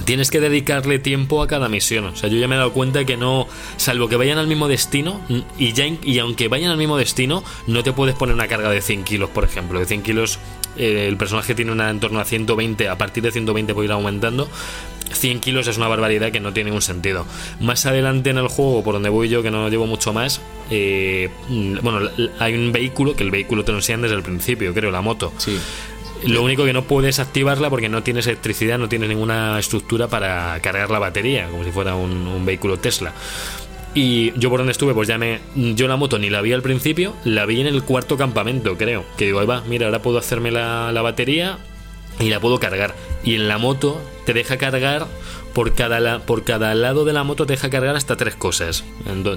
Tienes 0.05 0.31
que 0.31 0.39
dedicarle 0.39 0.99
tiempo 0.99 1.41
a 1.41 1.47
cada 1.47 1.69
misión. 1.69 2.05
O 2.05 2.15
sea, 2.15 2.29
yo 2.29 2.37
ya 2.37 2.47
me 2.47 2.55
he 2.55 2.57
dado 2.57 2.73
cuenta 2.73 3.05
que 3.05 3.17
no, 3.17 3.47
salvo 3.77 4.09
que 4.09 4.15
vayan 4.15 4.37
al 4.37 4.47
mismo 4.47 4.67
destino, 4.67 5.21
y 5.57 5.73
ya 5.73 5.85
y 5.87 6.19
aunque 6.19 6.47
vayan 6.47 6.71
al 6.71 6.77
mismo 6.77 6.97
destino, 6.97 7.43
no 7.67 7.83
te 7.83 7.93
puedes 7.93 8.15
poner 8.15 8.35
una 8.35 8.47
carga 8.47 8.69
de 8.69 8.81
100 8.81 9.03
kilos, 9.03 9.29
por 9.29 9.43
ejemplo. 9.43 9.79
De 9.79 9.85
100 9.85 10.03
kilos, 10.03 10.39
eh, 10.77 11.07
el 11.07 11.17
personaje 11.17 11.55
tiene 11.55 11.71
una 11.71 11.89
en 11.89 11.99
torno 11.99 12.19
a 12.19 12.25
120, 12.25 12.87
a 12.87 12.97
partir 12.97 13.23
de 13.23 13.31
120 13.31 13.73
puede 13.73 13.87
ir 13.87 13.91
aumentando. 13.91 14.49
100 15.11 15.39
kilos 15.39 15.67
es 15.67 15.77
una 15.77 15.87
barbaridad 15.87 16.31
que 16.31 16.39
no 16.39 16.53
tiene 16.53 16.69
ningún 16.69 16.81
sentido. 16.81 17.25
Más 17.59 17.85
adelante 17.85 18.29
en 18.29 18.37
el 18.37 18.47
juego, 18.47 18.83
por 18.83 18.93
donde 18.93 19.09
voy 19.09 19.29
yo, 19.29 19.41
que 19.41 19.51
no 19.51 19.67
llevo 19.69 19.87
mucho 19.87 20.13
más, 20.13 20.41
eh, 20.69 21.29
mm, 21.49 21.77
bueno, 21.81 22.09
hay 22.39 22.53
un 22.53 22.71
vehículo, 22.71 23.15
que 23.15 23.23
el 23.23 23.31
vehículo 23.31 23.63
te 23.63 23.71
lo 23.71 23.79
enseñan 23.79 24.03
desde 24.03 24.15
el 24.15 24.23
principio, 24.23 24.73
creo, 24.73 24.91
la 24.91 25.01
moto. 25.01 25.33
Sí. 25.37 25.57
Lo 26.25 26.43
único 26.43 26.65
que 26.65 26.73
no 26.73 26.83
puedes 26.83 27.19
activarla 27.19 27.69
porque 27.69 27.89
no 27.89 28.03
tienes 28.03 28.27
electricidad, 28.27 28.77
no 28.77 28.89
tienes 28.89 29.09
ninguna 29.09 29.57
estructura 29.57 30.07
para 30.07 30.59
cargar 30.61 30.89
la 30.89 30.99
batería, 30.99 31.47
como 31.49 31.63
si 31.63 31.71
fuera 31.71 31.95
un, 31.95 32.45
vehículo 32.45 32.77
Tesla. 32.77 33.13
Y 33.93 34.37
yo 34.37 34.49
por 34.49 34.59
donde 34.59 34.71
estuve, 34.71 34.93
pues 34.93 35.07
ya 35.07 35.17
me. 35.17 35.39
Yo 35.55 35.87
la 35.87 35.95
moto 35.95 36.19
ni 36.19 36.29
la 36.29 36.41
vi 36.41 36.53
al 36.53 36.61
principio, 36.61 37.15
la 37.23 37.45
vi 37.45 37.61
en 37.61 37.67
el 37.67 37.83
cuarto 37.83 38.17
campamento, 38.17 38.77
creo. 38.77 39.03
Que 39.17 39.25
digo, 39.25 39.39
ahí 39.39 39.47
va, 39.47 39.61
mira, 39.61 39.87
ahora 39.87 40.01
puedo 40.01 40.17
hacerme 40.19 40.51
la, 40.51 40.91
la 40.91 41.01
batería 41.01 41.57
y 42.19 42.29
la 42.29 42.39
puedo 42.39 42.59
cargar. 42.59 42.93
Y 43.23 43.35
en 43.35 43.47
la 43.47 43.57
moto 43.57 43.99
te 44.25 44.33
deja 44.33 44.57
cargar 44.57 45.07
por 45.59 45.73
cada, 45.73 45.99
la- 45.99 46.19
por 46.19 46.45
cada 46.45 46.73
lado 46.73 47.03
de 47.03 47.11
la 47.11 47.25
moto 47.25 47.45
te 47.45 47.51
deja 47.51 47.69
cargar 47.69 47.93
hasta 47.97 48.15
tres 48.15 48.33
cosas. 48.33 48.85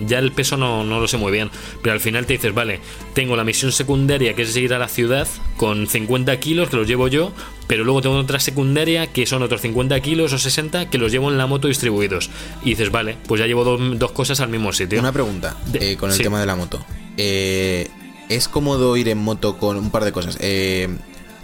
Ya 0.06 0.20
el 0.20 0.30
peso 0.30 0.56
no, 0.56 0.84
no 0.84 1.00
lo 1.00 1.08
sé 1.08 1.16
muy 1.16 1.32
bien, 1.32 1.50
pero 1.82 1.94
al 1.94 1.98
final 1.98 2.26
te 2.26 2.34
dices, 2.34 2.54
vale, 2.54 2.78
tengo 3.12 3.34
la 3.34 3.42
misión 3.42 3.72
secundaria 3.72 4.34
que 4.34 4.42
es 4.42 4.54
ir 4.56 4.72
a 4.72 4.78
la 4.78 4.86
ciudad 4.86 5.26
con 5.56 5.88
50 5.88 6.38
kilos 6.38 6.68
que 6.68 6.76
los 6.76 6.86
llevo 6.86 7.08
yo, 7.08 7.32
pero 7.66 7.82
luego 7.82 8.02
tengo 8.02 8.14
otra 8.18 8.38
secundaria 8.38 9.08
que 9.08 9.26
son 9.26 9.42
otros 9.42 9.62
50 9.62 9.98
kilos 9.98 10.32
o 10.32 10.38
60 10.38 10.90
que 10.90 10.98
los 10.98 11.10
llevo 11.10 11.28
en 11.28 11.38
la 11.38 11.48
moto 11.48 11.66
distribuidos. 11.66 12.30
Y 12.62 12.66
dices, 12.70 12.92
vale, 12.92 13.16
pues 13.26 13.40
ya 13.40 13.48
llevo 13.48 13.64
dos, 13.64 13.80
dos 13.98 14.12
cosas 14.12 14.38
al 14.38 14.48
mismo 14.48 14.72
sitio. 14.72 15.00
Una 15.00 15.10
pregunta 15.10 15.56
eh, 15.74 15.96
con 15.98 16.10
el 16.12 16.16
sí. 16.16 16.22
tema 16.22 16.38
de 16.38 16.46
la 16.46 16.54
moto. 16.54 16.86
Eh, 17.16 17.88
¿Es 18.28 18.46
cómodo 18.46 18.96
ir 18.96 19.08
en 19.08 19.18
moto 19.18 19.58
con 19.58 19.76
un 19.76 19.90
par 19.90 20.04
de 20.04 20.12
cosas? 20.12 20.38
Eh, 20.40 20.88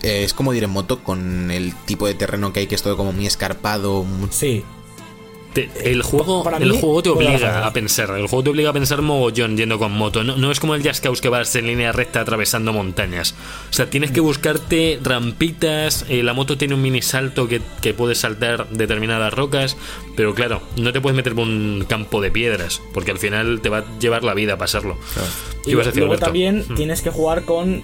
eh, 0.03 0.23
¿Es 0.25 0.35
cómodo 0.35 0.55
ir 0.57 0.65
en 0.65 0.71
moto 0.71 1.01
con 1.03 1.51
el 1.51 1.75
tipo 1.87 2.07
de 2.07 2.15
terreno 2.15 2.53
que 2.53 2.61
hay, 2.61 2.67
que 2.67 2.75
es 2.75 2.83
todo 2.83 2.97
como 2.97 3.13
muy 3.13 3.27
escarpado? 3.27 4.05
muy- 4.05 4.29
Sí. 4.31 4.65
Te- 5.55 5.71
el 5.91 6.03
juego, 6.03 6.45
Para 6.45 6.59
el 6.59 6.71
mí, 6.71 6.79
juego 6.79 7.03
te 7.03 7.09
obliga 7.09 7.67
a 7.67 7.73
pensar. 7.73 8.11
El 8.11 8.27
juego 8.29 8.45
te 8.45 8.51
obliga 8.51 8.69
a 8.69 8.73
pensar 8.75 9.01
mogollón 9.01 9.57
yendo 9.57 9.79
con 9.79 9.91
moto. 9.93 10.23
No, 10.23 10.37
no 10.37 10.53
es 10.53 10.61
como 10.61 10.75
el 10.75 10.87
Just 10.87 11.03
Cause 11.03 11.23
que 11.23 11.31
vas 11.31 11.53
en 11.57 11.67
línea 11.67 11.91
recta 11.91 12.21
atravesando 12.21 12.73
montañas. 12.75 13.35
O 13.71 13.73
sea, 13.73 13.89
tienes 13.89 14.11
que 14.11 14.21
buscarte 14.21 15.01
rampitas. 15.03 16.05
eh, 16.11 16.23
la 16.23 16.35
moto 16.35 16.59
tiene 16.59 16.75
un 16.75 16.83
mini 16.83 17.01
salto 17.01 17.49
que, 17.49 17.63
que 17.81 17.95
puedes 17.95 18.19
saltar 18.19 18.69
determinadas 18.71 19.33
rocas. 19.33 19.77
Pero 20.17 20.35
claro, 20.35 20.61
no 20.77 20.93
te 20.93 21.01
puedes 21.01 21.17
meter 21.17 21.35
por 21.35 21.45
un 21.45 21.85
campo 21.89 22.21
de 22.21 22.31
piedras. 22.31 22.83
Porque 22.93 23.11
al 23.11 23.19
final 23.19 23.61
te 23.63 23.71
va 23.71 23.79
a 23.79 23.99
llevar 23.99 24.25
la 24.25 24.35
vida 24.35 24.53
a 24.53 24.59
pasarlo. 24.59 24.99
¿Qué 25.65 25.71
Y 25.71 25.73
ibas 25.73 25.87
a 25.87 25.91
decir, 25.91 26.01
luego 26.01 26.13
Alberto? 26.13 26.27
también 26.27 26.67
Mm. 26.69 26.75
tienes 26.75 27.01
que 27.01 27.11
jugar 27.11 27.45
con 27.45 27.83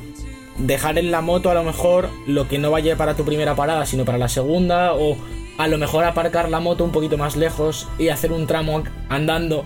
dejar 0.59 0.99
en 0.99 1.11
la 1.11 1.21
moto 1.21 1.51
a 1.51 1.55
lo 1.55 1.65
mejor 1.65 2.09
lo 2.27 2.49
que 2.49 2.59
no 2.59 2.71
vaya 2.71 2.97
para 2.97 3.15
tu 3.15 3.25
primera 3.25 3.55
parada, 3.55 3.87
sino 3.87 4.05
para 4.05 4.19
la 4.19 4.29
segunda, 4.29 4.95
o 4.95 5.17
a 5.59 5.69
lo 5.69 5.79
mejor 5.79 6.05
aparcar 6.05 6.49
la 6.49 6.61
moto 6.61 6.85
un 6.85 6.93
poquito 6.93 7.17
más 7.17 7.37
lejos 7.37 7.89
y 7.99 8.09
hacer 8.09 8.33
un 8.33 8.47
tramo 8.47 8.83
andando, 9.09 9.65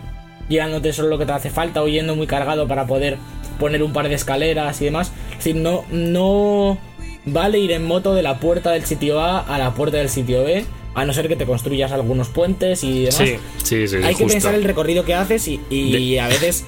llevándote 0.49 0.93
solo 0.93 1.09
lo 1.09 1.19
que 1.19 1.27
te 1.27 1.33
hace 1.33 1.51
falta, 1.51 1.83
o 1.83 1.89
yendo 1.89 2.15
muy 2.17 2.27
cargado 2.27 2.67
para 2.67 2.87
poder 2.87 3.19
poner 3.59 3.83
un 3.83 3.93
par 3.93 4.09
de 4.09 4.15
escaleras 4.15 4.81
y 4.81 4.87
demás. 4.87 5.13
Es 5.31 5.39
decir, 5.39 5.57
no, 5.57 5.85
no 5.91 6.79
vale 7.27 7.59
ir 7.59 7.73
en 7.73 7.85
moto 7.85 8.15
de 8.15 8.23
la 8.23 8.39
puerta 8.39 8.73
del 8.73 8.85
sitio 8.85 9.21
A 9.21 9.41
a 9.41 9.59
la 9.59 9.75
puerta 9.75 9.99
del 9.99 10.09
sitio 10.09 10.45
B, 10.45 10.65
a 10.95 11.05
no 11.05 11.13
ser 11.13 11.29
que 11.29 11.37
te 11.37 11.45
construyas 11.45 11.93
algunos 11.93 12.29
puentes 12.29 12.83
y 12.83 13.05
demás 13.05 13.17
Sí, 13.17 13.37
sí, 13.63 13.89
sí. 13.89 13.97
hay 14.03 14.15
que 14.15 14.27
pensar 14.27 14.55
el 14.55 14.65
recorrido 14.65 15.05
que 15.05 15.15
haces 15.15 15.47
y, 15.49 15.61
y 15.71 16.19
a 16.19 16.29
veces 16.29 16.65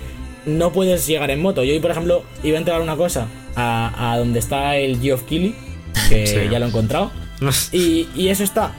no 0.46 0.72
puedes 0.72 1.06
llegar 1.06 1.30
en 1.30 1.40
moto. 1.40 1.64
Yo 1.64 1.72
hoy, 1.72 1.80
por 1.80 1.90
ejemplo, 1.90 2.22
iba 2.42 2.56
a 2.56 2.58
entregar 2.58 2.82
una 2.82 2.96
cosa 2.96 3.26
a, 3.56 4.12
a 4.12 4.18
donde 4.18 4.38
está 4.38 4.76
el 4.76 5.00
Geoff 5.00 5.22
Keighley, 5.24 5.54
que 6.08 6.26
Sí. 6.26 6.36
ya 6.50 6.58
lo 6.58 6.66
he 6.66 6.68
encontrado. 6.68 7.10
Y, 7.72 8.06
y 8.14 8.28
eso 8.28 8.44
está 8.44 8.72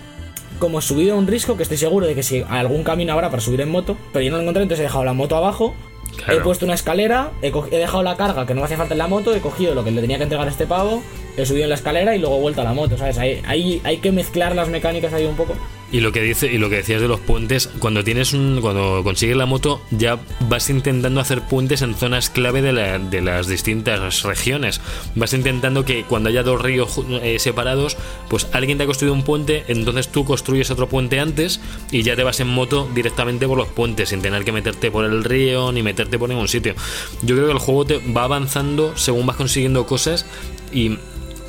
como 0.60 0.82
subido 0.82 1.16
a 1.16 1.18
un 1.18 1.26
risco 1.26 1.58
que 1.58 1.64
estoy 1.64 1.78
seguro 1.78 2.06
de 2.06 2.14
que 2.14 2.22
si 2.22 2.44
algún 2.48 2.84
camino 2.84 3.14
habrá 3.14 3.32
para 3.32 3.42
subir 3.42 3.62
en 3.62 3.70
moto, 3.72 3.98
pero 4.14 4.24
yo 4.24 4.30
no 4.30 4.38
lo 4.38 4.44
encontré, 4.44 4.62
entonces 4.62 4.82
he 4.82 4.84
dejado 4.84 5.04
la 5.04 5.14
moto 5.14 5.36
abajo. 5.36 5.74
Claro. 6.18 6.34
He 6.34 6.42
puesto 6.44 6.66
una 6.66 6.76
escalera, 6.76 7.32
he, 7.42 7.52
dejado 7.76 8.04
la 8.04 8.16
carga 8.18 8.46
que 8.46 8.54
no 8.54 8.62
me 8.62 8.66
hacía 8.66 8.78
falta 8.78 8.94
en 8.94 9.00
la 9.00 9.08
moto, 9.08 9.34
he 9.34 9.40
cogido 9.40 9.74
lo 9.74 9.84
que 9.84 9.90
le 9.90 10.02
tenía 10.02 10.18
que 10.18 10.24
entregar 10.24 10.48
a 10.48 10.52
este 10.52 10.68
pavo, 10.68 11.02
he 11.38 11.46
subido 11.46 11.64
en 11.64 11.70
la 11.70 11.76
escalera 11.76 12.16
y 12.16 12.20
luego 12.20 12.38
he 12.38 12.42
vuelto 12.42 12.62
a 12.62 12.64
la 12.64 12.74
moto, 12.74 12.98
¿sabes? 12.98 13.18
Hay, 13.18 13.42
hay, 13.46 13.82
hay 13.84 13.98
que 13.98 14.12
mezclar 14.12 14.56
las 14.56 14.70
mecánicas 14.70 15.14
ahí 15.14 15.26
un 15.26 15.36
poco. 15.36 15.56
Y 15.94 16.00
lo 16.00 16.14
que 16.14 16.22
dice 16.22 16.50
y 16.50 16.58
lo 16.58 16.70
que 16.70 16.78
decías 16.78 17.02
de 17.02 17.10
los 17.10 17.20
puentes, 17.20 17.68
cuando 17.80 18.02
tienes 18.02 18.32
un 18.32 18.60
cuando 18.62 19.02
consigues 19.04 19.36
la 19.36 19.46
moto 19.46 19.82
ya 19.92 20.20
vas 20.48 20.70
intentando 20.70 21.20
hacer 21.20 21.42
puentes 21.42 21.82
en 21.82 21.96
zonas 21.96 22.30
clave 22.30 22.62
de, 22.62 22.72
la- 22.72 22.98
de 22.98 23.20
las 23.22 23.48
distintas 23.48 24.24
regiones. 24.24 24.80
Vas 25.16 25.34
intentando 25.34 25.84
que 25.84 26.06
cuando 26.06 26.30
haya 26.30 26.44
dos 26.44 26.62
ríos 26.62 26.98
eh, 27.22 27.40
separados, 27.40 27.98
pues 28.30 28.48
alguien 28.54 28.78
te 28.78 28.86
ha 28.86 28.88
construido 28.88 29.14
un 29.14 29.24
puente, 29.24 29.66
entonces 29.68 30.08
tú 30.08 30.24
construyes 30.24 30.72
otro 30.72 30.88
puente 30.88 31.20
antes 31.20 31.60
y 31.92 32.04
ya 32.04 32.16
te 32.16 32.24
vas 32.24 32.40
en 32.40 32.48
moto 32.48 32.88
directamente 32.96 33.46
por 33.46 33.58
los 33.58 33.68
puentes 33.68 34.08
sin 34.10 34.22
tener 34.22 34.46
que 34.46 34.54
meterte 34.54 34.92
por 34.92 35.04
el 35.04 35.26
río 35.26 35.74
ni 35.74 35.84
meterte 35.84 36.18
por 36.18 36.30
ningún 36.30 36.48
sitio. 36.48 36.74
Yo 37.22 37.36
creo 37.36 37.48
que 37.48 37.54
el 37.54 37.60
juego 37.60 37.84
te 37.84 37.98
va 38.14 38.24
avanzando 38.24 38.96
según 38.96 39.26
vas 39.26 39.36
consiguiendo 39.36 39.86
cosas 39.86 40.26
y 40.72 40.98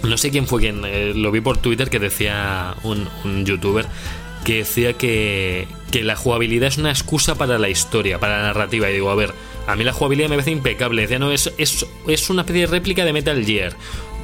no 0.02 0.16
sé 0.16 0.30
quién 0.30 0.46
fue 0.46 0.60
quien 0.60 0.82
eh, 0.84 1.12
lo 1.14 1.30
vi 1.30 1.40
por 1.40 1.58
Twitter 1.58 1.88
que 1.90 1.98
decía 1.98 2.74
un, 2.82 3.08
un 3.24 3.44
youtuber 3.44 3.86
que 4.44 4.58
decía 4.58 4.94
que, 4.94 5.68
que 5.90 6.02
la 6.02 6.16
jugabilidad 6.16 6.68
es 6.68 6.78
una 6.78 6.90
excusa 6.90 7.36
para 7.36 7.58
la 7.58 7.68
historia, 7.68 8.18
para 8.18 8.38
la 8.38 8.42
narrativa. 8.44 8.90
Y 8.90 8.94
digo, 8.94 9.10
a 9.10 9.14
ver, 9.14 9.32
a 9.66 9.76
mí 9.76 9.84
la 9.84 9.92
jugabilidad 9.92 10.28
me 10.28 10.36
parece 10.36 10.50
impecable. 10.50 11.02
Decía, 11.02 11.18
no, 11.18 11.30
es, 11.30 11.52
es, 11.58 11.86
es 12.08 12.30
una 12.30 12.42
especie 12.42 12.62
de 12.62 12.66
réplica 12.66 13.04
de 13.04 13.12
Metal 13.12 13.44
Gear. 13.44 13.76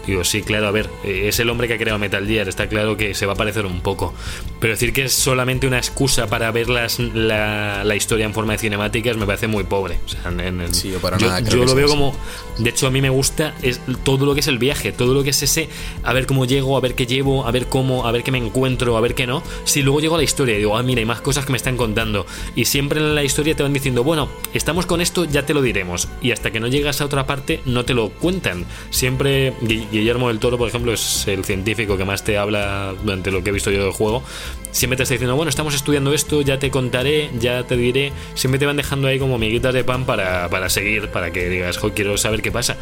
Digo, 0.08 0.24
sí, 0.24 0.42
claro, 0.42 0.66
a 0.66 0.70
ver, 0.70 0.88
eh, 1.04 1.26
es 1.28 1.38
el 1.38 1.48
hombre 1.50 1.68
que 1.68 1.74
ha 1.74 1.78
creado 1.78 1.98
Metal 1.98 2.26
Gear, 2.26 2.48
está 2.48 2.66
claro 2.68 2.96
que 2.96 3.14
se 3.14 3.26
va 3.26 3.34
a 3.34 3.36
parecer 3.36 3.66
un 3.66 3.80
poco. 3.82 4.14
Pero 4.60 4.72
decir 4.72 4.92
que 4.92 5.04
es 5.04 5.12
solamente 5.12 5.66
una 5.66 5.78
excusa 5.78 6.26
para 6.26 6.50
ver 6.50 6.68
las, 6.68 6.98
la, 6.98 7.84
la 7.84 7.94
historia 7.94 8.24
en 8.24 8.34
forma 8.34 8.52
de 8.54 8.58
cinemáticas 8.58 9.16
me 9.16 9.26
parece 9.26 9.46
muy 9.46 9.64
pobre. 9.64 9.98
O 10.04 10.08
sea, 10.08 10.22
en- 10.30 10.40
en- 10.40 10.74
Sí, 10.74 10.90
yo 10.90 10.98
para 10.98 11.18
yo, 11.18 11.26
nada 11.28 11.40
yo 11.40 11.64
lo 11.64 11.74
veo 11.74 11.86
así. 11.86 11.94
como. 11.94 12.16
De 12.58 12.70
hecho, 12.70 12.86
a 12.88 12.90
mí 12.90 13.00
me 13.00 13.10
gusta 13.10 13.54
es 13.62 13.80
todo 14.02 14.26
lo 14.26 14.34
que 14.34 14.40
es 14.40 14.48
el 14.48 14.58
viaje, 14.58 14.90
todo 14.92 15.14
lo 15.14 15.22
que 15.22 15.30
es 15.30 15.42
ese. 15.42 15.68
A 16.02 16.12
ver 16.12 16.26
cómo 16.26 16.44
llego, 16.44 16.76
a 16.76 16.80
ver 16.80 16.94
qué 16.94 17.06
llevo, 17.06 17.46
a 17.46 17.50
ver 17.52 17.66
cómo, 17.66 18.06
a 18.06 18.10
ver 18.12 18.22
qué 18.24 18.32
me 18.32 18.38
encuentro, 18.38 18.96
a 18.96 19.00
ver 19.00 19.14
qué 19.14 19.26
no. 19.26 19.42
Si 19.64 19.82
luego 19.82 20.00
llego 20.00 20.14
a 20.14 20.18
la 20.18 20.24
historia 20.24 20.54
y 20.54 20.58
digo, 20.58 20.76
ah, 20.76 20.82
mira, 20.82 20.98
hay 21.00 21.04
más 21.06 21.20
cosas 21.20 21.44
que 21.46 21.52
me 21.52 21.58
están 21.58 21.76
contando. 21.76 22.26
Y 22.56 22.64
siempre 22.64 22.98
en 22.98 23.14
la 23.14 23.22
historia 23.22 23.54
te 23.54 23.62
van 23.62 23.72
diciendo, 23.74 24.02
bueno, 24.04 24.28
estamos 24.54 24.86
con 24.86 25.00
esto, 25.00 25.24
ya 25.24 25.44
te 25.46 25.54
lo 25.54 25.62
diremos. 25.62 26.08
Y 26.22 26.32
hasta 26.32 26.50
que 26.50 26.58
no 26.60 26.66
llegas 26.68 27.00
a 27.00 27.04
otra 27.04 27.26
parte, 27.26 27.60
no 27.66 27.84
te 27.84 27.94
lo 27.94 28.08
cuentan. 28.10 28.64
Siempre 28.90 29.52
Gui- 29.60 29.86
Guillermo 29.98 30.28
del 30.28 30.38
Toro, 30.38 30.58
por 30.58 30.68
ejemplo, 30.68 30.92
es 30.92 31.26
el 31.28 31.44
científico 31.44 31.96
que 31.96 32.04
más 32.04 32.24
te 32.24 32.38
habla 32.38 32.94
durante 33.02 33.30
lo 33.30 33.42
que 33.42 33.50
he 33.50 33.52
visto 33.52 33.70
yo 33.70 33.82
del 33.84 33.92
juego. 33.92 34.22
Siempre 34.70 34.96
te 34.96 35.02
está 35.02 35.14
diciendo, 35.14 35.34
bueno, 35.36 35.48
estamos 35.48 35.74
estudiando 35.74 36.12
esto, 36.12 36.40
ya 36.42 36.58
te 36.58 36.70
contaré, 36.70 37.30
ya 37.40 37.64
te 37.64 37.76
diré. 37.76 38.12
Siempre 38.34 38.58
te 38.58 38.66
van 38.66 38.76
dejando 38.76 39.08
ahí 39.08 39.18
como 39.18 39.38
miguitas 39.38 39.72
de 39.74 39.82
pan 39.84 40.04
para, 40.04 40.48
para 40.50 40.68
seguir, 40.68 41.08
para 41.08 41.32
que 41.32 41.48
digas, 41.48 41.78
"Jo, 41.78 41.92
quiero 41.94 42.16
saber 42.18 42.42
qué 42.42 42.52
pasa. 42.52 42.76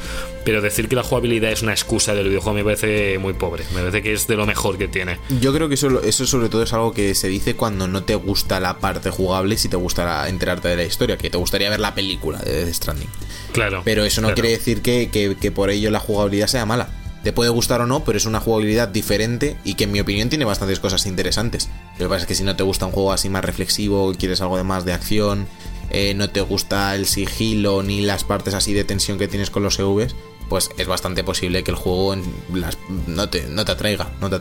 Pero 0.44 0.60
decir 0.60 0.88
que 0.88 0.96
la 0.96 1.02
jugabilidad 1.02 1.50
es 1.52 1.62
una 1.62 1.72
excusa 1.72 2.14
del 2.14 2.28
videojuego 2.28 2.54
me 2.56 2.64
parece 2.64 3.18
muy 3.18 3.32
pobre. 3.34 3.64
Me 3.74 3.80
parece 3.80 4.02
que 4.02 4.12
es 4.12 4.26
de 4.26 4.36
lo 4.36 4.46
mejor 4.46 4.78
que 4.78 4.88
tiene. 4.88 5.18
Yo 5.40 5.52
creo 5.54 5.68
que 5.68 5.74
eso, 5.74 6.02
eso 6.02 6.26
sobre 6.26 6.48
todo 6.48 6.62
es 6.62 6.72
algo 6.72 6.92
que 6.92 7.14
se 7.14 7.28
dice 7.28 7.54
cuando 7.56 7.86
no 7.88 8.02
te 8.04 8.14
gusta 8.14 8.60
la 8.60 8.78
parte 8.78 9.10
jugable, 9.10 9.56
si 9.56 9.68
te 9.68 9.76
gusta 9.76 10.28
enterarte 10.28 10.68
de 10.68 10.76
la 10.76 10.84
historia, 10.84 11.16
que 11.16 11.30
te 11.30 11.38
gustaría 11.38 11.70
ver 11.70 11.80
la 11.80 11.94
película 11.94 12.38
de 12.38 12.64
Death 12.64 12.74
Stranding. 12.74 13.08
Claro. 13.52 13.82
Pero 13.84 14.04
eso 14.04 14.20
no 14.20 14.28
claro. 14.28 14.34
quiere 14.42 14.56
decir 14.58 14.82
que, 14.82 15.08
que- 15.10 15.36
que 15.40 15.50
por 15.50 15.70
ello 15.70 15.90
la 15.90 16.00
jugabilidad 16.00 16.46
sea 16.48 16.66
mala. 16.66 16.88
Te 17.26 17.32
puede 17.32 17.50
gustar 17.50 17.80
o 17.80 17.88
no, 17.88 18.04
pero 18.04 18.18
es 18.18 18.24
una 18.26 18.38
jugabilidad 18.38 18.86
diferente 18.86 19.56
y 19.64 19.74
que 19.74 19.82
en 19.82 19.90
mi 19.90 19.98
opinión 19.98 20.28
tiene 20.28 20.44
bastantes 20.44 20.78
cosas 20.78 21.06
interesantes. 21.06 21.68
Lo 21.98 22.04
que 22.04 22.08
pasa 22.08 22.20
es 22.20 22.26
que 22.28 22.36
si 22.36 22.44
no 22.44 22.54
te 22.54 22.62
gusta 22.62 22.86
un 22.86 22.92
juego 22.92 23.10
así 23.10 23.28
más 23.28 23.44
reflexivo, 23.44 24.12
quieres 24.16 24.40
algo 24.42 24.56
de 24.56 24.62
más 24.62 24.84
de 24.84 24.92
acción, 24.92 25.48
eh, 25.90 26.14
no 26.14 26.30
te 26.30 26.40
gusta 26.40 26.94
el 26.94 27.04
sigilo 27.06 27.82
ni 27.82 28.00
las 28.02 28.22
partes 28.22 28.54
así 28.54 28.74
de 28.74 28.84
tensión 28.84 29.18
que 29.18 29.26
tienes 29.26 29.50
con 29.50 29.64
los 29.64 29.76
EVs, 29.80 30.14
pues 30.48 30.70
es 30.78 30.86
bastante 30.86 31.24
posible 31.24 31.64
que 31.64 31.72
el 31.72 31.76
juego 31.76 32.14
en 32.14 32.22
las- 32.54 32.78
no, 33.08 33.28
te, 33.28 33.42
no 33.48 33.64
te 33.64 33.72
atraiga, 33.72 34.08
no 34.20 34.30
te 34.30 34.36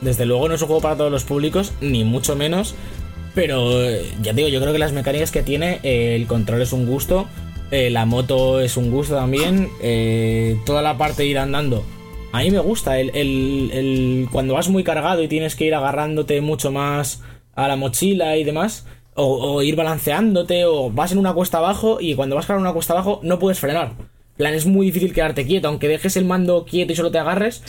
desde 0.00 0.24
luego 0.24 0.46
no 0.48 0.54
es 0.54 0.60
un 0.62 0.68
juego 0.68 0.80
para 0.82 0.96
todos 0.96 1.10
los 1.10 1.24
públicos, 1.24 1.72
ni 1.80 2.04
mucho 2.04 2.36
menos. 2.36 2.76
Pero 3.34 3.82
eh, 3.82 4.12
ya 4.22 4.32
digo, 4.32 4.46
yo 4.48 4.60
creo 4.60 4.72
que 4.72 4.78
las 4.78 4.92
mecánicas 4.92 5.32
que 5.32 5.42
tiene, 5.42 5.80
eh, 5.82 6.14
el 6.14 6.28
control 6.28 6.62
es 6.62 6.72
un 6.72 6.86
gusto, 6.86 7.26
eh, 7.72 7.90
la 7.90 8.06
moto 8.06 8.60
es 8.60 8.76
un 8.76 8.90
gusto 8.92 9.16
también, 9.16 9.68
eh, 9.80 10.58
toda 10.64 10.82
la 10.82 10.96
parte 10.98 11.22
de 11.22 11.28
ir 11.28 11.38
andando. 11.38 11.84
A 12.32 12.40
mí 12.42 12.50
me 12.50 12.60
gusta, 12.60 12.98
el, 13.00 13.10
el- 13.14 14.28
cuando 14.32 14.54
vas 14.54 14.68
muy 14.68 14.84
cargado 14.84 15.22
y 15.22 15.28
tienes 15.28 15.56
que 15.56 15.66
ir 15.66 15.74
agarrándote 15.74 16.40
mucho 16.40 16.70
más 16.70 17.22
a 17.54 17.68
la 17.68 17.76
mochila 17.76 18.36
y 18.36 18.44
demás, 18.44 18.86
o, 19.14 19.62
ir 19.62 19.76
balanceándote, 19.76 20.64
o 20.66 20.90
vas 20.90 21.12
en 21.12 21.18
una 21.18 21.34
cuesta 21.34 21.58
abajo 21.58 21.98
y 22.00 22.14
cuando 22.14 22.36
vas 22.36 22.46
cargando 22.46 22.68
una 22.68 22.74
cuesta 22.74 22.94
abajo 22.94 23.20
no 23.22 23.38
puedes 23.38 23.58
frenar. 23.60 23.94
En 23.98 24.36
plan, 24.38 24.54
es 24.54 24.66
muy 24.66 24.86
difícil 24.86 25.12
quedarte 25.12 25.46
quieto, 25.46 25.68
aunque 25.68 25.88
dejes 25.88 26.16
el 26.16 26.24
mando 26.24 26.64
quieto 26.64 26.92
y 26.92 26.96
solo 26.96 27.10
te 27.10 27.18
agarres, 27.18 27.62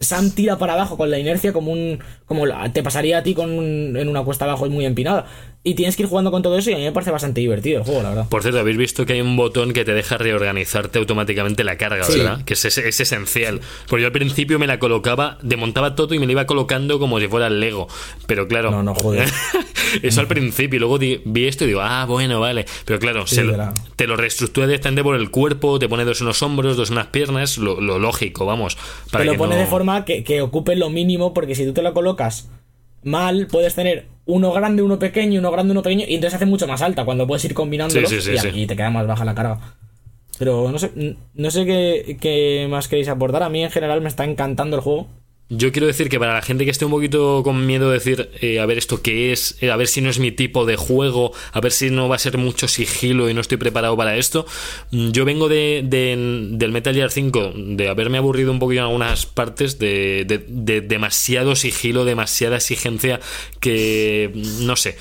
Sam 0.00 0.30
tira 0.30 0.56
para 0.56 0.72
abajo 0.72 0.96
con 0.96 1.10
la 1.10 1.18
inercia 1.18 1.52
como 1.52 1.72
un. 1.72 1.98
como 2.24 2.44
te 2.72 2.82
pasaría 2.82 3.18
a 3.18 3.22
ti 3.22 3.34
con 3.34 3.50
en 3.96 4.08
una 4.08 4.24
cuesta 4.24 4.46
abajo 4.46 4.66
y 4.66 4.70
muy 4.70 4.86
empinada. 4.86 5.26
Y 5.62 5.74
tienes 5.74 5.94
que 5.94 6.04
ir 6.04 6.08
jugando 6.08 6.30
con 6.30 6.40
todo 6.40 6.56
eso 6.56 6.70
y 6.70 6.72
a 6.72 6.78
mí 6.78 6.84
me 6.84 6.92
parece 6.92 7.10
bastante 7.10 7.42
divertido 7.42 7.80
el 7.80 7.84
juego, 7.84 8.02
la 8.02 8.08
verdad. 8.08 8.28
Por 8.30 8.40
cierto, 8.40 8.58
habéis 8.60 8.78
visto 8.78 9.04
que 9.04 9.12
hay 9.12 9.20
un 9.20 9.36
botón 9.36 9.74
que 9.74 9.84
te 9.84 9.92
deja 9.92 10.16
reorganizarte 10.16 10.98
automáticamente 10.98 11.64
la 11.64 11.76
carga, 11.76 12.02
Sí. 12.04 12.16
¿verdad? 12.20 12.42
Que 12.46 12.54
es, 12.54 12.64
es- 12.64 12.78
es 12.78 12.98
esencial. 12.98 13.60
Porque 13.86 14.00
yo 14.00 14.06
al 14.06 14.12
principio 14.12 14.58
me 14.58 14.66
la 14.66 14.78
colocaba, 14.78 15.36
desmontaba 15.42 15.94
todo 15.96 16.14
y 16.14 16.18
me 16.18 16.24
la 16.24 16.32
iba 16.32 16.46
colocando 16.46 16.98
como 16.98 17.20
si 17.20 17.28
fuera 17.28 17.48
el 17.48 17.60
Lego. 17.60 17.88
Pero 18.26 18.48
claro. 18.48 18.70
No, 18.70 18.82
no, 18.82 18.94
joder. 18.94 19.28
Eso 20.02 20.20
al 20.22 20.28
principio. 20.28 20.76
Y 20.76 20.80
luego 20.80 20.98
di- 20.98 21.20
vi 21.26 21.46
esto 21.46 21.64
y 21.64 21.66
digo, 21.68 21.80
ah, 21.82 22.06
bueno, 22.06 22.40
vale. 22.40 22.64
Pero 22.86 22.98
claro, 22.98 23.26
Sí, 23.26 23.34
se 23.34 23.44
lo- 23.44 23.54
la- 23.56 23.74
te 23.96 24.06
lo 24.06 24.16
reestructura 24.16 24.66
directamente 24.66 25.02
por 25.02 25.14
el 25.16 25.30
cuerpo, 25.30 25.78
te 25.78 25.90
pone 25.90 26.06
dos 26.06 26.22
en 26.22 26.26
los 26.28 26.42
hombros, 26.42 26.78
dos 26.78 26.88
en 26.88 26.96
las 26.96 27.08
piernas, 27.08 27.58
lo, 27.58 27.82
lo 27.82 27.98
lógico, 27.98 28.46
vamos. 28.46 28.78
Para 29.10 29.24
Te 29.24 29.26
lo 29.26 29.32
que 29.32 29.38
pone 29.38 29.56
no- 29.56 29.60
de 29.60 29.66
forma 29.66 30.06
que, 30.06 30.24
que 30.24 30.40
ocupe 30.40 30.74
lo 30.76 30.88
mínimo, 30.88 31.34
porque 31.34 31.54
si 31.54 31.66
tú 31.66 31.74
te 31.74 31.82
lo 31.82 31.92
colocas 31.92 32.48
mal, 33.02 33.46
puedes 33.46 33.74
tener 33.74 34.06
uno 34.26 34.52
grande, 34.52 34.82
uno 34.82 34.98
pequeño, 34.98 35.40
uno 35.40 35.50
grande, 35.50 35.72
uno 35.72 35.82
pequeño, 35.82 36.04
y 36.06 36.14
entonces 36.14 36.36
hace 36.36 36.46
mucho 36.46 36.66
más 36.66 36.82
alta 36.82 37.04
cuando 37.04 37.26
puedes 37.26 37.44
ir 37.44 37.54
combinándolo 37.54 38.08
Sí, 38.08 38.20
sí, 38.20 38.38
sí, 38.38 38.48
y, 38.54 38.62
y 38.62 38.66
te 38.66 38.76
queda 38.76 38.90
más 38.90 39.06
baja 39.06 39.24
la 39.24 39.34
carga. 39.34 39.58
Pero 40.38 40.70
no 40.70 40.78
sé, 40.78 41.16
no 41.34 41.50
sé 41.50 41.66
qué, 41.66 42.16
qué 42.20 42.66
más 42.70 42.88
queréis 42.88 43.08
aportar. 43.08 43.42
A 43.42 43.50
mí 43.50 43.62
en 43.62 43.70
general 43.70 44.00
me 44.00 44.08
está 44.08 44.24
encantando 44.24 44.76
el 44.76 44.82
juego. 44.82 45.08
Yo 45.52 45.72
quiero 45.72 45.88
decir 45.88 46.08
que 46.08 46.20
para 46.20 46.34
la 46.34 46.42
gente 46.42 46.64
que 46.64 46.70
esté 46.70 46.84
un 46.84 46.92
poquito 46.92 47.42
con 47.42 47.66
miedo 47.66 47.88
de 47.88 47.94
decir, 47.94 48.30
eh, 48.40 48.60
a 48.60 48.66
ver 48.66 48.78
esto 48.78 49.02
qué 49.02 49.32
es, 49.32 49.56
eh, 49.60 49.72
a 49.72 49.76
ver 49.76 49.88
si 49.88 50.00
no 50.00 50.08
es 50.08 50.20
mi 50.20 50.30
tipo 50.30 50.64
de 50.64 50.76
juego, 50.76 51.32
a 51.52 51.60
ver 51.60 51.72
si 51.72 51.90
no 51.90 52.08
va 52.08 52.14
a 52.14 52.18
ser 52.20 52.38
mucho 52.38 52.68
sigilo 52.68 53.28
y 53.28 53.34
no 53.34 53.40
estoy 53.40 53.58
preparado 53.58 53.96
para 53.96 54.16
esto, 54.16 54.46
mm, 54.92 55.10
yo 55.10 55.24
vengo 55.24 55.48
de, 55.48 55.82
de- 55.84 56.46
del 56.52 56.70
Metal 56.70 56.94
Gear 56.94 57.10
5, 57.10 57.52
de 57.56 57.88
haberme 57.88 58.18
aburrido 58.18 58.52
un 58.52 58.60
poquito 58.60 58.78
en 58.82 58.84
algunas 58.86 59.26
partes, 59.26 59.80
de, 59.80 60.24
de- 60.24 60.44
de 60.46 60.82
demasiado 60.82 61.56
sigilo, 61.56 62.04
demasiada 62.04 62.56
exigencia, 62.58 63.18
que 63.58 64.30
no 64.60 64.76
sé. 64.76 64.96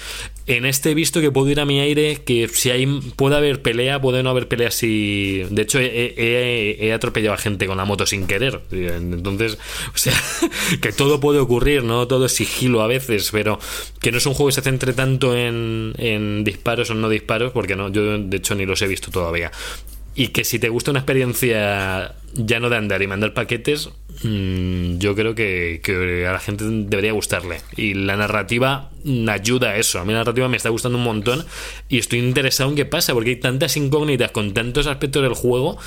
En 0.50 0.66
este 0.66 0.90
he 0.90 0.94
visto 0.96 1.22
que 1.22 1.32
puedo 1.32 1.48
ir 1.50 1.60
a 1.60 1.66
mi 1.66 1.80
aire, 1.80 2.22
que 2.26 2.48
si 2.48 2.72
hay 2.72 2.88
puede 3.16 3.36
haber 3.38 3.62
pelea, 3.62 4.02
puede 4.02 4.24
no 4.24 4.32
haber 4.32 4.48
pelea 4.48 4.72
si... 4.72 5.44
De 5.52 5.62
hecho, 5.62 5.80
he, 5.80 6.16
he- 6.18 6.92
atropellado 6.92 7.36
a 7.36 7.38
gente 7.38 7.68
con 7.68 7.78
la 7.78 7.86
moto 7.86 8.08
sin 8.08 8.26
querer. 8.26 8.60
Entonces, 8.72 9.60
o 9.94 9.98
sea, 9.98 10.14
que 10.82 10.92
todo 10.92 11.20
puede 11.20 11.38
ocurrir, 11.38 11.84
¿no? 11.84 12.08
Todo 12.08 12.26
es 12.26 12.32
sigilo 12.32 12.82
a 12.82 12.88
veces, 12.88 13.30
pero 13.32 13.60
que 14.02 14.12
no 14.12 14.18
es 14.18 14.26
un 14.26 14.34
juego 14.34 14.48
que 14.50 14.56
se 14.56 14.62
centre 14.64 14.94
tanto 14.94 15.38
en, 15.38 15.94
en 16.00 16.44
disparos 16.44 16.90
o 16.90 16.96
no 16.96 17.10
disparos, 17.10 17.52
porque 17.52 17.76
no, 17.76 17.90
yo 17.92 18.18
de 18.18 18.38
hecho 18.38 18.56
ni 18.56 18.66
los 18.66 18.82
he 18.82 18.88
visto 18.88 19.12
todavía. 19.12 19.52
Y 20.16 20.30
que 20.30 20.44
si 20.44 20.60
te 20.60 20.70
gusta 20.70 20.92
una 20.92 21.00
experiencia 21.02 22.16
ya 22.34 22.60
no 22.60 22.70
de 22.70 22.78
andar 22.78 23.02
y 23.02 23.08
mandar 23.08 23.34
paquetes, 23.34 23.90
mm, 24.24 24.98
yo 24.98 25.16
creo 25.16 25.34
que, 25.34 25.82
que 25.84 26.28
a 26.28 26.34
la 26.34 26.40
gente 26.40 26.66
debería 26.68 27.12
gustarle. 27.14 27.62
Y 27.76 27.94
la 27.94 28.18
narrativa 28.18 28.92
ayuda 29.30 29.72
a 29.72 29.78
eso. 29.78 30.00
A 30.00 30.06
mí 30.06 30.14
la 30.14 30.20
narrativa 30.20 30.48
me 30.48 30.58
está 30.58 30.70
gustando 30.70 30.98
un 30.98 31.04
montón 31.04 31.46
y 31.88 31.98
estoy 31.98 32.20
interesado 32.20 32.70
en 32.70 32.76
qué 32.76 32.86
pasa, 32.86 33.14
porque 33.14 33.32
hay 33.32 33.36
tantas 33.38 33.78
incógnitas 33.78 34.32
con 34.32 34.54
tantos 34.54 34.88
aspectos 34.88 35.24
del 35.24 35.34
juego 35.34 35.78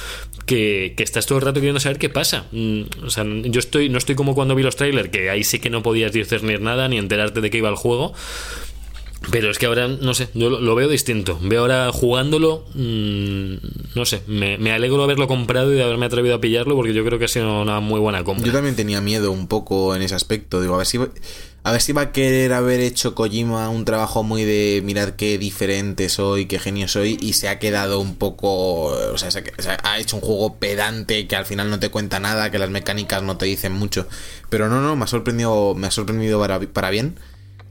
que, 0.47 0.95
que 0.97 1.03
estás 1.03 1.27
todo 1.27 1.39
el 1.39 1.45
rato 1.45 1.61
queriendo 1.61 1.81
saber 1.81 1.99
qué 1.99 2.09
pasa. 2.09 2.47
Mm, 2.53 2.83
O 3.05 3.11
sea, 3.11 3.25
yo 3.25 3.59
estoy, 3.61 3.89
no 3.89 3.99
estoy 3.99 4.15
como 4.15 4.35
cuando 4.35 4.55
vi 4.55 4.63
los 4.63 4.77
trailers, 4.77 5.11
que 5.11 5.31
ahí 5.31 5.45
sí 5.45 5.59
que 5.59 5.71
no 5.71 5.83
podías 5.83 6.13
discernir 6.13 6.61
nada 6.61 6.89
ni 6.89 6.99
enterarte 6.99 7.41
de 7.41 7.51
qué 7.51 7.59
iba 7.59 7.69
el 7.69 7.77
juego. 7.77 8.15
Pero 9.31 9.51
es 9.51 9.59
que 9.59 9.67
ahora, 9.67 9.89
no 9.89 10.15
sé, 10.15 10.29
yo 10.35 10.51
lo, 10.51 10.75
veo 10.75 10.89
distinto. 10.89 11.39
Veo 11.43 11.61
ahora 11.61 11.91
jugándolo, 11.93 12.65
mm, 12.75 13.55
no 13.95 14.05
sé, 14.05 14.23
me, 14.27 14.59
me 14.59 14.73
alegro 14.73 14.99
de 14.99 15.05
haberlo 15.05 15.29
comprado 15.29 15.73
y 15.73 15.77
de 15.77 15.85
haberme 15.85 16.07
atrevido 16.07 16.35
a 16.35 16.41
pillarlo 16.41 16.75
porque 16.75 16.93
yo 16.93 17.05
creo 17.05 17.19
que 17.19 17.27
ha 17.27 17.29
sido 17.29 17.63
una 17.63 17.81
muy 17.81 18.01
buena 18.01 18.25
compra. 18.25 18.47
Yo 18.47 18.53
también 18.53 18.77
tenía 18.77 19.01
miedo 19.01 19.31
un 19.31 19.47
poco 19.47 19.95
en 19.95 20.03
ese 20.03 20.15
aspecto. 20.15 20.61
Digo, 20.61 20.75
a 20.75 20.79
ver 20.79 20.87
si 20.87 20.99
a 21.65 21.71
ver 21.71 21.81
si 21.81 21.93
va 21.93 22.03
a 22.03 22.13
querer 22.13 22.53
haber 22.53 22.81
hecho 22.81 23.15
Kojima 23.15 23.69
un 23.69 23.85
trabajo 23.85 24.25
muy 24.25 24.43
de 24.45 24.83
mirad 24.85 25.11
qué 25.11 25.39
diferente 25.39 26.09
soy, 26.09 26.47
qué 26.47 26.59
genio 26.59 26.89
soy, 26.89 27.17
y 27.21 27.35
se 27.35 27.49
ha 27.49 27.61
quedado 27.61 28.01
un 28.01 28.17
poco. 28.17 28.87
O 28.87 29.19
sea, 29.19 29.31
se 29.31 29.39
ha, 29.39 29.79
ha 29.85 29.99
hecho 30.01 30.17
un 30.17 30.23
juego 30.23 30.57
pedante 30.57 31.29
que 31.29 31.37
al 31.37 31.47
final 31.47 31.71
no 31.71 31.79
te 31.79 31.91
cuenta 31.91 32.19
nada, 32.19 32.51
que 32.51 32.59
las 32.59 32.71
mecánicas 32.71 33.23
no 33.23 33.37
te 33.37 33.47
dicen 33.47 33.73
mucho. 33.73 34.09
Pero 34.49 34.69
no, 34.69 34.81
no, 34.81 34.97
me 34.97 35.05
ha 35.05 35.07
sorprendido, 35.07 35.75
me 35.77 35.87
ha 35.87 35.93
sorprendido 35.93 36.41
para, 36.41 36.59
para 36.59 36.91
bien. 36.91 37.17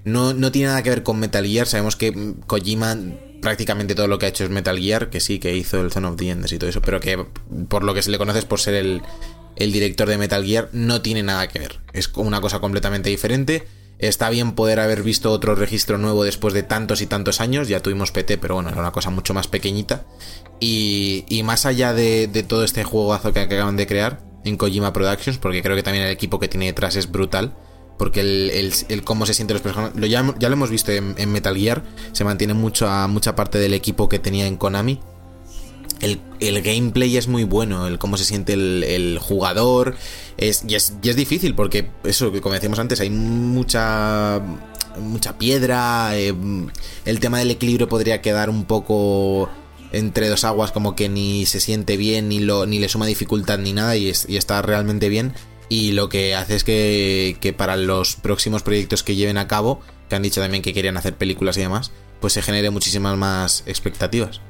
No, 0.04 0.34
no 0.34 0.52
tiene 0.52 0.70
nada 0.70 0.84
que 0.84 0.90
ver 0.90 1.04
con 1.04 1.20
Metal 1.20 1.46
Gear. 1.46 1.68
Sabemos 1.68 1.96
que 1.96 2.34
Kojima 2.48 2.98
prácticamente 3.42 3.96
todo 3.96 4.08
lo 4.08 4.20
que 4.20 4.28
ha 4.28 4.30
hecho 4.30 4.44
es 4.44 4.50
Metal 4.50 4.78
Gear, 4.78 5.10
que 5.10 5.20
sí, 5.20 5.40
que 5.40 5.56
hizo 5.56 5.82
el 5.82 5.92
Zone 5.92 6.08
of 6.08 6.16
the 6.16 6.30
Enders 6.30 6.54
y 6.54 6.60
todo 6.60 6.70
eso, 6.70 6.82
pero 6.82 7.00
que 7.00 7.26
por 7.68 7.84
lo 7.84 7.94
que 7.94 8.02
se 8.02 8.12
le 8.12 8.18
conoce 8.18 8.40
es 8.40 8.46
por 8.46 8.60
ser 8.60 8.76
el, 8.76 9.02
el 9.56 9.72
director 9.72 10.08
de 10.08 10.18
Metal 10.18 10.46
Gear, 10.46 10.70
no 10.72 11.02
tiene 11.02 11.24
nada 11.24 11.48
que 11.48 11.60
ver. 11.60 11.80
Es 11.94 12.12
una 12.16 12.40
cosa 12.42 12.60
completamente 12.60 13.10
diferente. 13.10 13.68
Está 14.00 14.32
bien 14.32 14.54
poder 14.54 14.80
haber 14.80 15.04
visto 15.04 15.32
otro 15.32 15.54
registro 15.54 16.00
nuevo 16.00 16.24
después 16.24 16.56
de 16.56 16.64
tantos 16.64 17.02
y 17.02 17.06
tantos 17.06 17.40
años. 17.40 17.68
Ya 17.68 17.82
tuvimos 17.82 18.12
PT, 18.12 18.40
pero 18.40 18.56
bueno, 18.56 18.70
era 18.70 18.80
una 18.80 18.92
cosa 18.92 19.12
mucho 19.12 19.34
más 19.36 19.48
pequeñita. 19.48 20.06
Y, 20.60 21.26
y 21.30 21.44
más 21.44 21.68
allá 21.68 21.94
de, 21.94 22.28
de 22.28 22.44
todo 22.44 22.64
este 22.64 22.84
juegazo 22.84 23.32
que 23.32 23.42
acaban 23.42 23.78
de 23.78 23.86
crear 23.86 24.20
en 24.44 24.58
Kojima 24.58 24.94
Productions, 24.94 25.38
porque 25.38 25.62
creo 25.62 25.76
que 25.76 25.84
también 25.84 26.06
el 26.06 26.12
equipo 26.12 26.40
que 26.40 26.48
tiene 26.48 26.66
detrás 26.66 26.96
es 26.96 27.12
brutal. 27.12 27.54
Porque 28.02 28.22
el, 28.22 28.74
el- 28.90 29.04
cómo 29.04 29.28
se 29.28 29.36
sienten 29.36 29.54
los 29.54 29.62
personajes. 29.62 29.94
Ya, 30.10 30.34
ya 30.40 30.50
lo 30.50 30.54
hemos 30.54 30.72
visto 30.72 30.92
en, 30.92 31.14
Metal 31.32 31.56
Gear. 31.56 31.84
Se 32.14 32.24
mantiene 32.24 32.56
mucho 32.56 32.90
mucha 33.08 33.36
parte 33.36 33.60
del 33.60 33.76
equipo 33.76 34.10
que 34.10 34.18
tenía 34.18 34.48
en 34.48 34.58
Konami. 34.58 35.00
El, 36.00 36.20
el 36.40 36.64
gameplay 36.64 37.16
es 37.16 37.28
muy 37.28 37.44
bueno, 37.44 37.86
el 37.86 38.00
cómo 38.00 38.18
se 38.18 38.26
siente 38.26 38.54
el, 38.54 39.20
jugador. 39.22 39.98
Es, 40.38 40.64
y, 40.68 40.74
es, 40.74 40.94
es 41.04 41.16
difícil 41.16 41.54
porque, 41.54 41.92
eso 42.04 42.32
como 42.42 42.56
decíamos 42.56 42.80
antes, 42.80 43.00
hay 43.02 43.12
mucha 43.12 44.42
mucha 45.00 45.38
piedra. 45.38 46.18
eh, 46.18 46.34
el 47.06 47.20
tema 47.20 47.38
del 47.38 47.52
equilibrio 47.52 47.88
podría 47.88 48.20
quedar 48.20 48.50
un 48.50 48.66
poco 48.66 49.48
entre 49.92 50.28
dos 50.28 50.44
aguas 50.44 50.72
como 50.72 50.96
que 50.96 51.08
ni 51.08 51.46
se 51.46 51.60
siente 51.60 51.98
bien, 51.98 52.30
ni, 52.30 52.40
lo, 52.40 52.66
ni 52.66 52.80
le 52.80 52.90
suma 52.90 53.06
dificultad 53.06 53.60
ni 53.60 53.74
nada 53.74 53.96
y, 53.96 54.12
y 54.28 54.38
está 54.38 54.60
realmente 54.64 55.08
bien. 55.08 55.34
Y 55.72 55.94
lo 55.94 56.10
que 56.10 56.36
hace 56.36 56.58
es 56.58 56.66
que, 56.66 57.38
que 57.40 57.54
para 57.54 57.78
los 57.78 58.18
próximos 58.18 58.62
proyectos 58.62 59.04
que 59.04 59.16
lleven 59.16 59.38
a 59.38 59.48
cabo, 59.48 59.80
que 60.10 60.18
han 60.18 60.22
dicho 60.22 60.42
también 60.42 60.62
que 60.62 60.74
querían 60.74 60.98
hacer 60.98 61.16
películas 61.16 61.56
y 61.56 61.62
demás, 61.62 61.94
pues 62.20 62.34
se 62.34 62.42
genere 62.42 62.72
muchísimas 62.72 63.18
más 63.18 63.64
expectativas. 63.66 64.42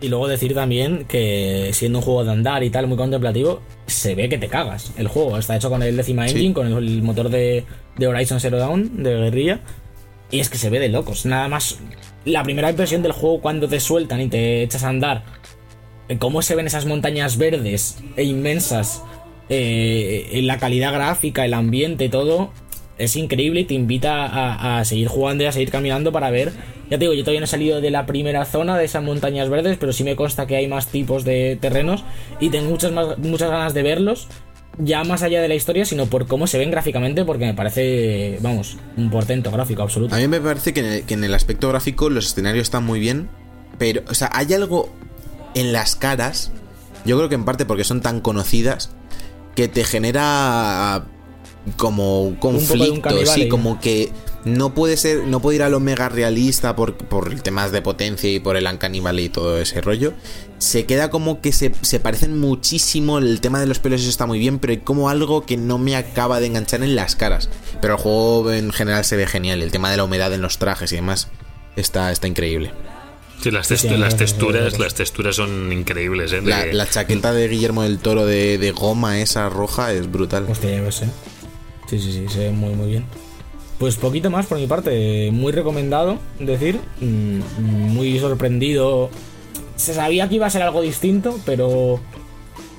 Y 0.00 0.08
luego 0.08 0.26
decir 0.26 0.54
también 0.54 1.04
que 1.04 1.72
siendo 1.74 1.98
un 1.98 2.04
juego 2.06 2.24
de 2.24 2.30
andar 2.30 2.64
y 2.64 2.70
tal, 2.70 2.86
muy 2.86 2.96
contemplativo, 2.96 3.60
se 3.86 4.14
ve 4.14 4.30
que 4.30 4.38
te 4.38 4.48
cagas 4.48 4.94
el 4.96 5.08
juego. 5.08 5.36
Está 5.36 5.56
hecho 5.56 5.68
con 5.68 5.82
el 5.82 5.94
décima 5.94 6.26
engine, 6.26 6.54
con 6.54 6.68
el 6.68 7.02
motor 7.02 7.28
de, 7.28 7.66
de 7.98 8.06
Horizon 8.06 8.40
Zero 8.40 8.56
Dawn, 8.56 9.02
de 9.02 9.14
guerrilla. 9.14 9.60
Y 10.30 10.40
es 10.40 10.48
que 10.48 10.56
se 10.56 10.70
ve 10.70 10.78
de 10.78 10.88
locos. 10.88 11.26
Nada 11.26 11.48
más 11.48 11.80
la 12.24 12.42
primera 12.44 12.70
impresión 12.70 13.02
del 13.02 13.12
juego 13.12 13.42
cuando 13.42 13.68
te 13.68 13.78
sueltan 13.78 14.22
y 14.22 14.28
te 14.28 14.62
echas 14.62 14.84
a 14.84 14.88
andar. 14.88 15.24
Cómo 16.18 16.40
se 16.40 16.54
ven 16.54 16.66
esas 16.66 16.86
montañas 16.86 17.36
verdes 17.36 17.98
e 18.16 18.22
inmensas. 18.24 19.02
Eh, 19.48 20.40
la 20.42 20.58
calidad 20.58 20.92
gráfica, 20.92 21.44
el 21.44 21.54
ambiente, 21.54 22.08
todo 22.08 22.50
es 22.98 23.16
increíble 23.16 23.60
y 23.60 23.64
te 23.64 23.74
invita 23.74 24.78
a, 24.78 24.84
seguir 24.84 25.08
jugando 25.08 25.44
y 25.44 25.46
a 25.46 25.52
seguir 25.52 25.70
caminando 25.70 26.12
para 26.12 26.30
ver. 26.30 26.52
Ya 26.90 26.98
te 26.98 27.04
digo, 27.04 27.14
yo 27.14 27.22
todavía 27.22 27.40
no 27.40 27.44
he 27.44 27.48
salido 27.48 27.80
de 27.80 27.90
la 27.90 28.06
primera 28.06 28.44
zona 28.44 28.76
de 28.76 28.84
esas 28.84 29.02
montañas 29.02 29.48
verdes, 29.48 29.76
pero 29.78 29.92
sí 29.92 30.04
me 30.04 30.16
consta 30.16 30.46
que 30.46 30.56
hay 30.56 30.66
más 30.66 30.88
tipos 30.88 31.24
de 31.24 31.56
terrenos 31.60 32.04
y 32.40 32.50
tengo 32.50 32.70
muchas, 32.70 32.92
muchas 33.18 33.50
ganas 33.50 33.74
de 33.74 33.82
verlos. 33.82 34.28
Ya 34.80 35.02
más 35.02 35.22
allá 35.22 35.42
de 35.42 35.48
la 35.48 35.56
historia, 35.56 35.84
sino 35.84 36.06
por 36.06 36.28
cómo 36.28 36.46
se 36.46 36.56
ven 36.56 36.70
gráficamente, 36.70 37.24
porque 37.24 37.46
me 37.46 37.54
parece, 37.54 38.38
vamos, 38.40 38.76
un 38.96 39.10
portento 39.10 39.50
gráfico 39.50 39.82
absoluto. 39.82 40.14
A 40.14 40.18
mí 40.18 40.28
me 40.28 40.40
parece 40.40 40.72
que 40.72 40.80
en, 40.80 40.86
el, 40.86 41.02
que 41.02 41.14
en 41.14 41.24
el 41.24 41.34
aspecto 41.34 41.68
gráfico 41.68 42.10
los 42.10 42.26
escenarios 42.26 42.62
están 42.62 42.84
muy 42.84 43.00
bien, 43.00 43.28
pero, 43.76 44.02
o 44.08 44.14
sea, 44.14 44.30
hay 44.32 44.52
algo 44.54 44.88
en 45.56 45.72
las 45.72 45.96
caras, 45.96 46.52
yo 47.04 47.16
creo 47.16 47.28
que 47.28 47.34
en 47.34 47.44
parte 47.44 47.66
porque 47.66 47.82
son 47.82 48.02
tan 48.02 48.20
conocidas, 48.20 48.94
que 49.58 49.66
te 49.66 49.82
genera 49.82 51.04
como 51.76 52.36
conflicto, 52.38 53.26
sí, 53.26 53.48
como 53.48 53.80
que 53.80 54.12
no 54.44 54.72
puede 54.72 54.96
ser, 54.96 55.24
no 55.24 55.40
puede 55.40 55.56
ir 55.56 55.62
a 55.64 55.68
lo 55.68 55.80
mega 55.80 56.08
realista 56.08 56.76
por, 56.76 56.94
por 56.94 57.34
temas 57.40 57.72
de 57.72 57.82
potencia 57.82 58.30
y 58.30 58.38
por 58.38 58.56
el 58.56 58.68
Uncanny 58.68 59.02
y 59.18 59.28
todo 59.30 59.60
ese 59.60 59.80
rollo. 59.80 60.12
Se 60.58 60.86
queda 60.86 61.10
como 61.10 61.40
que 61.40 61.50
se, 61.50 61.72
se, 61.82 61.98
parecen 61.98 62.38
muchísimo, 62.38 63.18
el 63.18 63.40
tema 63.40 63.58
de 63.58 63.66
los 63.66 63.80
pelos 63.80 64.00
eso 64.00 64.10
está 64.10 64.26
muy 64.26 64.38
bien, 64.38 64.60
pero 64.60 64.74
hay 64.74 64.78
como 64.78 65.08
algo 65.08 65.44
que 65.44 65.56
no 65.56 65.76
me 65.76 65.96
acaba 65.96 66.38
de 66.38 66.46
enganchar 66.46 66.84
en 66.84 66.94
las 66.94 67.16
caras. 67.16 67.50
Pero 67.80 67.94
el 67.94 68.00
juego 68.00 68.52
en 68.52 68.70
general 68.70 69.04
se 69.04 69.16
ve 69.16 69.26
genial, 69.26 69.60
el 69.60 69.72
tema 69.72 69.90
de 69.90 69.96
la 69.96 70.04
humedad 70.04 70.32
en 70.32 70.40
los 70.40 70.58
trajes 70.58 70.92
y 70.92 70.94
demás 70.94 71.26
está, 71.74 72.12
está 72.12 72.28
increíble. 72.28 72.70
Sí, 73.40 73.50
las, 73.50 73.70
las 73.70 74.16
texturas, 74.16 74.78
las 74.78 74.94
texturas 74.94 75.36
son 75.36 75.72
increíbles, 75.72 76.32
¿eh? 76.32 76.42
La, 76.42 76.86
chaqueta 76.88 77.32
de 77.32 77.48
Guillermo 77.48 77.82
del 77.82 77.98
Toro 77.98 78.26
de, 78.26 78.58
de, 78.58 78.72
goma 78.72 79.20
esa 79.20 79.48
roja 79.48 79.92
es 79.92 80.10
brutal. 80.10 80.46
Hostia, 80.48 80.82
ya 80.82 80.90
sé. 80.90 81.06
Sí, 81.88 81.98
sí, 82.00 82.12
sí, 82.12 82.26
se 82.28 82.38
ve 82.40 82.50
muy, 82.50 82.74
muy 82.74 82.88
bien. 82.88 83.04
Pues 83.78 83.96
poquito 83.96 84.28
más 84.28 84.46
por 84.46 84.58
mi 84.58 84.66
parte, 84.66 85.30
muy 85.32 85.52
recomendado, 85.52 86.18
decir, 86.40 86.80
mm, 87.00 87.40
muy 87.60 88.18
sorprendido. 88.18 89.08
Se 89.76 89.94
sabía 89.94 90.28
que 90.28 90.34
iba 90.34 90.46
a 90.46 90.50
ser 90.50 90.62
algo 90.62 90.82
distinto, 90.82 91.38
pero 91.46 92.00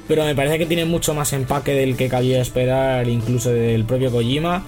pero 0.10 0.26
me 0.26 0.34
parece 0.34 0.58
que 0.58 0.66
tiene 0.66 0.86
mucho 0.86 1.14
más 1.14 1.32
empaque 1.34 1.72
del 1.72 1.96
que 1.96 2.10
cabía 2.10 2.42
esperar, 2.42 3.08
incluso 3.08 3.52
del 3.52 3.86
propio 3.86 4.12
Kojima. 4.12 4.66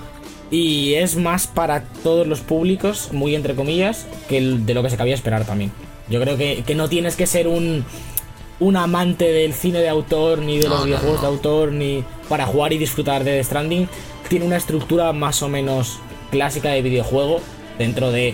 Y 0.52 0.96
es 0.96 1.16
más 1.16 1.48
para 1.48 1.84
todos 2.04 2.28
los 2.28 2.42
públicos, 2.42 3.10
muy 3.12 3.34
entre 3.36 3.56
comillas, 3.56 4.06
que 4.30 4.42
de 4.42 4.74
lo 4.74 4.84
que 4.84 4.90
se 4.90 4.98
cabía 4.98 5.16
esperar 5.16 5.46
también. 5.46 5.72
Yo 6.10 6.20
creo 6.22 6.38
que, 6.38 6.64
que 6.68 6.76
no 6.76 6.90
tienes 6.90 7.16
que 7.16 7.26
ser 7.26 7.48
un, 7.48 7.86
un 8.60 8.76
amante 8.76 9.32
del 9.32 9.54
cine 9.54 9.80
de 9.80 9.90
autor, 9.90 10.40
ni 10.40 10.60
de 10.60 10.68
los 10.68 10.86
videojuegos 10.86 11.22
de 11.22 11.28
autor, 11.28 11.72
ni 11.72 12.04
para 12.28 12.46
jugar 12.46 12.74
y 12.74 12.78
disfrutar 12.78 13.24
de 13.24 13.38
The 13.38 13.44
Stranding 13.44 13.88
tiene 14.32 14.46
una 14.46 14.56
estructura 14.56 15.12
más 15.12 15.44
o 15.44 15.50
menos 15.50 16.00
clásica 16.32 16.70
de 16.70 16.82
videojuego 16.82 17.42
dentro 17.78 18.12
de 18.12 18.34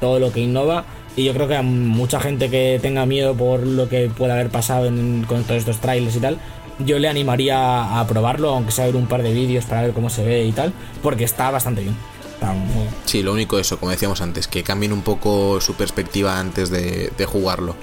todo 0.00 0.18
lo 0.18 0.32
que 0.32 0.40
innova. 0.40 0.86
Y 1.16 1.24
yo 1.24 1.34
creo 1.34 1.46
que 1.46 1.56
a 1.56 1.60
mucha 1.60 2.18
gente 2.18 2.48
que 2.48 2.78
tenga 2.80 3.04
miedo 3.04 3.34
por 3.34 3.60
lo 3.60 3.86
que 3.86 4.08
pueda 4.08 4.32
haber 4.32 4.48
pasado 4.48 4.88
con 5.28 5.44
todos 5.44 5.58
estos 5.58 5.80
trailers 5.80 6.16
y 6.16 6.20
tal, 6.20 6.38
yo 6.78 6.98
le 6.98 7.08
animaría 7.08 8.00
a 8.00 8.06
probarlo, 8.06 8.50
aunque 8.50 8.72
sea 8.72 8.86
ver 8.86 8.96
un 8.96 9.06
par 9.06 9.22
de 9.22 9.32
vídeos 9.32 9.64
para 9.64 9.82
ver 9.82 9.92
cómo 9.92 10.10
se 10.10 10.24
ve 10.24 10.44
y 10.44 10.52
tal, 10.52 10.72
porque 11.02 11.24
está 11.24 11.50
bastante 11.50 11.82
bien. 11.82 11.96
Está 12.34 12.52
muy... 12.52 12.86
Sí, 13.04 13.22
lo 13.22 13.32
único 13.32 13.58
eso, 13.58 13.78
como 13.78 13.92
decíamos 13.92 14.20
antes, 14.20 14.48
que 14.48 14.62
cambien 14.62 14.92
un 14.92 15.02
poco 15.02 15.60
su 15.60 15.74
perspectiva 15.74 16.38
antes 16.38 16.70
de, 16.70 17.12
de 17.16 17.26
jugarlo. 17.26 17.76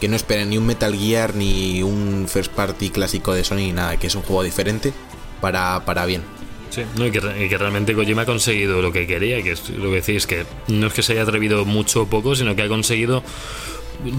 Que 0.00 0.08
no 0.08 0.16
esperen 0.16 0.50
ni 0.50 0.58
un 0.58 0.66
Metal 0.66 0.94
Gear 0.94 1.34
ni 1.34 1.82
un 1.82 2.26
first 2.28 2.52
party 2.52 2.90
clásico 2.90 3.34
de 3.34 3.44
Sony 3.44 3.56
ni 3.56 3.72
nada, 3.72 3.96
que 3.96 4.06
es 4.06 4.14
un 4.14 4.22
juego 4.22 4.42
diferente 4.42 4.92
para, 5.40 5.84
para 5.84 6.06
bien. 6.06 6.22
Sí, 6.70 6.82
y, 6.96 7.10
que, 7.10 7.58
realmente 7.58 7.94
Kojima 7.94 8.22
ha 8.22 8.26
conseguido 8.26 8.82
lo 8.82 8.92
que 8.92 9.06
quería, 9.06 9.42
que 9.42 9.52
es 9.52 9.70
lo 9.70 9.90
que 9.90 9.96
decís, 9.96 10.26
que 10.26 10.44
no 10.68 10.86
es 10.86 10.92
que 10.92 11.02
se 11.02 11.12
haya 11.12 11.22
atrevido 11.22 11.64
mucho 11.64 12.02
o 12.02 12.06
poco, 12.06 12.36
sino 12.36 12.54
que 12.54 12.62
ha 12.62 12.68
conseguido, 12.68 13.22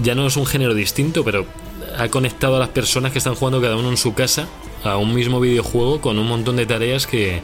ya 0.02 0.14
no 0.14 0.26
es 0.26 0.36
un 0.36 0.46
género 0.46 0.74
distinto, 0.74 1.24
pero 1.24 1.46
ha 1.98 2.08
conectado 2.08 2.56
a 2.56 2.58
las 2.58 2.68
personas 2.68 3.12
que 3.12 3.18
están 3.18 3.34
jugando 3.34 3.60
cada 3.60 3.76
uno 3.76 3.90
en 3.90 3.96
su 3.96 4.14
casa 4.14 4.48
a 4.84 4.96
un 4.96 5.14
mismo 5.14 5.40
videojuego 5.40 6.00
con 6.00 6.18
un 6.18 6.26
montón 6.26 6.56
de 6.56 6.66
tareas 6.66 7.06
que, 7.06 7.42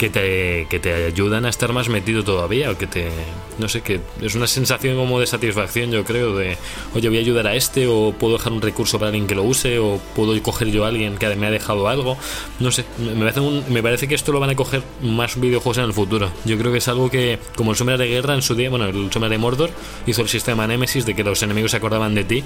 que 0.00 0.08
te, 0.08 0.66
que 0.70 0.80
te 0.80 1.04
ayudan 1.04 1.44
a 1.44 1.50
estar 1.50 1.74
más 1.74 1.90
metido 1.90 2.24
todavía, 2.24 2.70
o 2.70 2.78
que 2.78 2.86
te, 2.86 3.10
no 3.58 3.68
sé, 3.68 3.82
que 3.82 4.00
es 4.22 4.34
una 4.34 4.46
sensación 4.46 4.96
como 4.96 5.20
de 5.20 5.26
satisfacción, 5.26 5.90
yo 5.90 6.04
creo, 6.04 6.34
de, 6.34 6.56
oye, 6.94 7.10
voy 7.10 7.18
a 7.18 7.20
ayudar 7.20 7.46
a 7.46 7.54
este, 7.54 7.86
o 7.86 8.14
puedo 8.18 8.38
dejar 8.38 8.54
un 8.54 8.62
recurso 8.62 8.98
para 8.98 9.08
alguien 9.08 9.26
que 9.26 9.34
lo 9.34 9.42
use, 9.42 9.78
o 9.78 10.00
puedo 10.16 10.42
coger 10.42 10.68
yo 10.68 10.86
a 10.86 10.88
alguien 10.88 11.18
que 11.18 11.36
me 11.36 11.46
ha 11.46 11.50
dejado 11.50 11.86
algo, 11.86 12.16
no 12.60 12.70
sé, 12.70 12.86
me 12.98 13.30
parece, 13.30 13.40
me 13.68 13.82
parece 13.82 14.08
que 14.08 14.14
esto 14.14 14.32
lo 14.32 14.40
van 14.40 14.48
a 14.48 14.56
coger 14.56 14.82
más 15.02 15.38
videojuegos 15.38 15.76
en 15.76 15.84
el 15.84 15.92
futuro. 15.92 16.32
Yo 16.46 16.56
creo 16.56 16.72
que 16.72 16.78
es 16.78 16.88
algo 16.88 17.10
que, 17.10 17.38
como 17.54 17.72
el 17.72 17.76
Sombra 17.76 17.98
de 17.98 18.08
Guerra 18.08 18.32
en 18.32 18.40
su 18.40 18.54
día, 18.54 18.70
bueno, 18.70 18.86
el 18.86 19.12
Sombra 19.12 19.28
de 19.28 19.36
Mordor 19.36 19.68
hizo 20.06 20.22
el 20.22 20.30
sistema 20.30 20.66
Nemesis 20.66 21.04
de 21.04 21.14
que 21.14 21.24
los 21.24 21.42
enemigos 21.42 21.72
se 21.72 21.76
acordaban 21.76 22.14
de 22.14 22.24
ti, 22.24 22.42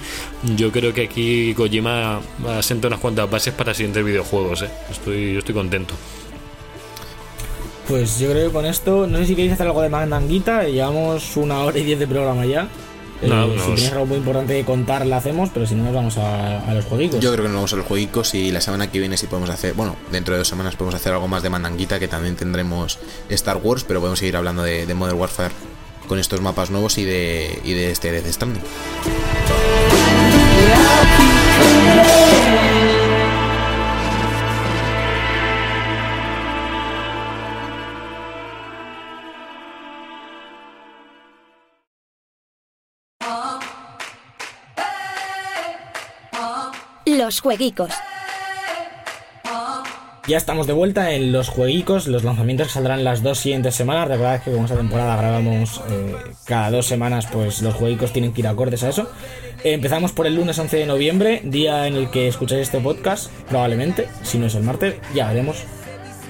yo 0.57 0.73
creo 0.73 0.93
que 0.93 1.03
aquí 1.03 1.53
Kojima 1.53 2.19
va 2.45 2.57
a 2.57 2.61
sentar 2.61 2.89
unas 2.89 2.99
cuantas 2.99 3.31
bases 3.31 3.53
para 3.53 3.73
siguientes 3.73 4.03
videojuegos, 4.03 4.63
¿eh? 4.63 4.69
estoy, 4.91 5.31
yo 5.31 5.39
estoy 5.39 5.55
contento. 5.55 5.95
Pues 7.87 8.17
yo 8.19 8.31
creo 8.31 8.47
que 8.47 8.53
con 8.53 8.65
esto, 8.65 9.05
no 9.05 9.17
sé 9.19 9.27
si 9.27 9.35
queréis 9.35 9.53
hacer 9.53 9.67
algo 9.67 9.81
de 9.81 9.89
mandanguita, 9.89 10.63
llevamos 10.63 11.37
una 11.37 11.59
hora 11.59 11.77
y 11.77 11.83
diez 11.83 11.99
de 11.99 12.07
programa 12.07 12.45
ya. 12.45 12.67
Eh, 13.21 13.57
si 13.57 13.71
tenéis 13.71 13.91
algo 13.91 14.07
muy 14.07 14.17
importante 14.17 14.57
que 14.57 14.65
contar, 14.65 15.05
lo 15.05 15.15
hacemos, 15.15 15.49
pero 15.53 15.65
si 15.65 15.75
no, 15.75 15.83
nos 15.85 15.93
vamos 15.93 16.17
a, 16.17 16.73
los 16.73 16.85
jueguitos. 16.85 17.19
Yo 17.19 17.31
creo 17.31 17.43
que 17.43 17.49
nos 17.49 17.55
vamos 17.55 17.73
a 17.73 17.75
los 17.77 17.85
jueguitos 17.85 18.33
y 18.33 18.51
la 18.51 18.59
semana 18.59 18.91
que 18.91 18.99
viene, 18.99 19.17
si 19.17 19.27
podemos 19.27 19.49
hacer, 19.49 19.73
bueno, 19.73 19.95
dentro 20.11 20.33
de 20.33 20.39
dos 20.39 20.47
semanas 20.47 20.75
podemos 20.75 20.95
hacer 20.95 21.13
algo 21.13 21.27
más 21.27 21.43
de 21.43 21.49
mandanguita, 21.49 21.99
que 21.99 22.07
también 22.07 22.35
tendremos 22.35 22.99
Star 23.29 23.57
Wars, 23.57 23.83
pero 23.87 23.99
podemos 23.99 24.19
seguir 24.19 24.35
hablando 24.35 24.63
de, 24.63 24.93
Modern 24.93 25.19
Warfare 25.19 25.53
con 26.07 26.19
estos 26.19 26.41
mapas 26.41 26.71
nuevos 26.71 26.97
y 26.97 27.05
de, 27.05 27.59
y 27.63 27.73
de 27.73 27.91
este 27.91 28.11
Death 28.11 28.27
Stranding. 28.27 28.63
Los 47.25 47.41
jueguicos. 47.41 47.89
Ya 50.27 50.37
estamos 50.37 50.67
de 50.67 50.73
vuelta 50.73 51.11
en 51.13 51.31
los 51.31 51.49
jueguicos, 51.49 52.05
los 52.05 52.23
lanzamientos 52.23 52.67
que 52.67 52.73
saldrán 52.73 53.03
las 53.03 53.23
dos 53.23 53.39
siguientes 53.39 53.73
semanas. 53.73 54.07
Recordad 54.07 54.43
que 54.43 54.51
como 54.51 54.65
esta 54.65 54.77
temporada 54.77 55.15
grabamos 55.15 55.81
eh, 55.89 56.15
cada 56.45 56.69
dos 56.69 56.85
semanas, 56.85 57.25
pues 57.31 57.63
los 57.63 57.73
jueguicos 57.73 58.13
tienen 58.13 58.31
que 58.31 58.41
ir 58.41 58.47
acordes 58.47 58.83
a 58.83 58.89
eso. 58.89 59.09
empezamos 59.63 60.11
por 60.11 60.27
el 60.27 60.35
lunes 60.35 60.59
11 60.59 60.77
de 60.77 60.85
noviembre, 60.85 61.41
día 61.43 61.87
en 61.87 61.95
el 61.95 62.11
que 62.11 62.27
escucháis 62.27 62.61
este 62.61 62.79
podcast, 62.79 63.31
probablemente, 63.49 64.07
si 64.21 64.37
no 64.37 64.45
es 64.45 64.53
el 64.53 64.61
martes, 64.61 64.93
ya 65.15 65.27
veremos. 65.27 65.63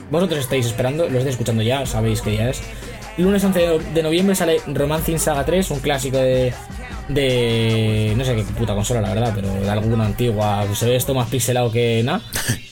Vosotros 0.10 0.40
estáis 0.40 0.66
esperando, 0.66 1.10
lo 1.10 1.18
estáis 1.18 1.34
escuchando 1.34 1.62
ya, 1.62 1.86
sabéis 1.86 2.22
qué 2.22 2.30
día 2.30 2.50
es. 2.52 2.62
lunes 3.18 3.44
11 3.44 3.80
de 3.94 4.02
noviembre 4.02 4.34
sale 4.34 4.62
Romancing 4.66 5.20
Saga 5.20 5.44
3, 5.44 5.72
un 5.72 5.80
clásico 5.80 6.16
de, 6.20 6.54
de 7.08 8.14
no 8.18 8.26
sé 8.26 8.36
qué 8.36 8.44
puta 8.44 8.74
consola 8.74 9.02
la 9.02 9.14
verdad, 9.14 9.32
pero 9.36 9.54
de 9.54 9.70
alguna 9.70 10.06
antigua, 10.06 10.66
se 10.74 10.86
ve 10.86 10.96
esto 10.96 11.14
más 11.14 11.30
pixelado 11.30 11.72
que 11.72 12.02
nada. 12.04 12.22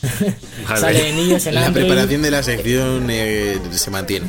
Sale 0.75 1.13
niños 1.13 1.45
en 1.45 1.55
La 1.55 1.71
preparación 1.71 2.21
de 2.21 2.31
la 2.31 2.43
sección 2.43 3.07
eh, 3.09 3.57
se 3.71 3.91
mantiene. 3.91 4.27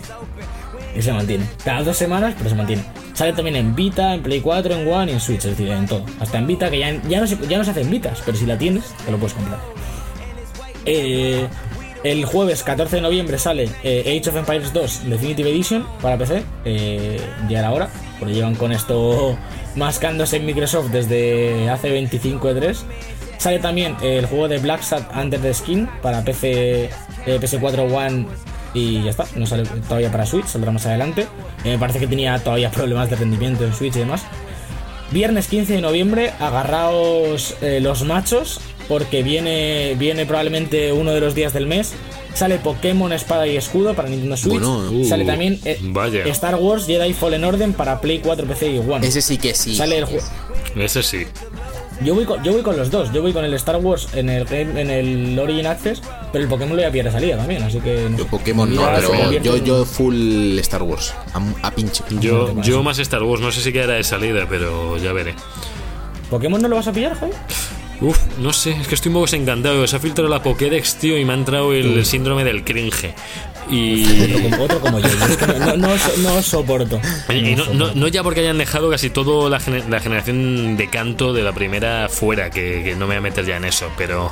Y 0.97 1.03
se 1.03 1.13
mantiene. 1.13 1.45
Cada 1.65 1.83
dos 1.83 1.97
semanas, 1.97 2.35
pero 2.37 2.51
se 2.51 2.57
mantiene. 2.57 2.85
Sale 3.15 3.33
también 3.33 3.57
en 3.57 3.75
Vita, 3.75 4.15
en 4.15 4.23
Play 4.23 4.41
4, 4.41 4.75
en 4.75 4.89
One 4.89 5.13
y 5.13 5.15
en 5.15 5.21
Switch, 5.21 5.45
es 5.45 5.57
decir, 5.57 5.69
en 5.69 5.87
todo. 5.87 6.05
Hasta 6.21 6.39
en 6.39 6.47
Vita, 6.47 6.71
que 6.71 6.79
ya, 6.79 7.01
ya, 7.09 7.21
no, 7.21 7.27
se, 7.27 7.37
ya 7.49 7.59
no 7.59 7.65
se 7.65 7.71
hacen 7.71 7.91
Vitas, 7.91 8.21
pero 8.25 8.37
si 8.37 8.47
la 8.47 8.59
tienes, 8.59 8.85
te 9.05 9.11
lo 9.11 9.19
puedes 9.19 9.35
comprar. 9.35 9.59
Eh, 10.85 11.47
el 12.05 12.25
jueves 12.27 12.63
14 12.63 12.97
de 12.97 13.03
noviembre 13.03 13.39
sale 13.39 13.71
eh, 13.83 14.19
Age 14.21 14.29
of 14.29 14.37
Empires 14.37 14.73
2 14.75 15.09
Definitive 15.09 15.49
Edition 15.49 15.87
para 16.03 16.19
PC. 16.19 16.45
ya 17.49 17.59
era 17.59 17.71
hora 17.71 17.89
porque 18.19 18.35
llevan 18.35 18.55
con 18.55 18.73
esto 18.73 19.39
mascándose 19.77 20.37
en 20.37 20.47
Microsoft 20.47 20.91
desde 20.91 21.69
hace 21.71 21.91
25 21.91 22.55
de 22.55 22.61
3. 22.61 22.85
Sale 23.39 23.59
también 23.59 23.97
el 24.03 24.27
juego 24.27 24.49
de 24.49 24.59
Black 24.59 24.83
Sat 24.83 25.15
Under 25.17 25.41
the 25.41 25.53
Skin 25.53 25.89
para 26.03 26.23
PC, 26.25 26.85
eh, 26.85 26.91
PS4 27.27 27.93
One 27.93 28.27
y 28.73 29.03
ya 29.03 29.11
está. 29.11 29.27
No 29.37 29.47
sale 29.47 29.65
todavía 29.89 30.11
para 30.11 30.27
Switch, 30.27 30.47
saldrá 30.47 30.73
más 30.73 30.87
adelante. 30.87 31.27
Eh, 31.65 31.73
me 31.73 31.79
parece 31.79 31.99
que 31.99 32.07
tenía 32.07 32.39
todavía 32.39 32.71
problemas 32.73 33.11
de 33.11 33.17
rendimiento 33.17 33.65
en 33.65 33.75
Switch 33.75 33.97
y 33.97 34.01
demás. 34.01 34.23
Viernes 35.11 35.47
15 35.49 35.75
de 35.75 35.81
noviembre, 35.81 36.33
agarraos 36.41 37.57
eh, 37.61 37.81
los 37.81 38.05
machos, 38.05 38.61
porque 38.89 39.23
viene, 39.23 39.95
viene 39.99 40.27
probablemente 40.27 40.93
uno 40.93 41.13
de 41.13 41.21
los 41.21 41.35
días 41.35 41.53
del 41.53 41.67
mes. 41.67 41.95
Sale 42.35 42.59
Pokémon 42.59 43.13
Espada 43.13 43.47
y 43.47 43.57
Escudo 43.57 43.95
para 43.95 44.09
Nintendo 44.09 44.37
Switch. 44.37 44.55
Bueno, 44.61 44.91
uh, 44.91 45.05
Sale 45.09 45.25
también 45.25 45.61
eh, 45.65 45.79
vaya. 45.83 46.25
Star 46.27 46.57
Wars 46.57 46.87
Jedi 46.87 47.13
Fallen 47.13 47.45
Order 47.45 47.71
para 47.73 48.01
Play 48.01 48.19
4, 48.19 48.47
PC 48.47 48.71
y 48.73 48.79
One. 48.79 49.07
Ese 49.07 49.23
sí 49.23 49.39
que 49.39 49.55
sí. 49.55 49.75
Sale 49.77 49.99
el 49.99 50.05
juego. 50.05 50.25
Ese 50.77 51.03
sí. 51.03 51.27
Yo 52.03 52.13
voy, 52.17 52.25
con, 52.25 52.43
yo 52.43 52.53
voy 52.53 52.63
con 52.63 52.77
los 52.77 52.91
dos. 52.91 53.13
Yo 53.13 53.23
voy 53.23 53.33
con 53.33 53.45
el 53.45 53.55
Star 53.55 53.77
Wars 53.77 54.09
en 54.15 54.29
el, 54.29 54.45
game- 54.47 54.81
en 54.81 54.91
el 54.91 55.39
Origin 55.39 55.65
Access, 55.67 56.03
pero 56.33 56.43
el 56.43 56.51
Pokémon 56.51 56.71
lo 56.71 56.83
voy 56.83 56.85
a 56.87 56.91
pillar 56.91 57.07
de 57.07 57.13
salida 57.13 57.37
también, 57.37 57.63
así 57.63 57.79
que. 57.79 58.09
no 58.11 58.19
Yo 58.19 58.25
sé. 58.25 58.31
Pokémon 58.31 58.75
no, 58.75 58.83
pero 58.97 59.31
yo, 59.41 59.55
en- 59.57 59.65
yo 59.65 59.85
full 59.85 60.59
Star 60.59 60.83
Wars. 60.83 61.15
A, 61.33 61.67
a 61.69 61.71
pinche. 61.71 62.03
Yo, 62.21 62.61
yo 62.63 62.83
más 62.83 62.99
Star 62.99 63.23
Wars, 63.23 63.41
no 63.41 63.53
sé 63.53 63.61
si 63.61 63.73
quedará 63.73 63.93
de 63.95 64.03
salida, 64.03 64.45
pero 64.51 64.97
ya 64.99 65.13
veré. 65.13 65.35
¿Pokémon 66.31 66.61
no 66.61 66.67
lo 66.67 66.75
vas 66.77 66.89
a 66.89 66.93
pillar, 66.93 67.15
Javi? 67.15 67.33
Uf, 68.05 68.19
no 68.39 68.53
sé, 68.53 68.73
es 68.73 68.87
que 68.89 68.95
estoy 68.95 69.09
un 69.11 69.15
poco 69.15 69.27
desencantado. 69.27 69.87
Se 69.87 69.97
ha 69.97 69.99
filtrado 70.01 70.29
la 70.29 70.43
Pokédex, 70.43 70.97
tío, 70.97 71.19
y 71.19 71.25
me 71.25 71.33
ha 71.33 71.37
entrado 71.37 71.73
el 71.73 72.05
síndrome 72.05 72.45
del 72.45 72.65
cringe. 72.65 73.15
Y, 73.71 74.05
Otro 74.23 74.43
como, 74.51 74.63
otro 74.65 74.81
como 74.81 74.99
yo. 74.99 75.09
no, 75.59 75.77
no, 75.77 75.89
no 76.23 76.43
soporto. 76.43 77.01
y 77.33 77.57
no, 77.75 78.09
ya 78.09 78.23
porque 78.23 78.41
hayan 78.41 78.59
dejado 78.59 78.91
casi 78.91 79.09
toda 79.11 79.49
la, 79.49 79.59
gene- 79.59 79.85
la 79.89 80.01
generación 80.01 80.77
de 80.77 80.91
canto 80.91 81.33
de 81.33 81.43
la 81.43 81.53
primera 81.53 82.09
fuera, 82.11 82.51
que, 82.51 82.83
que 82.85 82.93
no 82.93 83.01
me 83.07 83.15
voy 83.15 83.17
a 83.17 83.21
meter 83.23 83.47
ya 83.47 83.57
en 83.57 83.65
eso, 83.65 83.91
pero 83.97 84.31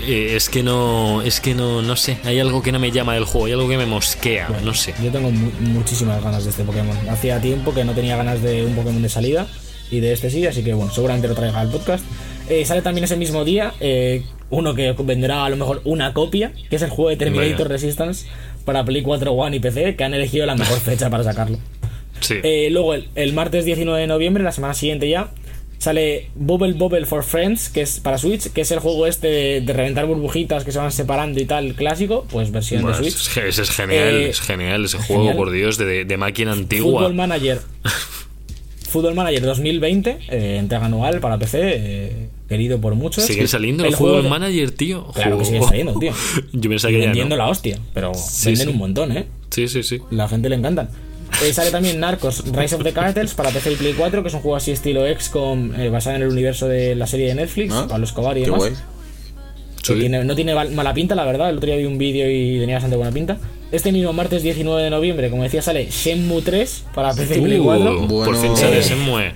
eh, 0.00 0.34
es 0.36 0.50
que 0.50 0.62
no, 0.62 1.22
es 1.22 1.40
que 1.40 1.54
no, 1.54 1.80
no 1.80 1.96
sé, 1.96 2.18
hay 2.24 2.40
algo 2.40 2.60
que 2.62 2.70
no 2.70 2.78
me 2.78 2.90
llama 2.90 3.14
del 3.14 3.24
juego, 3.24 3.46
hay 3.46 3.52
algo 3.52 3.68
que 3.70 3.78
me 3.78 3.86
mosquea, 3.86 4.48
no 4.62 4.74
sé. 4.74 4.92
Yo 5.02 5.10
tengo 5.10 5.30
mu- 5.30 5.50
muchísimas 5.60 6.22
ganas 6.22 6.44
de 6.44 6.50
este 6.50 6.62
Pokémon. 6.64 6.94
Hacía 7.08 7.40
tiempo 7.40 7.72
que 7.72 7.84
no 7.84 7.92
tenía 7.94 8.16
ganas 8.16 8.42
de 8.42 8.66
un 8.66 8.74
Pokémon 8.74 9.00
de 9.00 9.08
salida 9.08 9.46
y 9.90 10.00
de 10.00 10.12
este 10.12 10.28
sí, 10.28 10.46
así 10.46 10.62
que 10.62 10.74
bueno, 10.74 10.92
seguramente 10.92 11.26
lo 11.26 11.34
traiga 11.34 11.60
al 11.60 11.70
podcast. 11.70 12.04
Eh, 12.48 12.64
sale 12.64 12.82
también 12.82 13.04
ese 13.04 13.16
mismo 13.16 13.44
día 13.44 13.74
eh, 13.80 14.22
uno 14.50 14.74
que 14.74 14.94
vendrá 15.04 15.44
a 15.44 15.48
lo 15.50 15.56
mejor 15.56 15.82
una 15.84 16.12
copia, 16.14 16.52
que 16.70 16.76
es 16.76 16.82
el 16.82 16.90
juego 16.90 17.10
de 17.10 17.16
Terminator 17.16 17.68
Vaya. 17.68 17.68
Resistance 17.68 18.26
para 18.64 18.84
Play 18.84 19.02
4 19.02 19.32
One 19.32 19.56
y 19.56 19.60
PC, 19.60 19.96
que 19.96 20.04
han 20.04 20.14
elegido 20.14 20.46
la 20.46 20.54
mejor 20.54 20.78
fecha 20.80 21.10
para 21.10 21.24
sacarlo. 21.24 21.58
Sí. 22.20 22.34
Eh, 22.42 22.68
luego, 22.70 22.94
el, 22.94 23.08
el 23.14 23.32
martes 23.32 23.64
19 23.64 24.00
de 24.00 24.06
noviembre, 24.06 24.42
la 24.42 24.52
semana 24.52 24.74
siguiente 24.74 25.08
ya, 25.08 25.30
sale 25.78 26.30
Bubble 26.34 26.72
Bubble 26.72 27.06
for 27.06 27.22
Friends, 27.22 27.68
que 27.68 27.82
es 27.82 28.00
para 28.00 28.18
Switch, 28.18 28.50
que 28.52 28.62
es 28.62 28.70
el 28.72 28.80
juego 28.80 29.06
este 29.06 29.28
de, 29.28 29.60
de 29.60 29.72
reventar 29.72 30.06
burbujitas 30.06 30.64
que 30.64 30.72
se 30.72 30.78
van 30.78 30.90
separando 30.90 31.38
y 31.40 31.44
tal, 31.44 31.74
clásico, 31.74 32.26
pues 32.30 32.50
versión 32.50 32.82
Bueno, 32.82 32.98
de 32.98 33.10
Switch. 33.10 33.36
ese 33.38 33.62
es 33.62 33.70
genial, 33.70 34.14
Eh, 34.16 34.28
es 34.30 34.40
genial 34.40 34.84
ese 34.84 34.98
juego, 34.98 35.22
genial. 35.22 35.36
por 35.36 35.50
Dios, 35.52 35.78
de, 35.78 36.04
de 36.04 36.16
máquina 36.16 36.52
antigua. 36.52 37.02
Football 37.02 37.14
Manager. 37.14 37.60
Football 38.88 39.14
Manager 39.14 39.42
2020, 39.42 40.18
eh, 40.30 40.56
entrega 40.58 40.86
anual 40.86 41.20
para 41.20 41.38
PC, 41.38 42.28
querido 42.48 42.80
por 42.80 42.94
muchos. 42.94 43.24
Siguen 43.24 43.48
saliendo 43.48 43.84
El 43.84 43.94
juego 43.94 44.22
de- 44.22 44.28
Manager, 44.28 44.70
tío. 44.70 45.06
Claro 45.14 45.38
que 45.38 45.44
siguen 45.44 45.62
saliendo, 45.64 45.98
tío. 45.98 46.12
Yo 46.52 46.70
pensaba 46.70 46.92
que 46.92 46.98
ya 47.00 47.04
vendiendo 47.06 47.36
no. 47.36 47.44
la 47.44 47.48
hostia, 47.50 47.78
pero 47.94 48.12
Sí, 48.14 48.46
venden 48.50 48.66
sí. 48.68 48.72
un 48.72 48.78
montón, 48.78 49.16
¿eh? 49.16 49.26
Sí, 49.50 49.68
sí, 49.68 49.82
sí. 49.82 49.98
La 50.10 50.28
gente 50.28 50.48
le 50.48 50.56
encantan. 50.56 50.88
Eh, 51.44 51.52
sale 51.52 51.70
también 51.70 52.00
Narcos 52.00 52.42
Rise 52.52 52.74
of 52.74 52.82
the 52.82 52.92
Cartels 52.92 53.34
para 53.34 53.50
PC 53.50 53.72
y 53.72 53.76
Play 53.76 53.92
4, 53.96 54.22
que 54.22 54.28
es 54.28 54.34
un 54.34 54.40
juego 54.40 54.56
así 54.56 54.70
estilo 54.70 55.02
XCOM 55.06 55.74
eh, 55.78 55.90
basado 55.90 56.16
en 56.16 56.22
el 56.22 56.28
universo 56.28 56.66
de 56.68 56.94
la 56.94 57.06
serie 57.06 57.26
de 57.28 57.34
Netflix, 57.34 57.72
¿Ah? 57.74 57.86
Pablo 57.88 58.04
Escobar 58.06 58.36
y 58.38 58.40
Qué 58.40 58.46
demás. 58.46 58.60
guay. 58.60 58.72
Que 59.82 59.94
Sí. 59.94 60.00
tiene- 60.00 60.24
no 60.24 60.34
tiene 60.34 60.54
mala 60.54 60.94
pinta, 60.94 61.14
la 61.14 61.24
verdad. 61.24 61.50
El 61.50 61.58
otro 61.58 61.66
día 61.66 61.76
vi 61.76 61.84
un 61.84 61.98
vídeo 61.98 62.30
y 62.30 62.58
tenía 62.58 62.76
bastante 62.76 62.96
buena 62.96 63.12
pinta. 63.12 63.38
Este 63.70 63.92
mismo 63.92 64.12
martes 64.14 64.42
19 64.42 64.82
de 64.82 64.90
noviembre, 64.90 65.28
como 65.30 65.42
decía, 65.42 65.60
sale 65.60 65.86
Shenmue 65.90 66.40
3 66.42 66.84
para 66.94 67.12
PC 67.14 67.38
y 67.38 67.40
Play 67.42 67.58
Uh, 67.60 67.64
4. 67.64 67.98
Por 68.00 68.08
Bueno. 68.08 68.34
fin 68.40 68.56
sale 68.56 68.78
Eh, 68.78 68.82
Shenmue. 68.82 69.32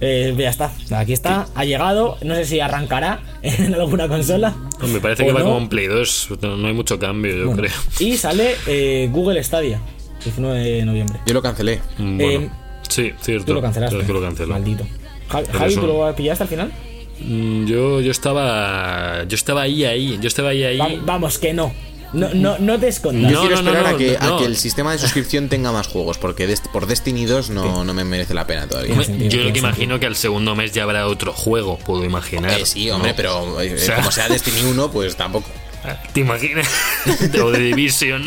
Eh, 0.00 0.32
ya 0.38 0.48
está, 0.50 0.70
aquí 0.92 1.12
está, 1.12 1.48
ha 1.54 1.64
llegado. 1.64 2.18
No 2.22 2.34
sé 2.36 2.44
si 2.44 2.60
arrancará 2.60 3.20
en 3.42 3.74
alguna 3.74 4.06
consola. 4.08 4.54
Me 4.86 5.00
parece 5.00 5.24
que 5.24 5.32
va 5.32 5.40
no. 5.40 5.46
como 5.46 5.58
en 5.58 5.68
Play 5.68 5.86
2. 5.86 6.28
No 6.42 6.66
hay 6.68 6.72
mucho 6.74 6.98
cambio, 6.98 7.36
yo 7.36 7.46
Bueno, 7.46 7.62
creo. 7.62 7.72
Y 7.98 8.16
sale 8.16 8.54
eh, 8.66 9.08
Google 9.12 9.42
Stadia, 9.42 9.80
19 10.24 10.58
de 10.60 10.84
noviembre. 10.84 11.18
Yo 11.26 11.34
lo 11.34 11.42
cancelé. 11.42 11.80
Bueno, 11.98 12.22
eh, 12.22 12.50
sí, 12.88 13.12
cierto. 13.20 13.46
Tú 13.46 13.54
lo 13.54 13.62
cancelaste. 13.62 13.98
Que 14.06 14.12
lo 14.12 14.20
canceló. 14.22 14.48
Maldito. 14.54 14.84
Javi, 15.28 15.72
eso- 15.72 15.80
¿tú 15.80 15.86
lo 15.88 16.14
pillaste 16.14 16.44
al 16.44 16.48
final? 16.48 16.72
Mm, 17.20 17.66
Yo, 17.66 18.00
yo 18.00 18.12
estaba. 18.12 19.24
Yo 19.26 19.34
estaba 19.34 19.62
ahí, 19.62 19.84
ahí. 19.84 20.18
Yo 20.20 20.28
estaba 20.28 20.50
ahí, 20.50 20.62
ahí. 20.62 20.78
Va- 20.78 20.88
vamos, 21.04 21.38
que 21.38 21.52
no. 21.52 21.72
No, 22.12 22.28
no, 22.34 22.58
no 22.58 22.78
te 22.78 22.88
escondas. 22.88 23.30
Yo 23.30 23.36
No, 23.36 23.40
quiero 23.48 23.56
esperar 23.56 23.82
no, 23.82 23.88
a, 23.88 23.96
que, 23.98 24.16
a 24.18 24.36
que 24.38 24.44
el 24.46 24.56
sistema 24.56 24.92
de 24.92 24.98
suscripción 24.98 25.48
tenga 25.48 25.72
más 25.72 25.86
juegos, 25.88 26.16
porque 26.18 26.48
Dest- 26.48 26.70
por 26.72 26.86
Destiny 26.86 27.26
2 27.26 27.50
no, 27.50 27.84
no 27.84 27.92
me 27.94 28.04
merece 28.04 28.32
la 28.34 28.46
pena 28.46 28.66
todavía. 28.66 28.92
Hombre, 28.92 29.06
sentido, 29.06 29.30
yo 29.30 29.36
lo 29.38 29.42
que 29.42 29.46
sentido. 29.48 29.66
imagino 29.68 30.00
que 30.00 30.06
al 30.06 30.16
segundo 30.16 30.54
mes 30.54 30.72
ya 30.72 30.84
habrá 30.84 31.06
otro 31.06 31.32
juego, 31.32 31.78
puedo 31.78 32.04
imaginar. 32.04 32.58
Eh, 32.60 32.64
sí, 32.66 32.90
hombre, 32.90 33.10
¿no? 33.10 33.16
pero 33.16 33.60
eh, 33.60 33.74
O 33.74 33.78
sea- 33.78 33.96
como 33.96 34.10
sea 34.10 34.28
Destiny 34.28 34.62
1, 34.62 34.90
pues 34.90 35.16
tampoco. 35.16 35.48
¿Te 36.12 36.20
imaginas? 36.20 36.66
o 37.42 37.50
de 37.50 37.58
Division. 37.60 38.24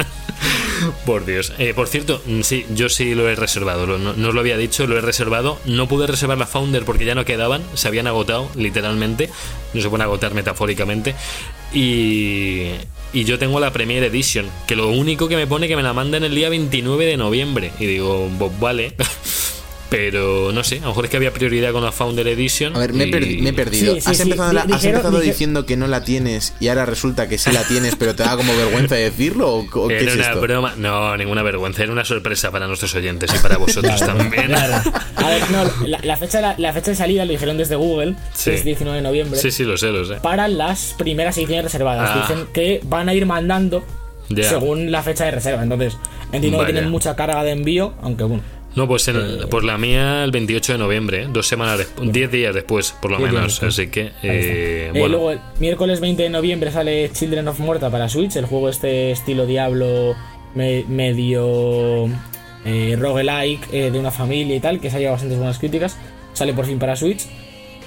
Por 1.05 1.25
Dios. 1.25 1.53
Eh, 1.59 1.73
por 1.75 1.87
cierto, 1.87 2.21
mm, 2.25 2.41
sí, 2.41 2.65
yo 2.73 2.89
sí 2.89 3.13
lo 3.13 3.29
he 3.29 3.35
reservado. 3.35 3.85
lo- 3.85 3.97
no, 3.99 4.13
no 4.13 4.29
os 4.29 4.33
lo 4.33 4.39
había 4.39 4.57
dicho, 4.57 4.87
lo 4.87 4.97
he 4.97 5.01
reservado. 5.01 5.59
No 5.65 5.87
pude 5.87 6.07
reservar 6.07 6.37
la 6.37 6.47
Founder 6.47 6.85
porque 6.85 7.05
ya 7.05 7.13
no 7.13 7.23
quedaban. 7.25 7.61
Se 7.75 7.87
habían 7.87 8.07
agotado, 8.07 8.49
literalmente. 8.55 9.29
No 9.73 9.81
se 9.81 9.89
pueden 9.89 10.03
agotar 10.03 10.33
metafóricamente. 10.33 11.13
Y, 11.73 12.71
y 13.13 13.23
yo 13.23 13.39
tengo 13.39 13.59
la 13.59 13.71
Premier 13.71 14.03
Edition. 14.03 14.49
Que 14.67 14.75
lo 14.75 14.89
único 14.89 15.27
que 15.27 15.35
me 15.35 15.47
pone 15.47 15.67
que 15.67 15.75
me 15.75 15.83
la 15.83 15.93
mandan 15.93 16.23
el 16.23 16.35
día 16.35 16.49
29 16.49 17.05
de 17.05 17.17
noviembre. 17.17 17.71
Y 17.79 17.85
digo, 17.85 18.29
pues 18.37 18.59
vale. 18.59 18.95
Pero 19.91 20.53
no 20.53 20.63
sé, 20.63 20.77
a 20.77 20.81
lo 20.83 20.87
mejor 20.87 21.03
es 21.03 21.11
que 21.11 21.17
había 21.17 21.33
prioridad 21.33 21.73
con 21.73 21.83
la 21.83 21.91
Founder 21.91 22.25
Edition. 22.25 22.73
A 22.77 22.79
ver, 22.79 22.93
me 22.93 23.03
he, 23.03 23.07
y- 23.07 23.11
perdi- 23.11 23.41
me 23.41 23.49
he 23.49 23.53
perdido. 23.53 23.93
Sí, 23.95 23.99
sí, 24.01 24.09
has 24.09 24.15
sí, 24.17 24.23
empezado, 24.23 24.53
la- 24.53 24.61
has 24.61 25.21
diciendo 25.21 25.65
que 25.65 25.75
no 25.75 25.85
la 25.87 26.05
tienes 26.05 26.53
y 26.61 26.69
ahora 26.69 26.85
resulta 26.85 27.27
que 27.27 27.37
sí 27.37 27.51
la 27.51 27.63
tienes, 27.65 27.97
pero 27.97 28.15
te 28.15 28.23
da 28.23 28.37
como 28.37 28.55
vergüenza 28.55 28.95
decirlo 28.95 29.53
o, 29.53 29.65
o 29.69 29.87
qué 29.89 29.97
Era 29.99 30.11
es 30.11 30.15
una 30.15 30.27
esto? 30.27 30.39
broma. 30.39 30.73
No, 30.77 31.17
ninguna 31.17 31.43
vergüenza. 31.43 31.83
Era 31.83 31.91
una 31.91 32.05
sorpresa 32.05 32.51
para 32.51 32.67
nuestros 32.67 32.95
oyentes 32.95 33.29
y 33.35 33.39
para 33.39 33.57
vosotros 33.57 33.99
también. 33.99 34.45
Claro. 34.47 34.81
A 35.17 35.29
ver, 35.29 35.51
no, 35.51 35.87
la, 35.87 35.99
la 36.03 36.15
fecha, 36.15 36.39
la, 36.39 36.55
la 36.57 36.71
fecha 36.71 36.91
de 36.91 36.95
salida 36.95 37.25
lo 37.25 37.33
dijeron 37.33 37.57
desde 37.57 37.75
Google, 37.75 38.15
Sí. 38.33 38.51
que 38.51 38.55
es 38.55 38.63
19 38.63 38.95
de 38.95 39.03
noviembre, 39.03 39.39
Sí, 39.41 39.51
sí, 39.51 39.65
lo 39.65 39.75
sé, 39.77 39.87
lo 39.87 40.05
sé. 40.05 40.15
para 40.21 40.47
las 40.47 40.95
primeras 40.97 41.37
ediciones 41.37 41.65
reservadas. 41.65 42.09
Ah. 42.13 42.25
Dicen 42.29 42.47
que 42.53 42.79
van 42.85 43.09
a 43.09 43.13
ir 43.13 43.25
mandando 43.25 43.83
según 44.41 44.89
la 44.89 45.03
fecha 45.03 45.25
de 45.25 45.31
reserva. 45.31 45.61
Entonces, 45.63 45.97
entiendo 46.31 46.59
que 46.59 46.71
tienen 46.71 46.89
mucha 46.89 47.13
carga 47.17 47.43
de 47.43 47.51
envío, 47.51 47.93
aunque 48.01 48.23
bueno. 48.23 48.43
No, 48.75 48.87
pues, 48.87 49.07
en- 49.09 49.49
pues 49.49 49.63
la 49.65 49.77
mía 49.77 50.23
el 50.23 50.31
28 50.31 50.73
de 50.73 50.77
noviembre, 50.79 51.23
¿eh? 51.23 51.27
dos 51.29 51.45
semanas 51.47 51.77
después, 51.79 52.11
10 52.11 52.31
días 52.31 52.55
después, 52.55 52.93
por 53.01 53.11
lo 53.11 53.17
días 53.17 53.33
menos. 53.33 53.63
Así 53.63 53.87
que, 53.87 54.01
eh, 54.01 54.11
Eh, 54.23 54.89
bueno. 54.91 55.07
luego, 55.09 55.31
el 55.31 55.39
miércoles 55.59 55.99
20 55.99 56.23
de 56.23 56.29
noviembre 56.29 56.71
sale 56.71 57.09
Children 57.11 57.49
of 57.49 57.59
Morta 57.59 57.89
para 57.89 58.07
Switch, 58.07 58.35
el 58.37 58.45
juego 58.45 58.69
este 58.69 59.11
estilo 59.11 59.45
Diablo 59.45 60.15
me- 60.55 60.85
medio 60.87 62.07
eh, 62.63 62.95
roguelike 62.97 63.67
eh, 63.73 63.89
de 63.91 63.99
una 63.99 64.11
familia 64.11 64.55
y 64.55 64.59
tal, 64.59 64.79
que 64.79 64.89
se 64.89 64.95
ha 64.97 64.99
llevado 64.99 65.15
bastantes 65.15 65.37
buenas 65.39 65.57
críticas. 65.59 65.97
Sale 66.33 66.53
por 66.53 66.65
fin 66.65 66.79
para 66.79 66.95
Switch. 66.95 67.25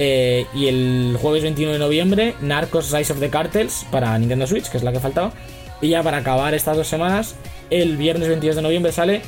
Eh, 0.00 0.44
y 0.54 0.66
el 0.66 1.16
jueves 1.22 1.44
21 1.44 1.72
de 1.72 1.78
noviembre, 1.78 2.34
Narcos 2.42 2.90
Rise 2.90 3.12
of 3.12 3.20
the 3.20 3.30
Cartels 3.30 3.86
para 3.92 4.18
Nintendo 4.18 4.46
Switch, 4.48 4.68
que 4.68 4.76
es 4.76 4.82
la 4.82 4.90
que 4.92 4.98
faltaba. 5.00 5.32
Y 5.80 5.88
ya 5.90 6.02
para 6.02 6.18
acabar 6.18 6.52
estas 6.54 6.76
dos 6.76 6.88
semanas, 6.88 7.36
el 7.70 7.96
viernes 7.96 8.28
22 8.28 8.56
de 8.56 8.62
noviembre 8.62 8.90
sale 8.90 9.22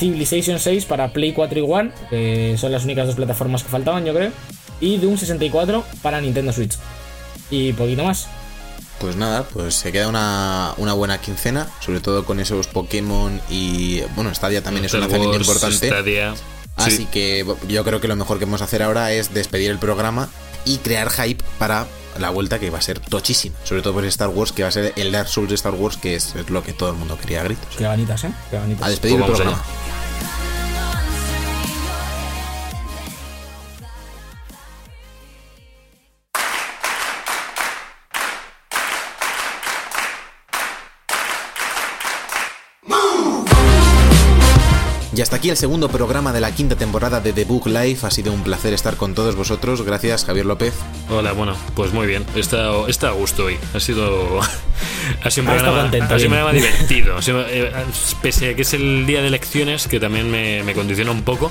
Civilization 0.00 0.58
6 0.58 0.86
para 0.86 1.12
Play 1.12 1.32
4 1.32 1.58
y 1.58 1.62
One, 1.62 1.92
que 2.08 2.56
son 2.58 2.72
las 2.72 2.84
únicas 2.84 3.06
dos 3.06 3.14
plataformas 3.14 3.62
que 3.62 3.68
faltaban, 3.68 4.04
yo 4.04 4.14
creo. 4.14 4.32
Y 4.80 4.96
Doom 4.96 5.16
64 5.18 5.84
para 6.02 6.20
Nintendo 6.20 6.52
Switch. 6.52 6.76
Y 7.50 7.72
poquito 7.74 8.02
más. 8.02 8.26
Pues 8.98 9.16
nada, 9.16 9.44
pues 9.44 9.74
se 9.74 9.92
queda 9.92 10.08
una, 10.08 10.74
una 10.78 10.92
buena 10.94 11.18
quincena, 11.20 11.68
sobre 11.80 12.00
todo 12.00 12.24
con 12.24 12.40
esos 12.40 12.66
Pokémon 12.66 13.40
y 13.48 14.00
bueno, 14.14 14.34
Stadia 14.34 14.62
también 14.62 14.84
es 14.84 14.92
un 14.94 15.00
lanzamiento 15.00 15.36
Wars, 15.36 15.46
importante. 15.48 15.88
Stadia, 15.88 16.34
Así 16.76 16.96
sí. 16.96 17.08
que 17.10 17.46
yo 17.68 17.84
creo 17.84 18.00
que 18.00 18.08
lo 18.08 18.16
mejor 18.16 18.38
que 18.38 18.44
vamos 18.46 18.60
a 18.62 18.64
hacer 18.64 18.82
ahora 18.82 19.12
es 19.12 19.32
despedir 19.34 19.70
el 19.70 19.78
programa 19.78 20.28
y 20.64 20.78
crear 20.78 21.10
hype 21.10 21.42
para 21.58 21.86
la 22.18 22.30
vuelta 22.30 22.58
que 22.58 22.68
va 22.70 22.78
a 22.78 22.82
ser 22.82 23.00
tochísima. 23.00 23.56
Sobre 23.64 23.80
todo 23.82 23.94
por 23.94 24.04
Star 24.04 24.28
Wars, 24.28 24.52
que 24.52 24.62
va 24.62 24.68
a 24.68 24.72
ser 24.72 24.92
el 24.96 25.12
Dark 25.12 25.28
Souls 25.28 25.48
de 25.48 25.54
Star 25.54 25.74
Wars, 25.74 25.96
que 25.96 26.14
es, 26.16 26.34
es 26.34 26.50
lo 26.50 26.62
que 26.62 26.72
todo 26.72 26.90
el 26.90 26.96
mundo 26.96 27.18
quería 27.18 27.40
a 27.40 27.44
gritos. 27.44 27.76
Qué 27.76 27.84
ganitas, 27.84 28.24
¿eh? 28.24 28.32
Qué 28.50 28.56
ganitas. 28.56 28.86
A 28.86 28.90
despedir 28.90 29.18
Pues 29.18 29.30
el 29.30 29.36
programa. 29.36 29.62
Y 45.20 45.22
hasta 45.22 45.36
aquí 45.36 45.50
el 45.50 45.56
segundo 45.58 45.90
programa 45.90 46.32
de 46.32 46.40
la 46.40 46.50
quinta 46.54 46.76
temporada 46.76 47.20
de 47.20 47.34
The 47.34 47.44
Book 47.44 47.66
Life. 47.66 48.06
Ha 48.06 48.10
sido 48.10 48.32
un 48.32 48.42
placer 48.42 48.72
estar 48.72 48.96
con 48.96 49.14
todos 49.14 49.36
vosotros. 49.36 49.82
Gracias, 49.82 50.24
Javier 50.24 50.46
López. 50.46 50.72
Hola, 51.10 51.32
bueno, 51.32 51.54
pues 51.74 51.92
muy 51.92 52.06
bien. 52.06 52.24
Está, 52.34 52.70
está 52.88 53.08
a 53.08 53.10
gusto 53.10 53.44
hoy. 53.44 53.58
Ha 53.74 53.80
sido, 53.80 54.40
ha 55.22 55.30
sido 55.30 55.42
un 55.46 55.52
programa, 55.54 55.82
contento, 55.82 56.14
ha 56.14 56.18
sido 56.18 56.30
un 56.30 56.36
programa 56.36 56.52
divertido. 56.54 57.18
Ha 57.18 57.20
sido, 57.20 57.44
eh, 57.46 57.70
pese 58.22 58.48
a 58.48 58.56
que 58.56 58.62
es 58.62 58.72
el 58.72 59.04
día 59.04 59.20
de 59.20 59.26
elecciones, 59.26 59.88
que 59.88 60.00
también 60.00 60.30
me, 60.30 60.62
me 60.62 60.72
condiciona 60.72 61.10
un 61.10 61.20
poco. 61.20 61.50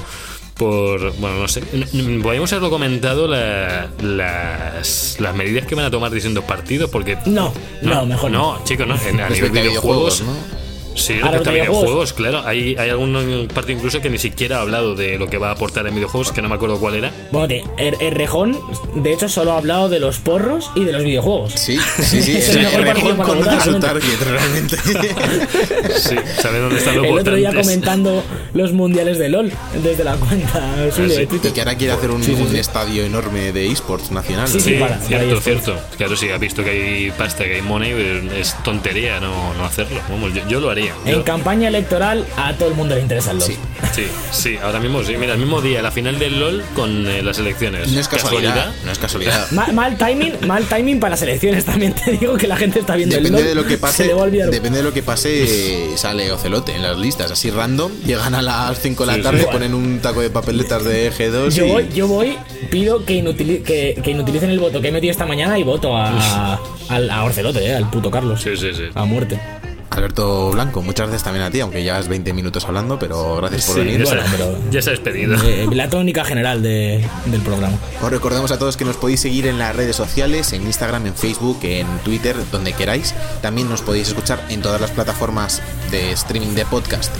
Por, 0.55 1.15
bueno, 1.17 1.37
no 1.37 1.47
sé. 1.47 1.61
Podríamos 1.61 2.51
haberlo 2.51 2.71
comentado 2.71 3.27
la- 3.27 3.87
las, 4.01 5.17
las 5.19 5.35
medidas 5.35 5.67
que 5.67 5.75
van 5.75 5.85
a 5.85 5.91
tomar 5.91 6.09
distintos 6.11 6.43
partidos, 6.43 6.89
porque. 6.89 7.19
No, 7.27 7.53
no, 7.83 8.03
mejor 8.07 8.31
no. 8.31 8.57
No, 8.57 8.63
chicos, 8.63 8.87
no. 8.87 8.95
En, 8.99 9.21
a 9.21 9.29
nivel 9.29 9.55
a 9.55 9.61
videojuegos. 9.61 10.21
¿no? 10.21 10.58
Sí, 10.95 11.13
A 11.13 11.17
los 11.17 11.23
respecto 11.31 11.49
a 11.49 11.53
videojuegos. 11.53 12.13
claro. 12.13 12.41
Hay, 12.45 12.75
hay 12.77 12.89
algún 12.89 13.47
partido 13.53 13.77
incluso 13.77 14.01
que 14.01 14.09
ni 14.09 14.17
siquiera 14.17 14.57
ha 14.57 14.61
hablado 14.61 14.95
de 14.95 15.17
lo 15.17 15.27
que 15.27 15.37
va 15.37 15.49
a 15.49 15.51
aportar 15.53 15.87
en 15.87 15.95
videojuegos, 15.95 16.31
que 16.31 16.41
no 16.41 16.49
me 16.49 16.55
acuerdo 16.55 16.79
cuál 16.79 16.95
era. 16.95 17.11
Bueno, 17.31 17.47
de- 17.47 17.63
el, 17.77 17.95
el 18.01 18.11
Rejón, 18.15 18.57
de 18.95 19.13
hecho, 19.13 19.29
solo 19.29 19.53
ha 19.53 19.57
hablado 19.57 19.87
de 19.89 19.99
los 19.99 20.17
porros 20.19 20.71
y 20.75 20.83
de 20.83 20.91
los 20.91 21.03
videojuegos. 21.03 21.53
Sí, 21.53 21.77
sí, 22.01 22.21
sí. 22.21 22.37
Es 22.37 22.49
el 22.55 22.57
el 22.65 22.65
mejor 22.83 22.95
Rejón 22.95 23.17
para 23.17 23.29
conoce 23.29 23.61
su 23.71 23.79
target, 23.79 24.19
realmente. 24.21 24.77
Sí, 25.99 26.15
sabe 26.41 26.59
dónde 26.59 26.77
están 26.77 26.95
los 26.97 27.05
El 27.05 27.19
otro 27.19 27.35
día 27.35 27.53
comentando 27.53 28.23
los 28.53 28.71
mundiales 28.73 29.17
de 29.17 29.29
LOL 29.29 29.51
desde 29.83 30.03
la 30.03 30.15
cuenta 30.15 30.91
suya 30.91 31.09
sí. 31.09 31.25
de 31.25 31.35
y 31.35 31.51
que 31.51 31.59
ahora 31.61 31.75
quiere 31.75 31.93
hacer 31.93 32.11
un, 32.11 32.23
Sí, 32.23 32.35
sí, 32.35 32.41
un 32.41 32.49
sí. 32.51 32.57
estadio 32.57 33.03
enorme 33.03 33.51
de 33.51 33.67
esports 33.71 34.11
nacional. 34.11 34.47
Sí, 34.47 34.59
sí, 34.59 34.69
Sí, 34.69 34.75
para- 34.75 34.95
para 34.95 35.01
cierto, 35.07 35.25
ellos, 35.27 35.43
cierto. 35.43 35.79
Claro, 35.97 36.15
sí, 36.15 36.29
ha 36.29 36.37
visto 36.37 36.63
que 36.63 36.69
hay 36.69 37.11
pasta, 37.11 37.43
que 37.43 37.55
hay 37.55 37.61
money, 37.61 37.91
es 38.37 38.55
tontería 38.63 39.19
no, 39.19 39.53
no 39.55 39.65
hacerlo. 39.65 39.99
Vamos, 40.09 40.33
yo, 40.33 40.47
yo 40.47 40.59
lo 40.59 40.69
haría. 40.69 40.78
En 41.05 41.23
campaña 41.23 41.67
electoral 41.67 42.25
a 42.37 42.53
todo 42.53 42.69
el 42.69 42.75
mundo 42.75 42.95
le 42.95 43.01
interesa 43.01 43.31
el 43.31 43.39
LOL. 43.39 43.47
Sí. 43.47 43.57
sí, 43.93 44.03
sí, 44.31 44.57
ahora 44.61 44.79
mismo 44.79 45.03
sí. 45.03 45.15
Mira, 45.17 45.33
el 45.33 45.39
mismo 45.39 45.61
día, 45.61 45.81
la 45.81 45.91
final 45.91 46.17
del 46.19 46.39
LOL 46.39 46.63
con 46.75 47.07
eh, 47.07 47.21
las 47.21 47.39
elecciones. 47.39 47.89
No 47.91 47.99
es 47.99 48.07
casualidad. 48.07 48.71
No 48.85 48.91
es 48.91 48.99
casualidad. 48.99 49.47
Ma- 49.51 49.67
mal 49.73 49.97
timing, 49.97 50.33
mal 50.47 50.65
timing 50.65 50.99
para 50.99 51.11
las 51.11 51.21
elecciones 51.21 51.65
también 51.65 51.93
te 51.93 52.11
digo 52.11 52.37
que 52.37 52.47
la 52.47 52.55
gente 52.55 52.79
está 52.79 52.95
viendo 52.95 53.15
Depende 53.15 53.39
el 53.39 53.45
de 53.47 53.55
LOL, 53.55 53.63
lo 53.63 53.67
que 53.67 53.75
se 53.75 53.79
pase, 53.79 54.03
depende 54.51 54.77
de 54.79 54.83
lo 54.83 54.93
que 54.93 55.03
pase, 55.03 55.97
sale 55.97 56.31
Ocelote 56.31 56.75
en 56.75 56.83
las 56.83 56.97
listas, 56.97 57.31
así 57.31 57.49
random, 57.51 57.91
llegan 58.05 58.35
a 58.35 58.41
las 58.41 58.79
5 58.79 59.03
de 59.03 59.07
la 59.07 59.15
Sí, 59.15 59.21
tarde, 59.21 59.39
sí. 59.41 59.47
ponen 59.51 59.73
un 59.73 59.99
taco 59.99 60.21
de 60.21 60.29
papeletas 60.29 60.83
de 60.83 61.11
G2 61.11 61.49
Yo 61.49 61.65
y 61.65 61.69
voy, 61.71 61.89
yo 61.93 62.07
voy, 62.07 62.37
pido 62.69 63.05
que, 63.05 63.21
inutili- 63.23 63.63
que, 63.63 63.99
que 64.03 64.11
inutilicen 64.11 64.49
el 64.49 64.59
voto 64.59 64.81
que 64.81 64.89
he 64.89 64.91
metido 64.91 65.11
esta 65.11 65.25
mañana 65.25 65.57
y 65.57 65.63
voto 65.63 65.95
a, 65.97 66.09
a, 66.09 66.59
al- 66.89 67.09
a 67.09 67.23
Orcelote, 67.23 67.65
eh, 67.65 67.75
al 67.75 67.89
puto 67.89 68.09
Carlos. 68.11 68.41
Sí, 68.41 68.55
sí, 68.57 68.73
sí. 68.73 68.83
A 68.95 69.05
muerte. 69.05 69.39
Alberto 69.91 70.51
Blanco, 70.51 70.81
muchas 70.81 71.07
gracias 71.07 71.23
también 71.23 71.45
a 71.45 71.51
ti, 71.51 71.59
aunque 71.61 71.81
llevas 71.83 72.07
20 72.07 72.31
minutos 72.33 72.63
hablando, 72.65 72.99
pero 72.99 73.37
gracias 73.37 73.65
por 73.65 73.75
Sí, 73.75 73.81
venir. 73.81 73.99
ya, 73.99 74.05
se, 74.05 74.15
Bueno, 74.15 74.29
pero- 74.31 74.57
ya 74.71 74.81
se 74.81 74.89
ha 74.89 74.91
despedido. 74.91 75.35
Eh, 75.43 75.67
la 75.73 75.89
tónica 75.89 76.23
general 76.23 76.61
de- 76.61 77.05
del 77.25 77.41
programa. 77.41 77.77
Os 78.01 78.09
recordamos 78.11 78.51
a 78.51 78.59
todos 78.59 78.77
que 78.77 78.85
nos 78.85 78.97
podéis 78.97 79.19
seguir 79.19 79.47
en 79.47 79.57
las 79.57 79.75
redes 79.75 79.95
sociales, 79.95 80.53
en 80.53 80.63
Instagram, 80.63 81.07
en 81.07 81.15
Facebook, 81.15 81.59
en 81.63 81.87
Twitter, 82.03 82.35
donde 82.51 82.73
queráis. 82.73 83.13
También 83.41 83.67
nos 83.69 83.81
podéis 83.81 84.09
escuchar 84.09 84.43
en 84.49 84.61
todas 84.61 84.79
las 84.79 84.91
plataformas 84.91 85.61
de 85.91 86.11
streaming 86.11 86.53
de 86.55 86.65
podcast 86.65 87.13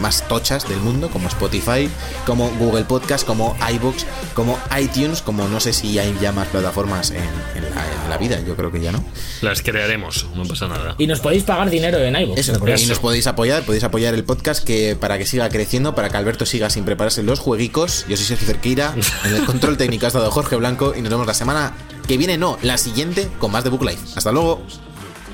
más 0.00 0.26
tochas 0.28 0.66
del 0.66 0.78
mundo, 0.78 1.10
como 1.10 1.28
Spotify, 1.28 1.88
como 2.24 2.48
Google 2.58 2.84
Podcast, 2.84 3.26
como 3.26 3.54
iBox, 3.74 4.06
como 4.34 4.58
iTunes, 4.80 5.20
como 5.20 5.46
no 5.48 5.60
sé 5.60 5.74
si 5.74 5.98
hay 5.98 6.16
ya 6.22 6.32
más 6.32 6.48
plataformas 6.48 7.10
en, 7.10 7.18
en 7.18 7.74
la, 7.74 7.84
en 8.04 8.08
la 8.10 8.16
vida, 8.16 8.40
yo 8.46 8.56
creo 8.56 8.72
que 8.72 8.80
ya 8.80 8.92
no. 8.92 9.04
Las 9.42 9.60
crearemos, 9.60 10.26
no 10.34 10.44
pasa 10.44 10.68
nada. 10.68 10.94
Y 10.96 11.06
nos 11.06 11.20
podéis 11.20 11.42
pagar 11.44 11.68
dinero 11.68 11.98
en 11.98 12.09
iVoox. 12.16 12.38
Eso, 12.38 12.52
recordad. 12.52 12.78
y 12.78 12.86
nos 12.86 12.98
podéis 12.98 13.26
apoyar, 13.26 13.62
podéis 13.64 13.84
apoyar 13.84 14.14
el 14.14 14.24
podcast 14.24 14.64
que 14.64 14.96
para 14.96 15.18
que 15.18 15.26
siga 15.26 15.48
creciendo, 15.48 15.94
para 15.94 16.08
que 16.08 16.16
Alberto 16.16 16.46
siga 16.46 16.70
sin 16.70 16.84
prepararse 16.84 17.22
los 17.22 17.38
jueguicos. 17.38 18.04
Yo 18.08 18.16
soy 18.16 18.26
Sergio 18.26 18.46
Cerqueira, 18.46 18.94
en 19.24 19.34
el 19.34 19.44
control 19.44 19.76
técnico 19.76 20.06
ha 20.06 20.08
estado 20.08 20.30
Jorge 20.30 20.56
Blanco 20.56 20.94
y 20.96 21.02
nos 21.02 21.10
vemos 21.10 21.26
la 21.26 21.34
semana 21.34 21.74
que 22.06 22.16
viene, 22.16 22.38
no, 22.38 22.58
la 22.62 22.78
siguiente, 22.78 23.28
con 23.38 23.52
más 23.52 23.64
de 23.64 23.70
Book 23.70 23.84
Life. 23.84 24.00
Hasta 24.16 24.32
luego. 24.32 24.62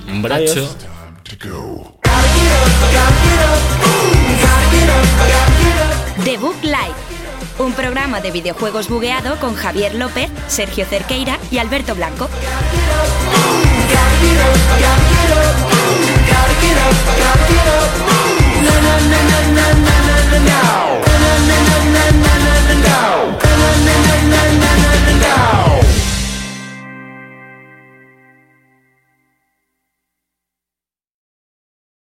Un 0.08 0.22
bracho. 0.22 0.68
The 6.24 6.36
Book 6.38 6.56
Live, 6.62 6.94
un 7.58 7.72
programa 7.72 8.20
de 8.20 8.30
videojuegos 8.30 8.88
bugueado 8.88 9.38
con 9.38 9.54
Javier 9.54 9.94
López, 9.94 10.30
Sergio 10.48 10.84
Cerqueira 10.84 11.38
y 11.50 11.58
Alberto 11.58 11.94
Blanco. 11.94 12.28
Now. 16.76 17.06